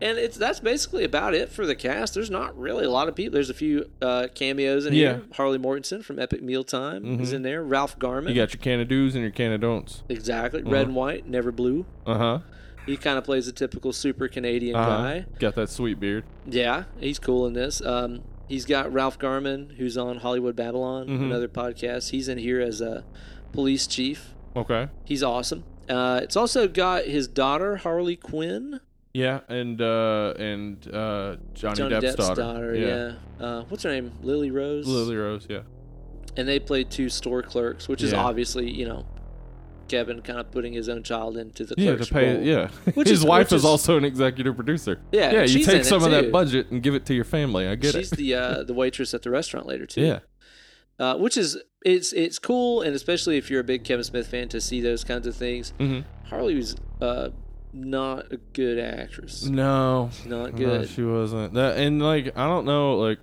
And 0.02 0.18
it's 0.18 0.38
that's 0.38 0.60
basically 0.60 1.04
about 1.06 1.34
it 1.34 1.50
for 1.50 1.66
the 1.66 1.76
cast. 1.76 2.14
There's 2.16 2.30
not 2.30 2.58
really 2.58 2.84
a 2.86 2.90
lot 2.90 3.08
of 3.08 3.16
people. 3.16 3.34
There's 3.34 3.50
a 3.50 3.54
few 3.54 3.90
uh, 4.02 4.28
cameos 4.36 4.86
in 4.86 4.94
Yeah. 4.94 5.00
here. 5.14 5.22
Harley 5.34 5.58
Morenstein 5.58 6.04
from 6.04 6.20
Epic 6.20 6.42
Mealtime 6.44 7.22
is 7.22 7.32
Mhm. 7.32 7.36
in 7.36 7.42
there. 7.44 7.64
Ralph 7.64 7.98
Garman, 7.98 8.30
You 8.34 8.36
got 8.42 8.54
your 8.54 8.62
can 8.62 8.82
of 8.82 8.88
do's 8.90 9.16
and 9.16 9.22
your 9.24 9.32
can 9.32 9.54
of 9.54 9.62
don'ts. 9.62 10.04
exactly. 10.10 10.62
Uh-huh. 10.62 10.72
Red 10.72 10.88
and 10.88 10.96
white, 10.96 11.28
never 11.28 11.52
blue. 11.52 11.86
Uh 12.06 12.18
huh. 12.18 12.40
He 12.86 12.98
kind 12.98 13.18
of 13.18 13.24
plays 13.24 13.48
a 13.48 13.52
typical 13.54 13.94
super 13.94 14.28
Canadian 14.28 14.76
Uh-huh. 14.76 14.90
guy. 14.90 15.26
Got 15.40 15.56
that 15.56 15.70
sweet 15.70 16.00
beard. 16.00 16.24
Yeah, 16.46 16.84
he's 17.00 17.18
cool 17.18 17.48
in 17.48 17.54
this. 17.54 17.82
Um, 17.84 18.22
he's 18.50 18.66
got 18.66 18.92
Ralph 18.94 19.18
Garman, 19.18 19.76
who's 19.78 19.98
on 19.98 20.18
Hollywood 20.18 20.56
Babylon, 20.58 21.08
Mhm. 21.08 21.24
another 21.24 21.48
podcast. 21.48 22.10
He's 22.12 22.28
in 22.28 22.38
here 22.38 22.60
as 22.60 22.82
a 22.82 23.04
police 23.54 23.88
chief. 23.88 24.36
Okay. 24.56 24.90
He's 25.06 25.24
awesome. 25.24 25.64
Uh, 25.90 26.20
it's 26.22 26.36
also 26.36 26.68
got 26.68 27.06
his 27.06 27.28
daughter 27.28 27.78
Harley 27.78 28.16
Quinn, 28.16 28.80
Yeah, 29.16 29.40
and 29.48 29.82
uh 29.82 30.34
and 30.38 30.94
uh 30.94 31.38
Johnny, 31.54 31.76
Johnny 31.78 31.96
Depp's, 31.96 32.16
Depp's, 32.18 32.38
daughter. 32.38 32.76
yeah. 32.76 33.14
Uh, 33.46 33.64
what's 33.70 33.84
her 33.84 33.90
name? 33.90 34.12
Lily 34.22 34.52
Rose. 34.52 34.86
Lily 34.88 35.16
Rose. 35.16 35.46
Yeah. 35.50 35.62
And 36.36 36.46
they 36.46 36.60
played 36.60 36.92
two 36.92 37.08
store 37.08 37.42
clerks, 37.42 37.88
which 37.88 38.04
is 38.04 38.14
obviously 38.14 38.70
you 38.70 38.86
know 38.86 39.06
Kevin 39.88 40.22
kind 40.22 40.38
of 40.40 40.52
putting 40.52 40.74
his 40.74 40.90
own 40.90 41.02
child 41.02 41.38
into 41.38 41.64
the 41.64 41.76
Yeah, 41.78 41.96
to 41.96 42.06
pay. 42.14 42.34
role. 42.36 42.44
Yeah, 42.44 42.68
Which 42.96 43.08
his 43.16 43.20
is- 43.20 43.26
wife 43.26 43.52
which 43.52 43.58
is 43.60 43.64
also 43.64 43.96
an 43.98 44.04
executive 44.04 44.54
producer. 44.58 45.00
Yeah, 45.14 45.32
yeah. 45.32 45.44
You 45.44 45.64
take 45.64 45.86
some 45.86 46.04
of 46.04 46.10
too. 46.10 46.16
that 46.22 46.32
budget 46.34 46.72
and 46.72 46.84
give 46.84 46.94
it 46.94 47.06
to 47.06 47.14
your 47.14 47.24
family. 47.24 47.68
I 47.68 47.76
get 47.76 47.94
She's 47.94 48.12
it. 48.12 48.18
She's 48.18 48.28
the 48.28 48.34
uh, 48.36 48.64
the 48.64 48.74
waitress 48.74 49.14
at 49.14 49.22
the 49.22 49.30
restaurant 49.30 49.66
later 49.66 49.86
too. 49.86 50.02
Yeah, 50.02 50.20
uh, 51.00 51.16
which 51.18 51.38
is 51.38 51.58
it's 51.86 52.12
it's 52.12 52.38
cool, 52.38 52.82
and 52.82 52.94
especially 52.94 53.38
if 53.38 53.50
you're 53.50 53.62
a 53.62 53.64
big 53.64 53.86
Kevin 53.86 54.04
Smith 54.04 54.28
fan 54.28 54.50
to 54.50 54.60
see 54.60 54.82
those 54.82 55.06
kinds 55.06 55.26
of 55.26 55.38
things. 55.38 55.72
hmm 55.80 56.00
Harley 56.26 56.56
was 56.56 56.76
uh, 57.02 57.30
not 57.76 58.32
a 58.32 58.38
good 58.54 58.80
actress. 58.80 59.44
no, 59.46 60.10
Not 60.26 60.54
no, 60.54 60.58
good. 60.58 60.90
she 60.90 61.04
wasn't. 61.04 61.54
That 61.54 61.78
and 61.78 62.02
like 62.02 62.38
I 62.38 62.48
don't 62.48 62.66
know, 62.66 62.96
like 62.98 63.20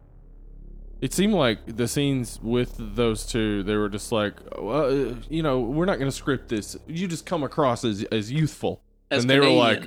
it 1.01 1.13
seemed 1.13 1.33
like 1.35 1.59
the 1.77 1.89
scenes 1.89 2.39
with 2.43 2.75
those 2.79 3.27
two, 3.27 3.63
they 3.65 3.75
were 3.75 3.89
just 3.89 4.13
like, 4.13 4.35
well, 4.57 5.17
you 5.29 5.43
know, 5.43 5.59
we're 5.61 5.85
not 5.87 5.99
going 5.99 6.11
to 6.11 6.17
script 6.17 6.49
this. 6.49 6.77
You 6.87 7.09
just 7.09 7.27
come 7.27 7.43
across 7.43 7.85
as 7.85 8.05
as 8.13 8.31
youthful, 8.31 8.83
As 9.11 9.23
and 9.25 9.31
they 9.31 9.41
were 9.41 9.49
like, 9.51 9.83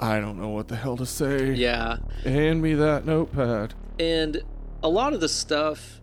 I 0.00 0.20
don't 0.20 0.40
know 0.40 0.48
what 0.50 0.68
the 0.68 0.76
hell 0.76 0.96
to 0.96 1.06
say. 1.06 1.52
yeah, 1.52 1.98
Hand 2.22 2.62
me 2.62 2.74
that 2.74 3.04
notepad. 3.04 3.74
and 3.98 4.42
a 4.82 4.88
lot 4.88 5.12
of 5.12 5.20
the 5.20 5.28
stuff, 5.28 6.00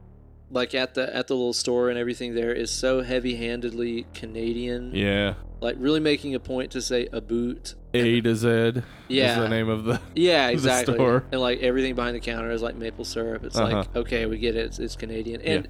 like 0.52 0.76
at 0.76 0.94
the 0.96 1.16
at 1.16 1.28
the 1.28 1.34
little 1.36 1.54
store 1.54 1.90
and 1.90 1.98
everything, 1.98 2.36
there 2.36 2.54
is 2.54 2.70
so 2.72 3.02
heavy-handedly 3.02 4.06
Canadian. 4.14 4.92
Yeah, 4.94 5.36
Like 5.62 5.76
really 5.80 6.00
making 6.02 6.36
a 6.36 6.40
point 6.40 6.72
to 6.72 6.82
say 6.82 7.08
a 7.12 7.22
boot. 7.22 7.74
A 7.94 8.22
to 8.22 8.36
Z. 8.36 8.48
is 8.50 8.84
Yeah. 9.10 9.40
the 9.40 9.50
name 9.50 9.70
of 9.70 9.84
the. 9.86 10.00
Yeah, 10.16 10.48
the 10.48 10.54
exactly. 10.54 10.94
store. 10.96 11.24
And 11.32 11.42
like 11.42 11.60
everything 11.60 11.96
behind 11.96 12.16
the 12.16 12.20
counter 12.22 12.52
is 12.52 12.62
like 12.62 12.76
maple 12.76 13.06
syrup. 13.06 13.44
It's 13.44 13.56
Uh-huh. 13.58 13.78
like 13.80 13.96
okay, 13.96 14.26
we 14.26 14.38
get 14.38 14.56
it. 14.56 14.66
It's, 14.66 14.80
it's 14.80 14.96
Canadian. 14.96 15.42
And 15.42 15.68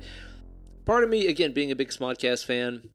part 0.86 1.04
of 1.04 1.10
me, 1.10 1.28
again, 1.28 1.52
being 1.54 1.72
a 1.72 1.76
big 1.76 1.90
Smodcast 1.90 2.46
fan, 2.46 2.90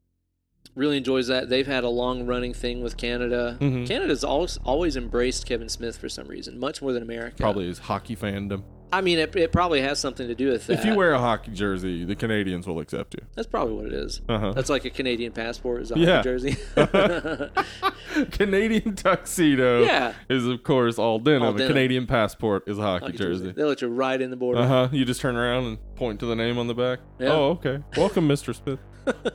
really 0.75 0.97
enjoys 0.97 1.27
that. 1.27 1.49
They've 1.49 1.67
had 1.67 1.83
a 1.83 1.89
long 1.89 2.25
running 2.25 2.53
thing 2.53 2.81
with 2.81 2.97
Canada. 2.97 3.57
Mhm. 3.59 3.87
Canada's 3.87 4.23
always 4.23 4.57
always 4.63 4.95
embraced 4.95 5.45
Kevin 5.45 5.69
Smith 5.69 5.97
for 5.97 6.07
some 6.09 6.27
reason, 6.27 6.59
much 6.59 6.81
more 6.81 6.93
than 6.93 7.03
America. 7.03 7.35
Probably 7.37 7.65
his 7.67 7.79
hockey 7.79 8.15
fandom. 8.15 8.63
I 8.91 9.01
mean, 9.01 9.19
it, 9.19 9.35
it 9.35 9.51
probably 9.51 9.81
has 9.81 9.99
something 9.99 10.27
to 10.29 10.35
do 10.35 10.49
with 10.51 10.67
that. 10.67 10.79
If 10.79 10.85
you 10.85 10.95
wear 10.95 11.11
a 11.13 11.19
hockey 11.19 11.51
jersey, 11.51 12.05
the 12.05 12.15
Canadians 12.15 12.65
will 12.65 12.79
accept 12.79 13.15
you. 13.15 13.25
that's 13.35 13.47
probably 13.47 13.73
what 13.75 13.85
it 13.87 13.93
is. 13.93 14.21
Uh-huh. 14.29 14.53
That's 14.53 14.69
like 14.69 14.85
a 14.85 14.89
Canadian 14.89 15.33
passport, 15.33 15.81
is 15.81 15.91
a 15.91 15.99
Yeah. 15.99 16.17
hockey 16.17 16.23
jersey. 16.29 16.57
Canadian 18.31 18.95
tuxedo 18.95 19.83
Yeah. 19.83 20.13
is 20.29 20.45
of 20.47 20.63
course 20.63 20.97
all 20.97 21.19
denim. 21.19 21.43
All 21.43 21.61
A. 21.61 21.67
Canadian 21.67 22.07
passport 22.07 22.63
is 22.67 22.77
a 22.77 22.81
hockey, 22.81 23.07
Hockey 23.07 23.17
jersey. 23.17 23.51
They 23.51 23.63
let 23.63 23.81
you 23.81 23.89
right 23.89 24.19
in 24.21 24.29
the 24.29 24.37
border. 24.37 24.61
Uh 24.61 24.67
huh. 24.67 24.89
You 24.91 25.05
just 25.05 25.21
turn 25.21 25.35
around 25.35 25.65
and 25.65 25.95
point 25.95 26.19
to 26.21 26.25
the 26.25 26.35
name 26.35 26.57
on 26.57 26.67
the 26.67 26.73
back. 26.75 26.99
Yeah. 27.19 27.29
Oh, 27.33 27.49
okay. 27.51 27.79
Welcome, 27.97 28.27
Mr. 28.27 28.55
Smith. 28.55 28.79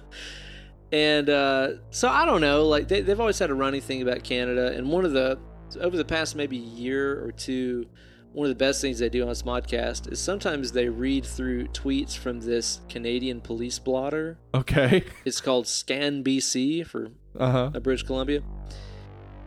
And 0.93 1.31
uh, 1.31 1.69
so 1.89 2.07
I 2.07 2.27
don't 2.27 2.43
know, 2.43 2.67
like 2.67 2.87
they, 2.87 3.01
they've 3.01 3.19
always 3.19 3.39
had 3.39 3.49
a 3.49 3.55
running 3.55 3.81
thing 3.81 4.03
about 4.03 4.25
Canada. 4.25 4.75
And 4.77 4.91
one 4.91 5.07
of 5.07 5.13
the 5.13 5.39
over 5.81 5.97
the 5.97 6.05
past 6.05 6.37
maybe 6.37 6.59
year 6.59 7.25
or 7.25 7.33
two, 7.33 7.87
one 8.33 8.47
of 8.47 8.49
the 8.51 8.55
best 8.65 8.81
things 8.81 8.99
they 8.99 9.09
do 9.09 9.23
on 9.29 9.35
Smodcast 9.35 10.11
is 10.11 10.19
sometimes 10.19 10.73
they 10.73 10.89
read 10.89 11.25
through 11.25 11.67
tweets 11.69 12.17
from 12.17 12.41
this 12.41 12.81
Canadian 12.89 13.41
police 13.41 13.79
blotter. 13.79 14.39
Okay. 14.55 15.05
It's 15.25 15.41
called 15.41 15.67
Scan 15.67 16.25
BC 16.25 16.87
for 16.87 17.09
Uh 17.39 17.51
huh. 17.51 17.71
uh, 17.75 17.81
British 17.81 18.05
Columbia. 18.05 18.43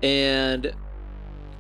And 0.04 0.74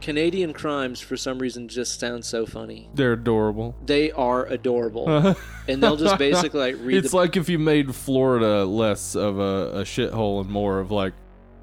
Canadian 0.02 0.54
crimes, 0.54 1.00
for 1.02 1.18
some 1.18 1.40
reason, 1.40 1.68
just 1.68 2.00
sound 2.00 2.24
so 2.26 2.46
funny. 2.46 2.90
They're 2.94 3.14
adorable. 3.14 3.76
They 3.86 4.12
are 4.12 4.46
adorable. 4.46 5.08
and 5.68 5.82
they'll 5.82 5.96
just 5.96 6.20
basically 6.20 6.60
like 6.60 6.76
read 6.82 6.98
it's 6.98 7.12
the 7.12 7.18
like 7.18 7.36
if 7.38 7.50
you 7.50 7.58
made 7.58 7.96
Florida 7.96 8.66
less 8.66 9.16
of 9.16 9.40
a, 9.40 9.80
a 9.80 9.84
shithole 9.84 10.42
and 10.42 10.50
more 10.50 10.80
of 10.80 10.92
like 10.92 11.14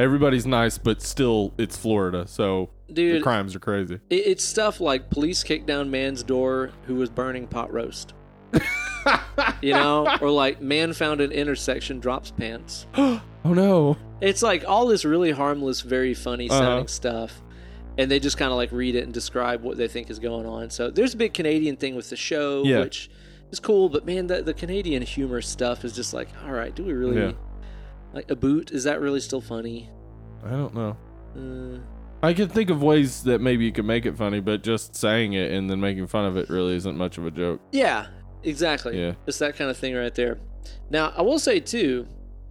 everybody's 0.02 0.46
nice, 0.46 0.78
but 0.78 1.00
still 1.02 1.54
it's 1.58 1.76
Florida, 1.76 2.26
so 2.26 2.70
the 2.88 2.94
dude. 2.94 3.22
crimes 3.22 3.54
are 3.54 3.60
crazy. 3.60 3.94
It, 4.10 4.14
it's 4.26 4.44
stuff 4.44 4.80
like 4.80 5.08
police 5.10 5.42
kicked 5.42 5.66
down 5.66 5.90
man's 5.90 6.22
door 6.22 6.70
who 6.86 6.96
was 6.96 7.08
burning 7.10 7.46
pot 7.46 7.72
roast. 7.72 8.14
you 9.62 9.72
know, 9.72 10.06
or 10.20 10.30
like 10.30 10.60
man 10.60 10.92
found 10.92 11.20
an 11.20 11.32
intersection 11.32 12.00
drops 12.00 12.30
pants. 12.30 12.86
oh 12.94 13.20
no. 13.44 13.96
It's 14.20 14.42
like 14.42 14.64
all 14.66 14.86
this 14.86 15.04
really 15.04 15.30
harmless, 15.32 15.80
very 15.80 16.14
funny 16.14 16.48
Uh-huh. 16.50 16.58
sounding 16.60 16.88
stuff. 16.88 17.42
And 17.98 18.10
they 18.10 18.20
just 18.20 18.38
kind 18.38 18.50
of 18.50 18.56
like 18.56 18.72
read 18.72 18.94
it 18.94 19.04
and 19.04 19.12
describe 19.12 19.62
what 19.62 19.76
they 19.76 19.88
think 19.88 20.08
is 20.10 20.18
going 20.18 20.46
on. 20.46 20.70
So 20.70 20.90
there's 20.90 21.12
a 21.14 21.16
big 21.16 21.34
Canadian 21.34 21.76
thing 21.76 21.94
with 21.94 22.08
the 22.10 22.16
show, 22.16 22.62
Yeah. 22.64 22.80
which 22.80 23.10
is 23.50 23.60
cool. 23.60 23.88
But 23.90 24.06
man, 24.06 24.28
the, 24.28 24.42
the 24.42 24.54
Canadian 24.54 25.02
humor 25.02 25.42
stuff 25.42 25.84
is 25.84 25.92
just 25.92 26.14
like, 26.14 26.28
all 26.46 26.52
right, 26.52 26.74
do 26.74 26.84
we 26.84 26.92
really 26.92 27.20
Yeah. 27.20 27.32
Like 28.12 28.30
a 28.30 28.36
boot? 28.36 28.70
Is 28.70 28.84
that 28.84 29.00
really 29.00 29.20
still 29.20 29.40
funny? 29.40 29.90
I 30.44 30.50
don't 30.50 30.74
know. 30.74 30.96
Uh, 31.36 31.78
I 32.24 32.34
can 32.34 32.48
think 32.48 32.70
of 32.70 32.82
ways 32.82 33.22
that 33.24 33.40
maybe 33.40 33.64
you 33.64 33.72
could 33.72 33.84
make 33.84 34.06
it 34.06 34.16
funny, 34.16 34.40
but 34.40 34.62
just 34.62 34.94
saying 34.94 35.32
it 35.32 35.50
and 35.52 35.68
then 35.70 35.80
making 35.80 36.06
fun 36.06 36.24
of 36.26 36.36
it 36.36 36.48
really 36.48 36.74
isn't 36.76 36.96
much 36.96 37.18
of 37.18 37.26
a 37.26 37.30
joke. 37.30 37.60
Yeah, 37.72 38.06
exactly. 38.42 39.00
Yeah. 39.00 39.14
It's 39.26 39.38
that 39.38 39.56
kind 39.56 39.70
of 39.70 39.76
thing 39.76 39.94
right 39.94 40.14
there. 40.14 40.38
Now, 40.90 41.12
I 41.16 41.22
will 41.22 41.38
say 41.38 41.58
too, 41.60 42.06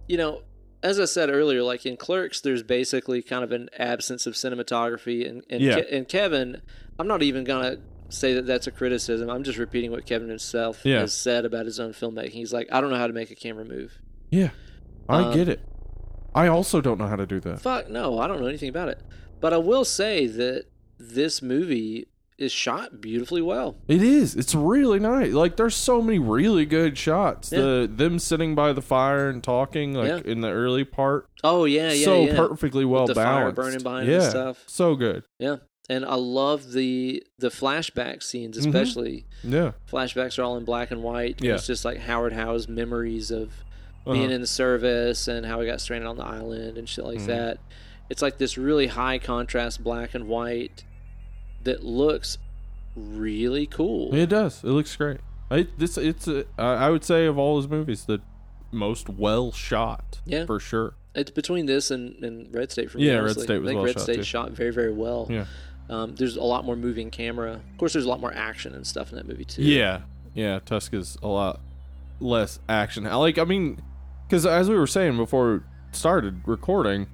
you 0.08 0.16
know, 0.18 0.42
as 0.82 0.98
I 0.98 1.04
said 1.04 1.30
earlier, 1.30 1.62
like 1.62 1.86
in 1.86 1.96
Clerks, 1.96 2.40
there's 2.40 2.62
basically 2.62 3.22
kind 3.22 3.44
of 3.44 3.52
an 3.52 3.68
absence 3.78 4.26
of 4.26 4.34
cinematography, 4.34 5.28
and 5.28 5.42
and, 5.48 5.62
Yeah. 5.62 5.80
Ke- 5.80 5.86
and 5.92 6.08
Kevin, 6.08 6.60
I'm 6.98 7.06
not 7.06 7.22
even 7.22 7.44
gonna 7.44 7.76
say 8.08 8.34
that 8.34 8.46
that's 8.46 8.66
a 8.66 8.70
criticism. 8.72 9.30
I'm 9.30 9.42
just 9.44 9.58
repeating 9.58 9.90
what 9.90 10.04
Kevin 10.04 10.28
himself 10.28 10.80
Yeah. 10.84 10.98
has 11.00 11.14
said 11.14 11.44
about 11.46 11.64
his 11.66 11.78
own 11.80 11.92
filmmaking. 11.92 12.30
He's 12.32 12.52
like, 12.52 12.68
I 12.72 12.80
don't 12.80 12.90
know 12.90 12.96
how 12.98 13.06
to 13.06 13.12
make 13.14 13.30
a 13.30 13.34
camera 13.34 13.64
move. 13.64 13.98
Yeah. 14.30 14.50
I 15.08 15.22
Um, 15.24 15.34
get 15.34 15.48
it. 15.48 15.60
I 16.34 16.46
also 16.46 16.80
don't 16.80 16.98
know 16.98 17.06
how 17.08 17.16
to 17.16 17.26
do 17.26 17.40
that. 17.40 17.60
Fuck 17.60 17.90
no, 17.90 18.18
I 18.18 18.26
don't 18.26 18.40
know 18.40 18.46
anything 18.46 18.68
about 18.70 18.88
it. 18.88 19.00
But 19.40 19.52
I 19.52 19.58
will 19.58 19.84
say 19.84 20.26
that 20.26 20.66
this 20.98 21.42
movie 21.42 22.06
is 22.38 22.50
shot 22.50 23.00
beautifully 23.00 23.42
well. 23.42 23.76
It 23.86 24.02
is. 24.02 24.34
It's 24.34 24.54
really 24.54 24.98
nice. 24.98 25.32
Like 25.32 25.56
there's 25.56 25.74
so 25.76 26.00
many 26.00 26.18
really 26.18 26.64
good 26.64 26.96
shots. 26.96 27.50
The 27.50 27.88
them 27.92 28.18
sitting 28.18 28.54
by 28.54 28.72
the 28.72 28.80
fire 28.82 29.28
and 29.28 29.42
talking 29.44 29.92
like 29.94 30.08
Yeah. 30.08 30.20
in 30.24 30.40
the 30.40 30.48
early 30.50 30.84
part. 30.84 31.28
Oh 31.44 31.64
yeah, 31.66 31.92
yeah, 31.92 32.04
so 32.04 32.24
yeah. 32.24 32.36
perfectly 32.36 32.84
well 32.84 33.06
the 33.06 33.14
fire 33.14 33.52
burning 33.52 33.82
behind 33.82 34.08
yeah. 34.08 34.14
and 34.22 34.24
stuff. 34.24 34.64
So 34.66 34.96
good. 34.96 35.24
Yeah, 35.38 35.56
and 35.90 36.04
I 36.04 36.14
love 36.14 36.72
the 36.72 37.22
the 37.38 37.48
flashback 37.50 38.22
scenes, 38.22 38.56
Mhm. 38.58 38.66
especially. 38.68 39.26
Yeah. 39.44 39.72
Flashbacks 39.90 40.38
are 40.38 40.42
all 40.42 40.56
in 40.56 40.64
black 40.64 40.90
and 40.90 41.02
white. 41.02 41.40
Yeah. 41.42 41.54
It's 41.54 41.66
just 41.66 41.84
like 41.84 41.98
Howard 41.98 42.32
Howe's 42.32 42.66
memories 42.68 43.30
of 43.30 43.50
Uh-huh. 44.04 44.12
being 44.14 44.30
in 44.32 44.40
the 44.40 44.46
service 44.46 45.28
and 45.28 45.46
how 45.46 45.60
he 45.60 45.66
got 45.66 45.80
stranded 45.80 46.08
on 46.08 46.16
the 46.16 46.24
island 46.24 46.76
and 46.76 46.88
shit 46.88 47.04
like 47.04 47.18
Mhm. 47.20 47.26
that. 47.26 47.58
It's 48.10 48.20
like 48.22 48.36
this 48.38 48.58
really 48.58 48.88
high 48.88 49.18
contrast 49.18 49.82
black 49.84 50.14
and 50.14 50.26
white 50.28 50.84
that 51.64 51.84
looks 51.84 52.36
really 52.96 53.66
cool. 53.66 54.14
It 54.14 54.28
does. 54.28 54.62
It 54.64 54.68
looks 54.70 54.94
great. 54.96 55.20
It, 55.50 55.78
this 55.78 55.96
it's 55.98 56.26
a, 56.28 56.44
I 56.58 56.86
I 56.86 56.90
would 56.90 57.04
say 57.04 57.26
of 57.26 57.38
all 57.38 57.56
his 57.58 57.68
movies 57.68 58.04
the 58.06 58.20
most 58.70 59.08
well 59.08 59.52
shot. 59.52 60.20
Yeah. 60.24 60.46
For 60.46 60.58
sure. 60.58 60.94
It's 61.14 61.30
between 61.30 61.66
this 61.66 61.90
and, 61.90 62.22
and 62.24 62.52
Red 62.54 62.72
State 62.72 62.90
for 62.90 62.98
me. 62.98 63.06
Yeah, 63.06 63.18
Red. 63.18 63.32
State 63.38 63.60
was 63.60 63.66
I 63.66 63.66
think 63.66 63.76
well 63.76 63.84
Red 63.84 63.94
shot, 63.94 64.02
State 64.02 64.16
too. 64.16 64.22
shot 64.22 64.50
very, 64.52 64.72
very 64.72 64.92
well. 64.92 65.26
Yeah. 65.30 65.44
Um, 65.90 66.14
there's 66.16 66.36
a 66.36 66.42
lot 66.42 66.64
more 66.64 66.74
moving 66.76 67.10
camera. 67.10 67.52
Of 67.70 67.78
course, 67.78 67.92
there's 67.92 68.06
a 68.06 68.08
lot 68.08 68.20
more 68.20 68.32
action 68.32 68.74
and 68.74 68.86
stuff 68.86 69.10
in 69.10 69.16
that 69.16 69.28
movie 69.28 69.44
too. 69.44 69.62
Yeah. 69.62 70.00
Yeah, 70.34 70.60
Tusk 70.64 70.94
is 70.94 71.18
a 71.22 71.28
lot 71.28 71.60
less 72.20 72.58
action. 72.68 73.06
I 73.06 73.16
like 73.16 73.38
I 73.38 73.44
mean 73.44 73.82
cuz 74.32 74.46
as 74.46 74.68
we 74.68 74.76
were 74.76 74.86
saying 74.86 75.16
before 75.18 75.52
we 75.54 75.60
started 75.92 76.40
recording, 76.46 77.06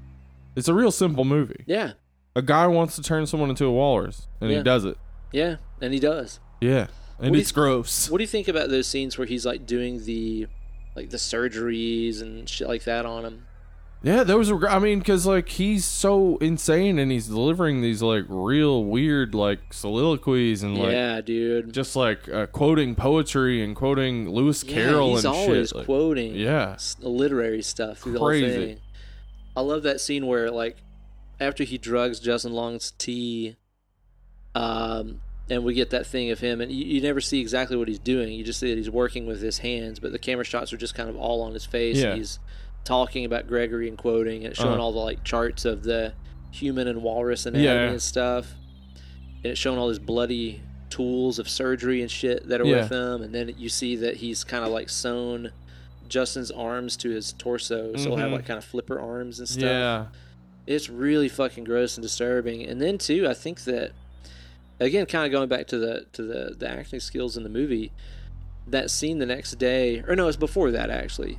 it's 0.54 0.68
a 0.68 0.74
real 0.74 0.92
simple 0.92 1.24
movie. 1.24 1.64
Yeah. 1.66 1.92
A 2.36 2.42
guy 2.42 2.66
wants 2.68 2.94
to 2.96 3.02
turn 3.02 3.26
someone 3.26 3.50
into 3.50 3.64
a 3.64 3.72
walrus 3.72 4.28
and 4.40 4.50
Yeah. 4.50 4.58
he 4.58 4.62
does 4.62 4.84
it. 4.84 4.96
Yeah. 5.32 5.56
And 5.80 5.92
he 5.92 5.98
does. 6.00 6.38
Yeah. 6.60 6.86
And 7.18 7.30
What 7.30 7.32
do 7.32 7.38
you 7.38 7.40
it's 7.40 7.50
gross. 7.52 8.08
What 8.08 8.18
do 8.18 8.22
you 8.22 8.28
think 8.28 8.46
about 8.46 8.68
those 8.70 8.86
scenes 8.86 9.18
where 9.18 9.26
he's 9.26 9.44
like 9.44 9.66
doing 9.66 10.04
the 10.04 10.46
like 10.94 11.10
the 11.10 11.16
surgeries 11.16 12.22
and 12.22 12.48
shit 12.48 12.68
like 12.68 12.84
that 12.84 13.04
on 13.04 13.24
him? 13.24 13.46
Yeah, 14.02 14.22
those 14.22 14.52
were. 14.52 14.68
I 14.70 14.78
mean, 14.78 15.00
because 15.00 15.26
like 15.26 15.48
he's 15.48 15.84
so 15.84 16.36
insane 16.36 17.00
and 17.00 17.10
he's 17.10 17.26
delivering 17.26 17.80
these 17.82 18.00
like 18.00 18.24
real 18.28 18.84
weird 18.84 19.34
like 19.34 19.72
soliloquies 19.72 20.62
and 20.62 20.78
like 20.78 20.92
yeah, 20.92 21.20
dude. 21.20 21.72
just 21.72 21.96
like 21.96 22.28
uh, 22.28 22.46
quoting 22.46 22.94
poetry 22.94 23.62
and 23.62 23.74
quoting 23.74 24.30
Lewis 24.30 24.62
Yeah, 24.62 24.74
Carroll 24.74 25.16
he's 25.16 25.24
and 25.24 25.34
always 25.34 25.68
shit. 25.70 25.76
like- 25.76 25.86
He's 25.86 25.88
always 25.90 26.04
quoting 26.06 26.34
yeah, 26.36 26.76
literary 27.00 27.62
stuff 27.62 27.98
through 27.98 28.12
the 28.12 28.18
whole 28.20 28.28
Crazy. 28.28 28.46
thing. 28.54 28.80
I 29.56 29.62
love 29.62 29.82
that 29.82 30.00
scene 30.00 30.26
where 30.28 30.48
like 30.50 30.76
after 31.40 31.64
he 31.64 31.76
drugs 31.76 32.20
Justin 32.20 32.52
Long's 32.52 32.92
tea, 32.98 33.56
um, 34.54 35.20
and 35.50 35.64
we 35.64 35.74
get 35.74 35.90
that 35.90 36.06
thing 36.06 36.30
of 36.30 36.40
him, 36.40 36.60
and 36.60 36.70
you, 36.70 36.84
you 36.84 37.00
never 37.00 37.20
see 37.20 37.40
exactly 37.40 37.76
what 37.76 37.88
he's 37.88 37.98
doing. 37.98 38.32
You 38.32 38.44
just 38.44 38.60
see 38.60 38.70
that 38.70 38.76
he's 38.76 38.90
working 38.90 39.26
with 39.26 39.40
his 39.40 39.58
hands, 39.58 39.98
but 39.98 40.12
the 40.12 40.18
camera 40.18 40.44
shots 40.44 40.72
are 40.72 40.76
just 40.76 40.94
kind 40.94 41.08
of 41.08 41.16
all 41.16 41.42
on 41.42 41.52
his 41.54 41.64
face. 41.64 41.96
Yeah. 41.96 42.14
He's 42.14 42.38
talking 42.88 43.26
about 43.26 43.46
Gregory 43.46 43.86
and 43.88 43.98
quoting, 43.98 44.44
and 44.44 44.52
it's 44.52 44.58
showing 44.58 44.72
Uh-huh. 44.74 44.82
all 44.82 44.92
the 44.92 44.98
like 44.98 45.22
charts 45.22 45.64
of 45.66 45.82
the 45.82 46.14
human 46.50 46.88
and 46.88 47.02
walrus 47.02 47.44
anatomy 47.44 47.64
Yeah. 47.66 47.90
and 47.90 48.00
stuff, 48.02 48.54
and 49.44 49.46
it's 49.52 49.60
showing 49.60 49.78
all 49.78 49.90
his 49.90 49.98
bloody 49.98 50.62
tools 50.88 51.38
of 51.38 51.48
surgery 51.50 52.00
and 52.00 52.10
shit 52.10 52.48
that 52.48 52.62
are 52.62 52.64
Yeah. 52.66 52.80
with 52.82 52.90
him, 52.90 53.22
and 53.22 53.34
then 53.34 53.54
you 53.58 53.68
see 53.68 53.94
that 53.96 54.16
he's 54.16 54.42
kind 54.42 54.64
of 54.64 54.70
like 54.70 54.88
sewn 54.88 55.52
Justin's 56.08 56.50
arms 56.50 56.96
to 56.96 57.10
his 57.10 57.34
torso, 57.34 57.94
so 57.96 58.08
he'll 58.08 58.16
have 58.16 58.30
Mhm. 58.30 58.36
like 58.36 58.46
kind 58.46 58.56
of 58.56 58.64
flipper 58.64 58.98
arms 58.98 59.38
and 59.38 59.46
stuff. 59.48 59.62
yeah, 59.62 60.06
It's 60.66 60.88
really 60.88 61.28
fucking 61.28 61.64
gross 61.64 61.96
and 61.98 62.02
disturbing. 62.02 62.64
And 62.66 62.80
then 62.80 62.96
too, 62.98 63.26
I 63.28 63.34
think 63.34 63.64
that 63.64 63.92
again, 64.80 65.04
kind 65.06 65.26
of 65.26 65.30
going 65.32 65.48
back 65.50 65.66
to 65.68 65.78
the 65.78 66.06
to 66.14 66.22
the 66.22 66.54
the 66.58 66.68
acting 66.68 67.00
skills 67.00 67.36
in 67.36 67.42
the 67.42 67.48
movie, 67.50 67.92
that 68.66 68.90
scene 68.90 69.18
the 69.18 69.26
next 69.26 69.58
day, 69.58 70.02
or 70.08 70.16
no, 70.16 70.26
it's 70.28 70.36
before 70.38 70.70
that 70.70 70.88
actually. 70.88 71.38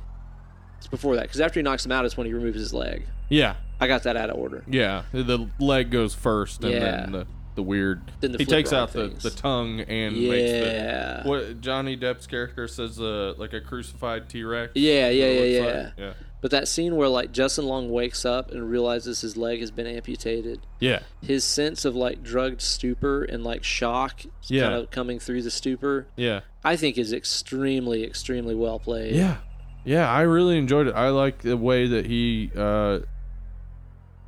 It's 0.80 0.88
before 0.88 1.14
that 1.16 1.22
because 1.22 1.40
after 1.40 1.60
he 1.60 1.62
knocks 1.62 1.84
him 1.86 1.92
out, 1.92 2.04
is 2.04 2.16
when 2.16 2.26
he 2.26 2.32
removes 2.34 2.58
his 2.58 2.74
leg. 2.74 3.04
yeah, 3.28 3.54
I 3.80 3.86
got 3.86 4.02
that 4.02 4.16
out 4.16 4.30
of 4.30 4.36
order. 4.36 4.64
yeah. 4.68 5.02
The 5.12 5.48
leg 5.58 5.90
goes 5.90 6.14
first, 6.14 6.64
and 6.64 6.72
Yeah. 6.74 6.78
then 6.80 7.12
the 7.12 7.26
the 7.56 7.62
weird. 7.64 8.00
Then 8.20 8.32
the 8.32 8.38
he 8.38 8.44
takes 8.46 8.72
out 8.72 8.92
the, 8.92 9.08
things. 9.08 9.22
the 9.24 9.30
tongue 9.30 9.80
and 9.80 10.14
makes 10.16 10.50
the 10.52 10.58
Yeah. 10.58 11.26
what 11.28 11.60
Johnny 11.60 11.96
Depp's 11.96 12.26
character 12.28 12.66
says, 12.68 12.98
uh, 13.00 13.34
like 13.38 13.52
a 13.52 13.60
crucified 13.60 14.28
T 14.28 14.44
Rex. 14.44 14.72
Yeah, 14.76 15.10
yeah, 15.10 15.30
yeah, 15.30 15.42
yeah. 15.42 15.90
yeah, 15.98 16.12
But 16.40 16.52
that 16.52 16.68
scene 16.68 16.94
where 16.96 17.08
like 17.08 17.32
Justin 17.32 17.66
Long 17.66 17.90
wakes 17.90 18.24
up 18.24 18.52
and 18.52 18.70
realizes 18.70 19.20
his 19.20 19.36
leg 19.36 19.58
has 19.60 19.70
been 19.72 19.86
amputated, 19.88 20.60
yeah, 20.78 21.00
his 21.20 21.42
sense 21.44 21.84
of 21.84 21.94
like 21.96 22.22
drugged 22.22 22.62
stupor 22.62 23.24
and 23.24 23.42
like 23.44 23.64
shock 23.64 24.22
Yeah. 24.46 24.62
kind 24.62 24.74
of 24.76 24.90
coming 24.92 25.18
through 25.18 25.42
the 25.42 25.50
stupor, 25.50 26.06
yeah. 26.16 26.40
I 26.64 26.76
think 26.76 26.96
is 26.98 27.12
extremely, 27.12 28.04
extremely 28.04 28.54
well 28.54 28.78
played. 28.78 29.16
Yeah, 29.16 29.38
yeah. 29.84 30.10
I 30.10 30.22
really 30.22 30.58
enjoyed 30.58 30.86
it. 30.86 30.94
I 30.94 31.08
like 31.08 31.38
the 31.42 31.56
way 31.56 31.86
that 31.86 32.06
he 32.06 32.50
uh, 32.56 33.00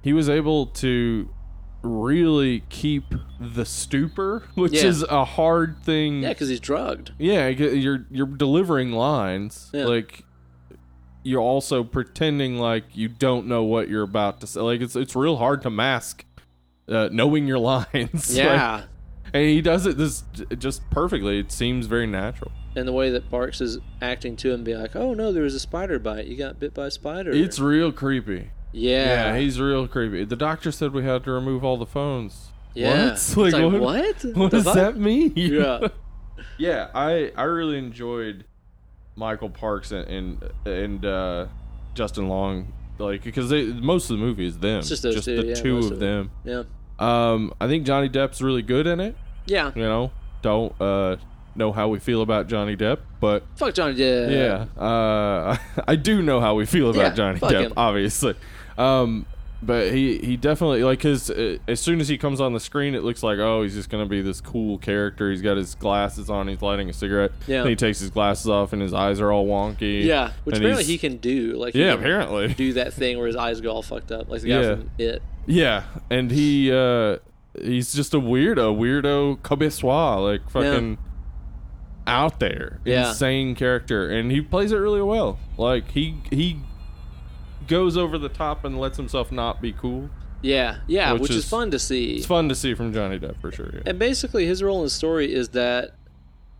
he 0.02 0.12
was 0.12 0.28
able 0.28 0.66
to 0.66 1.28
really 1.82 2.62
keep 2.68 3.04
the 3.40 3.64
stupor, 3.64 4.44
which 4.54 4.72
Yeah. 4.74 4.86
is 4.86 5.02
a 5.02 5.24
hard 5.24 5.82
thing. 5.82 6.22
Yeah, 6.22 6.30
because 6.30 6.48
he's 6.48 6.60
drugged. 6.60 7.12
Yeah, 7.18 7.48
you're 7.48 8.06
you're 8.10 8.26
delivering 8.26 8.92
lines 8.92 9.70
Yeah. 9.72 9.86
like 9.86 10.24
you're 11.24 11.40
also 11.40 11.84
pretending 11.84 12.58
like 12.58 12.84
you 12.96 13.08
don't 13.08 13.46
know 13.46 13.62
what 13.62 13.88
you're 13.88 14.02
about 14.02 14.40
to 14.40 14.46
say. 14.46 14.60
Like 14.60 14.80
it's 14.80 14.96
it's 14.96 15.14
real 15.14 15.36
hard 15.36 15.62
to 15.62 15.70
mask 15.70 16.24
uh, 16.88 17.08
knowing 17.12 17.46
your 17.46 17.58
lines. 17.72 18.36
Like, 18.36 18.44
Yeah. 18.44 18.82
And 19.34 19.44
he 19.44 19.62
does 19.62 19.86
it 19.86 19.96
this 19.96 20.24
just 20.58 20.88
perfectly. 20.90 21.38
It 21.38 21.50
seems 21.52 21.86
very 21.86 22.06
natural. 22.06 22.52
and 22.76 22.86
the 22.86 22.92
way 22.92 23.10
that 23.10 23.30
Parks 23.30 23.60
is 23.60 23.78
acting 24.00 24.36
to 24.36 24.50
him, 24.52 24.62
being 24.64 24.80
like, 24.80 24.94
"Oh 24.96 25.14
no, 25.14 25.32
there 25.32 25.42
was 25.42 25.54
a 25.54 25.60
spider 25.60 25.98
bite. 25.98 26.26
You 26.26 26.36
got 26.36 26.58
bit 26.60 26.74
by 26.74 26.86
a 26.86 26.90
spider." 26.90 27.30
It's 27.32 27.58
real 27.58 27.92
creepy. 27.92 28.50
yeah, 28.72 29.32
Yeah, 29.34 29.38
he's 29.38 29.58
real 29.60 29.86
creepy. 29.88 30.24
The 30.24 30.36
doctor 30.36 30.70
said 30.72 30.92
we 30.92 31.04
had 31.04 31.24
to 31.24 31.32
remove 31.32 31.64
all 31.64 31.76
the 31.78 31.86
phones. 31.86 32.52
yeah. 32.74 33.10
What? 33.12 33.36
Like, 33.36 33.52
like, 33.54 33.72
what- 33.72 33.80
what? 33.80 34.24
What 34.36 34.50
does 34.50 34.64
that 34.64 34.96
mean? 34.98 35.32
Yeah. 35.36 35.88
yeah. 36.58 36.88
I 36.94 37.32
I 37.36 37.44
really 37.44 37.78
enjoyed 37.78 38.44
Michael 39.16 39.50
Parks 39.50 39.92
and 39.92 40.06
and, 40.08 40.50
and 40.66 41.04
uh, 41.06 41.46
Justin 41.94 42.28
Long, 42.28 42.72
like 42.98 43.22
because 43.24 43.48
they 43.50 43.64
most 43.64 44.10
of 44.10 44.18
the 44.18 44.22
movie 44.24 44.46
is 44.46 44.58
them. 44.58 44.78
It's 44.80 44.88
just 44.88 45.02
those 45.02 45.24
two, 45.24 45.36
the 45.42 45.46
yeah, 45.48 45.54
two 45.54 45.78
of 45.78 45.92
it. 45.92 45.98
them. 46.00 46.30
Yeah, 46.44 46.62
Um, 47.02 47.52
I 47.60 47.66
think 47.68 47.86
Johnny 47.86 48.08
Depp's 48.08 48.40
really 48.42 48.62
good 48.62 48.86
in 48.86 49.00
it. 49.00 49.16
yeah. 49.46 49.72
You 49.74 49.82
know, 49.82 50.12
don't 50.42 50.72
uh, 50.80 51.16
know 51.54 51.72
how 51.72 51.88
we 51.88 51.98
feel 51.98 52.22
about 52.22 52.48
Johnny 52.48 52.76
Depp, 52.76 52.98
but 53.20 53.44
Fuck 53.56 53.74
Johnny 53.74 53.94
Depp. 53.94 54.30
yeah, 54.30 54.82
uh, 54.82 55.56
I 55.88 55.96
do 55.96 56.22
know 56.22 56.40
how 56.40 56.54
we 56.54 56.66
feel 56.66 56.90
about 56.90 57.00
Yeah, 57.00 57.14
Johnny 57.14 57.40
Depp, 57.40 57.60
him. 57.66 57.72
obviously. 57.76 58.34
Um, 58.78 59.26
but 59.64 59.92
he 59.92 60.18
he 60.18 60.36
definitely 60.36 60.82
like 60.82 61.02
his 61.02 61.30
uh, 61.30 61.58
as 61.68 61.78
soon 61.80 62.00
as 62.00 62.08
he 62.08 62.18
comes 62.18 62.40
on 62.40 62.52
the 62.52 62.58
screen, 62.58 62.96
it 62.96 63.04
looks 63.04 63.22
like 63.22 63.38
oh 63.38 63.62
he's 63.62 63.74
just 63.74 63.90
gonna 63.90 64.06
be 64.06 64.20
this 64.20 64.40
cool 64.40 64.76
character. 64.78 65.30
He's 65.30 65.40
got 65.42 65.56
his 65.56 65.76
glasses 65.76 66.28
on, 66.28 66.48
he's 66.48 66.60
lighting 66.62 66.90
a 66.90 66.92
cigarette. 66.92 67.30
Yeah. 67.46 67.58
Then 67.62 67.68
he 67.70 67.76
takes 67.76 68.00
his 68.00 68.10
glasses 68.10 68.48
off 68.48 68.72
and 68.72 68.82
his 68.82 68.92
eyes 68.92 69.20
are 69.20 69.30
all 69.30 69.46
wonky. 69.46 70.02
Yeah, 70.04 70.32
which 70.42 70.56
apparently 70.56 70.82
he 70.82 70.98
can 70.98 71.18
do. 71.18 71.52
Like, 71.52 71.74
Yeah, 71.76 71.92
apparently. 71.92 72.54
do 72.54 72.72
that 72.72 72.92
thing 72.92 73.18
where 73.18 73.28
his 73.28 73.36
eyes 73.36 73.60
go 73.60 73.70
all 73.70 73.82
fucked 73.82 74.10
up, 74.10 74.28
like 74.28 74.40
the 74.40 74.48
guy 74.48 74.62
Yeah. 74.62 74.74
from 74.74 74.90
It. 74.98 75.22
Yeah, 75.46 75.84
and 76.10 76.30
he 76.30 76.72
uh 76.72 77.18
he's 77.60 77.92
just 77.92 78.14
a 78.14 78.18
weirdo, 78.18 78.76
weirdo 78.76 79.38
Québécois, 79.38 80.22
like 80.22 80.48
fucking 80.50 80.98
out 82.06 82.40
there, 82.40 82.80
Yeah. 82.84 83.08
insane 83.10 83.54
character, 83.54 84.08
and 84.10 84.30
he 84.30 84.40
plays 84.40 84.72
it 84.72 84.76
really 84.76 85.02
well. 85.02 85.38
Like 85.56 85.90
he 85.90 86.16
he 86.30 86.58
goes 87.68 87.96
over 87.96 88.18
the 88.18 88.28
top 88.28 88.64
and 88.64 88.78
lets 88.78 88.96
himself 88.96 89.30
not 89.32 89.60
be 89.62 89.72
cool. 89.72 90.10
Yeah, 90.42 90.78
yeah, 90.88 91.12
which, 91.12 91.22
Which 91.22 91.30
is, 91.32 91.36
is- 91.44 91.48
fun 91.48 91.70
to 91.70 91.78
see. 91.78 92.16
It's 92.16 92.26
fun 92.26 92.48
to 92.48 92.54
see 92.56 92.74
from 92.74 92.92
Johnny 92.92 93.18
Depp 93.20 93.40
for 93.40 93.52
sure. 93.52 93.70
Yeah. 93.72 93.82
And 93.86 93.98
basically, 93.98 94.46
his 94.46 94.60
role 94.62 94.78
in 94.78 94.84
the 94.84 94.90
story 94.90 95.32
is 95.32 95.50
that 95.50 95.92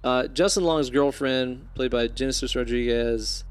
uh, 0.05 0.29
Justin 0.29 0.63
Long's 0.65 0.91
girlfriend, 0.91 1.67
played 1.75 1.91
by 1.91 2.07
Genesis 2.07 2.55
Rodriguez, 2.55 3.43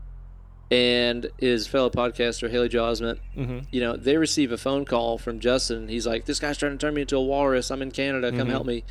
and 0.71 1.27
his 1.37 1.67
fellow 1.67 1.89
podcaster 1.89 2.49
Haley 2.49 2.69
Joel 2.69 2.93
Osment, 2.93 3.17
Mhm. 3.37 3.65
you 3.71 3.81
know, 3.81 3.95
they 3.97 4.15
receive 4.17 4.51
a 4.51 4.57
phone 4.57 4.85
call 4.85 5.17
from 5.17 5.39
Justin. 5.39 5.89
He's 5.89 6.07
like, 6.07 6.25
"This 6.25 6.39
guy's 6.39 6.57
trying 6.57 6.71
to 6.71 6.77
turn 6.77 6.93
me 6.93 7.01
into 7.01 7.17
a 7.17 7.21
walrus. 7.21 7.69
I'm 7.69 7.81
in 7.81 7.91
Canada. 7.91 8.31
Come 8.31 8.47
help 8.49 8.65
me." 8.65 8.83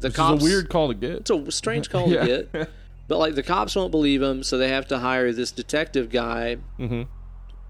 The 0.00 0.08
Which 0.08 0.14
cops. 0.16 0.42
a 0.42 0.44
weird 0.44 0.68
call 0.68 0.88
to 0.88 0.94
get. 0.94 1.10
It's 1.12 1.30
a 1.30 1.50
strange 1.52 1.88
call 1.90 2.08
Yeah. 2.10 2.20
to 2.20 2.26
get, 2.52 2.68
but 3.06 3.18
like 3.18 3.34
the 3.36 3.42
cops 3.42 3.76
won't 3.76 3.90
believe 3.92 4.20
him, 4.22 4.42
so 4.42 4.58
they 4.58 4.68
have 4.68 4.88
to 4.88 4.98
hire 4.98 5.32
this 5.32 5.52
detective 5.52 6.10
guy 6.10 6.56
hmm 6.76 7.02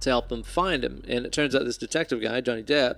to 0.00 0.08
help 0.08 0.30
them 0.30 0.42
find 0.42 0.82
him. 0.82 1.02
And 1.06 1.26
it 1.26 1.32
turns 1.32 1.54
out 1.54 1.66
this 1.66 1.76
detective 1.76 2.22
guy, 2.22 2.40
Johnny 2.40 2.62
Depp, 2.62 2.96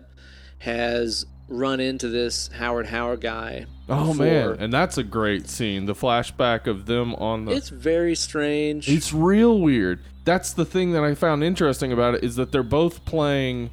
has 0.59 1.27
run 1.49 1.81
into 1.81 2.09
this 2.09 2.49
Howard 2.49 2.87
Howard 2.87 3.21
guy. 3.21 3.67
Oh 3.89 4.09
before. 4.13 4.25
man, 4.27 4.57
and 4.59 4.73
that's 4.73 4.97
a 4.97 5.03
great 5.03 5.49
scene. 5.49 5.87
The 5.87 5.95
flashback 5.95 6.67
of 6.67 6.87
them 6.87 7.15
on 7.17 7.45
the 7.45 7.53
It's 7.53 7.69
very 7.69 8.15
strange. 8.15 8.89
It's 8.89 9.13
real 9.13 9.59
weird. 9.59 10.01
That's 10.25 10.53
the 10.53 10.65
thing 10.65 10.93
that 10.93 11.03
I 11.03 11.15
found 11.15 11.43
interesting 11.45 11.93
about 11.93 12.15
it 12.15 12.25
is 12.25 12.37
that 12.37 12.53
they're 12.53 12.63
both 12.63 13.05
playing 13.05 13.71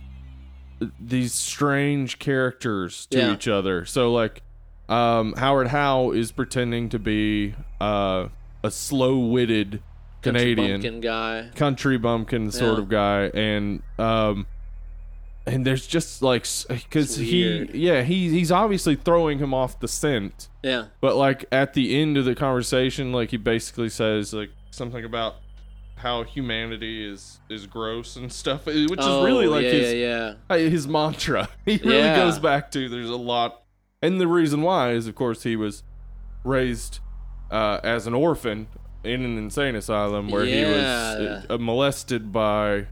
these 0.99 1.33
strange 1.33 2.19
characters 2.19 3.05
to 3.07 3.17
Yeah. 3.19 3.33
each 3.33 3.47
other. 3.47 3.85
So 3.85 4.11
like 4.11 4.41
um, 4.87 5.33
Howard 5.37 5.67
Howe 5.67 6.11
is 6.11 6.31
pretending 6.31 6.89
to 6.89 6.97
be 6.99 7.53
uh, 7.79 8.29
a 8.63 8.71
slow-witted 8.71 9.81
Country 10.21 10.55
Canadian 10.55 10.81
bumpkin 10.81 10.99
guy. 11.01 11.49
country 11.55 11.97
bumpkin 11.97 12.51
sort 12.51 12.73
Yeah. 12.77 12.81
of 12.81 12.89
guy 12.89 13.21
and 13.33 13.81
um 13.97 14.47
and 15.53 15.65
there's 15.65 15.87
just 15.87 16.21
like 16.21 16.45
because 16.67 17.15
he 17.15 17.69
yeah 17.73 18.01
he 18.03 18.29
he's 18.29 18.51
obviously 18.51 18.95
throwing 18.95 19.39
him 19.39 19.53
off 19.53 19.79
the 19.79 19.87
scent 19.87 20.47
Yeah. 20.63 20.85
but 21.01 21.15
like 21.15 21.45
at 21.51 21.73
the 21.73 21.99
end 22.01 22.17
of 22.17 22.25
the 22.25 22.35
conversation, 22.35 23.11
like 23.11 23.31
he 23.31 23.37
basically 23.37 23.89
says 23.89 24.33
like 24.33 24.51
something 24.71 25.03
about 25.03 25.35
how 25.95 26.23
humanity 26.23 27.05
is 27.05 27.39
is 27.49 27.65
gross 27.65 28.15
and 28.15 28.31
stuff, 28.31 28.67
eh, 28.67 28.85
which 28.89 28.99
oh, 29.01 29.19
is 29.19 29.25
really 29.25 29.47
like 29.47 29.63
yeah, 29.65 29.71
his 29.71 29.93
yeah, 29.93 30.33
yeah. 30.49 30.55
uh, 30.55 30.57
his 30.57 30.87
mantra. 30.87 31.49
He 31.65 31.77
really 31.83 31.97
Yeah. 31.97 32.15
goes 32.15 32.39
back 32.39 32.71
to 32.71 32.87
there's 32.87 33.09
a 33.09 33.15
lot, 33.17 33.63
and 34.01 34.19
the 34.21 34.27
reason 34.27 34.61
why 34.61 34.91
is 34.91 35.07
of 35.07 35.15
course 35.15 35.43
he 35.43 35.55
was 35.55 35.83
raised 36.43 36.99
uh, 37.51 37.79
as 37.83 38.07
an 38.07 38.13
orphan 38.13 38.67
in 39.03 39.23
an 39.25 39.37
insane 39.37 39.75
asylum 39.75 40.29
where 40.29 40.45
he 40.45 40.63
was 40.63 40.83
uh, 41.49 41.57
molested 41.59 42.31
by 42.31 42.85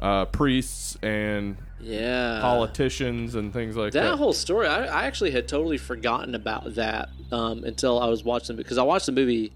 uh, 0.00 0.24
priests 0.26 0.96
and 1.02 1.56
Yeah. 1.80 2.40
politicians 2.40 3.34
and 3.34 3.52
things 3.52 3.76
like 3.76 3.92
that. 3.92 4.02
that 4.02 4.16
whole 4.18 4.32
story, 4.32 4.66
I, 4.66 4.84
I 4.86 5.04
actually 5.06 5.30
had 5.30 5.46
totally 5.48 5.78
forgotten 5.78 6.34
about 6.34 6.74
that 6.74 7.08
um, 7.32 7.64
until 7.64 8.00
I 8.00 8.06
was 8.08 8.24
watching 8.24 8.56
because 8.56 8.78
I 8.78 8.82
watched 8.82 9.06
the 9.06 9.12
movie 9.12 9.52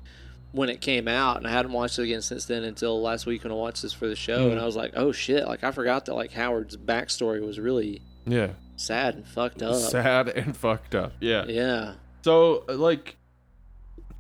when 0.53 0.69
it 0.69 0.81
came 0.82 1.09
out, 1.09 1.39
and 1.39 1.47
I 1.47 1.51
hadn't 1.51 1.73
watched 1.73 1.99
it 1.99 2.03
again 2.03 2.20
since 2.23 2.44
then 2.44 2.62
until 2.62 3.01
last 3.01 3.24
week 3.24 3.43
when 3.43 3.53
I 3.53 3.57
watched 3.57 3.81
this 3.82 3.93
for 3.94 4.07
the 4.07 4.15
show, 4.16 4.49
Mm. 4.49 4.53
and 4.53 4.61
I 4.61 4.66
was 4.66 4.77
like, 4.77 4.93
oh 4.97 5.11
shit! 5.11 5.47
Like 5.47 5.65
I 5.65 5.70
forgot 5.70 6.05
that 6.07 6.15
like 6.15 6.31
Howard's 6.32 6.77
backstory 6.77 7.40
was 7.44 7.59
really 7.59 8.03
yeah, 8.27 8.51
sad 8.77 9.15
and 9.15 9.27
fucked 9.27 9.62
up. 9.62 9.74
sad 9.77 10.28
and 10.28 10.55
fucked 10.57 10.94
up. 10.94 11.12
Yeah. 11.20 11.44
Yeah. 11.49 11.94
So, 12.23 12.65
uh, 12.69 12.74
like, 12.74 13.16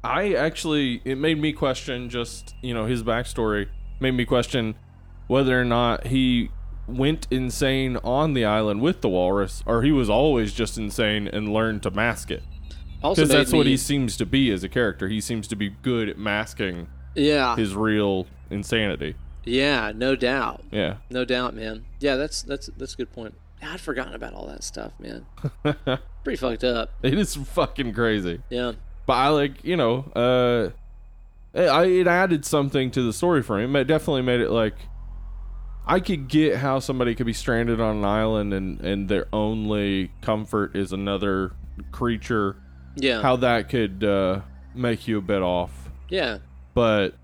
I 0.02 0.32
actually, 0.34 1.00
it 1.04 1.18
made 1.18 1.38
me 1.40 1.52
question 1.52 2.08
just, 2.10 2.54
you 2.62 2.74
know, 2.74 2.86
his 2.86 3.02
backstory, 3.04 3.68
made 4.00 4.12
me 4.12 4.24
question 4.24 4.74
whether 5.28 5.60
or 5.60 5.64
not 5.64 6.06
he 6.08 6.50
went 6.86 7.26
insane 7.30 7.96
on 7.98 8.34
the 8.34 8.44
island 8.44 8.80
with 8.80 9.00
the 9.00 9.08
walrus, 9.08 9.62
or 9.66 9.82
he 9.82 9.92
was 9.92 10.10
always 10.10 10.52
just 10.52 10.76
insane 10.78 11.28
and 11.28 11.52
learned 11.52 11.82
to 11.84 11.90
mask 11.90 12.30
it. 12.30 12.42
Because 13.02 13.28
that's 13.28 13.52
what 13.52 13.66
he 13.66 13.76
seems 13.76 14.16
to 14.18 14.26
be 14.26 14.50
as 14.52 14.62
a 14.62 14.68
character. 14.68 15.08
He 15.08 15.20
seems 15.20 15.48
to 15.48 15.56
be 15.56 15.70
good 15.82 16.08
at 16.08 16.18
masking 16.18 16.86
Yeah. 17.14 17.56
his 17.56 17.74
real 17.74 18.26
insanity. 18.50 19.16
Yeah. 19.44 19.90
No 19.94 20.14
doubt. 20.14 20.62
Yeah. 20.70 20.98
No 21.10 21.24
doubt, 21.24 21.54
man. 21.54 21.84
Yeah, 21.98 22.14
that's 22.14 22.42
that's 22.42 22.68
that's 22.76 22.94
a 22.94 22.96
good 22.96 23.12
point. 23.12 23.34
I'd 23.60 23.80
forgotten 23.80 24.14
about 24.14 24.34
all 24.34 24.46
that 24.46 24.62
stuff, 24.62 24.92
man. 25.00 25.26
Pretty 26.24 26.36
fucked 26.36 26.62
up. 26.64 26.90
it 27.02 27.18
is 27.18 27.34
fucking 27.34 27.92
crazy. 27.92 28.40
Yeah. 28.50 28.72
But 29.06 29.14
I 29.14 29.28
like, 29.30 29.64
you 29.64 29.76
know, 29.76 30.04
uh, 30.14 30.70
it, 31.58 31.66
I, 31.66 31.84
it 31.86 32.06
added 32.06 32.44
something 32.44 32.92
to 32.92 33.02
the 33.02 33.12
story 33.12 33.42
for 33.42 33.60
him. 33.60 33.74
It 33.74 33.84
definitely 33.84 34.22
made 34.22 34.40
it 34.40 34.50
like 34.50 34.74
I 35.86 35.98
could 36.00 36.28
get 36.28 36.56
how 36.58 36.78
somebody 36.78 37.14
could 37.14 37.26
be 37.26 37.32
stranded 37.32 37.80
on 37.80 37.96
an 37.98 38.04
island 38.04 38.52
and 38.54 38.80
and 38.80 39.08
their 39.08 39.26
only 39.32 40.12
comfort 40.20 40.76
is 40.76 40.92
another 40.92 41.52
creature. 41.90 42.56
Yeah. 42.96 43.22
How 43.22 43.36
that 43.36 43.68
could 43.68 44.04
uh, 44.04 44.40
make 44.74 45.08
you 45.08 45.18
a 45.18 45.22
bit 45.22 45.42
off, 45.42 45.90
yeah. 46.08 46.38
but 46.74 47.14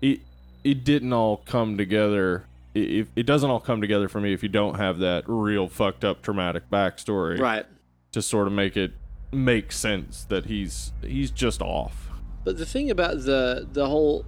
it 0.00 0.20
it 0.64 0.84
didn't 0.84 1.12
all 1.12 1.36
come 1.38 1.76
together. 1.76 2.46
It, 2.74 2.90
it, 2.90 3.08
it 3.16 3.26
doesn't 3.26 3.48
all 3.48 3.60
come 3.60 3.80
together 3.80 4.08
for 4.08 4.20
me 4.20 4.32
if 4.34 4.42
you 4.42 4.48
don't 4.48 4.76
have 4.76 4.98
that 4.98 5.24
real 5.26 5.68
fucked 5.68 6.04
up 6.04 6.22
traumatic 6.22 6.68
backstory 6.70 7.38
Right. 7.38 7.64
to 8.12 8.20
sort 8.22 8.46
of 8.46 8.52
make 8.52 8.76
it 8.76 8.92
make 9.32 9.70
sense 9.72 10.24
that 10.24 10.46
he's 10.46 10.92
he's 11.02 11.30
just 11.30 11.60
off. 11.62 12.08
But 12.44 12.56
the 12.58 12.66
thing 12.66 12.90
about 12.90 13.22
the 13.24 13.66
the 13.70 13.86
whole 13.88 14.24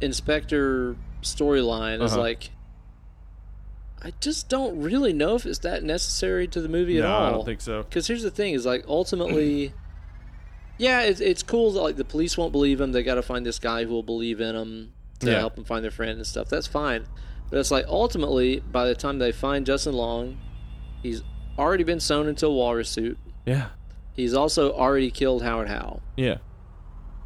inspector 0.00 0.96
storyline 1.22 2.02
is 2.02 2.12
Uh-huh. 2.12 2.20
like 2.20 2.50
I 4.02 4.12
just 4.20 4.48
don't 4.48 4.80
really 4.80 5.12
know 5.12 5.34
if 5.34 5.44
it's 5.44 5.58
that 5.60 5.82
necessary 5.84 6.48
to 6.48 6.60
the 6.60 6.68
movie 6.68 6.98
at 6.98 7.04
all. 7.04 7.26
I 7.26 7.30
don't 7.32 7.44
think 7.44 7.60
so. 7.60 7.82
Because 7.82 8.06
here's 8.06 8.22
the 8.22 8.30
thing: 8.30 8.54
is 8.54 8.64
like 8.64 8.84
ultimately, 8.88 9.74
yeah, 10.78 11.02
it's 11.02 11.20
it's 11.20 11.42
cool 11.42 11.72
that 11.72 11.80
like 11.82 11.96
the 11.96 12.04
police 12.04 12.38
won't 12.38 12.52
believe 12.52 12.80
him. 12.80 12.92
They 12.92 13.02
got 13.02 13.16
to 13.16 13.22
find 13.22 13.44
this 13.44 13.58
guy 13.58 13.84
who 13.84 13.90
will 13.90 14.02
believe 14.02 14.40
in 14.40 14.56
him 14.56 14.92
to 15.20 15.30
Yeah. 15.30 15.38
help 15.40 15.54
them 15.54 15.64
find 15.64 15.84
their 15.84 15.90
friend 15.90 16.12
and 16.12 16.26
stuff. 16.26 16.48
That's 16.48 16.66
fine. 16.66 17.06
But 17.50 17.58
it's 17.58 17.70
like 17.70 17.84
ultimately, 17.88 18.60
by 18.60 18.86
the 18.86 18.94
time 18.94 19.18
they 19.18 19.32
find 19.32 19.66
Justin 19.66 19.92
Long, 19.94 20.38
he's 21.02 21.22
already 21.58 21.84
been 21.84 22.00
sewn 22.00 22.26
into 22.28 22.46
a 22.46 22.52
walrus 22.52 22.88
suit. 22.88 23.18
Yeah. 23.44 23.68
He's 24.14 24.32
also 24.34 24.72
already 24.72 25.10
killed 25.10 25.42
Howard 25.42 25.68
Howe. 25.68 26.00
Yeah. 26.16 26.38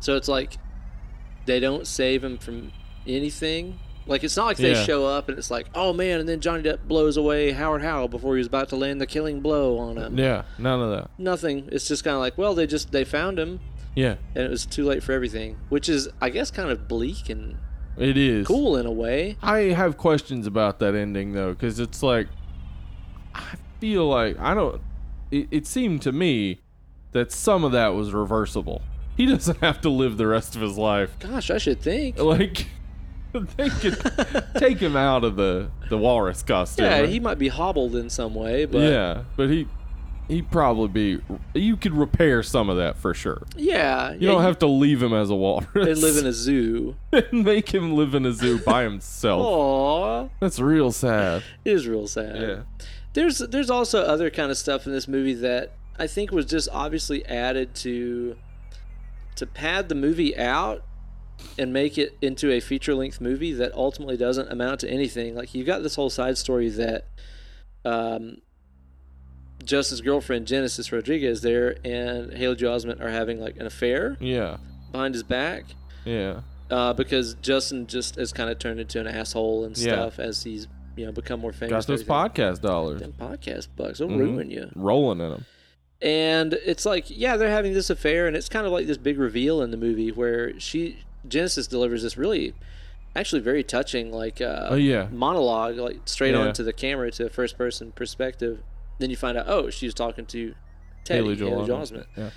So 0.01 0.17
it's 0.17 0.29
like 0.29 0.57
they 1.47 1.61
don't 1.61 1.87
save 1.87 2.25
him 2.25 2.39
from 2.39 2.73
anything. 3.07 3.79
Like 4.07 4.23
it's 4.23 4.37
not 4.37 4.47
like 4.47 4.57
they 4.59 4.73
Yeah. 4.73 4.85
show 4.85 5.07
up 5.07 5.29
and 5.29 5.39
it's 5.39 5.51
like, 5.51 5.67
oh 5.75 5.93
man, 5.93 6.21
and 6.21 6.29
then 6.29 6.41
Johnny 6.41 6.63
Depp 6.63 6.81
blows 6.87 7.17
away 7.17 7.53
Howard 7.53 7.83
Howe 7.83 8.07
before 8.07 8.35
he 8.35 8.39
was 8.39 8.47
about 8.47 8.69
to 8.71 8.77
land 8.77 9.01
the 9.01 9.07
killing 9.07 9.41
blow 9.41 9.79
on 9.79 9.97
him. 9.97 10.19
Yeah. 10.19 10.43
None 10.59 10.81
of 10.83 10.91
that. 10.91 11.11
Nothing. 11.19 11.69
It's 11.73 11.89
just 11.89 12.05
kind 12.05 12.15
of 12.15 12.21
like, 12.21 12.37
well, 12.37 12.55
they 12.55 12.67
just 12.67 12.93
they 12.93 13.05
found 13.05 13.39
him 13.39 13.61
Yeah. 13.95 14.17
and 14.35 14.45
it 14.45 14.51
was 14.51 14.67
too 14.67 14.85
late 14.85 15.03
for 15.03 15.13
everything, 15.13 15.57
which 15.71 15.89
is 15.89 16.09
I 16.21 16.29
guess 16.31 16.51
kind 16.51 16.71
of 16.71 16.87
bleak 16.87 17.31
and 17.31 17.57
It 17.97 18.17
is. 18.19 18.47
cool 18.47 18.77
in 18.77 18.85
a 18.87 18.93
way. 18.93 19.37
I 19.43 19.59
have 19.73 19.97
questions 19.97 20.47
about 20.47 20.81
that 20.81 20.95
ending 20.95 21.33
though, 21.33 21.53
because 21.55 21.81
it's 21.81 22.03
like 22.03 22.29
I 23.35 23.57
feel 23.81 24.07
like 24.09 24.39
I 24.39 24.55
don't. 24.55 24.81
It, 25.31 25.49
it 25.51 25.67
seemed 25.67 26.03
to 26.03 26.13
me 26.13 26.61
that 27.13 27.33
some 27.33 27.65
of 27.65 27.73
that 27.73 27.89
was 27.95 28.13
reversible. 28.13 28.83
He 29.17 29.27
doesn't 29.35 29.61
have 29.61 29.81
to 29.83 29.89
live 29.89 30.17
the 30.17 30.27
rest 30.27 30.55
of 30.57 30.63
his 30.63 30.77
life. 30.77 31.17
Gosh, 31.21 31.51
I 31.51 31.59
should 31.59 31.81
think. 31.81 32.19
Like 32.19 32.67
they 33.57 33.69
could 33.69 34.01
take 34.57 34.79
him 34.79 34.97
out 34.97 35.25
of 35.25 35.37
the 35.37 35.69
the 35.89 35.99
walrus 35.99 36.43
costume. 36.43 36.87
Yeah, 36.87 37.07
he 37.07 37.21
might 37.21 37.39
be 37.39 37.49
hobbled 37.49 37.97
in 37.97 38.09
some 38.11 38.35
way, 38.35 38.65
but 38.65 38.79
yeah, 38.91 39.25
but 39.37 39.51
he 39.51 39.67
he'd 40.29 40.51
probably 40.51 40.89
be. 40.89 41.21
You 41.53 41.77
could 41.77 41.93
repair 41.95 42.43
some 42.43 42.71
of 42.71 42.77
that 42.79 42.97
for 42.97 43.13
sure. 43.13 43.43
yeah, 43.57 44.13
You 44.13 44.29
don't 44.29 44.43
have 44.43 44.59
to 44.61 44.67
leave 44.67 45.03
him 45.03 45.13
as 45.13 45.29
a 45.31 45.35
walrus 45.35 45.67
and 45.75 45.99
live 45.99 46.17
in 46.17 46.27
a 46.27 46.33
zoo. 46.47 46.97
and 47.13 47.45
make 47.45 47.69
him 47.75 47.95
live 47.95 48.15
in 48.15 48.25
a 48.25 48.33
zoo 48.33 48.59
by 48.61 48.85
himself. 48.85 49.43
Aww, 49.45 50.31
That's 50.41 50.59
real 50.61 50.93
sad. 50.93 51.43
it 51.65 51.73
is 51.73 51.87
real 51.87 52.07
sad. 52.07 52.41
Yeah. 52.41 52.63
There's 53.13 53.39
there's 53.39 53.69
also 53.71 54.03
other 54.03 54.31
kind 54.31 54.51
of 54.51 54.57
stuff 54.57 54.87
in 54.87 54.93
this 54.93 55.07
movie 55.07 55.35
that 55.35 55.73
I 55.99 56.07
think 56.07 56.31
was 56.33 56.47
just 56.47 56.69
obviously 56.73 57.25
added 57.27 57.75
to 57.77 58.37
to 59.37 59.47
pad 59.47 59.89
the 59.89 59.95
movie 59.95 60.37
out 60.37 60.83
and 61.59 61.73
make 61.73 61.99
it 61.99 62.17
into 62.23 62.51
a 62.53 62.61
feature 62.61 62.95
length 62.95 63.21
movie 63.21 63.53
that 63.53 63.73
ultimately 63.75 64.17
doesn't 64.17 64.51
amount 64.51 64.81
to 64.81 64.89
anything. 64.91 65.35
Like 65.35 65.55
you've 65.55 65.67
got 65.67 65.83
this 65.83 65.95
whole 65.97 66.11
side 66.11 66.39
story 66.39 66.69
that 66.71 67.07
um, 67.85 68.39
Justin's 69.65 70.01
girlfriend 70.01 70.47
Genesis 70.47 70.93
Rodriguez 70.93 71.43
there 71.43 71.77
and 71.85 72.33
Haley 72.35 72.57
Joel 72.57 72.79
Osment 72.79 73.01
are 73.01 73.11
having 73.11 73.41
like 73.41 73.57
an 73.57 73.67
affair 73.67 74.17
Yeah. 74.21 74.59
behind 74.93 75.15
his 75.15 75.23
back 75.23 75.65
Yeah. 76.05 76.41
uh, 76.71 76.93
because 76.93 77.35
Justin 77.35 77.87
just 77.87 78.17
has 78.17 78.33
kind 78.33 78.51
of 78.51 78.59
turned 78.59 78.81
into 78.81 79.01
an 79.01 79.07
asshole 79.07 79.65
and 79.65 79.77
Yeah. 79.77 79.93
stuff 79.93 80.19
as 80.19 80.43
he's 80.43 80.67
you 80.97 81.05
know 81.07 81.13
become 81.13 81.41
more 81.41 81.53
famous. 81.53 81.87
Got 81.87 81.87
those 81.89 82.05
podcast 82.05 82.61
dollars 82.61 83.01
Them 83.01 83.15
podcast 83.19 83.69
bucks 83.77 83.99
will 84.01 84.09
Mhm. 84.09 84.19
ruin 84.19 84.51
you. 84.51 84.71
rolling 84.77 85.21
in 85.21 85.31
them. 85.31 85.45
And 86.03 86.55
it's 86.67 86.85
like, 86.85 87.07
yeah, 87.09 87.37
they're 87.37 87.49
having 87.51 87.73
this 87.73 87.89
affair, 87.89 88.27
and 88.27 88.37
it's 88.37 88.49
kind 88.49 88.67
of 88.67 88.73
like 88.73 88.87
this 88.87 88.99
big 88.99 89.19
reveal 89.19 89.63
in 89.63 89.71
the 89.71 89.77
movie 89.77 90.13
where 90.13 90.59
she 90.61 90.99
Genesis 91.29 91.67
delivers 91.67 92.03
this 92.03 92.17
really, 92.17 92.55
actually 93.17 93.41
very 93.41 93.63
touching 93.65 94.13
like 94.13 94.41
uh, 94.41 94.69
Oh 94.71 94.75
yeah. 94.77 95.09
monologue, 95.11 95.77
like 95.77 96.01
straight 96.07 96.35
Yeah. 96.35 96.41
on 96.49 96.53
to 96.55 96.63
the 96.63 96.73
camera 96.73 97.11
to 97.13 97.27
a 97.27 97.31
first 97.31 97.57
person 97.59 97.93
perspective. 97.93 98.61
Then 98.99 99.11
you 99.11 99.17
find 99.17 99.37
out, 99.39 99.47
oh, 99.49 99.71
she 99.71 99.87
was 99.87 99.95
talking 99.95 100.27
to 100.27 100.55
Teddy, 101.05 101.23
Haley 101.23 101.37
Joel 101.37 101.67
Joel 101.67 101.79
Osment. 101.81 102.07
Yeah. 102.17 102.31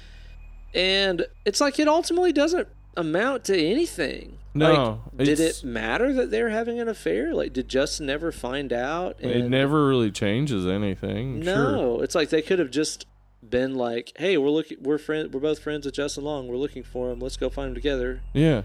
and 0.74 1.26
it's 1.46 1.62
like 1.62 1.80
it 1.80 1.88
ultimately 1.88 2.34
doesn't 2.34 2.68
amount 2.96 3.44
to 3.46 3.58
anything. 3.58 4.40
No, 4.54 5.04
like, 5.16 5.28
did 5.28 5.40
it 5.40 5.64
matter 5.64 6.12
that 6.14 6.32
they're 6.32 6.50
having 6.50 6.80
an 6.80 6.88
affair? 6.90 7.34
Like, 7.36 7.54
did 7.54 7.70
Justin 7.70 8.08
never 8.08 8.32
find 8.32 8.74
out? 8.74 9.18
It 9.20 9.48
never 9.50 9.88
really 9.88 10.10
changes 10.10 10.66
anything. 10.66 11.44
Sure. 11.44 11.72
no, 11.72 12.02
it's 12.02 12.16
like 12.16 12.30
they 12.30 12.42
could 12.42 12.58
have 12.58 12.72
just 12.72 13.06
been 13.48 13.76
like, 13.76 14.12
"Hey, 14.18 14.36
we're 14.36 14.50
looking, 14.50 14.80
we're 14.82 14.98
friends, 14.98 15.32
we're 15.32 15.40
both 15.42 15.60
friends 15.60 15.86
with 15.86 15.94
Justin 15.94 16.24
Long. 16.24 16.48
We're 16.48 16.58
looking 16.58 16.82
for 16.82 17.12
him. 17.12 17.20
Let's 17.20 17.38
go 17.38 17.50
find 17.50 17.70
him 17.70 17.76
together." 17.76 18.22
Yeah. 18.34 18.64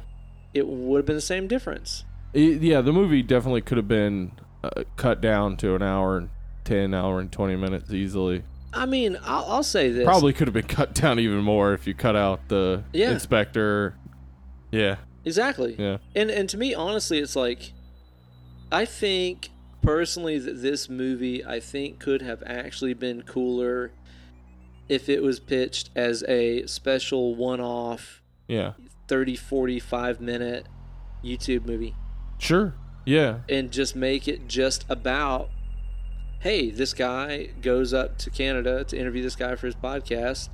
It 0.55 0.67
would 0.69 0.99
have 0.99 1.07
been 1.07 1.17
the 1.17 1.21
same 1.23 1.47
difference. 1.49 2.05
It- 2.33 2.63
yeah, 2.63 2.81
the 2.81 2.93
movie 2.93 3.23
definitely 3.23 3.63
could 3.63 3.77
have 3.79 3.89
been 3.89 4.33
uh, 4.65 4.85
cut 4.97 5.21
down 5.21 5.57
to 5.59 5.75
an 5.75 5.83
hour 5.83 6.17
and 6.19 6.29
10 6.65 6.95
hour 6.95 7.19
and 7.21 7.31
20 7.33 7.57
minutes 7.57 7.93
easily. 7.93 8.43
I 8.73 8.87
mean, 8.87 9.19
I'll, 9.23 9.45
I'll 9.47 9.63
say 9.63 9.91
this. 9.91 10.05
Probably 10.05 10.33
could 10.33 10.47
have 10.47 10.55
been 10.55 10.63
cut 10.67 10.95
down 11.03 11.19
even 11.19 11.43
more 11.43 11.75
if 11.75 11.87
you 11.87 11.95
cut 11.95 12.17
out 12.17 12.49
the 12.49 12.85
Yeah. 12.93 13.11
inspector. 13.13 13.97
Yeah. 14.71 14.97
exactly. 15.25 15.75
Yeah. 15.79 15.99
And 16.15 16.31
and 16.31 16.49
to 16.49 16.57
me, 16.57 16.75
honestly, 16.75 17.19
it's 17.19 17.37
like, 17.37 17.73
I 18.71 18.85
think 18.87 19.51
personally 19.83 20.39
that 20.39 20.63
this 20.63 20.89
movie, 20.89 21.45
I 21.45 21.61
think, 21.61 21.99
could 21.99 22.23
have 22.23 22.43
actually 22.47 22.95
been 22.95 23.23
cooler 23.23 23.93
if 24.89 25.09
it 25.09 25.23
was 25.23 25.41
pitched 25.41 25.91
as 25.95 26.23
a 26.29 26.67
special 26.67 27.35
one-off 27.35 28.23
Yeah. 28.49 28.73
30 29.13 29.37
45 29.37 30.23
minute 30.23 30.67
youtube 31.23 31.67
movie 31.67 31.95
Sure. 32.39 32.73
Yeah. 33.05 33.41
and 33.47 33.71
just 33.71 33.95
make 33.95 34.27
it 34.27 34.49
just 34.49 34.87
about 34.89 35.51
hey 36.41 36.71
this 36.71 36.95
guy 36.95 37.51
goes 37.61 37.93
up 37.93 38.17
to 38.19 38.31
canada 38.31 38.85
to 38.85 38.97
interview 38.99 39.23
this 39.23 39.37
guy 39.37 39.55
for 39.55 39.67
his 39.67 39.75
podcast 39.75 40.49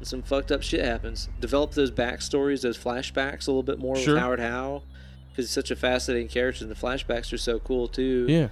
and 0.00 0.08
some 0.08 0.20
fucked 0.22 0.50
up 0.50 0.64
shit 0.64 0.84
happens 0.84 1.28
develop 1.38 1.74
those 1.74 1.92
backstories 1.92 2.62
those 2.62 2.76
flashbacks 2.76 3.46
a 3.46 3.50
little 3.52 3.62
bit 3.62 3.78
more 3.78 3.94
Sure. 3.94 4.14
with 4.14 4.20
howard 4.22 4.40
howe 4.40 4.82
because 5.30 5.44
he's 5.46 5.50
such 5.52 5.70
a 5.70 5.76
fascinating 5.76 6.26
character 6.26 6.64
and 6.64 6.70
the 6.70 6.74
flashbacks 6.74 7.32
are 7.32 7.38
so 7.38 7.60
cool 7.60 7.86
too 7.86 8.26
Yeah. 8.28 8.48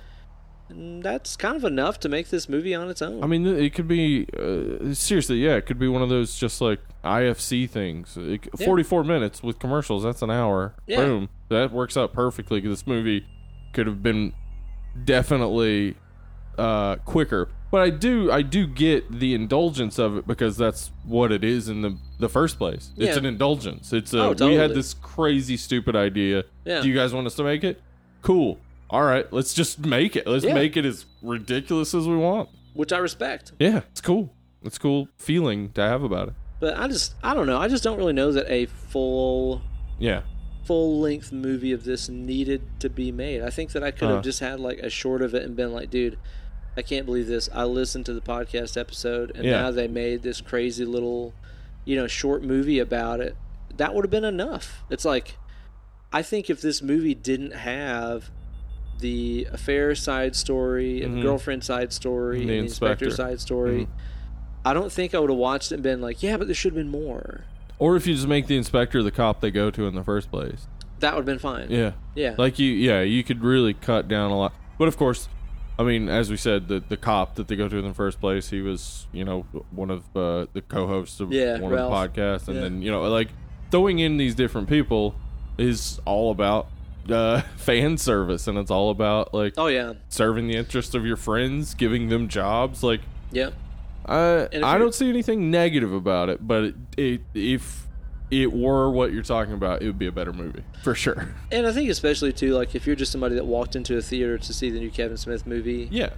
And 0.69 1.03
that's 1.03 1.37
kind 1.37 1.57
of 1.57 1.65
enough 1.65 2.01
to 2.01 2.09
make 2.09 2.29
this 2.31 2.49
movie 2.49 2.75
on 2.75 2.89
its 2.89 3.03
own 3.03 3.23
I 3.23 3.27
mean, 3.27 3.47
it 3.47 3.75
could 3.75 3.87
be 3.89 4.27
uh, 4.39 4.95
seriously. 4.95 5.37
Yeah, 5.37 5.57
it 5.57 5.67
could 5.67 5.79
be 5.79 5.89
one 5.89 6.03
of 6.03 6.09
those 6.09 6.37
just 6.37 6.61
like 6.61 6.81
IFC 7.05 7.69
things. 7.69 8.17
It, 8.17 8.49
Yeah. 8.59 8.67
Forty-four 8.67 9.05
minutes 9.05 9.43
with 9.43 9.59
commercials. 9.59 10.03
That's 10.05 10.23
an 10.23 10.31
hour. 10.31 10.75
Yeah. 10.87 10.97
Boom. 11.05 11.29
That 11.51 11.71
works 11.73 11.97
out 11.97 12.13
perfectly. 12.13 12.61
This 12.61 12.87
movie 12.87 13.27
could 13.75 13.87
have 13.87 14.03
been 14.03 14.33
definitely 15.05 15.97
uh, 16.59 16.97
quicker. 16.97 17.49
But 17.71 17.83
I 17.83 17.91
do, 17.91 18.31
I 18.31 18.43
do 18.43 18.67
get 18.69 19.11
the 19.11 19.35
indulgence 19.35 19.99
of 19.99 20.17
it 20.17 20.27
because 20.29 20.57
that's 20.57 20.93
what 21.05 21.33
it 21.33 21.43
is 21.43 21.69
in 21.69 21.83
the 21.83 21.99
the 22.21 22.29
first 22.29 22.57
place. 22.57 22.93
It's 22.97 23.13
Yeah. 23.13 23.19
an 23.19 23.27
indulgence. 23.27 23.93
It's 23.93 24.15
a 24.15 24.21
Oh, 24.21 24.33
we 24.47 24.55
had 24.55 24.73
this 24.75 24.95
crazy 24.95 25.57
stupid 25.57 25.97
idea. 25.97 26.45
Yeah. 26.65 26.81
Do 26.81 26.89
you 26.89 26.95
guys 26.95 27.13
want 27.13 27.27
us 27.27 27.35
to 27.35 27.43
make 27.43 27.65
it? 27.65 27.83
Cool. 28.23 28.59
All 28.95 29.03
right, 29.03 29.27
let's 29.33 29.55
just 29.55 29.85
make 29.85 30.15
it. 30.15 30.25
Let's 30.25 30.45
Yeah. 30.45 30.55
make 30.55 30.77
it 30.77 30.85
as 30.85 31.05
ridiculous 31.21 31.95
as 31.95 32.07
we 32.07 32.17
want. 32.17 32.49
which 32.75 32.93
i 32.93 32.99
respect 32.99 33.51
Yeah, 33.59 33.79
it's 33.91 34.01
cool. 34.01 34.33
It's 34.63 34.77
a 34.77 34.81
cool 34.81 35.09
feeling 35.17 35.71
to 35.73 35.81
have 35.81 36.03
about 36.05 36.29
it. 36.29 36.35
but 36.61 36.79
i 36.79 36.87
just 36.89 37.15
i 37.25 37.35
don't 37.35 37.47
know 37.49 37.59
i 37.59 37.67
just 37.69 37.83
don't 37.85 37.99
really 37.99 38.13
know 38.13 38.31
that 38.33 38.47
a 38.49 38.67
full 38.67 39.63
Yeah. 39.99 40.23
full 40.65 41.01
length 41.01 41.33
movie 41.33 41.73
of 41.73 41.83
this 41.85 42.09
needed 42.09 42.63
to 42.81 42.89
be 42.89 43.11
made. 43.13 43.43
I 43.43 43.51
think 43.51 43.73
that 43.73 43.83
I 43.83 43.91
could 43.91 44.03
have 44.09 44.19
Uh-huh. 44.19 44.23
just 44.23 44.39
had 44.41 44.61
like 44.61 44.79
a 44.79 44.89
short 44.91 45.23
of 45.23 45.35
it 45.35 45.43
and 45.43 45.55
been 45.57 45.73
like, 45.73 45.91
dude, 45.91 46.17
I 46.77 46.83
can't 46.83 47.05
believe 47.07 47.27
this. 47.27 47.49
I 47.53 47.65
listened 47.65 48.07
to 48.07 48.15
the 48.15 48.21
podcast 48.21 48.77
episode 48.81 49.33
and 49.35 49.45
Yeah. 49.45 49.63
now 49.63 49.71
they 49.73 49.89
made 49.89 50.23
this 50.23 50.41
crazy 50.41 50.85
little, 50.85 51.35
you 51.85 51.97
know, 51.97 52.07
short 52.07 52.43
movie 52.45 52.79
about 52.79 53.19
it. 53.21 53.37
That 53.77 53.93
would 53.95 54.05
have 54.05 54.11
been 54.11 54.25
enough. 54.25 54.83
It's 54.89 55.05
like 55.05 55.37
I 56.13 56.23
think 56.23 56.49
if 56.49 56.61
this 56.63 56.81
movie 56.81 57.15
didn't 57.15 57.55
have 57.55 58.31
the 59.01 59.47
affair 59.53 59.95
side 59.95 60.35
story 60.37 61.03
and 61.03 61.17
Mhm. 61.19 61.23
girlfriend 61.23 61.65
side 61.65 61.93
story 61.93 62.41
And 62.41 62.43
and 62.43 62.51
the 62.51 62.55
the 62.55 62.59
inspector, 62.61 63.05
inspector. 63.07 63.31
side 63.33 63.41
story, 63.41 63.81
Mhm. 63.83 63.89
I 64.65 64.73
don't 64.75 64.91
think 64.91 65.15
I 65.15 65.19
would 65.19 65.31
have 65.31 65.39
watched 65.39 65.73
it 65.73 65.77
and 65.77 65.83
been 65.83 66.01
like, 66.01 66.23
yeah, 66.23 66.37
but 66.37 66.47
there 66.49 66.55
should 66.55 66.73
have 66.75 66.77
been 66.83 66.91
more. 66.91 67.45
Or 67.79 67.97
if 67.97 68.07
you 68.07 68.15
just 68.15 68.29
make 68.29 68.47
the 68.47 68.57
inspector 68.57 69.03
the 69.03 69.11
cop 69.11 69.41
they 69.41 69.51
go 69.51 69.71
to 69.71 69.87
in 69.87 69.95
the 69.95 70.05
first 70.05 70.31
place. 70.31 70.67
That 71.01 71.15
would 71.15 71.21
have 71.21 71.27
been 71.27 71.39
fine. 71.39 71.67
Yeah. 71.71 71.93
Yeah. 72.15 72.35
Like 72.39 72.59
you 72.59 72.71
yeah, 72.73 73.03
you 73.03 73.23
could 73.25 73.43
really 73.43 73.75
cut 73.75 74.09
down 74.09 74.31
a 74.31 74.39
lot. 74.39 74.55
But 74.79 74.89
of 74.89 74.97
course, 74.97 75.29
I 75.79 75.83
mean, 75.83 76.09
as 76.09 76.31
we 76.31 76.37
said, 76.37 76.69
the 76.69 76.83
the 76.89 76.97
cop 76.97 77.35
that 77.35 77.49
they 77.49 77.57
go 77.57 77.69
to 77.69 77.77
in 77.77 77.85
the 77.85 77.93
first 77.93 78.21
place, 78.21 78.49
he 78.51 78.61
was, 78.63 79.07
you 79.13 79.25
know, 79.25 79.45
one 79.73 79.91
of 79.91 80.05
uh, 80.17 80.47
the 80.53 80.63
co-hosts 80.67 81.19
of 81.21 81.33
Yeah, 81.33 81.59
one 81.59 81.73
Ralph. 81.73 81.93
of 81.93 82.15
the 82.15 82.21
podcasts 82.23 82.47
and 82.49 82.57
Yeah. 82.57 82.63
then, 82.63 82.81
you 82.81 82.91
know, 82.93 83.03
like 83.11 83.29
throwing 83.71 83.99
in 83.99 84.17
these 84.17 84.35
different 84.37 84.69
people 84.69 85.15
is 85.59 86.01
all 86.07 86.31
about 86.31 86.69
uh, 87.11 87.41
fan 87.57 87.99
service 87.99 88.47
and 88.47 88.59
it's 88.59 88.71
all 88.71 88.91
about 88.91 89.35
like 89.35 89.55
oh 89.57 89.67
yeah. 89.67 89.95
serving 90.09 90.49
the 90.49 90.57
interest 90.57 90.95
of 90.95 91.05
your 91.05 91.17
friends, 91.17 91.75
giving 91.75 92.09
them 92.09 92.29
jobs 92.29 92.83
like 92.83 93.01
Yeah. 93.33 93.51
If 94.07 94.63
I 94.63 94.77
don't 94.77 94.95
see 94.95 95.09
anything 95.09 95.51
negative 95.51 95.93
about 95.93 96.29
it, 96.29 96.47
but 96.47 96.65
it, 96.65 96.75
it, 96.97 97.21
if 97.35 97.87
it 98.31 98.53
were 98.53 98.91
what 98.91 99.13
you're 99.13 99.23
talking 99.23 99.55
about, 99.55 99.83
it 99.83 99.87
would 99.87 99.99
be 99.99 100.07
a 100.07 100.13
better 100.13 100.33
movie 100.33 100.65
for 100.83 100.95
sure. 100.95 101.29
And 101.51 101.67
I 101.67 101.73
think 101.73 101.91
especially 101.91 102.33
too, 102.33 102.55
like 102.55 102.75
if 102.75 102.87
you're 102.87 102.97
just 102.97 103.13
somebody 103.13 103.35
that 103.37 103.47
walked 103.47 103.77
into 103.77 103.97
a 103.97 104.03
theater 104.03 104.39
to 104.39 104.53
see 104.53 104.71
the 104.71 104.79
new 104.79 104.91
Kevin 104.91 105.17
Smith 105.17 105.47
movie 105.47 105.89
Yeah, 105.91 106.11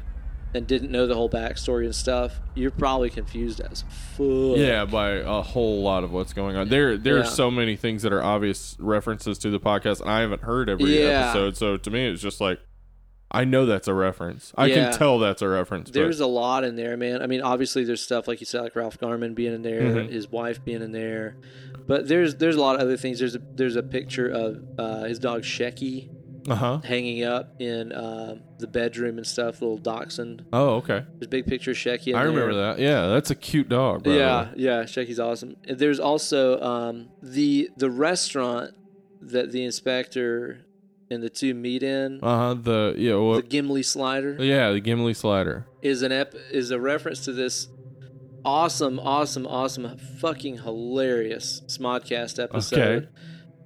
and 0.57 0.67
didn't 0.67 0.91
know 0.91 1.07
the 1.07 1.15
whole 1.15 1.29
backstory 1.31 1.85
and 1.85 1.95
stuff, 1.95 2.41
you're 2.55 2.71
probably 2.71 3.11
confused 3.11 3.61
as 3.61 3.85
fuck. 4.17 4.57
yeah, 4.57 4.85
by 4.85 5.11
a 5.13 5.43
whole 5.43 5.83
lot 5.83 6.03
of 6.03 6.13
what's 6.13 6.33
going 6.33 6.57
on. 6.57 6.69
There, 6.69 6.97
there 6.97 7.17
Yeah. 7.17 7.23
are 7.23 7.27
so 7.27 7.51
many 7.51 7.77
things 7.77 8.03
that 8.03 8.13
are 8.13 8.23
obvious 8.23 8.77
references 8.79 9.39
to 9.39 9.51
the 9.51 9.61
podcast, 9.61 10.01
and 10.01 10.11
I 10.11 10.21
haven't 10.21 10.43
heard 10.43 10.69
every 10.69 10.99
Yeah. 11.01 11.29
episode. 11.31 11.57
So 11.57 11.77
to 11.77 11.91
me, 11.91 12.07
it's 12.09 12.23
just 12.23 12.41
like 12.41 12.59
I 13.29 13.45
know 13.45 13.67
that's 13.67 13.89
a 13.89 13.93
reference. 13.93 14.53
I 14.57 14.67
Yeah. 14.67 14.75
can 14.91 14.93
tell 14.99 15.19
that's 15.19 15.43
a 15.43 15.49
reference. 15.49 15.91
There's 15.91 16.21
but, 16.21 16.27
a 16.27 16.29
lot 16.29 16.63
in 16.63 16.77
there, 16.77 16.97
man. 16.97 17.21
I 17.23 17.27
mean, 17.27 17.43
obviously 17.43 17.83
there's 17.83 18.01
stuff 18.01 18.29
like 18.29 18.39
you 18.41 18.47
said, 18.47 18.61
like 18.61 18.77
Ralph 18.77 18.99
Garman 19.01 19.35
being 19.35 19.53
in 19.53 19.63
there, 19.63 19.83
Mhm. 19.83 20.11
his 20.11 20.31
wife 20.31 20.65
being 20.65 20.81
in 20.81 20.93
there, 20.93 21.37
but 21.89 22.07
there's 22.07 22.37
there's 22.37 22.55
a 22.55 22.61
lot 22.61 22.77
of 22.77 22.83
other 22.83 22.97
things. 22.97 23.19
There's 23.19 23.35
a 23.35 23.41
there's 23.57 23.75
a 23.75 23.83
picture 23.83 24.29
of 24.29 24.63
uh, 24.79 25.05
his 25.05 25.19
dog 25.19 25.43
Shecky 25.43 26.09
uh 26.49 26.55
huh. 26.55 26.79
hanging 26.85 27.25
up 27.25 27.61
in 27.61 27.93
uh, 27.93 28.37
the 28.59 28.67
bedroom 28.67 29.19
and 29.19 29.27
stuff, 29.27 29.61
little 29.61 29.79
dachshund. 29.79 30.45
Oh, 30.53 30.75
okay. 30.77 31.05
There's 31.15 31.27
a 31.27 31.29
big 31.29 31.47
picture 31.47 31.73
of 31.73 31.77
Shecky. 31.77 32.15
I 32.15 32.23
remember 32.23 32.55
there. 32.55 32.75
that. 32.75 32.79
Yeah, 32.79 33.07
that's 33.09 33.31
a 33.31 33.35
cute 33.35 33.69
dog. 33.69 34.07
Yeah, 34.07 34.49
yeah, 34.57 34.83
Shecky's 34.85 35.21
awesome. 35.21 35.57
And 35.67 35.79
There's 35.79 36.01
also 36.01 36.61
um, 36.61 37.09
the 37.23 37.71
the 37.77 37.91
restaurant 37.91 38.73
that 39.21 39.51
the 39.53 39.65
inspector 39.65 40.61
and 41.11 41.23
the 41.23 41.31
two 41.31 41.55
meet 41.55 41.83
in. 41.83 42.21
Uh 42.23 42.37
huh. 42.39 42.55
The 42.55 42.95
yeah. 42.97 43.15
Well, 43.15 43.35
the 43.37 43.43
Gimli 43.43 43.83
Slider 43.83 44.37
yeah, 44.41 44.71
the 44.73 44.81
Gimli 44.81 45.15
slider. 45.15 45.67
is 45.83 46.03
an 46.03 46.13
ep- 46.13 46.35
is 46.51 46.71
a 46.71 46.79
reference 46.81 47.25
to 47.25 47.33
this 47.33 47.69
awesome, 48.45 49.01
awesome, 49.01 49.47
awesome, 49.47 49.97
fucking 50.21 50.59
hilarious 50.59 51.63
Smodcast 51.67 52.43
episode 52.43 52.79
Okay. 52.79 53.09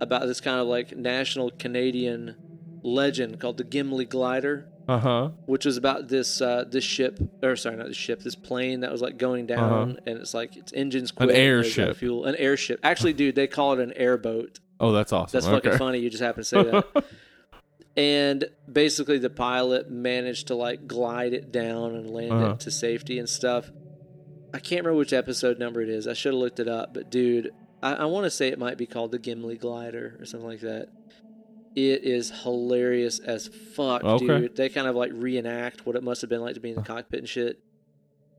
about 0.00 0.22
this 0.26 0.40
kind 0.40 0.58
of 0.60 0.66
like 0.66 0.96
national 0.96 1.50
Canadian 1.50 2.36
legend 2.82 3.38
called 3.40 3.56
the 3.58 3.64
Gimli 3.64 4.04
Glider. 4.04 4.66
Uh 4.88 4.98
huh. 4.98 5.28
which 5.46 5.64
was 5.64 5.76
about 5.76 6.08
this 6.08 6.40
uh, 6.40 6.64
this 6.68 6.82
ship 6.82 7.20
or 7.44 7.54
sorry 7.54 7.76
not 7.76 7.86
the 7.86 7.94
ship 7.94 8.20
this 8.24 8.34
plane 8.34 8.80
that 8.80 8.90
was 8.90 9.00
like 9.00 9.18
going 9.18 9.46
down 9.46 10.00
and 10.04 10.18
it's 10.18 10.34
like 10.34 10.56
its 10.56 10.72
engines 10.72 11.12
quit 11.12 11.30
An 11.30 11.36
airship. 11.36 11.96
fuel 11.96 12.24
an 12.24 12.34
airship 12.34 12.80
actually 12.82 13.12
dude 13.12 13.36
they 13.36 13.46
call 13.46 13.74
it 13.74 13.78
an 13.78 13.92
airboat 13.94 14.58
Oh, 14.80 14.90
that's 14.90 15.12
awesome. 15.12 15.36
that's 15.38 15.46
okay. 15.46 15.68
fucking 15.68 15.78
funny 15.78 15.98
you 16.00 16.10
just 16.10 16.22
happen 16.22 16.42
to 16.42 16.44
say 16.44 16.62
that 16.64 17.04
and 17.96 18.46
basically 18.72 19.18
the 19.18 19.30
pilot 19.30 19.90
managed 19.92 20.48
to 20.48 20.56
like 20.56 20.88
glide 20.88 21.34
it 21.34 21.52
down 21.52 21.94
and 21.94 22.10
land 22.10 22.32
Uh-huh. 22.32 22.52
it 22.54 22.60
to 22.60 22.70
safety 22.72 23.18
and 23.20 23.28
stuff 23.28 23.70
I 24.52 24.58
can't 24.58 24.80
remember 24.84 24.94
which 24.98 25.12
episode 25.12 25.60
number 25.60 25.80
it 25.82 25.88
is 25.88 26.08
I 26.08 26.14
should 26.14 26.32
have 26.32 26.40
looked 26.40 26.58
it 26.58 26.66
up 26.68 26.94
but 26.94 27.10
dude 27.10 27.50
I, 27.80 27.92
I 27.94 28.04
want 28.06 28.24
to 28.24 28.30
say 28.30 28.48
it 28.48 28.58
might 28.58 28.76
be 28.76 28.86
called 28.86 29.12
the 29.12 29.18
Gimli 29.20 29.56
glider 29.56 30.16
or 30.18 30.24
something 30.26 30.48
like 30.48 30.60
that. 30.60 30.88
It 31.76 32.02
is 32.04 32.30
hilarious 32.42 33.20
as 33.20 33.46
fuck, 33.48 34.02
Okay. 34.02 34.26
dude. 34.26 34.56
They 34.56 34.68
kind 34.68 34.86
of 34.88 34.96
like 34.96 35.12
reenact 35.14 35.86
what 35.86 35.94
it 35.96 36.02
must 36.02 36.20
have 36.20 36.28
been 36.30 36.40
like 36.40 36.54
to 36.54 36.60
be 36.60 36.70
in 36.70 36.74
the 36.76 36.82
cockpit 36.82 37.20
and 37.20 37.28
shit. 37.28 37.60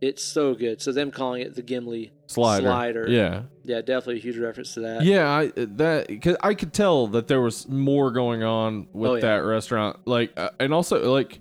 It's 0.01 0.23
so 0.23 0.55
good. 0.55 0.81
So 0.81 0.91
them 0.91 1.11
calling 1.11 1.41
it 1.43 1.53
the 1.55 1.61
Gimli 1.61 2.11
Slider. 2.25 2.65
Slider. 2.65 3.05
Yeah. 3.07 3.43
Yeah, 3.63 3.81
definitely 3.81 4.17
a 4.17 4.21
huge 4.21 4.37
reference 4.37 4.73
to 4.73 4.79
that. 4.81 5.03
Yeah, 5.03 5.29
I 5.29 5.51
that 5.55 6.21
cause 6.21 6.35
I 6.41 6.55
could 6.55 6.73
tell 6.73 7.07
that 7.07 7.27
there 7.27 7.39
was 7.39 7.69
more 7.69 8.11
going 8.11 8.43
on 8.43 8.87
with 8.93 9.11
Oh, 9.11 9.15
yeah. 9.15 9.21
that 9.21 9.37
restaurant. 9.45 9.97
Like, 10.05 10.33
uh, 10.37 10.49
and 10.59 10.73
also 10.73 11.09
like, 11.13 11.39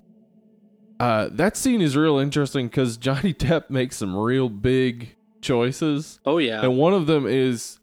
uh, 1.00 1.30
that 1.32 1.56
scene 1.56 1.80
is 1.80 1.96
real 1.96 2.18
interesting 2.18 2.68
because 2.68 2.96
Johnny 2.98 3.32
Depp 3.34 3.70
makes 3.70 3.96
some 3.96 4.14
real 4.16 4.48
big 4.50 5.16
choices, 5.40 6.20
Oh 6.26 6.36
yeah. 6.38 6.60
and 6.62 6.76
one 6.76 6.92
of 6.92 7.06
them 7.06 7.26
is 7.26 7.79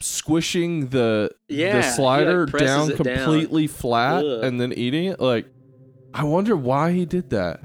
squishing 0.00 0.88
the 0.88 1.30
Yeah, 1.48 1.72
the 1.72 1.78
he, 1.82 1.86
like, 1.86 1.94
slider 1.96 2.46
down 2.46 2.90
it 2.90 3.02
down. 3.02 3.16
completely 3.16 3.66
flat 3.66 4.24
Ugh. 4.24 4.44
and 4.44 4.60
then 4.60 4.72
eating 4.72 5.06
it. 5.06 5.20
Like, 5.20 5.46
I 6.14 6.24
wonder 6.24 6.56
why 6.56 6.92
he 6.92 7.04
did 7.04 7.30
that. 7.30 7.60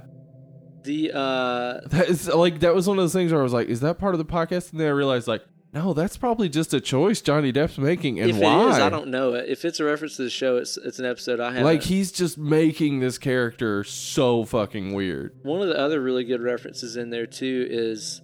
The 0.83 1.11
uh 1.13 1.81
That 1.89 2.07
is 2.09 2.27
like 2.27 2.61
that 2.61 2.73
was 2.73 2.87
one 2.87 2.97
of 2.97 3.03
those 3.03 3.13
things 3.13 3.31
where 3.31 3.39
I 3.41 3.43
was 3.43 3.53
like, 3.53 3.67
is 3.67 3.81
that 3.81 3.99
part 3.99 4.15
of 4.15 4.17
the 4.19 4.25
podcast? 4.25 4.71
And 4.71 4.79
then 4.79 4.87
I 4.87 4.91
realized 4.91 5.27
like, 5.27 5.43
no, 5.73 5.93
that's 5.93 6.17
probably 6.17 6.49
just 6.49 6.73
a 6.73 6.81
choice 6.81 7.21
Johnny 7.21 7.53
Depp's 7.53 7.77
making, 7.77 8.19
and 8.19 8.31
if 8.31 8.35
why? 8.37 8.65
it 8.65 8.69
is, 8.71 8.79
I 8.79 8.89
don't 8.89 9.07
know. 9.07 9.35
If 9.35 9.63
it's 9.63 9.79
a 9.79 9.85
reference 9.85 10.17
to 10.17 10.23
the 10.23 10.29
show, 10.29 10.57
it's 10.57 10.75
it's 10.75 10.99
an 10.99 11.05
episode 11.05 11.39
I 11.39 11.53
have. 11.53 11.63
like 11.63 11.83
he's 11.83 12.11
just 12.11 12.37
making 12.37 12.99
this 12.99 13.17
character 13.17 13.85
so 13.85 14.43
fucking 14.43 14.93
weird. 14.93 15.33
One 15.43 15.61
of 15.61 15.69
the 15.69 15.77
other 15.77 16.01
really 16.01 16.25
good 16.25 16.41
references 16.41 16.97
in 16.97 17.09
there 17.09 17.25
too 17.25 17.67
is 17.69 18.21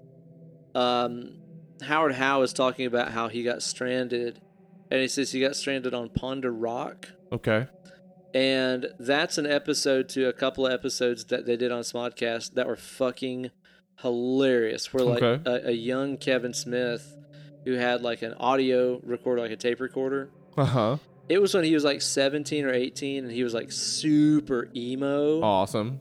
um, 0.76 1.38
Howard 1.84 2.16
Howe 2.16 2.42
is 2.42 2.54
talking 2.54 2.86
about 2.86 3.12
how 3.12 3.28
he 3.28 3.44
got 3.44 3.62
stranded, 3.62 4.42
and 4.90 5.02
he 5.02 5.08
says 5.08 5.32
he 5.32 5.40
got 5.42 5.56
stranded 5.56 5.94
on 5.94 6.10
Ponder 6.10 6.52
Rock, 6.52 7.10
Okay. 7.32 7.68
and 8.34 8.88
that's 9.00 9.38
an 9.38 9.46
episode 9.46 10.10
to 10.10 10.28
a 10.28 10.34
couple 10.34 10.66
of 10.66 10.74
episodes 10.74 11.26
that 11.26 11.46
they 11.46 11.56
did 11.58 11.72
on 11.72 11.82
Smodcast 11.84 12.54
that 12.56 12.68
were 12.68 12.76
fucking 12.76 13.52
hilarious. 14.02 14.94
Where 14.94 15.04
like 15.04 15.24
Okay. 15.24 15.50
a, 15.50 15.70
a 15.70 15.74
young 15.74 16.18
Kevin 16.18 16.54
Smith 16.54 17.16
who 17.66 17.74
had 17.74 18.02
like 18.02 18.22
an 18.22 18.34
audio 18.36 19.00
recorder, 19.04 19.42
like 19.42 19.52
a 19.52 19.56
tape 19.56 19.80
recorder. 19.80 20.30
Uh 20.58 20.66
huh. 20.66 20.98
It 21.30 21.42
was 21.42 21.54
when 21.54 21.66
he 21.66 21.74
was 21.74 21.84
like 21.84 22.02
17 22.02 22.64
or 22.66 22.72
18, 22.74 23.26
and 23.26 23.34
he 23.34 23.44
was 23.44 23.54
like 23.54 23.72
super 23.72 24.70
emo. 24.76 25.42
Awesome. 25.42 26.00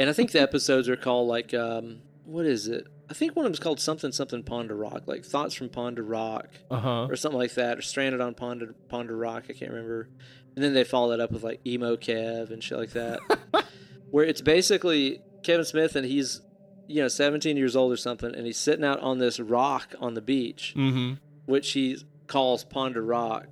And 0.00 0.10
I 0.10 0.12
think 0.12 0.32
the 0.32 0.40
episodes 0.42 0.88
are 0.88 0.96
called 0.96 1.28
like 1.28 1.54
um 1.54 2.00
what 2.24 2.44
is 2.46 2.66
it? 2.68 2.86
I 3.10 3.14
think 3.14 3.34
one 3.34 3.44
of 3.44 3.48
them 3.48 3.52
them's 3.52 3.60
called 3.60 3.80
something 3.80 4.12
something 4.12 4.42
Ponder 4.42 4.74
Rock, 4.76 5.02
like 5.06 5.24
Thoughts 5.24 5.54
from 5.54 5.68
Ponder 5.70 6.02
Rock 6.02 6.48
Uh 6.70 6.78
huh. 6.78 7.06
or 7.08 7.16
something 7.16 7.38
like 7.38 7.54
that, 7.54 7.78
or 7.78 7.82
Stranded 7.82 8.20
on 8.20 8.34
Ponder 8.34 8.74
Ponder 8.88 9.16
Rock, 9.16 9.44
I 9.48 9.52
can't 9.54 9.70
remember. 9.70 10.08
And 10.56 10.64
then 10.64 10.74
they 10.74 10.84
follow 10.84 11.10
that 11.10 11.20
up 11.20 11.30
with 11.32 11.42
like 11.44 11.60
Emo 11.66 11.96
Kev 11.96 12.50
and 12.50 12.62
shit 12.62 12.78
like 12.78 12.90
that. 12.90 13.20
where 14.10 14.24
it's 14.24 14.40
basically 14.40 15.20
Kevin 15.42 15.64
Smith 15.64 15.96
and 15.96 16.04
he's 16.06 16.40
you 16.86 17.02
know 17.02 17.08
17 17.08 17.56
years 17.56 17.76
old 17.76 17.92
or 17.92 17.96
something 17.96 18.34
and 18.34 18.46
he's 18.46 18.56
sitting 18.58 18.84
out 18.84 19.00
on 19.00 19.18
this 19.18 19.38
rock 19.38 19.94
on 20.00 20.14
the 20.14 20.22
beach 20.22 20.74
Mm-hmm. 20.76 21.14
which 21.46 21.72
he 21.72 21.98
calls 22.26 22.64
Ponder 22.64 23.02
Rock. 23.02 23.46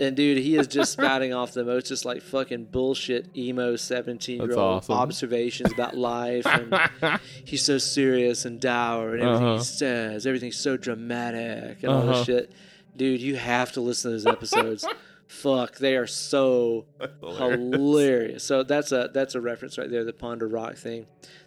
And 0.00 0.16
dude, 0.16 0.38
he 0.38 0.56
is 0.56 0.66
just 0.66 0.92
spouting 0.92 1.34
off 1.34 1.52
the 1.52 1.62
most 1.64 1.88
just 1.88 2.04
like 2.06 2.22
fucking 2.22 2.64
bullshit 2.72 3.36
emo 3.36 3.76
seventeen 3.76 4.38
year 4.40 4.52
old 4.52 4.58
awesome. 4.78 4.94
observations 4.96 5.72
about 5.72 5.96
life 5.96 6.46
and 6.46 7.20
he's 7.44 7.62
so 7.62 7.76
serious 7.78 8.44
and 8.46 8.58
dour 8.60 9.12
and 9.14 9.22
everything 9.22 9.46
Uh-huh. 9.46 9.58
he 9.58 9.64
says, 9.64 10.26
everything's 10.26 10.56
so 10.56 10.76
dramatic 10.76 11.82
and 11.82 11.92
all 11.92 11.98
Uh-huh. 12.02 12.12
this 12.18 12.24
shit. 12.26 12.52
Dude, 12.96 13.20
you 13.20 13.36
have 13.36 13.72
to 13.72 13.80
listen 13.80 14.10
to 14.10 14.16
those 14.16 14.26
episodes. 14.26 14.86
Fuck, 15.26 15.76
they 15.76 15.94
are 15.96 16.08
so 16.08 16.86
hilarious. 17.22 18.42
So 18.44 18.62
that's 18.62 18.92
a 18.92 19.10
that's 19.12 19.34
a 19.34 19.40
reference 19.40 19.78
right 19.78 19.90
there, 19.90 20.04
the 20.04 20.12
Ponder 20.12 20.48
Rock 20.48 20.76
thing. 20.76 21.06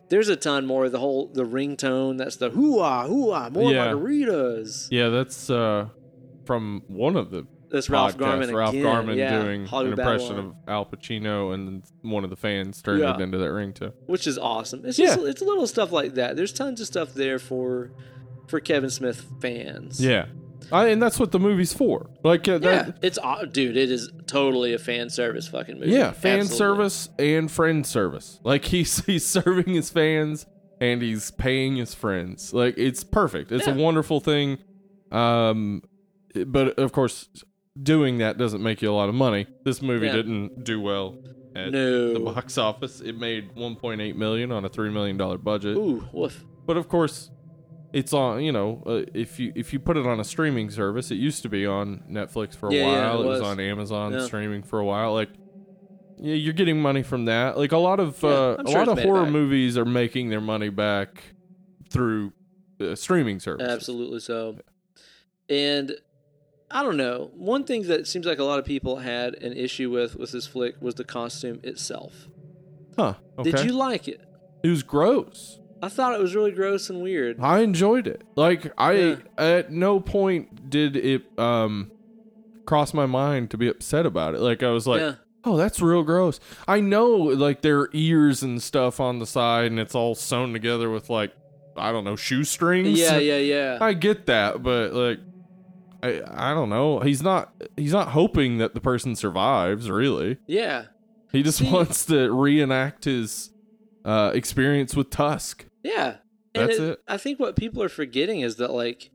There's 0.10 0.30
a 0.30 0.36
ton 0.36 0.66
more. 0.66 0.90
The 0.90 1.00
whole 1.00 1.28
the 1.28 1.44
ringtone, 1.44 2.18
that's 2.18 2.36
the 2.38 2.50
hoo-ah, 2.50 3.08
hoo-ah, 3.08 3.50
more 3.50 3.72
Yeah. 3.72 3.88
margaritas. 3.88 4.88
yeah, 4.92 5.10
that's 5.10 5.50
uh 5.50 5.88
from 6.46 6.84
one 6.88 7.16
of 7.16 7.32
the 7.32 7.46
That's 7.74 7.90
Ralph. 7.90 8.16
Garman 8.18 8.56
Ralph 8.56 8.72
again. 8.74 8.84
Garman 8.84 9.18
yeah. 9.18 9.42
doing 9.42 9.66
Hollywood 9.66 10.00
an 10.00 10.06
impression 10.08 10.36
Babylon, 10.36 10.56
of 10.68 10.70
Al 10.70 10.86
Pacino, 10.86 11.54
and 11.56 11.84
one 12.04 12.24
of 12.24 12.30
the 12.30 12.36
fans 12.36 12.82
turned 12.84 13.02
Yeah. 13.02 13.16
it 13.16 13.20
into 13.22 13.40
that 13.40 13.52
ring 13.52 13.74
too. 13.74 13.92
which 14.06 14.28
is 14.28 14.38
awesome. 14.38 14.84
It's 14.86 15.00
Yeah. 15.00 15.08
just 15.16 15.22
it's 15.26 15.42
little 15.42 15.66
stuff 15.68 15.92
like 15.92 16.14
that. 16.14 16.36
There's 16.36 16.54
tons 16.54 16.80
of 16.80 16.88
stuff 16.88 17.14
there 17.16 17.40
for 17.40 17.92
for 18.48 18.60
Kevin 18.60 18.92
Smith 18.92 19.26
fans. 19.42 20.00
Yeah, 20.06 20.28
I, 20.72 20.90
and 20.90 21.02
that's 21.02 21.20
what 21.20 21.32
the 21.32 21.40
movie's 21.40 21.74
for. 21.74 22.12
Like, 22.24 22.48
uh, 22.48 22.60
Yeah, 22.62 22.84
that, 22.84 23.00
it's 23.02 23.18
dude. 23.52 23.76
It 23.76 23.90
is 23.90 24.12
totally 24.28 24.74
a 24.74 24.78
fan 24.80 25.10
service 25.10 25.48
fucking 25.48 25.80
movie. 25.80 25.92
yeah, 25.94 26.12
fan 26.12 26.42
Absolutely. 26.42 26.58
service 26.58 27.10
and 27.18 27.52
friend 27.52 27.88
service. 27.88 28.40
Like 28.44 28.66
he's 28.74 29.04
he's 29.06 29.26
serving 29.26 29.74
his 29.74 29.90
fans 29.90 30.46
and 30.80 31.02
he's 31.02 31.32
paying 31.32 31.78
his 31.78 31.96
friends. 31.96 32.54
Like 32.54 32.78
it's 32.78 33.04
perfect. 33.04 33.52
It's 33.52 33.66
a 33.66 33.74
wonderful 33.74 34.20
thing. 34.20 34.60
Um, 35.12 35.82
but 36.46 36.78
of 36.78 36.92
course, 36.92 37.30
doing 37.82 38.20
that 38.20 38.38
doesn't 38.38 38.62
make 38.62 38.82
you 38.82 38.92
a 38.92 38.94
lot 38.94 39.10
of 39.10 39.16
money. 39.16 39.48
This 39.64 39.82
movie 39.82 40.08
Yeah. 40.08 40.14
didn't 40.14 40.64
do 40.64 40.80
well 40.80 41.16
at 41.56 41.72
No. 41.72 42.14
the 42.14 42.20
box 42.20 42.58
office. 42.58 43.02
It 43.02 43.18
made 43.18 43.56
1.8 43.56 44.16
million 44.16 44.52
on 44.52 44.66
a 44.66 44.70
three 44.70 44.90
million 44.90 45.18
dollar 45.18 45.38
budget. 45.38 45.78
Ooh, 45.78 46.06
woof. 46.12 46.46
But 46.66 46.78
of 46.78 46.88
course, 46.88 47.32
it's 47.92 48.14
on. 48.14 48.44
You 48.44 48.52
know, 48.52 48.84
uh, 48.86 49.04
if 49.14 49.40
you 49.40 49.52
if 49.56 49.74
you 49.74 49.80
put 49.80 49.98
it 49.98 50.06
on 50.06 50.20
a 50.20 50.24
streaming 50.24 50.70
service, 50.70 51.12
it 51.12 51.16
used 51.16 51.42
to 51.44 51.50
be 51.50 51.66
on 51.66 52.04
Netflix 52.10 52.56
for 52.56 52.70
a 52.70 52.74
Yeah, 52.74 52.86
yeah, 52.86 53.10
while. 53.10 53.22
it 53.22 53.26
it, 53.26 53.28
was. 53.30 53.42
was. 53.42 53.50
on 53.50 53.60
Amazon 53.60 54.14
Yeah. 54.14 54.26
streaming 54.26 54.64
for 54.64 54.80
a 54.80 54.86
while. 54.86 55.14
Like, 55.14 55.30
yeah, 56.18 56.36
you're 56.36 56.54
getting 56.54 56.82
money 56.82 57.04
from 57.04 57.26
that. 57.26 57.58
Like 57.58 57.72
a 57.72 57.78
lot 57.78 58.00
of 58.00 58.22
Yeah, 58.24 58.30
uh, 58.30 58.58
a 58.66 58.70
sure 58.72 58.86
lot 58.86 58.98
of 58.98 59.04
horror 59.04 59.26
movies 59.30 59.78
are 59.78 59.86
making 59.86 60.30
their 60.30 60.42
money 60.42 60.70
back 60.70 61.24
through 61.90 62.34
uh, 62.80 62.96
streaming 62.96 63.40
services. 63.40 63.70
Absolutely 63.72 64.20
so. 64.20 64.58
And 65.50 65.96
I 66.74 66.84
don't 66.84 66.98
know. 66.98 67.30
One 67.36 67.64
thing 67.64 67.84
that 67.84 68.08
seems 68.08 68.26
like 68.26 68.40
a 68.40 68.44
lot 68.44 68.60
of 68.60 68.66
people 68.66 68.98
had 68.98 69.36
an 69.36 69.54
issue 69.54 69.90
with 69.92 70.16
with 70.16 70.32
this 70.32 70.48
flick 70.48 70.76
was 70.82 70.96
the 70.96 71.04
costume 71.04 71.60
itself. 71.64 72.28
Huh? 72.98 73.14
Okay. 73.40 73.52
Did 73.52 73.66
you 73.66 73.74
like 73.74 74.08
it? 74.08 74.22
It 74.64 74.70
was 74.70 74.84
gross. 74.84 75.60
I 75.82 75.90
thought 75.90 76.14
it 76.14 76.20
was 76.20 76.34
really 76.36 76.52
gross 76.52 76.90
and 76.90 77.02
weird. 77.02 77.40
I 77.40 77.60
enjoyed 77.60 78.08
it. 78.08 78.24
Like 78.36 78.72
I 78.78 78.92
Yeah. 78.94 79.16
at 79.38 79.72
no 79.72 80.00
point 80.00 80.70
did 80.70 80.96
it 80.96 81.24
um 81.38 81.92
cross 82.66 82.94
my 82.94 83.06
mind 83.06 83.52
to 83.52 83.58
be 83.58 83.68
upset 83.68 84.06
about 84.06 84.34
it. 84.36 84.40
Like 84.40 84.64
I 84.64 84.70
was 84.72 84.88
like, 84.88 85.02
yeah. 85.02 85.16
Oh, 85.46 85.58
that's 85.58 85.82
real 85.82 86.04
gross. 86.04 86.40
I 86.70 86.80
know, 86.80 87.10
like 87.12 87.62
there 87.64 87.78
are 87.82 87.90
ears 87.92 88.44
and 88.44 88.64
stuff 88.64 89.02
on 89.02 89.20
the 89.20 89.26
side, 89.26 89.66
and 89.72 89.78
it's 89.80 89.94
all 89.94 90.16
sewn 90.16 90.54
together 90.54 90.90
with 90.90 91.10
like 91.10 91.34
I 91.76 91.92
don't 91.92 92.06
know 92.06 92.16
shoestrings. 92.16 92.98
Yeah, 92.98 93.18
yeah, 93.18 93.38
yeah. 93.38 93.78
I 93.82 93.92
get 93.94 94.26
that, 94.28 94.64
but 94.64 94.94
like 94.94 95.20
I 96.04 96.52
I 96.52 96.54
don't 96.54 96.70
know. 96.70 97.00
He's 97.00 97.22
not 97.24 97.54
he's 97.78 97.94
not 97.94 98.10
hoping 98.10 98.58
that 98.60 98.74
the 98.74 98.82
person 98.82 99.16
survives. 99.16 99.90
Really, 99.90 100.38
yeah. 100.48 100.86
he 101.32 101.42
just 101.44 101.60
See- 101.60 101.72
wants 101.72 102.06
to 102.08 102.32
reenact 102.32 103.06
his 103.06 103.52
uh, 104.06 104.32
experience 104.34 104.96
with 104.96 105.10
Tusk. 105.10 105.66
Yeah. 105.84 106.18
And 106.56 106.70
That's 106.70 106.80
it. 106.80 107.00
I 107.08 107.18
think 107.18 107.40
what 107.40 107.56
people 107.56 107.82
are 107.82 107.90
forgetting 107.90 108.42
is 108.42 108.58
that 108.58 108.72
like 108.72 109.10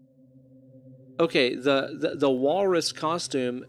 okay, 1.20 1.55
the 1.55 1.97
the, 2.01 2.16
the 2.16 2.31
walrus 2.31 2.93
costume 2.93 3.65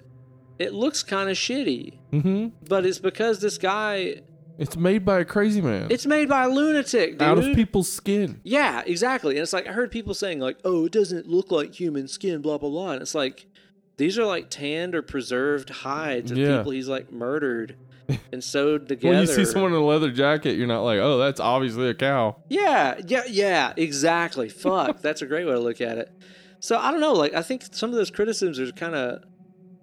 it 0.57 0.73
looks 0.73 1.03
kind 1.03 1.29
of 1.29 1.37
shitty, 1.37 1.99
Mm-hmm. 2.11 2.47
but 2.67 2.85
it's 2.85 2.99
because 2.99 3.39
this 3.39 3.57
guy 3.57 4.21
It's 4.59 4.75
made 4.77 5.05
by 5.05 5.19
a 5.19 5.25
crazy 5.25 5.61
man. 5.61 5.87
it's 5.89 6.05
made 6.05 6.29
by 6.29 6.43
a 6.43 6.49
lunatic, 6.49 7.11
dude. 7.13 7.21
out 7.21 7.37
of 7.39 7.55
people's 7.55 7.91
skin. 7.91 8.41
Yeah, 8.43 8.83
exactly. 8.85 9.35
And 9.35 9.41
it's 9.43 9.53
like 9.53 9.67
I 9.67 9.71
heard 9.71 9.89
people 9.91 10.13
saying 10.13 10.39
like, 10.39 10.57
"Oh, 10.65 10.85
it 10.85 10.91
doesn't 10.91 11.27
look 11.27 11.49
like 11.51 11.73
human 11.73 12.07
skin," 12.07 12.41
blah 12.41 12.57
blah 12.57 12.69
blah. 12.69 12.91
And 12.91 13.01
it's 13.01 13.15
like 13.15 13.47
these 13.97 14.19
are 14.19 14.25
like 14.25 14.49
tanned 14.49 14.95
or 14.95 15.01
preserved 15.01 15.69
hides 15.69 16.31
of 16.31 16.37
Yeah. 16.37 16.57
people 16.57 16.71
he's 16.73 16.87
like 16.89 17.11
murdered 17.11 17.75
and 18.33 18.43
sewed 18.43 18.87
together. 18.87 19.13
When 19.17 19.21
you 19.21 19.27
see 19.33 19.45
someone 19.45 19.71
in 19.71 19.77
a 19.77 19.85
leather 19.85 20.11
jacket, 20.11 20.55
you're 20.57 20.67
not 20.67 20.81
like, 20.81 20.99
oh, 20.99 21.17
that's 21.17 21.39
obviously 21.39 21.89
a 21.89 21.93
cow. 21.93 22.35
Yeah, 22.49 22.99
yeah, 23.07 23.23
yeah, 23.29 23.73
exactly. 23.77 24.49
Fuck, 24.49 25.01
that's 25.01 25.21
a 25.21 25.25
great 25.25 25.45
way 25.45 25.53
to 25.53 25.59
look 25.59 25.79
at 25.81 25.97
it. 25.97 26.11
So 26.59 26.77
I 26.77 26.91
don't 26.91 26.99
know. 27.01 27.13
Like 27.13 27.33
I 27.33 27.41
think 27.41 27.63
some 27.71 27.89
of 27.91 27.95
those 27.95 28.11
criticisms 28.11 28.59
are 28.59 28.71
kind 28.73 28.95
of 28.95 29.23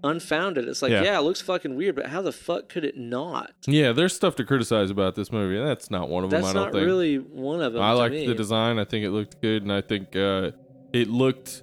unfounded. 0.06 0.66
It's 0.68 0.80
like, 0.82 0.92
Yeah. 0.92 1.02
yeah. 1.02 1.18
it 1.18 1.22
looks 1.22 1.40
fucking 1.40 1.76
weird, 1.76 1.96
but 1.96 2.06
how 2.06 2.22
the 2.22 2.32
fuck 2.32 2.68
could 2.68 2.84
it 2.84 2.96
not? 2.96 3.52
Yeah, 3.66 3.92
there's 3.92 4.14
stuff 4.14 4.36
to 4.36 4.44
criticize 4.44 4.90
about 4.90 5.14
this 5.14 5.30
movie. 5.30 5.58
and 5.58 5.66
That's 5.68 5.90
not 5.90 6.08
one 6.08 6.24
of 6.24 6.30
them. 6.30 6.40
That's 6.40 6.50
I 6.50 6.54
don't 6.54 6.64
not 6.66 6.72
think. 6.72 6.86
really 6.86 7.16
one 7.16 7.60
of 7.60 7.72
them. 7.72 7.82
I 7.82 7.92
liked 7.92 8.14
me. 8.14 8.26
the 8.26 8.34
design. 8.34 8.78
I 8.78 8.84
think 8.84 9.04
it 9.04 9.10
looked 9.10 9.40
good, 9.42 9.62
and 9.62 9.72
I 9.72 9.80
think 9.82 10.16
uh, 10.16 10.52
it 10.92 11.08
looked 11.08 11.62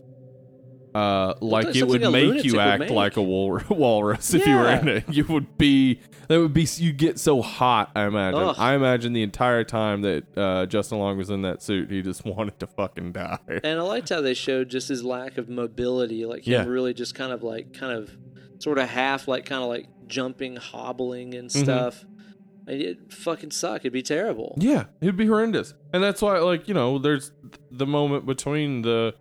uh, 0.96 1.34
like 1.42 1.76
it 1.76 1.88
would 1.88 2.02
make 2.12 2.44
you 2.44 2.60
act 2.60 2.82
make. 2.82 2.90
like 2.92 3.18
a 3.18 3.22
wal- 3.22 3.62
walrus 3.70 4.32
if 4.36 4.46
you 4.46 4.56
were 4.56 4.70
in 4.70 4.88
it. 4.88 5.04
You 5.10 5.26
would 5.26 5.58
be 5.58 6.00
that 6.28 6.40
would 6.40 6.54
be 6.54 6.68
you 6.78 6.94
get 6.94 7.20
so 7.20 7.42
hot. 7.42 7.90
I 7.96 8.04
imagine. 8.06 8.40
Ugh. 8.40 8.56
I 8.60 8.76
imagine 8.76 9.12
the 9.14 9.24
entire 9.24 9.64
time 9.64 10.04
that 10.04 10.38
uh, 10.38 10.66
Justin 10.68 11.00
Long 11.00 11.18
was 11.18 11.32
in 11.32 11.42
that 11.42 11.64
suit, 11.64 11.90
he 11.90 12.04
just 12.04 12.24
wanted 12.26 12.60
to 12.60 12.68
fucking 12.68 13.12
die. 13.14 13.40
And 13.64 13.80
I 13.80 13.82
liked 13.82 14.10
how 14.10 14.22
they 14.22 14.36
showed 14.36 14.70
just 14.70 14.88
his 14.88 15.04
lack 15.04 15.40
of 15.40 15.50
mobility, 15.50 16.26
like 16.26 16.46
him 16.48 16.54
Yeah. 16.54 16.66
really 16.66 16.94
just 16.94 17.16
kind 17.16 17.32
of 17.32 17.42
like 17.42 17.74
kind 17.74 17.98
of 17.98 18.16
sort 18.64 18.78
of 18.80 18.88
half 18.90 19.28
like 19.28 19.46
kind 19.46 19.62
of 19.62 19.70
like 19.70 19.88
jumping, 20.08 20.56
hobbling 20.56 21.34
and 21.36 21.50
Mhm. 21.50 21.64
stuff. 21.64 22.06
And 22.66 22.82
it 22.82 23.12
fucking 23.12 23.52
suck. 23.52 23.82
It'd 23.82 23.92
be 23.92 24.02
terrible. 24.02 24.56
Yeah, 24.58 24.86
it'd 25.02 25.18
be 25.18 25.28
horrendous, 25.28 25.74
and 25.92 26.02
that's 26.02 26.22
why, 26.22 26.40
like 26.40 26.68
you 26.70 26.74
know, 26.74 26.98
there's 26.98 27.32
the 27.72 27.86
moment 27.86 28.26
between 28.26 28.82
the 28.84 29.14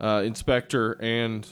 uh, 0.00 0.22
inspector 0.24 0.96
and 1.00 1.46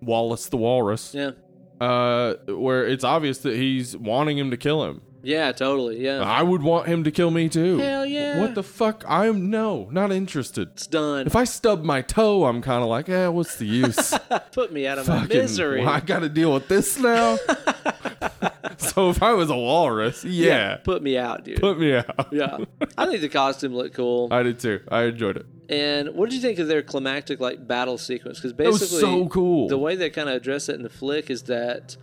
Wallace 0.00 0.48
the 0.48 0.56
Walrus, 0.56 1.14
Yeah. 1.14 1.32
uh, 1.80 2.34
where 2.48 2.86
it's 2.86 3.04
obvious 3.04 3.38
that 3.38 3.54
he's 3.56 3.96
wanting 3.96 4.36
him 4.38 4.50
to 4.50 4.56
kill 4.56 4.84
him. 4.84 5.02
Yeah, 5.24 5.52
totally. 5.52 6.04
Yeah. 6.04 6.20
I 6.22 6.42
would 6.42 6.62
want 6.62 6.86
him 6.86 7.02
to 7.04 7.10
kill 7.10 7.30
me 7.30 7.48
too. 7.48 7.78
Hell 7.78 8.04
yeah. 8.06 8.40
What 8.40 8.54
the 8.54 8.62
fuck? 8.62 9.04
I'm 9.08 9.50
no, 9.50 9.88
not 9.90 10.12
interested. 10.12 10.68
It's 10.72 10.86
done. 10.86 11.26
If 11.26 11.34
I 11.34 11.44
stub 11.44 11.82
my 11.82 12.02
toe, 12.02 12.44
I'm 12.44 12.60
kind 12.62 12.82
of 12.82 12.88
like, 12.88 13.08
eh, 13.08 13.28
what's 13.28 13.56
the 13.56 13.66
use? 13.66 14.14
Put 14.52 14.72
me 14.72 14.86
out 14.86 14.98
of 14.98 15.08
my 15.08 15.22
Fucking, 15.22 15.36
misery. 15.38 15.84
I 15.84 16.00
got 16.00 16.20
to 16.20 16.28
deal 16.28 16.52
with 16.52 16.68
this 16.68 16.98
now. 16.98 17.38
so 18.76 19.10
if 19.10 19.22
I 19.22 19.32
was 19.32 19.50
a 19.50 19.56
walrus, 19.56 20.24
yeah, 20.24 20.76
Put 20.76 21.02
me 21.02 21.16
out, 21.16 21.44
dude. 21.44 21.60
put 21.60 21.78
me 21.78 21.94
out. 21.94 22.28
yeah. 22.32 22.58
I 22.98 23.06
think 23.06 23.20
the 23.20 23.28
costume 23.28 23.74
looked 23.74 23.94
cool. 23.94 24.28
I 24.30 24.42
did 24.42 24.58
too. 24.60 24.80
I 24.88 25.04
enjoyed 25.04 25.36
it. 25.36 25.46
And 25.68 26.10
what 26.14 26.28
did 26.28 26.36
you 26.36 26.42
think 26.42 26.58
of 26.58 26.68
their 26.68 26.82
climactic 26.82 27.40
like 27.40 27.66
battle 27.66 27.96
sequence? 27.96 28.38
Because 28.38 28.52
It 28.52 28.58
was 28.66 28.80
basically, 28.80 29.00
so 29.00 29.28
cool. 29.28 29.68
the 29.68 29.78
way 29.78 29.96
they 29.96 30.10
kind 30.10 30.28
of 30.28 30.34
address 30.36 30.68
it 30.68 30.74
in 30.74 30.82
the 30.82 30.90
flick 30.90 31.30
is 31.30 31.44
that, 31.44 31.96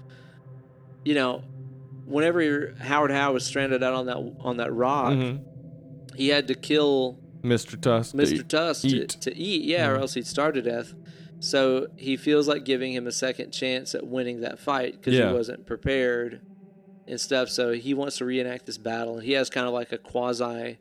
you 1.05 1.13
know, 1.13 1.43
whenever 2.11 2.73
Howard 2.79 3.11
Howe 3.11 3.33
was 3.33 3.45
stranded 3.45 3.81
out 3.83 3.93
on 3.93 4.05
that 4.07 4.17
on 4.41 4.57
that 4.57 4.71
rock, 4.73 5.13
Mhm. 5.13 5.41
he 6.15 6.29
had 6.29 6.47
to 6.49 6.55
kill 6.55 7.19
Mr. 7.41 7.79
Tusk. 7.79 8.13
Mr. 8.15 8.47
Tusk 8.47 8.81
to, 8.81 8.87
eat. 9.03 9.09
to 9.21 9.35
eat, 9.35 9.63
yeah, 9.63 9.87
or 9.89 9.97
Mhm. 9.97 10.01
else 10.01 10.13
he'd 10.13 10.27
starve 10.27 10.53
to 10.55 10.61
death. 10.61 10.93
So 11.39 11.87
he 11.97 12.17
feels 12.17 12.47
like 12.47 12.65
giving 12.65 12.93
him 12.93 13.07
a 13.07 13.11
second 13.11 13.51
chance 13.51 13.95
at 13.95 14.05
winning 14.05 14.41
that 14.41 14.59
fight 14.59 14.93
because 14.93 15.15
Yeah. 15.15 15.29
he 15.29 15.33
wasn't 15.33 15.65
prepared 15.65 16.41
and 17.07 17.19
stuff. 17.19 17.49
So 17.49 17.71
he 17.73 17.95
wants 17.95 18.17
to 18.17 18.25
reenact 18.25 18.67
this 18.67 18.77
battle, 18.77 19.15
and 19.17 19.23
he 19.25 19.31
has 19.33 19.49
kind 19.49 19.65
of 19.65 19.73
like 19.73 19.91
a 19.91 19.97
quasi 19.97 20.77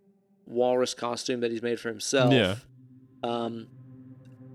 walrus 0.47 0.93
costume 0.93 1.41
that 1.41 1.51
he's 1.51 1.63
made 1.63 1.81
for 1.81 1.89
himself. 1.89 2.35
Yeah. 2.35 2.57
Um, 3.23 3.69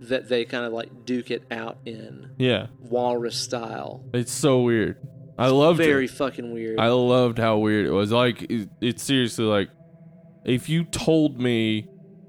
that 0.02 0.28
they 0.30 0.46
kind 0.46 0.66
of 0.66 0.74
like 0.74 1.06
duke 1.06 1.32
it 1.32 1.44
out 1.50 1.78
in 1.86 2.30
Yeah, 2.38 2.68
walrus 2.90 3.36
style. 3.36 4.04
it's 4.14 4.32
so 4.32 4.62
weird. 4.62 4.98
I 5.38 5.48
loved 5.48 5.80
it 5.80 5.86
Very 5.86 6.06
it. 6.06 6.12
fucking 6.12 6.54
weird. 6.54 6.80
I 6.80 6.90
loved 6.90 7.38
how 7.38 7.58
weird 7.58 7.86
it 7.86 7.92
was. 7.92 8.12
Like 8.12 8.44
it, 8.44 8.70
it's 8.82 9.04
seriously 9.04 9.46
like 9.46 9.70
if 10.46 10.70
you 10.70 10.84
told 10.86 11.40
me 11.40 11.88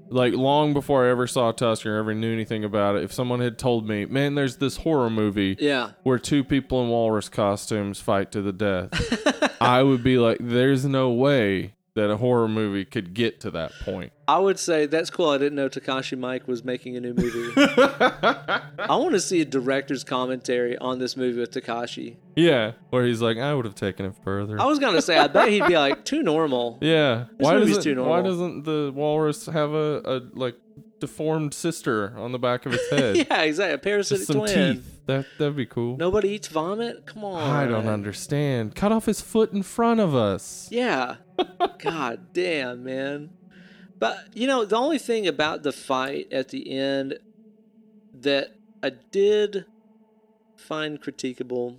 like 0.09 0.33
long 0.33 0.73
before 0.73 1.05
I 1.05 1.09
ever 1.11 1.27
saw 1.27 1.51
Tusk 1.51 1.85
or 1.85 1.97
ever 1.97 2.13
knew 2.13 2.31
anything 2.31 2.63
about 2.63 2.95
it, 2.95 3.03
if 3.03 3.13
someone 3.13 3.39
had 3.39 3.57
told 3.57 3.87
me, 3.87 4.05
"Man, 4.05 4.35
there's 4.35 4.57
this 4.57 4.77
horror 4.77 5.09
movie 5.09 5.55
yeah. 5.59 5.91
where 6.03 6.17
two 6.17 6.43
people 6.43 6.81
in 6.83 6.89
walrus 6.89 7.29
costumes 7.29 7.99
fight 7.99 8.31
to 8.31 8.41
the 8.41 8.53
death," 8.53 9.57
I 9.61 9.83
would 9.83 10.03
be 10.03 10.17
like, 10.17 10.37
"There's 10.39 10.85
no 10.85 11.11
way 11.11 11.73
that 11.97 12.09
a 12.09 12.17
horror 12.17 12.47
movie 12.47 12.85
could 12.85 13.13
get 13.13 13.39
to 13.41 13.51
that 13.51 13.71
point." 13.83 14.13
I 14.29 14.39
would 14.39 14.59
say 14.59 14.85
that's 14.87 15.09
cool. 15.09 15.29
I 15.29 15.37
didn't 15.37 15.55
know 15.55 15.69
Takashi 15.69 16.17
Miike 16.17 16.47
was 16.47 16.63
making 16.63 16.97
a 16.97 16.99
new 16.99 17.13
movie. 17.13 17.53
I 17.57 18.95
want 18.95 19.11
to 19.11 19.19
see 19.19 19.41
a 19.41 19.45
director's 19.45 20.03
commentary 20.03 20.77
on 20.77 20.99
this 20.99 21.15
movie 21.15 21.39
with 21.39 21.51
Takashi. 21.51 22.17
yeah, 22.35 22.73
where 22.89 23.05
he's 23.05 23.21
like, 23.21 23.37
"I 23.37 23.53
would 23.53 23.65
have 23.65 23.75
taken 23.75 24.05
it 24.05 24.15
further." 24.23 24.59
I 24.59 24.65
was 24.65 24.79
gonna 24.79 25.01
say, 25.01 25.17
I 25.17 25.27
bet 25.27 25.49
he'd 25.49 25.67
be 25.67 25.77
like 25.77 26.05
too 26.05 26.23
normal. 26.23 26.77
Yeah. 26.81 27.25
why 27.37 27.55
movie's 27.55 27.77
doesn't 27.77 27.95
too 27.95 28.03
Why 28.03 28.21
doesn't 28.21 28.63
the 28.63 28.91
walrus 28.95 29.45
have 29.47 29.71
a, 29.71 30.01
a 30.05 30.21
like 30.33 30.55
deformed 30.99 31.53
sister 31.53 32.13
on 32.17 32.31
the 32.31 32.39
back 32.39 32.65
of 32.65 32.73
its 32.73 32.89
head? 32.91 33.17
yeah, 33.17 33.41
exactly. 33.43 33.73
A 33.73 33.77
parasitic 33.77 34.19
Just 34.27 34.27
some 34.31 34.41
twin. 34.41 34.75
teeth. 34.77 34.93
That 35.05 35.25
that'd 35.37 35.55
be 35.55 35.65
cool. 35.65 35.95
Nobody 35.97 36.29
eats 36.29 36.47
vomit. 36.47 37.05
Come 37.05 37.23
on. 37.23 37.41
I 37.41 37.65
don't 37.65 37.87
understand. 37.87 38.75
Cut 38.75 38.91
off 38.91 39.05
his 39.05 39.21
foot 39.21 39.53
in 39.53 39.63
front 39.63 39.99
of 39.99 40.13
us. 40.15 40.67
Yeah. 40.71 41.15
God 41.79 42.33
damn, 42.33 42.83
man. 42.83 43.29
But 43.99 44.17
you 44.35 44.47
know, 44.47 44.65
the 44.65 44.75
only 44.75 44.99
thing 44.99 45.27
about 45.27 45.63
the 45.63 45.71
fight 45.71 46.27
at 46.33 46.49
the 46.49 46.71
end 46.77 47.19
that 48.19 48.55
I 48.83 48.91
did 49.11 49.65
find 50.55 51.01
critiquable, 51.01 51.77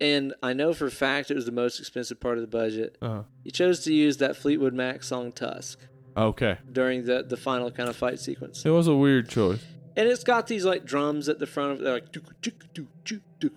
and 0.00 0.34
I 0.42 0.52
know 0.52 0.72
for 0.72 0.86
a 0.86 0.90
fact 0.90 1.30
it 1.30 1.34
was 1.34 1.46
the 1.46 1.52
most 1.52 1.78
expensive 1.80 2.20
part 2.20 2.38
of 2.38 2.42
the 2.42 2.48
budget. 2.48 2.96
Uh, 3.02 3.22
He 3.44 3.50
chose 3.50 3.80
to 3.84 3.92
use 3.92 4.16
that 4.18 4.36
Fleetwood 4.36 4.74
Mac 4.74 5.02
song 5.02 5.32
"Tusk" 5.32 5.78
okay. 6.16 6.58
during 6.70 7.04
the 7.04 7.22
the 7.22 7.36
final 7.36 7.70
kind 7.70 7.88
of 7.88 7.96
fight 7.96 8.18
sequence, 8.20 8.64
It 8.64 8.70
was 8.70 8.86
a 8.88 8.94
weird 8.94 9.28
choice. 9.28 9.62
and 9.96 10.08
it's 10.08 10.24
got 10.24 10.46
these 10.46 10.64
like 10.64 10.84
drums 10.84 11.28
at 11.28 11.38
the 11.38 11.46
front 11.46 11.72
of 11.72 11.80
it, 11.80 11.84
they're 11.84 11.94
like. 11.94 12.16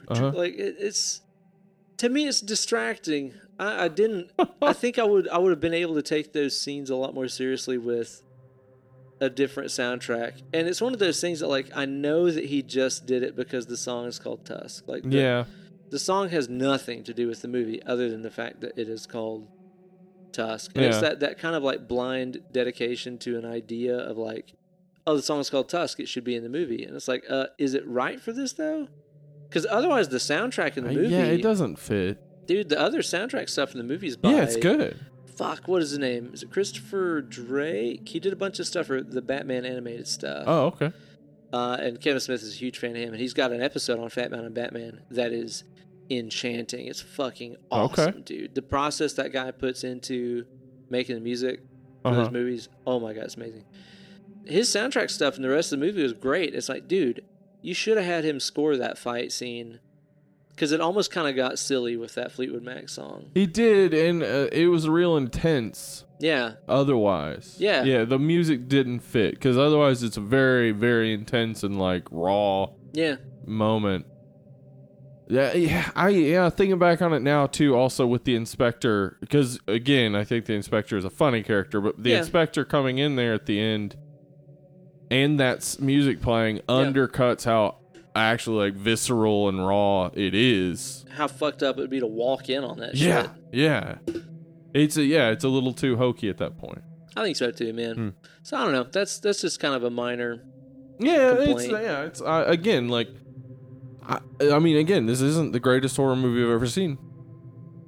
Uh-huh. 0.07 0.31
like 0.35 0.53
it, 0.55 0.75
it's 0.79 1.21
to 1.97 2.09
me 2.09 2.27
it's 2.27 2.41
distracting. 2.41 3.33
I, 3.59 3.85
I 3.85 3.87
didn't. 3.87 4.31
I 4.61 4.73
think 4.73 4.97
I 4.99 5.03
would 5.03 5.27
I 5.29 5.37
would 5.37 5.51
have 5.51 5.59
been 5.61 5.73
able 5.73 5.95
to 5.95 6.01
take 6.01 6.33
those 6.33 6.59
scenes 6.59 6.89
a 6.89 6.95
lot 6.95 7.13
more 7.13 7.27
seriously 7.27 7.77
with 7.77 8.21
a 9.21 9.29
different 9.29 9.69
soundtrack. 9.69 10.41
And 10.53 10.67
it's 10.67 10.81
one 10.81 10.93
of 10.93 10.99
those 10.99 11.21
things 11.21 11.39
that 11.39 11.47
like 11.47 11.69
I 11.75 11.85
know 11.85 12.29
that 12.29 12.45
he 12.45 12.61
just 12.61 13.05
did 13.05 13.23
it 13.23 13.35
because 13.35 13.67
the 13.67 13.77
song 13.77 14.05
is 14.07 14.19
called 14.19 14.45
Tusk. 14.45 14.83
Like 14.87 15.03
the, 15.03 15.17
Yeah. 15.17 15.43
the 15.89 15.99
song 15.99 16.29
has 16.29 16.49
nothing 16.49 17.03
to 17.05 17.13
do 17.13 17.27
with 17.27 17.41
the 17.41 17.47
movie 17.47 17.81
other 17.83 18.09
than 18.09 18.23
the 18.23 18.31
fact 18.31 18.59
that 18.61 18.77
it 18.77 18.89
is 18.89 19.05
called 19.05 19.47
Tusk. 20.35 20.71
And 20.75 20.85
it's 20.85 20.99
that, 21.01 21.19
that 21.21 21.39
kind 21.39 21.55
of 21.55 21.63
like 21.63 21.87
blind 21.87 22.41
dedication 22.51 23.17
to 23.19 23.37
an 23.37 23.45
idea 23.45 23.97
of 23.97 24.17
like, 24.17 24.53
oh, 25.07 25.15
the 25.15 25.21
song 25.21 25.39
is 25.39 25.49
called 25.49 25.69
Tusk. 25.69 25.99
It 25.99 26.07
should 26.09 26.23
be 26.23 26.35
in 26.35 26.43
the 26.43 26.49
movie. 26.49 26.83
And 26.83 26.95
it's 26.95 27.07
like, 27.07 27.23
uh, 27.29 27.47
is 27.57 27.73
it 27.73 27.87
right 27.87 28.19
for 28.19 28.31
this 28.33 28.53
though? 28.53 28.87
Because 29.47 29.65
otherwise, 29.69 30.09
the 30.09 30.17
soundtrack 30.17 30.75
in 30.77 30.83
the 30.83 30.91
movie, 30.91 31.15
Uh, 31.15 31.19
Yeah, 31.19 31.25
it 31.25 31.41
doesn't 31.41 31.77
fit. 31.77 32.17
dude, 32.47 32.69
the 32.69 32.79
other 32.79 32.99
soundtrack 32.99 33.49
stuff 33.49 33.71
in 33.71 33.77
the 33.77 33.83
movie 33.83 34.07
is 34.07 34.17
by 34.17 34.31
Yeah, 34.31 34.43
it's 34.43 34.57
good. 34.57 34.99
Fuck, 35.35 35.67
what 35.67 35.81
is 35.81 35.89
his 35.91 35.99
name? 35.99 36.31
Is 36.33 36.43
it 36.43 36.51
Christopher 36.51 37.21
Drake? 37.21 38.07
He 38.07 38.19
did 38.19 38.31
a 38.33 38.35
bunch 38.37 38.59
of 38.59 38.67
stuff 38.67 38.87
for 38.87 39.01
the 39.01 39.21
Batman 39.21 39.65
animated 39.65 40.07
stuff. 40.07 40.43
Oh, 40.47 40.65
okay. 40.67 40.91
Uh, 41.53 41.77
and 41.79 42.01
Kevin 42.01 42.19
Smith 42.19 42.41
is 42.41 42.53
a 42.53 42.57
huge 42.57 42.77
fan 42.79 42.91
of 42.91 42.97
him, 42.97 43.09
and 43.13 43.19
he's 43.21 43.33
got 43.33 43.51
an 43.51 43.61
episode 43.61 43.99
on 43.99 44.09
Fat 44.09 44.31
Man 44.31 44.43
and 44.45 44.53
Batman 44.55 45.01
that 45.11 45.31
is 45.31 45.63
enchanting. 46.09 46.87
It's 46.87 47.01
fucking 47.01 47.55
awesome, 47.71 48.07
Okay. 48.09 48.21
dude. 48.21 48.55
The 48.55 48.61
process 48.61 49.13
that 49.13 49.31
guy 49.33 49.51
puts 49.51 49.83
into 49.83 50.45
making 50.89 51.15
the 51.15 51.21
music 51.21 51.61
for 52.01 52.09
Uh-huh. 52.09 52.23
those 52.23 52.31
movies, 52.31 52.69
oh 52.85 52.99
my 52.99 53.13
god, 53.13 53.23
it's 53.25 53.35
amazing. 53.35 53.65
His 54.45 54.69
soundtrack 54.69 55.09
stuff 55.09 55.35
and 55.35 55.43
the 55.43 55.49
rest 55.49 55.73
of 55.73 55.79
the 55.79 55.85
movie 55.85 56.03
was 56.03 56.13
great. 56.13 56.53
It's 56.53 56.69
like, 56.69 56.87
dude, 56.87 57.23
you 57.61 57.73
should 57.73 57.97
have 57.97 58.05
had 58.05 58.23
him 58.23 58.39
score 58.39 58.77
that 58.77 58.97
fight 58.97 59.31
scene 59.31 59.79
because 60.49 60.71
it 60.71 60.79
almost 60.79 61.11
kind 61.11 61.27
of 61.27 61.35
got 61.35 61.57
silly 61.57 61.97
with 61.97 62.13
that 62.15 62.31
Fleetwood 62.31 62.61
Mac 62.63 62.87
song. 62.87 63.31
He 63.33 63.45
did, 63.47 63.93
and 63.93 64.21
uh, 64.21 64.47
it 64.51 64.67
was 64.67 64.87
real 64.87 65.17
intense. 65.17 66.03
Yeah, 66.19 66.53
Otherwise, 66.69 67.57
Yeah. 67.59 67.83
yeah, 67.83 68.05
the 68.05 68.17
music 68.19 68.69
didn't 68.69 68.99
fit 68.99 69.33
because 69.33 69.57
otherwise 69.57 70.01
it's 70.03 70.15
a 70.15 70.21
very, 70.21 70.71
very 70.71 71.13
intense 71.13 71.61
and 71.63 71.77
like 71.77 72.03
raw 72.11 72.67
yeah, 72.93 73.15
moment. 73.45 74.05
Yeah, 75.27 75.53
yeah, 75.53 75.89
I 75.95 76.09
yeah, 76.09 76.49
thinking 76.49 76.77
back 76.77 77.01
on 77.01 77.11
it 77.13 77.21
now 77.21 77.47
too. 77.47 77.75
Also 77.75 78.05
with 78.05 78.25
the 78.25 78.35
inspector, 78.35 79.17
because 79.21 79.59
again, 79.67 80.15
I 80.15 80.23
think 80.23 80.45
the 80.45 80.53
inspector 80.53 80.97
is 80.97 81.05
a 81.05 81.09
funny 81.09 81.41
character, 81.41 81.81
but 81.81 82.01
the 82.01 82.11
Yeah. 82.11 82.19
inspector 82.19 82.63
coming 82.63 82.99
in 82.99 83.15
there 83.15 83.33
at 83.33 83.45
the 83.47 83.59
end, 83.59 83.95
and 85.09 85.39
that 85.39 85.77
music 85.79 86.21
playing 86.21 86.59
undercuts 86.69 87.45
how 87.45 87.77
actually 88.15 88.65
like 88.69 88.73
visceral 88.75 89.49
and 89.49 89.65
raw 89.65 90.09
it 90.13 90.33
is. 90.35 91.05
how 91.09 91.27
fucked 91.27 91.63
up 91.63 91.77
it 91.77 91.81
would 91.81 91.89
be 91.89 91.99
to 91.99 92.07
walk 92.07 92.49
in 92.49 92.63
on 92.63 92.77
that 92.79 92.95
Yeah, 92.95 93.23
shit. 93.23 93.31
yeah. 93.51 93.95
It's 94.73 94.97
a 94.97 95.03
yeah, 95.03 95.29
it's 95.31 95.43
a 95.43 95.49
little 95.49 95.73
too 95.73 95.95
hokey 95.97 96.29
at 96.29 96.37
that 96.37 96.57
point. 96.57 96.81
I 97.15 97.23
think 97.23 97.37
so 97.37 97.49
too, 97.51 97.71
man. 97.73 97.95
Hmm. 97.95 98.09
So 98.43 98.57
I 98.57 98.63
don't 98.63 98.73
know. 98.73 98.83
That's 98.83 99.19
that's 99.19 99.41
just 99.41 99.59
kind 99.59 99.73
of 99.73 99.83
a 99.83 99.89
minor. 99.89 100.43
Yeah, 100.99 101.35
it's 101.39 101.67
yeah, 101.67 102.03
it's 102.03 102.21
uh, 102.21 102.43
again 102.47 102.89
like 102.89 103.07
I, 104.07 104.19
I 104.51 104.59
mean 104.59 104.77
again, 104.77 105.05
this 105.05 105.21
isn't 105.21 105.51
the 105.51 105.59
greatest 105.59 105.97
horror 105.97 106.15
movie 106.15 106.43
I've 106.43 106.53
ever 106.53 106.67
seen. 106.67 106.97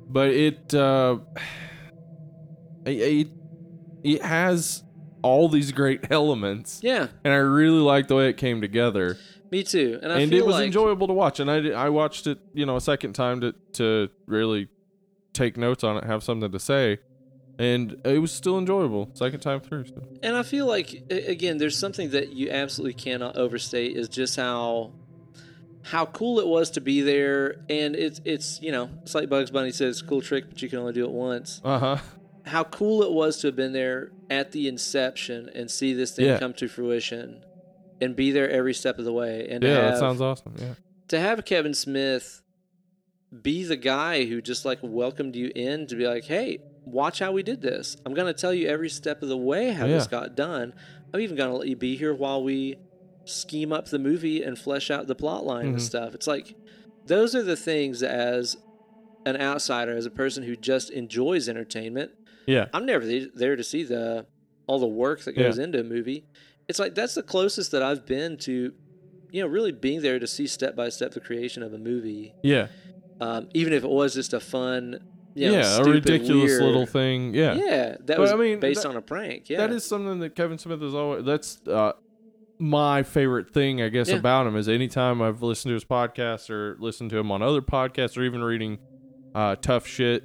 But 0.10 0.30
it 0.30 0.74
uh 0.74 1.18
it, 2.86 3.28
it, 4.04 4.22
has 4.22 4.84
all 5.22 5.50
these 5.50 5.72
great 5.72 6.08
elements 6.12 6.80
Yeah, 6.82 7.08
and 7.24 7.34
I 7.34 7.38
really 7.38 7.80
like 7.80 8.08
the 8.08 8.16
way 8.16 8.30
it 8.30 8.38
came 8.38 8.62
together. 8.62 9.18
me 9.52 9.64
too. 9.64 10.00
And 10.02 10.12
I 10.12 10.22
and 10.22 10.34
it 10.34 10.46
was 10.46 10.56
like 10.56 10.66
enjoyable 10.66 11.08
to 11.08 11.14
watch 11.14 11.40
and 11.40 11.52
I 11.52 11.60
did, 11.60 11.74
I 11.74 11.90
watched 11.90 12.28
it, 12.28 12.40
you 12.54 12.66
know, 12.66 12.76
a 12.76 12.82
second 12.82 13.14
time 13.14 13.42
to 13.42 13.54
to 13.74 14.10
really 14.26 14.70
take 15.34 15.58
notes 15.58 15.84
on 15.84 15.98
it, 15.98 16.04
have 16.06 16.24
something 16.24 16.52
to 16.52 16.60
say. 16.60 17.00
and 17.60 17.98
it 18.06 18.20
was 18.20 18.32
still 18.32 18.58
enjoyable 18.58 19.10
second 19.14 19.42
time 19.42 19.60
through. 19.60 19.86
So. 19.86 20.04
And 20.24 20.36
I 20.36 20.44
feel 20.44 20.66
like 20.66 21.04
again, 21.10 21.58
there's 21.58 21.78
something 21.78 22.12
that 22.12 22.32
you 22.32 22.50
absolutely 22.50 22.94
cannot 22.94 23.36
overstate 23.36 23.98
is 23.98 24.08
just 24.08 24.38
how 24.38 24.94
how 25.92 26.06
cool 26.06 26.40
it 26.40 26.48
was 26.48 26.72
to 26.72 26.82
be 26.82 27.02
there. 27.02 27.56
And 27.70 27.96
it's 27.96 28.20
it's 28.26 28.62
you 28.62 28.72
know 28.72 28.90
it's 29.04 29.16
like 29.16 29.30
Bugs 29.30 29.52
Bunny 29.52 29.72
says, 29.72 30.02
"Cool 30.02 30.22
trick, 30.22 30.46
but 30.50 30.62
you 30.62 30.70
can 30.70 30.80
only 30.80 30.94
do 30.94 31.06
it 31.06 31.12
once." 31.12 31.62
Uh 31.64 31.80
huh. 31.80 31.98
How 32.46 32.64
cool 32.64 33.04
it 33.04 33.12
was 33.12 33.38
to 33.42 33.48
have 33.48 33.56
been 33.56 33.74
there 33.74 34.12
at 34.30 34.52
the 34.52 34.68
inception 34.68 35.50
and 35.54 35.70
see 35.70 35.94
this 35.94 36.12
thing 36.12 36.26
Yeah. 36.26 36.40
come 36.40 36.54
to 36.56 36.68
fruition, 36.68 37.44
and 38.02 38.16
be 38.16 38.32
there 38.32 38.50
every 38.50 38.74
step 38.74 39.00
of 39.00 39.06
the 39.06 39.12
way. 39.14 39.48
And 39.50 39.64
Yeah, 39.64 39.70
have, 39.82 39.92
that 39.94 40.00
sounds 40.00 40.22
awesome. 40.22 40.54
Yeah. 40.58 40.76
to 41.10 41.20
have 41.20 41.44
Kevin 41.46 41.74
Smith 41.74 42.42
be 43.42 43.64
the 43.66 43.76
guy 43.76 44.26
who 44.26 44.42
just 44.42 44.64
like 44.66 44.80
welcomed 44.82 45.36
you 45.36 45.52
in 45.56 45.86
to 45.88 45.96
be 45.96 46.08
like, 46.08 46.24
hey, 46.26 46.60
watch 46.86 47.20
how 47.20 47.32
we 47.34 47.44
did 47.44 47.62
this. 47.62 47.98
I'm 48.06 48.14
going 48.14 48.28
to 48.34 48.40
tell 48.40 48.54
you 48.54 48.68
every 48.70 48.90
step 48.90 49.22
of 49.22 49.28
the 49.28 49.38
way 49.38 49.72
how 49.72 49.86
this 49.88 50.08
got 50.08 50.36
done. 50.36 50.74
I'm 51.14 51.20
even 51.20 51.36
going 51.36 51.50
to 51.50 51.58
let 51.58 51.68
you 51.68 51.76
be 51.76 51.98
here 51.98 52.14
while 52.14 52.42
we 52.44 52.78
scheme 53.30 53.72
up 53.74 53.88
the 53.90 54.00
movie 54.00 54.42
and 54.44 54.58
flesh 54.58 54.90
out 54.92 55.08
the 55.08 55.16
plot 55.16 55.46
line 55.46 55.68
and 55.68 55.76
Mhm. 55.78 55.82
stuff. 55.82 56.16
It's 56.16 56.28
like, 56.28 56.56
those 57.06 57.36
are 57.36 57.44
the 57.44 57.56
things 57.56 58.02
as 58.04 58.58
an 59.26 59.38
outsider, 59.38 59.96
as 59.96 60.06
a 60.06 60.10
person 60.12 60.44
who 60.44 60.56
just 60.56 60.90
enjoys 60.90 61.50
entertainment, 61.50 62.12
Yeah. 62.46 62.68
I'm 62.74 62.86
never 62.86 63.06
there 63.06 63.56
to 63.58 63.64
see 63.64 63.84
the 63.84 64.26
all 64.68 64.80
the 64.80 64.88
work 64.88 65.22
that 65.22 65.34
goes 65.34 65.58
into 65.58 65.80
a 65.80 65.84
movie. 65.84 66.26
It's 66.68 66.80
like 66.80 66.96
that's 66.96 67.16
the 67.16 67.24
closest 67.24 67.72
that 67.72 67.82
I've 67.84 68.06
been 68.06 68.38
to, 68.40 68.74
you 69.32 69.42
know, 69.42 69.48
really 69.48 69.72
being 69.72 70.02
there 70.02 70.20
to 70.20 70.28
see 70.28 70.48
step 70.48 70.76
by 70.76 70.90
step 70.90 71.12
the 71.14 71.20
creation 71.22 71.64
of 71.64 71.74
a 71.74 71.78
movie. 71.78 72.34
Yeah. 72.44 72.68
Um, 73.22 73.48
even 73.54 73.72
if 73.74 73.84
it 73.84 73.90
was 73.90 74.14
just 74.14 74.34
a 74.34 74.40
fun, 74.40 75.00
you 75.36 75.48
know, 75.52 75.58
yeah. 75.60 75.78
A 75.78 75.84
ridiculous 75.84 76.50
weird- 76.52 76.64
little 76.64 76.86
thing. 76.86 77.34
Yeah. 77.34 77.56
Yeah, 77.56 77.90
that 77.92 78.06
But, 78.08 78.20
was 78.20 78.32
I 78.32 78.36
mean, 78.36 78.60
based 78.60 78.84
that- 78.84 78.90
on 78.90 78.96
a 78.98 79.02
prank. 79.02 79.50
Yeah, 79.50 79.60
That 79.60 79.72
is 79.72 79.84
something 79.86 80.20
that 80.20 80.36
Kevin 80.36 80.58
Smith 80.58 80.82
is 80.84 80.94
always. 80.94 81.24
That's 81.26 81.60
uh, 81.68 81.94
my 82.60 83.04
favorite 83.04 83.52
thing, 83.54 83.82
I 83.82 83.90
guess, 83.90 84.10
Yeah. 84.10 84.16
about 84.18 84.48
him 84.48 84.56
is 84.56 84.68
anytime 84.68 85.22
I've 85.22 85.42
listened 85.44 85.70
to 85.72 85.74
his 85.76 85.86
podcast 85.86 86.50
or 86.50 86.76
listened 86.80 87.10
to 87.12 87.18
him 87.18 87.32
on 87.32 87.42
other 87.42 87.62
podcasts 87.62 88.18
or 88.18 88.24
even 88.24 88.44
reading 88.44 88.80
uh, 89.36 89.56
tough 89.58 89.86
shit, 89.86 90.24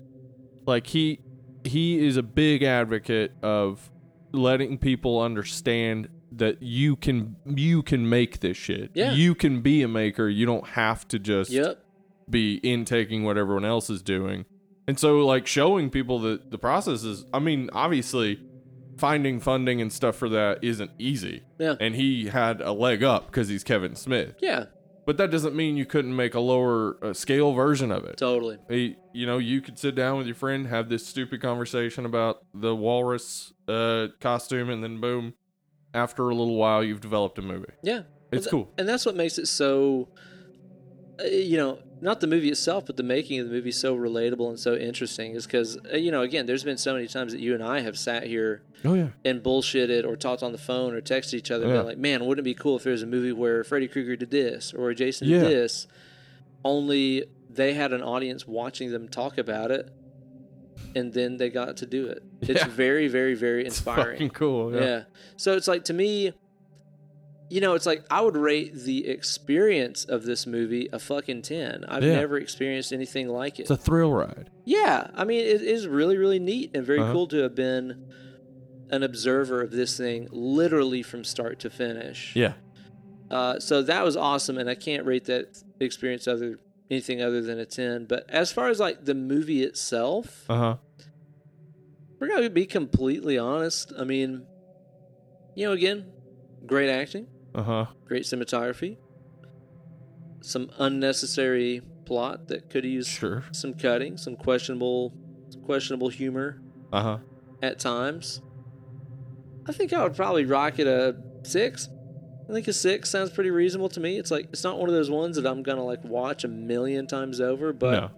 like 0.66 0.86
he 0.86 1.20
he 1.64 2.04
is 2.04 2.16
a 2.16 2.22
big 2.22 2.62
advocate 2.62 3.32
of 3.42 3.90
letting 4.32 4.78
people 4.78 5.20
understand 5.20 6.08
that 6.32 6.62
you 6.62 6.96
can 6.96 7.36
you 7.44 7.82
can 7.82 8.08
make 8.08 8.40
this 8.40 8.56
shit. 8.56 8.90
Yeah. 8.94 9.12
You 9.12 9.34
can 9.34 9.60
be 9.60 9.82
a 9.82 9.88
maker. 9.88 10.28
You 10.28 10.46
don't 10.46 10.66
have 10.68 11.06
to 11.08 11.18
just 11.18 11.50
Yep. 11.50 11.84
be 12.30 12.54
intaking 12.62 13.22
what 13.24 13.36
everyone 13.36 13.64
else 13.66 13.90
is 13.90 14.00
doing. 14.02 14.46
And 14.88 14.98
so 14.98 15.24
like 15.26 15.46
showing 15.46 15.90
people 15.90 16.18
that 16.20 16.50
the 16.50 16.58
process 16.58 17.04
is 17.04 17.26
I 17.34 17.38
mean, 17.38 17.68
obviously 17.74 18.40
finding 18.96 19.40
funding 19.40 19.80
and 19.80 19.92
stuff 19.92 20.16
for 20.16 20.28
that 20.28 20.62
isn't 20.62 20.90
easy. 20.98 21.42
Yeah. 21.58 21.76
And 21.80 21.94
he 21.94 22.26
had 22.26 22.60
a 22.60 22.72
leg 22.72 23.02
up 23.02 23.26
because 23.26 23.48
he's 23.48 23.64
Kevin 23.64 23.94
Smith. 23.96 24.34
Yeah. 24.40 24.66
But 25.04 25.16
that 25.16 25.30
doesn't 25.32 25.56
mean 25.56 25.76
you 25.76 25.84
couldn't 25.84 26.14
make 26.14 26.34
a 26.34 26.40
lower 26.40 26.96
uh, 27.04 27.12
scale 27.12 27.52
version 27.54 27.90
of 27.90 28.04
it. 28.04 28.16
Totally. 28.18 28.58
Hey, 28.68 28.96
you 29.12 29.26
know, 29.26 29.38
you 29.38 29.60
could 29.60 29.76
sit 29.76 29.96
down 29.96 30.16
with 30.18 30.26
your 30.26 30.36
friend, 30.36 30.68
have 30.68 30.88
this 30.88 31.04
stupid 31.04 31.42
conversation 31.42 32.06
about 32.06 32.44
the 32.54 32.74
walrus 32.76 33.52
uh, 33.66 34.08
costume, 34.20 34.70
and 34.70 34.82
then 34.84 35.00
boom, 35.00 35.34
after 35.92 36.28
a 36.28 36.34
little 36.34 36.54
while, 36.56 36.84
you've 36.84 37.00
developed 37.00 37.36
a 37.38 37.42
movie. 37.42 37.72
Yeah. 37.82 38.02
It's 38.30 38.32
And 38.32 38.40
th- 38.42 38.50
cool. 38.50 38.72
And 38.78 38.88
that's 38.88 39.04
what 39.04 39.16
makes 39.16 39.38
it 39.38 39.48
so, 39.48 40.08
you 41.30 41.56
know, 41.56 41.78
not 42.00 42.20
the 42.20 42.26
movie 42.26 42.50
itself, 42.50 42.86
but 42.86 42.96
the 42.96 43.02
making 43.02 43.38
of 43.40 43.46
the 43.48 43.52
movie 43.52 43.70
so 43.72 43.96
relatable 43.96 44.48
and 44.48 44.58
so 44.58 44.74
interesting 44.74 45.32
is 45.34 45.46
because, 45.46 45.78
uh, 45.92 45.96
you 45.96 46.10
know, 46.10 46.22
again, 46.22 46.46
there's 46.46 46.64
been 46.64 46.76
so 46.78 46.94
many 46.94 47.06
times 47.06 47.32
that 47.32 47.40
you 47.40 47.54
and 47.54 47.62
I 47.62 47.80
have 47.80 47.96
sat 47.98 48.26
here 48.26 48.62
Oh 48.84 48.94
yeah, 48.94 49.08
and 49.24 49.42
bullshitted 49.42 50.04
or 50.04 50.16
talked 50.16 50.42
on 50.42 50.50
the 50.52 50.58
phone 50.58 50.94
or 50.94 51.00
texted 51.00 51.34
each 51.34 51.50
other 51.50 51.66
and 51.66 51.74
Yeah. 51.74 51.80
like, 51.82 51.98
man, 51.98 52.24
wouldn't 52.24 52.44
it 52.46 52.50
be 52.50 52.54
cool 52.54 52.76
if 52.76 52.82
there 52.82 52.92
was 52.92 53.02
a 53.02 53.06
movie 53.06 53.32
where 53.32 53.62
Freddy 53.62 53.86
Krueger 53.88 54.16
did 54.16 54.30
this 54.30 54.72
or 54.74 54.92
Jason 54.94 55.28
Yeah. 55.28 55.40
did 55.42 55.50
this? 55.50 55.86
Only 56.64 57.24
they 57.50 57.74
had 57.74 57.92
an 57.92 58.02
audience 58.02 58.46
watching 58.46 58.90
them 58.90 59.08
talk 59.08 59.38
about 59.38 59.70
it 59.70 59.92
and 60.94 61.12
then 61.12 61.36
they 61.38 61.48
got 61.50 61.76
to 61.78 61.86
do 61.86 62.06
it. 62.06 62.22
It's 62.42 62.60
Yeah. 62.62 62.68
very, 62.68 63.08
very, 63.08 63.34
very 63.34 63.60
it's 63.66 63.76
inspiring. 63.78 64.16
fucking 64.16 64.30
cool. 64.30 64.74
Yeah. 64.74 64.80
Yeah. 64.80 65.02
So 65.36 65.56
it's 65.56 65.68
like 65.68 65.84
to 65.84 65.92
me, 65.94 66.32
you 67.52 67.60
know, 67.60 67.74
it's 67.74 67.84
like 67.86 68.04
I 68.10 68.20
would 68.22 68.36
rate 68.36 68.74
the 68.74 69.06
experience 69.08 70.04
of 70.04 70.24
this 70.24 70.46
movie 70.46 70.88
a 70.92 70.98
fucking 70.98 71.42
10. 71.42 71.84
I've 71.86 72.02
Yeah. 72.02 72.14
never 72.14 72.38
experienced 72.38 72.92
anything 72.92 73.28
like 73.28 73.58
it. 73.58 73.62
It's 73.62 73.70
a 73.70 73.76
thrill 73.76 74.12
ride. 74.12 74.48
yeah. 74.64 75.10
I 75.14 75.24
mean, 75.24 75.40
it 75.44 75.60
is 75.60 75.86
really, 75.86 76.16
really 76.16 76.38
neat 76.38 76.70
and 76.74 76.84
very 76.86 77.00
Uh-huh. 77.00 77.12
cool 77.12 77.26
to 77.28 77.38
have 77.42 77.54
been 77.54 77.96
an 78.90 79.02
observer 79.02 79.60
of 79.62 79.70
this 79.70 79.96
thing 79.96 80.28
literally 80.32 81.02
from 81.02 81.24
start 81.24 81.58
to 81.60 81.68
finish. 81.70 82.34
Yeah. 82.34 82.54
Uh, 83.30 83.58
so 83.58 83.82
that 83.82 84.02
was 84.04 84.16
awesome. 84.16 84.56
And 84.58 84.68
I 84.70 84.74
can't 84.74 85.04
rate 85.06 85.24
that 85.26 85.62
experience 85.80 86.26
other 86.28 86.58
anything 86.90 87.22
other 87.22 87.40
than 87.42 87.58
a 87.58 87.64
10. 87.66 88.04
But 88.06 88.24
as 88.30 88.50
far 88.52 88.68
as 88.68 88.78
like 88.80 89.04
the 89.04 89.14
movie 89.14 89.62
itself, 89.62 90.44
Uh 90.48 90.56
huh. 90.56 90.76
we're 92.20 92.28
going 92.28 92.42
to 92.44 92.50
be 92.50 92.66
completely 92.66 93.36
honest. 93.38 93.92
I 93.98 94.04
mean, 94.04 94.46
you 95.54 95.66
know, 95.66 95.72
again, 95.72 96.12
great 96.66 96.88
acting. 96.90 97.26
Uh 97.54 97.62
huh. 97.62 97.86
great 98.06 98.22
cinematography, 98.24 98.96
some 100.42 100.70
unnecessary 100.78 101.82
plot 102.04 102.48
that 102.48 102.68
could 102.70 102.84
use 102.84 103.06
Sure. 103.06 103.44
some 103.52 103.74
cutting, 103.74 104.16
some 104.16 104.36
questionable, 104.36 105.12
questionable 105.64 106.08
humor 106.08 106.60
Uh 106.92 107.02
huh. 107.02 107.18
at 107.62 107.78
times. 107.78 108.40
I 109.66 109.72
think 109.72 109.92
I 109.92 110.02
would 110.02 110.16
probably 110.16 110.44
rock 110.44 110.78
it 110.78 110.86
a 110.86 111.16
six. 111.44 111.88
I 112.48 112.52
think 112.52 112.66
a 112.68 112.72
six 112.72 113.08
sounds 113.10 113.30
pretty 113.30 113.50
reasonable 113.50 113.88
to 113.90 114.00
me. 114.00 114.18
It's 114.18 114.30
like 114.30 114.46
it's 114.46 114.64
not 114.64 114.78
one 114.78 114.88
of 114.88 114.94
those 114.94 115.10
ones 115.10 115.36
that 115.36 115.46
I'm 115.46 115.62
gonna 115.62 115.84
like 115.84 116.02
watch 116.04 116.42
a 116.44 116.48
million 116.48 117.06
times 117.06 117.40
over, 117.40 117.72
but 117.72 117.92
no. 117.92 118.10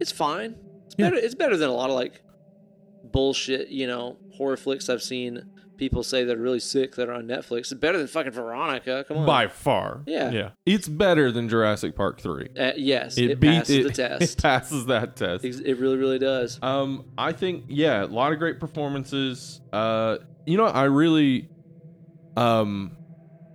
it's 0.00 0.12
fine. 0.12 0.56
It's 0.86 0.94
Yeah. 0.98 1.06
better. 1.10 1.16
It's 1.24 1.34
better 1.34 1.56
than 1.56 1.70
a 1.70 1.72
lot 1.74 1.88
of 1.88 1.96
like 1.96 2.20
bullshit, 3.04 3.68
you 3.68 3.86
know, 3.86 4.18
horror 4.36 4.56
flicks 4.58 4.88
I've 4.90 5.02
seen 5.02 5.42
people 5.82 6.04
say 6.04 6.22
that 6.22 6.38
are 6.38 6.40
really 6.40 6.60
sick 6.60 6.94
that 6.94 7.08
are 7.08 7.12
on 7.12 7.26
Netflix. 7.26 7.58
It's 7.62 7.74
better 7.74 7.98
than 7.98 8.06
fucking 8.06 8.30
Veronica. 8.30 9.04
Come 9.08 9.16
on. 9.16 9.26
By 9.26 9.48
far. 9.48 10.02
Yeah. 10.06 10.30
Yeah. 10.30 10.50
It's 10.64 10.86
better 10.86 11.32
than 11.32 11.48
Jurassic 11.48 11.96
Park 11.96 12.20
3. 12.20 12.50
Uh, 12.56 12.70
yes, 12.76 13.18
It, 13.18 13.30
it, 13.32 13.40
beat 13.40 13.48
passes 13.48 13.76
it, 13.76 13.82
the 13.82 13.88
It 14.04 14.20
test. 14.20 14.40
passes 14.40 14.86
that 14.86 15.16
test. 15.16 15.44
It 15.44 15.78
really, 15.78 15.96
really 15.96 16.20
does. 16.20 16.60
Um, 16.62 17.06
I 17.18 17.32
think 17.32 17.64
yeah, 17.66 18.04
a 18.04 18.06
lot 18.06 18.32
of 18.32 18.38
great 18.38 18.60
performances. 18.60 19.60
Uh, 19.72 20.18
you 20.46 20.56
know, 20.56 20.66
I 20.66 20.84
really, 20.84 21.48
um, 22.36 22.96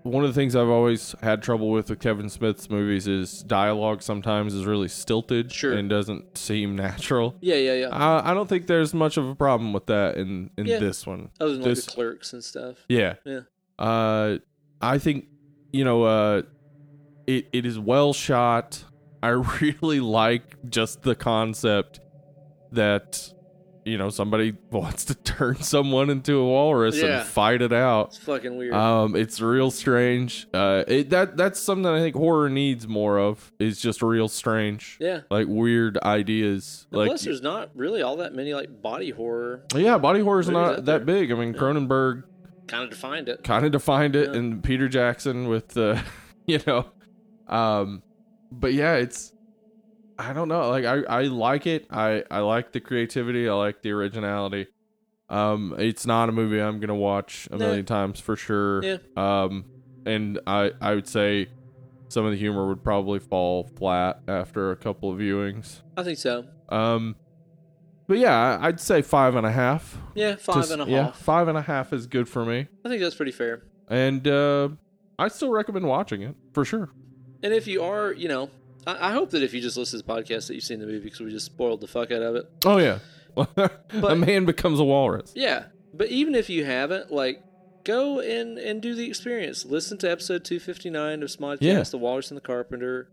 one 0.07 0.23
of 0.23 0.33
the 0.33 0.39
things 0.39 0.55
I've 0.55 0.69
always 0.69 1.13
had 1.21 1.41
trouble 1.43 1.69
with 1.71 1.89
with 1.89 1.99
Kevin 1.99 2.29
Smith's 2.29 2.69
movies 2.69 3.07
is 3.07 3.43
dialogue. 3.43 4.01
Sometimes 4.01 4.53
is 4.53 4.65
really 4.65 4.87
stilted 4.87 5.51
Sure. 5.51 5.73
and 5.73 5.89
doesn't 5.89 6.37
seem 6.37 6.75
natural. 6.75 7.35
Yeah, 7.41 7.55
yeah, 7.55 7.73
yeah. 7.73 7.87
Uh, 7.87 8.21
I 8.23 8.33
don't 8.33 8.47
think 8.47 8.67
there's 8.67 8.93
much 8.93 9.17
of 9.17 9.27
a 9.27 9.35
problem 9.35 9.73
with 9.73 9.85
that 9.87 10.17
in 10.17 10.49
in 10.57 10.65
Yeah. 10.65 10.79
this 10.79 11.05
one. 11.05 11.29
Other 11.39 11.53
than 11.53 11.61
like 11.61 11.69
this- 11.69 11.85
the 11.85 11.91
clerks 11.91 12.33
and 12.33 12.43
stuff. 12.43 12.77
Yeah. 12.89 13.15
Yeah. 13.25 13.41
Uh, 13.79 14.37
I 14.81 14.97
think 14.97 15.27
you 15.71 15.83
know, 15.83 16.03
uh, 16.03 16.41
it 17.27 17.47
it 17.53 17.65
is 17.65 17.77
well 17.77 18.13
shot. 18.13 18.83
I 19.21 19.29
really 19.61 19.99
like 19.99 20.69
just 20.69 21.01
the 21.03 21.15
concept 21.15 21.99
that 22.71 23.33
you 23.87 23.97
know 23.97 24.09
somebody 24.09 24.55
wants 24.71 25.05
to 25.05 25.15
turn 25.15 25.55
someone 25.61 26.09
into 26.09 26.37
a 26.37 26.43
walrus 26.45 26.97
Yeah. 26.97 27.19
and 27.21 27.27
fight 27.27 27.61
it 27.61 27.71
out. 27.73 28.07
It's 28.09 28.17
fucking 28.17 28.57
weird. 28.57 28.73
Um, 28.73 29.15
it's 29.15 29.39
real 29.41 29.71
strange. 29.71 30.47
Uh, 30.53 30.83
it, 30.87 31.09
that 31.11 31.37
that's 31.37 31.59
something 31.59 31.85
I 31.87 31.99
think 31.99 32.15
horror 32.15 32.49
needs 32.49 32.87
more 32.87 33.17
of. 33.19 33.51
Is 33.59 33.79
just 33.81 34.01
real 34.01 34.27
strange, 34.27 34.97
yeah. 34.99 35.21
like 35.31 35.47
weird 35.47 35.97
ideas. 35.99 36.87
And 36.91 36.99
like 36.99 37.07
plus, 37.09 37.23
there's 37.23 37.41
not 37.41 37.69
really 37.75 38.01
all 38.01 38.17
that 38.17 38.35
many 38.35 38.53
like 38.53 38.81
body 38.81 39.09
horror. 39.11 39.63
yeah, 39.75 39.97
body 39.97 40.19
horror's 40.21 40.49
not 40.49 40.85
that 40.85 41.05
big. 41.05 41.31
I 41.31 41.35
mean, 41.35 41.53
Yeah. 41.53 41.59
Cronenberg 41.59 42.23
Kind 42.67 42.83
of 42.83 42.89
defined 42.89 43.29
it. 43.29 43.43
kind 43.45 43.65
of 43.65 43.71
defined 43.71 44.15
it 44.17 44.29
Yeah. 44.31 44.37
and 44.39 44.61
Peter 44.63 44.89
Jackson 44.89 45.47
with 45.47 45.69
the 45.69 46.03
you 46.45 46.59
know 46.67 46.85
um 47.47 48.03
but 48.51 48.73
yeah 48.73 48.95
it's 48.95 49.31
I 50.19 50.33
don't 50.33 50.47
know 50.47 50.69
like 50.69 50.85
I 50.85 51.01
I 51.03 51.21
like 51.23 51.67
it 51.67 51.87
I 51.91 52.23
I 52.31 52.39
like 52.39 52.71
the 52.71 52.79
creativity 52.79 53.47
I 53.47 53.53
like 53.53 53.81
the 53.81 53.91
originality 53.91 54.67
um 55.29 55.75
it's 55.77 56.05
not 56.05 56.29
a 56.29 56.31
movie 56.31 56.59
I'm 56.61 56.79
going 56.79 56.87
to 56.89 56.95
watch 56.95 57.47
a 57.51 57.57
million 57.57 57.85
times 57.85 58.19
for 58.19 58.35
sure 58.35 58.83
Yeah. 58.83 58.97
um 59.15 59.65
and 60.05 60.39
I 60.47 60.71
I 60.81 60.95
would 60.95 61.07
say 61.07 61.49
some 62.09 62.25
of 62.25 62.31
the 62.31 62.37
humor 62.37 62.67
would 62.67 62.83
probably 62.83 63.19
fall 63.19 63.65
flat 63.75 64.21
after 64.27 64.71
a 64.71 64.75
couple 64.75 65.11
of 65.11 65.19
viewings 65.19 65.81
I 65.97 66.03
think 66.03 66.17
so. 66.17 66.45
um 66.69 67.15
but 68.07 68.17
yeah 68.17 68.57
I'd 68.61 68.79
say 68.79 69.01
five 69.01 69.35
and 69.35 69.45
a 69.45 69.51
half 69.51 69.97
Yeah, 70.15 70.35
five 70.37 70.55
Just- 70.55 70.71
and 70.71 70.81
a 70.81 70.85
half. 70.85 70.91
yeah 70.91 71.11
five 71.11 71.47
and 71.49 71.57
a 71.57 71.61
half 71.61 71.91
is 71.93 72.07
good 72.07 72.27
for 72.29 72.45
me 72.45 72.67
I 72.85 72.89
think 72.89 73.01
that's 73.01 73.15
pretty 73.15 73.33
fair. 73.33 73.63
and 73.89 74.25
uh, 74.27 74.69
I 75.19 75.27
still 75.27 75.49
recommend 75.51 75.87
watching 75.87 76.21
it 76.21 76.35
for 76.53 76.63
sure. 76.63 76.89
And 77.43 77.51
if 77.53 77.65
you 77.67 77.83
are, 77.83 78.11
you 78.13 78.27
know, 78.27 78.49
I, 78.87 79.09
I 79.09 79.11
hope 79.11 79.29
that 79.31 79.43
if 79.43 79.53
you 79.53 79.61
just 79.61 79.77
listen 79.77 79.99
to 79.99 80.05
this 80.05 80.15
podcast 80.15 80.47
that 80.47 80.55
you've 80.55 80.63
seen 80.63 80.79
the 80.79 80.85
movie 80.87 81.03
because 81.03 81.19
we 81.19 81.29
just 81.29 81.45
spoiled 81.45 81.81
the 81.81 81.87
fuck 81.87 82.09
out 82.11 82.21
of 82.23 82.35
it. 82.35 82.49
Oh 82.65 82.77
yeah, 82.77 82.99
a 84.03 84.15
man 84.15 84.45
becomes 84.45 84.79
a 84.79 84.83
walrus. 84.83 85.33
Yeah, 85.35 85.65
but 85.93 86.07
even 86.07 86.33
if 86.33 86.49
you 86.49 86.65
haven't, 86.65 87.11
like, 87.11 87.43
go 87.83 88.19
and 88.19 88.57
and 88.57 88.81
do 88.81 88.95
the 88.95 89.07
experience. 89.07 89.65
Listen 89.65 89.97
to 89.99 90.09
episode 90.11 90.43
two 90.43 90.59
fifty 90.59 90.89
nine 90.89 91.21
of 91.21 91.29
Smodcast, 91.29 91.57
Yeah. 91.61 91.83
The 91.83 91.97
Walrus 91.97 92.31
and 92.31 92.37
the 92.37 92.41
Carpenter. 92.41 93.09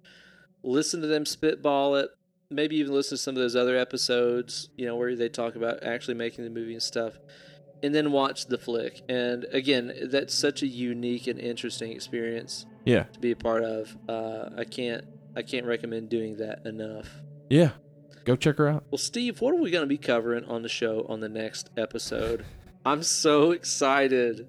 Listen 0.62 1.00
to 1.02 1.06
them 1.06 1.26
spitball 1.26 1.96
it. 1.96 2.10
Maybe 2.50 2.76
even 2.76 2.94
listen 2.94 3.16
to 3.16 3.22
some 3.22 3.34
of 3.36 3.42
those 3.42 3.56
other 3.56 3.76
episodes, 3.76 4.68
you 4.76 4.86
know, 4.86 4.96
where 4.96 5.14
they 5.16 5.28
talk 5.28 5.56
about 5.56 5.82
actually 5.82 6.14
making 6.14 6.44
the 6.44 6.50
movie 6.50 6.72
and 6.72 6.82
stuff. 6.82 7.14
And 7.82 7.94
then 7.94 8.12
watch 8.12 8.46
the 8.46 8.56
flick. 8.56 9.02
And 9.10 9.44
again, 9.52 9.92
that's 10.10 10.32
such 10.34 10.62
a 10.62 10.66
unique 10.66 11.26
and 11.26 11.38
interesting 11.38 11.92
experience 11.92 12.64
Yeah, 12.86 13.02
to 13.12 13.18
be 13.20 13.30
a 13.32 13.36
part 13.36 13.62
of. 13.62 13.96
Uh, 14.08 14.50
I 14.56 14.64
can't 14.64 15.04
I 15.36 15.42
can't 15.42 15.66
recommend 15.66 16.08
doing 16.10 16.36
that 16.38 16.64
enough. 16.64 17.08
yeah. 17.50 17.70
Go 18.24 18.36
check 18.36 18.56
her 18.56 18.66
out. 18.68 18.84
Well, 18.90 18.96
Steve, 18.98 19.42
what 19.42 19.52
are 19.52 19.58
we 19.60 19.70
going 19.70 19.82
to 19.82 19.86
be 19.88 19.98
covering 19.98 20.44
on 20.46 20.62
the 20.62 20.68
show 20.68 21.04
on 21.10 21.20
the 21.20 21.28
next 21.28 21.68
episode? 21.76 22.44
I'm 22.86 23.02
so 23.02 23.50
excited. 23.50 24.48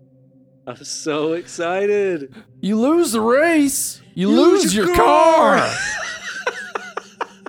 I'm 0.65 0.81
so 0.83 1.33
excited. 1.33 2.33
You 2.61 2.79
lose 2.79 3.11
the 3.11 3.19
race. 3.19 4.01
You 4.13 4.29
Lose 4.29 4.63
lose, 4.63 4.75
your 4.75 4.85
your, 4.87 4.95
car. 4.95 5.57
car. 5.57 5.77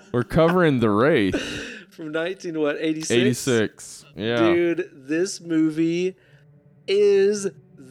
We're 0.13 0.25
covering 0.25 0.81
the 0.81 0.91
Wraith. 0.91 1.37
From 1.91 2.11
19 2.11 2.59
what 2.59 2.77
86? 2.81 3.11
86. 3.13 4.05
Yeah. 4.17 4.37
Dude, 4.37 4.91
this 4.93 5.41
movie 5.41 6.17
is 6.89 7.49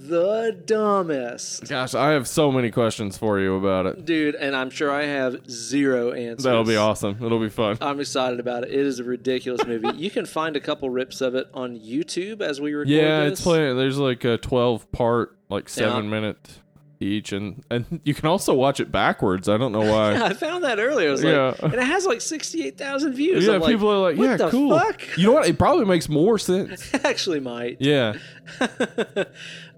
the 0.08 0.58
dumbest. 0.66 1.68
Gosh, 1.68 1.94
I 1.96 2.12
have 2.12 2.28
so 2.28 2.52
many 2.52 2.72
questions 2.72 3.18
for 3.18 3.40
you 3.40 3.56
about 3.56 3.86
it. 3.86 4.06
Dude, 4.06 4.36
and 4.36 4.56
I'm 4.56 4.70
sure 4.70 4.92
I 4.92 5.04
have 5.06 5.50
zero 5.50 6.12
answers. 6.12 6.44
That'll 6.44 6.64
be 6.64 6.76
awesome. 6.76 7.18
It'll 7.24 7.40
be 7.40 7.50
fun. 7.50 7.78
I'm 7.82 8.00
excited 8.00 8.40
about 8.40 8.64
it. 8.64 8.70
It 8.72 8.80
is 8.80 9.00
a 9.00 9.04
ridiculous 9.04 9.66
movie. 9.66 9.90
you 9.96 10.10
can 10.12 10.26
find 10.26 10.56
a 10.56 10.60
couple 10.60 10.90
rips 10.90 11.22
of 11.22 11.36
it 11.36 11.48
on 11.54 11.78
YouTube 11.80 12.42
as 12.42 12.60
we 12.62 12.74
record 12.74 12.90
Yeah, 12.90 13.24
this. 13.24 13.34
it's 13.34 13.42
playing. 13.42 13.78
There's 13.78 13.98
like 13.98 14.24
a 14.24 14.38
12 14.38 14.92
part, 14.92 15.38
like 15.50 15.70
seven 15.70 16.06
Yeah. 16.06 16.10
minute 16.10 16.60
each, 17.00 17.32
and 17.32 17.64
and 17.70 18.00
you 18.04 18.14
can 18.14 18.26
also 18.28 18.54
watch 18.54 18.80
it 18.80 18.92
backwards. 18.92 19.48
I 19.50 19.58
don't 19.58 19.72
know 19.72 19.82
why. 19.92 20.16
I 20.24 20.34
found 20.34 20.64
that 20.64 20.80
earlier. 20.80 21.10
I 21.10 21.12
was 21.12 21.24
like, 21.24 21.34
Yeah. 21.34 21.54
and 21.64 21.74
it 21.74 21.84
has 21.84 22.06
like 22.06 22.22
68,000 22.22 23.14
views. 23.14 23.46
yeah, 23.46 23.54
I'm 23.54 23.62
like, 23.62 23.72
people 23.72 23.90
are 23.92 23.98
like, 24.00 24.18
what 24.18 24.26
yeah, 24.30 24.38
the 24.38 24.50
cool. 24.50 24.78
fuck? 24.78 25.02
You 25.18 25.26
know 25.28 25.34
what? 25.34 25.48
It 25.48 25.58
probably 25.58 25.86
makes 25.86 26.08
more 26.10 26.38
sense. 26.40 26.94
actually 27.06 27.40
might. 27.40 27.78
Yeah. 27.82 28.14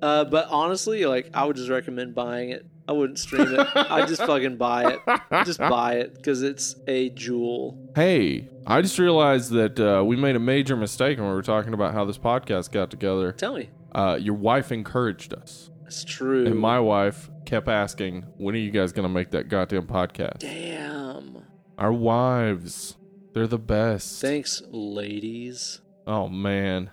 uh, 0.02 0.26
but 0.26 0.48
honestly, 0.50 1.06
like, 1.06 1.30
I 1.34 1.46
would 1.46 1.56
just 1.56 1.70
recommend 1.70 2.16
buying 2.16 2.50
it. 2.50 2.66
I 2.90 2.94
wouldn't 2.94 3.20
stream 3.20 3.48
it. 3.54 3.68
I 3.76 4.06
just 4.06 4.22
fucking 4.24 4.56
buy 4.56 4.94
it. 4.94 5.46
Just 5.46 5.60
buy 5.60 5.96
it 5.96 6.14
because 6.16 6.42
it's 6.42 6.78
a 6.88 7.10
jewel. 7.10 7.78
Hey, 7.96 8.48
I 8.66 8.82
just 8.82 8.98
realized 8.98 9.52
that 9.52 9.78
uh, 9.78 10.06
we 10.06 10.16
made 10.16 10.38
a 10.38 10.40
major 10.40 10.78
mistake 10.78 11.18
when 11.18 11.28
we 11.28 11.34
were 11.34 11.42
talking 11.42 11.74
about 11.74 11.94
how 11.94 12.06
this 12.06 12.18
podcast 12.18 12.72
got 12.72 12.90
together. 12.90 13.34
Tell 13.34 13.56
me, 13.58 13.70
Uh, 13.94 14.18
your 14.22 14.36
wife 14.36 14.72
encouraged 14.72 15.34
us, 15.34 15.70
it's 15.88 16.04
true. 16.04 16.46
and 16.46 16.60
my 16.60 16.80
wife 16.80 17.30
kept 17.46 17.68
asking, 17.68 18.26
"When 18.38 18.54
are 18.56 18.60
you 18.60 18.72
guys 18.72 18.92
gonna 18.92 19.10
make 19.10 19.32
that 19.32 19.50
goddamn 19.50 19.88
podcast?" 19.88 20.40
Damn. 20.40 21.44
Our 21.78 21.92
wives, 21.94 22.98
they're 23.34 23.48
the 23.48 23.58
best. 23.60 24.22
Thanks, 24.22 24.62
ladies. 24.72 25.82
oh 26.06 26.28
man, 26.28 26.92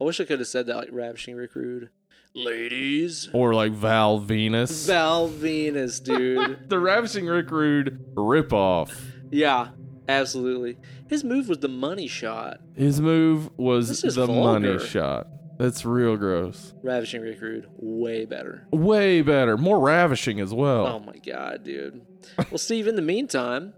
I 0.00 0.04
wish 0.04 0.20
I 0.20 0.24
could 0.24 0.38
have 0.40 0.48
said 0.48 0.66
that 0.66 0.76
like 0.76 0.88
Ravishing 0.92 1.36
Rick 1.36 1.54
Rude. 1.54 1.90
Ladies. 2.36 3.28
or 3.32 3.54
like 3.54 3.70
Val 3.72 4.20
Venis, 4.20 4.86
Val 4.88 5.28
Venis, 5.30 6.02
dude. 6.02 6.68
the 6.68 6.80
Ravishing 6.80 7.26
Rick 7.26 7.50
Rude 7.52 8.04
ripoff. 8.14 8.92
yeah, 9.30 9.68
absolutely. 10.08 10.76
His 11.08 11.22
move 11.22 11.48
was 11.48 11.58
the 11.58 11.68
money 11.68 12.08
shot. 12.08 12.58
His 12.74 13.00
move 13.00 13.50
was 13.56 13.88
This 13.88 14.02
is 14.04 14.14
the 14.16 14.26
vulgar. 14.26 14.60
money 14.68 14.78
shot. 14.84 15.28
That's 15.58 15.84
real 15.84 16.16
gross. 16.16 16.74
Ravishing 16.82 17.22
Rick 17.22 17.40
Rude, 17.40 17.68
way 17.76 18.24
better. 18.24 18.66
Way 18.72 19.22
better, 19.22 19.56
more 19.56 19.78
ravishing 19.80 20.40
as 20.40 20.52
well. 20.52 20.86
Oh 20.86 20.98
my 20.98 21.16
god, 21.18 21.62
dude. 21.64 22.02
Well, 22.50 22.58
Steve, 22.58 22.86
in 22.88 22.96
the 22.96 23.02
meantime, 23.02 23.74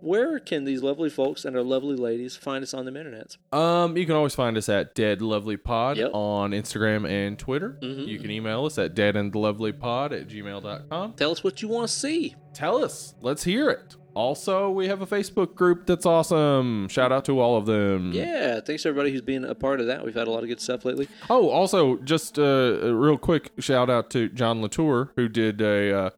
where 0.00 0.38
can 0.38 0.64
these 0.64 0.82
lovely 0.82 1.10
folks 1.10 1.44
and 1.44 1.56
our 1.56 1.62
lovely 1.62 1.96
ladies 1.96 2.36
find 2.36 2.62
us 2.62 2.72
on 2.72 2.84
the 2.86 2.96
internet? 2.96 3.36
Um, 3.52 3.96
you 3.96 4.06
can 4.06 4.14
always 4.14 4.34
find 4.34 4.56
us 4.56 4.68
at 4.68 4.94
Dead 4.94 5.20
Lovely 5.20 5.56
Pod 5.56 5.96
Yep. 5.96 6.12
on 6.14 6.52
Instagram 6.52 7.06
and 7.08 7.36
Twitter. 7.38 7.76
Mhm. 7.82 8.06
You 8.06 8.18
can 8.20 8.30
email 8.30 8.64
us 8.64 8.78
at 8.78 8.94
deadandlovelypod 8.94 10.12
at 10.12 10.28
gmail.com. 10.28 11.14
Tell 11.14 11.30
us 11.32 11.42
what 11.44 11.60
you 11.62 11.68
want 11.68 11.88
to 11.88 11.92
see. 11.92 12.36
Tell 12.54 12.82
us. 12.84 13.14
Let's 13.20 13.42
hear 13.44 13.68
it. 13.70 13.96
Also, 14.14 14.70
we 14.70 14.88
have 14.88 15.00
a 15.00 15.06
Facebook 15.06 15.54
group 15.54 15.86
that's 15.86 16.04
awesome. 16.04 16.88
Shout 16.88 17.12
out 17.12 17.24
to 17.26 17.38
all 17.40 17.56
of 17.56 17.66
them. 17.66 18.12
Yeah, 18.12 18.60
thanks 18.60 18.84
everybody 18.84 19.12
who's 19.12 19.20
been 19.22 19.44
a 19.44 19.54
part 19.54 19.80
of 19.80 19.86
that. 19.86 20.04
We've 20.04 20.14
had 20.14 20.26
a 20.26 20.30
lot 20.30 20.42
of 20.42 20.48
good 20.48 20.60
stuff 20.60 20.84
lately. 20.84 21.08
Oh, 21.30 21.48
also, 21.50 21.96
just 21.98 22.38
uh, 22.38 22.42
a 22.42 22.92
real 22.94 23.16
quick 23.18 23.52
shout 23.60 23.88
out 23.88 24.10
to 24.10 24.28
John 24.28 24.60
Latour, 24.60 25.12
who 25.16 25.28
did 25.28 25.60
a 25.60 25.96
uh, 25.96 26.10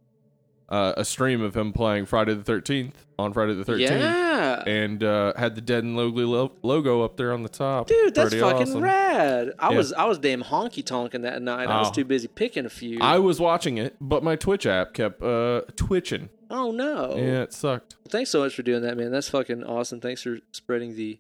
uh, 0.71 0.95
a 0.97 1.05
stream 1.05 1.43
of 1.43 1.57
him 1.57 1.73
playing 1.73 2.07
Friday 2.07 2.33
the 2.35 2.45
13th 2.53 2.93
on 3.19 3.33
Friday 3.33 3.55
the 3.55 3.65
13th. 3.65 3.81
Yeah. 3.91 4.63
And 4.67 5.03
uh, 5.05 5.33
had 5.37 5.55
the 5.57 5.61
Dead 5.61 5.83
and 5.85 5.97
Lovely 5.97 6.25
lo- 6.25 6.53
logo 6.63 7.03
up 7.03 7.17
there 7.17 7.33
on 7.33 7.43
the 7.43 7.49
top. 7.49 7.89
Dude, 7.89 8.15
that's 8.15 8.31
Pretty 8.31 8.41
fucking 8.41 8.69
awesome. 8.69 8.83
rad. 8.83 9.53
I 9.59 9.73
Yeah. 9.73 9.77
was 9.77 9.93
I 9.93 10.05
was 10.05 10.19
damn 10.19 10.43
honky 10.45 10.83
tonking 10.85 11.23
that 11.23 11.43
night. 11.43 11.69
I 11.69 11.79
was 11.81 11.89
Oh. 11.89 11.93
too 11.93 12.05
busy 12.05 12.29
picking 12.29 12.65
a 12.67 12.71
few. 12.71 12.99
I 13.01 13.19
was 13.19 13.41
watching 13.41 13.77
it, 13.79 13.97
but 14.01 14.23
my 14.23 14.37
Twitch 14.37 14.65
app 14.65 14.95
kept 14.95 15.21
uh, 15.23 15.63
twitching. 15.77 16.31
Oh 16.51 16.71
no. 16.73 17.15
Yeah, 17.17 17.43
it 17.43 17.53
sucked. 17.53 17.97
Thanks 18.09 18.31
so 18.31 18.41
much 18.41 18.55
for 18.55 18.63
doing 18.63 18.83
that, 18.83 18.97
man. 18.97 19.11
That's 19.11 19.29
fucking 19.29 19.65
awesome. 19.65 20.01
Thanks 20.01 20.23
for 20.23 20.39
spreading 20.53 20.97
the 20.97 21.19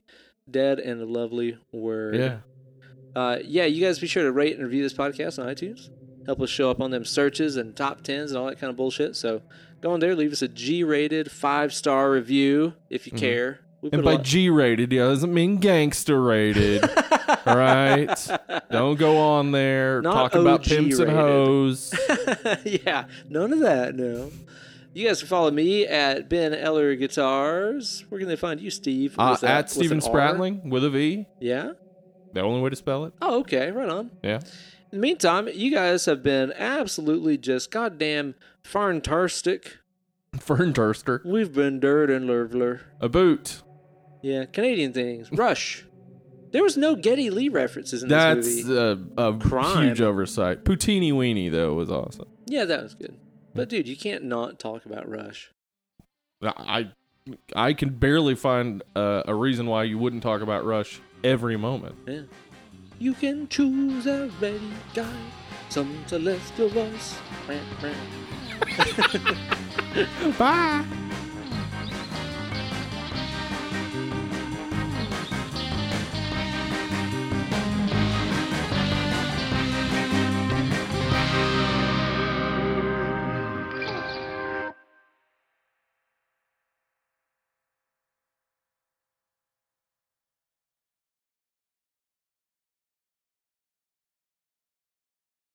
dead 0.51 0.79
and 0.81 1.01
the 1.01 1.07
lovely 1.07 1.57
word. 1.73 2.17
Yeah. 2.17 2.39
Uh, 3.15 3.39
yeah, 3.45 3.65
you 3.65 3.85
guys 3.85 3.99
be 3.99 4.07
sure 4.07 4.23
to 4.25 4.33
rate 4.33 4.55
and 4.57 4.65
review 4.65 4.83
this 4.83 4.95
podcast 4.95 5.39
on 5.39 5.47
iTunes. 5.53 5.89
Help 6.27 6.41
us 6.43 6.51
show 6.51 6.71
up 6.71 6.81
on 6.81 6.91
them 6.91 7.05
searches 7.05 7.57
and 7.57 7.75
top 7.75 8.03
tens 8.03 8.31
and 8.31 8.39
all 8.39 8.47
that 8.47 8.59
kind 8.59 8.71
of 8.71 8.77
bullshit. 8.77 9.17
So 9.17 9.43
go 9.81 9.91
on 9.93 10.01
there, 10.01 10.15
leave 10.15 10.33
us 10.33 10.43
a 10.43 10.49
G 10.49 10.85
rated 10.85 11.31
five 11.31 11.73
star 11.73 12.11
review 12.11 12.75
if 12.89 13.07
you 13.07 13.13
care. 13.13 13.61
We 13.83 13.89
Mm-hmm. 13.89 13.95
And 13.95 14.05
by 14.05 14.13
lot- 14.17 14.25
G 14.25 14.51
rated, 14.51 14.93
yeah, 14.93 15.05
doesn't 15.05 15.33
mean 15.33 15.57
gangster 15.57 16.21
rated. 16.23 16.85
all 17.47 17.57
right. 17.57 18.15
Don't 18.71 18.97
go 18.99 19.17
on 19.19 19.53
there 19.53 20.03
Not 20.03 20.13
talk 20.13 20.35
about 20.35 20.61
OG 20.61 20.67
pimps 20.67 20.99
and 20.99 21.09
rated. 21.09 21.17
hoes. 21.17 21.95
yeah, 22.65 23.07
none 23.31 23.55
of 23.55 23.61
that. 23.61 23.95
No. 23.95 24.31
You 24.93 25.07
guys 25.07 25.21
can 25.21 25.29
follow 25.29 25.51
me 25.51 25.87
at 25.87 26.29
Ben 26.29 26.53
Eller 26.53 26.97
Guitars. 26.97 28.05
Where 28.09 28.19
can 28.19 28.29
they 28.29 28.37
find 28.37 28.61
you, 28.61 28.71
Steve? 28.71 29.15
Uh, 29.19 29.37
at 29.43 29.71
Steven? 29.71 30.01
Spratling 30.01 30.69
with 30.69 30.85
a 30.85 30.91
V. 30.91 31.27
Yeah. 31.41 31.73
The 32.33 32.41
only 32.41 32.61
way 32.61 32.71
to 32.71 32.77
spell 32.77 33.05
it. 33.05 33.13
Oh, 33.23 33.41
okay. 33.41 33.71
Right 33.71 33.89
on. 33.89 34.11
Yeah. 34.23 34.41
In 34.93 34.99
the 34.99 35.03
meantime, 35.03 35.49
you 35.55 35.71
guys 35.71 36.07
have 36.07 36.23
been 36.23 36.53
absolutely 36.53 37.39
just 37.39 37.71
goddamn 37.71 38.35
fantastic. 38.65 39.79
Fernturster. 40.37 41.25
We've 41.25 41.53
been 41.53 41.79
dirt 41.81 42.11
and 42.11 42.29
lurvler. 42.29 42.81
A 43.01 43.09
boot. 43.09 43.63
Yeah, 44.23 44.45
Canadian 44.45 44.93
things. 44.93 45.31
Rush. 45.33 45.85
There 46.53 46.63
was 46.65 46.77
no 46.77 46.97
Geddy 46.97 47.31
Lee 47.31 47.49
references 47.49 48.03
in 48.03 48.09
this 48.09 48.17
That's 48.17 48.65
movie. 48.65 49.09
a, 49.17 49.29
a 49.29 49.39
Crime. 49.39 49.87
huge 49.89 50.01
oversight. 50.01 50.65
Poutini 50.65 51.13
Weenie, 51.13 51.51
though, 51.51 51.75
was 51.75 51.91
awesome. 51.91 52.29
Yeah, 52.47 52.65
that 52.65 52.83
was 52.83 52.95
good. 52.95 53.17
But 53.55 53.69
dude, 53.69 53.89
you 53.89 53.97
can't 53.97 54.25
not 54.25 54.59
talk 54.59 54.87
about 54.87 55.09
Rush. 55.09 55.51
I 56.43 56.91
I 57.55 57.73
can 57.75 57.91
barely 57.91 58.35
find 58.35 58.83
uh, 58.97 59.23
a 59.27 59.35
reason 59.35 59.67
why 59.67 59.85
you 59.85 59.99
wouldn't 59.99 60.23
talk 60.23 60.41
about 60.41 60.65
Rush 60.65 61.01
every 61.23 61.57
moment. 61.57 61.97
Yeah. 62.07 62.23
You 62.99 63.15
can 63.15 63.49
choose 63.49 64.07
a 64.07 64.31
ready 64.41 64.61
guy, 64.95 65.13
some 65.69 66.05
celestial 66.07 66.69
voice. 66.69 67.17
Bye. 70.39 70.85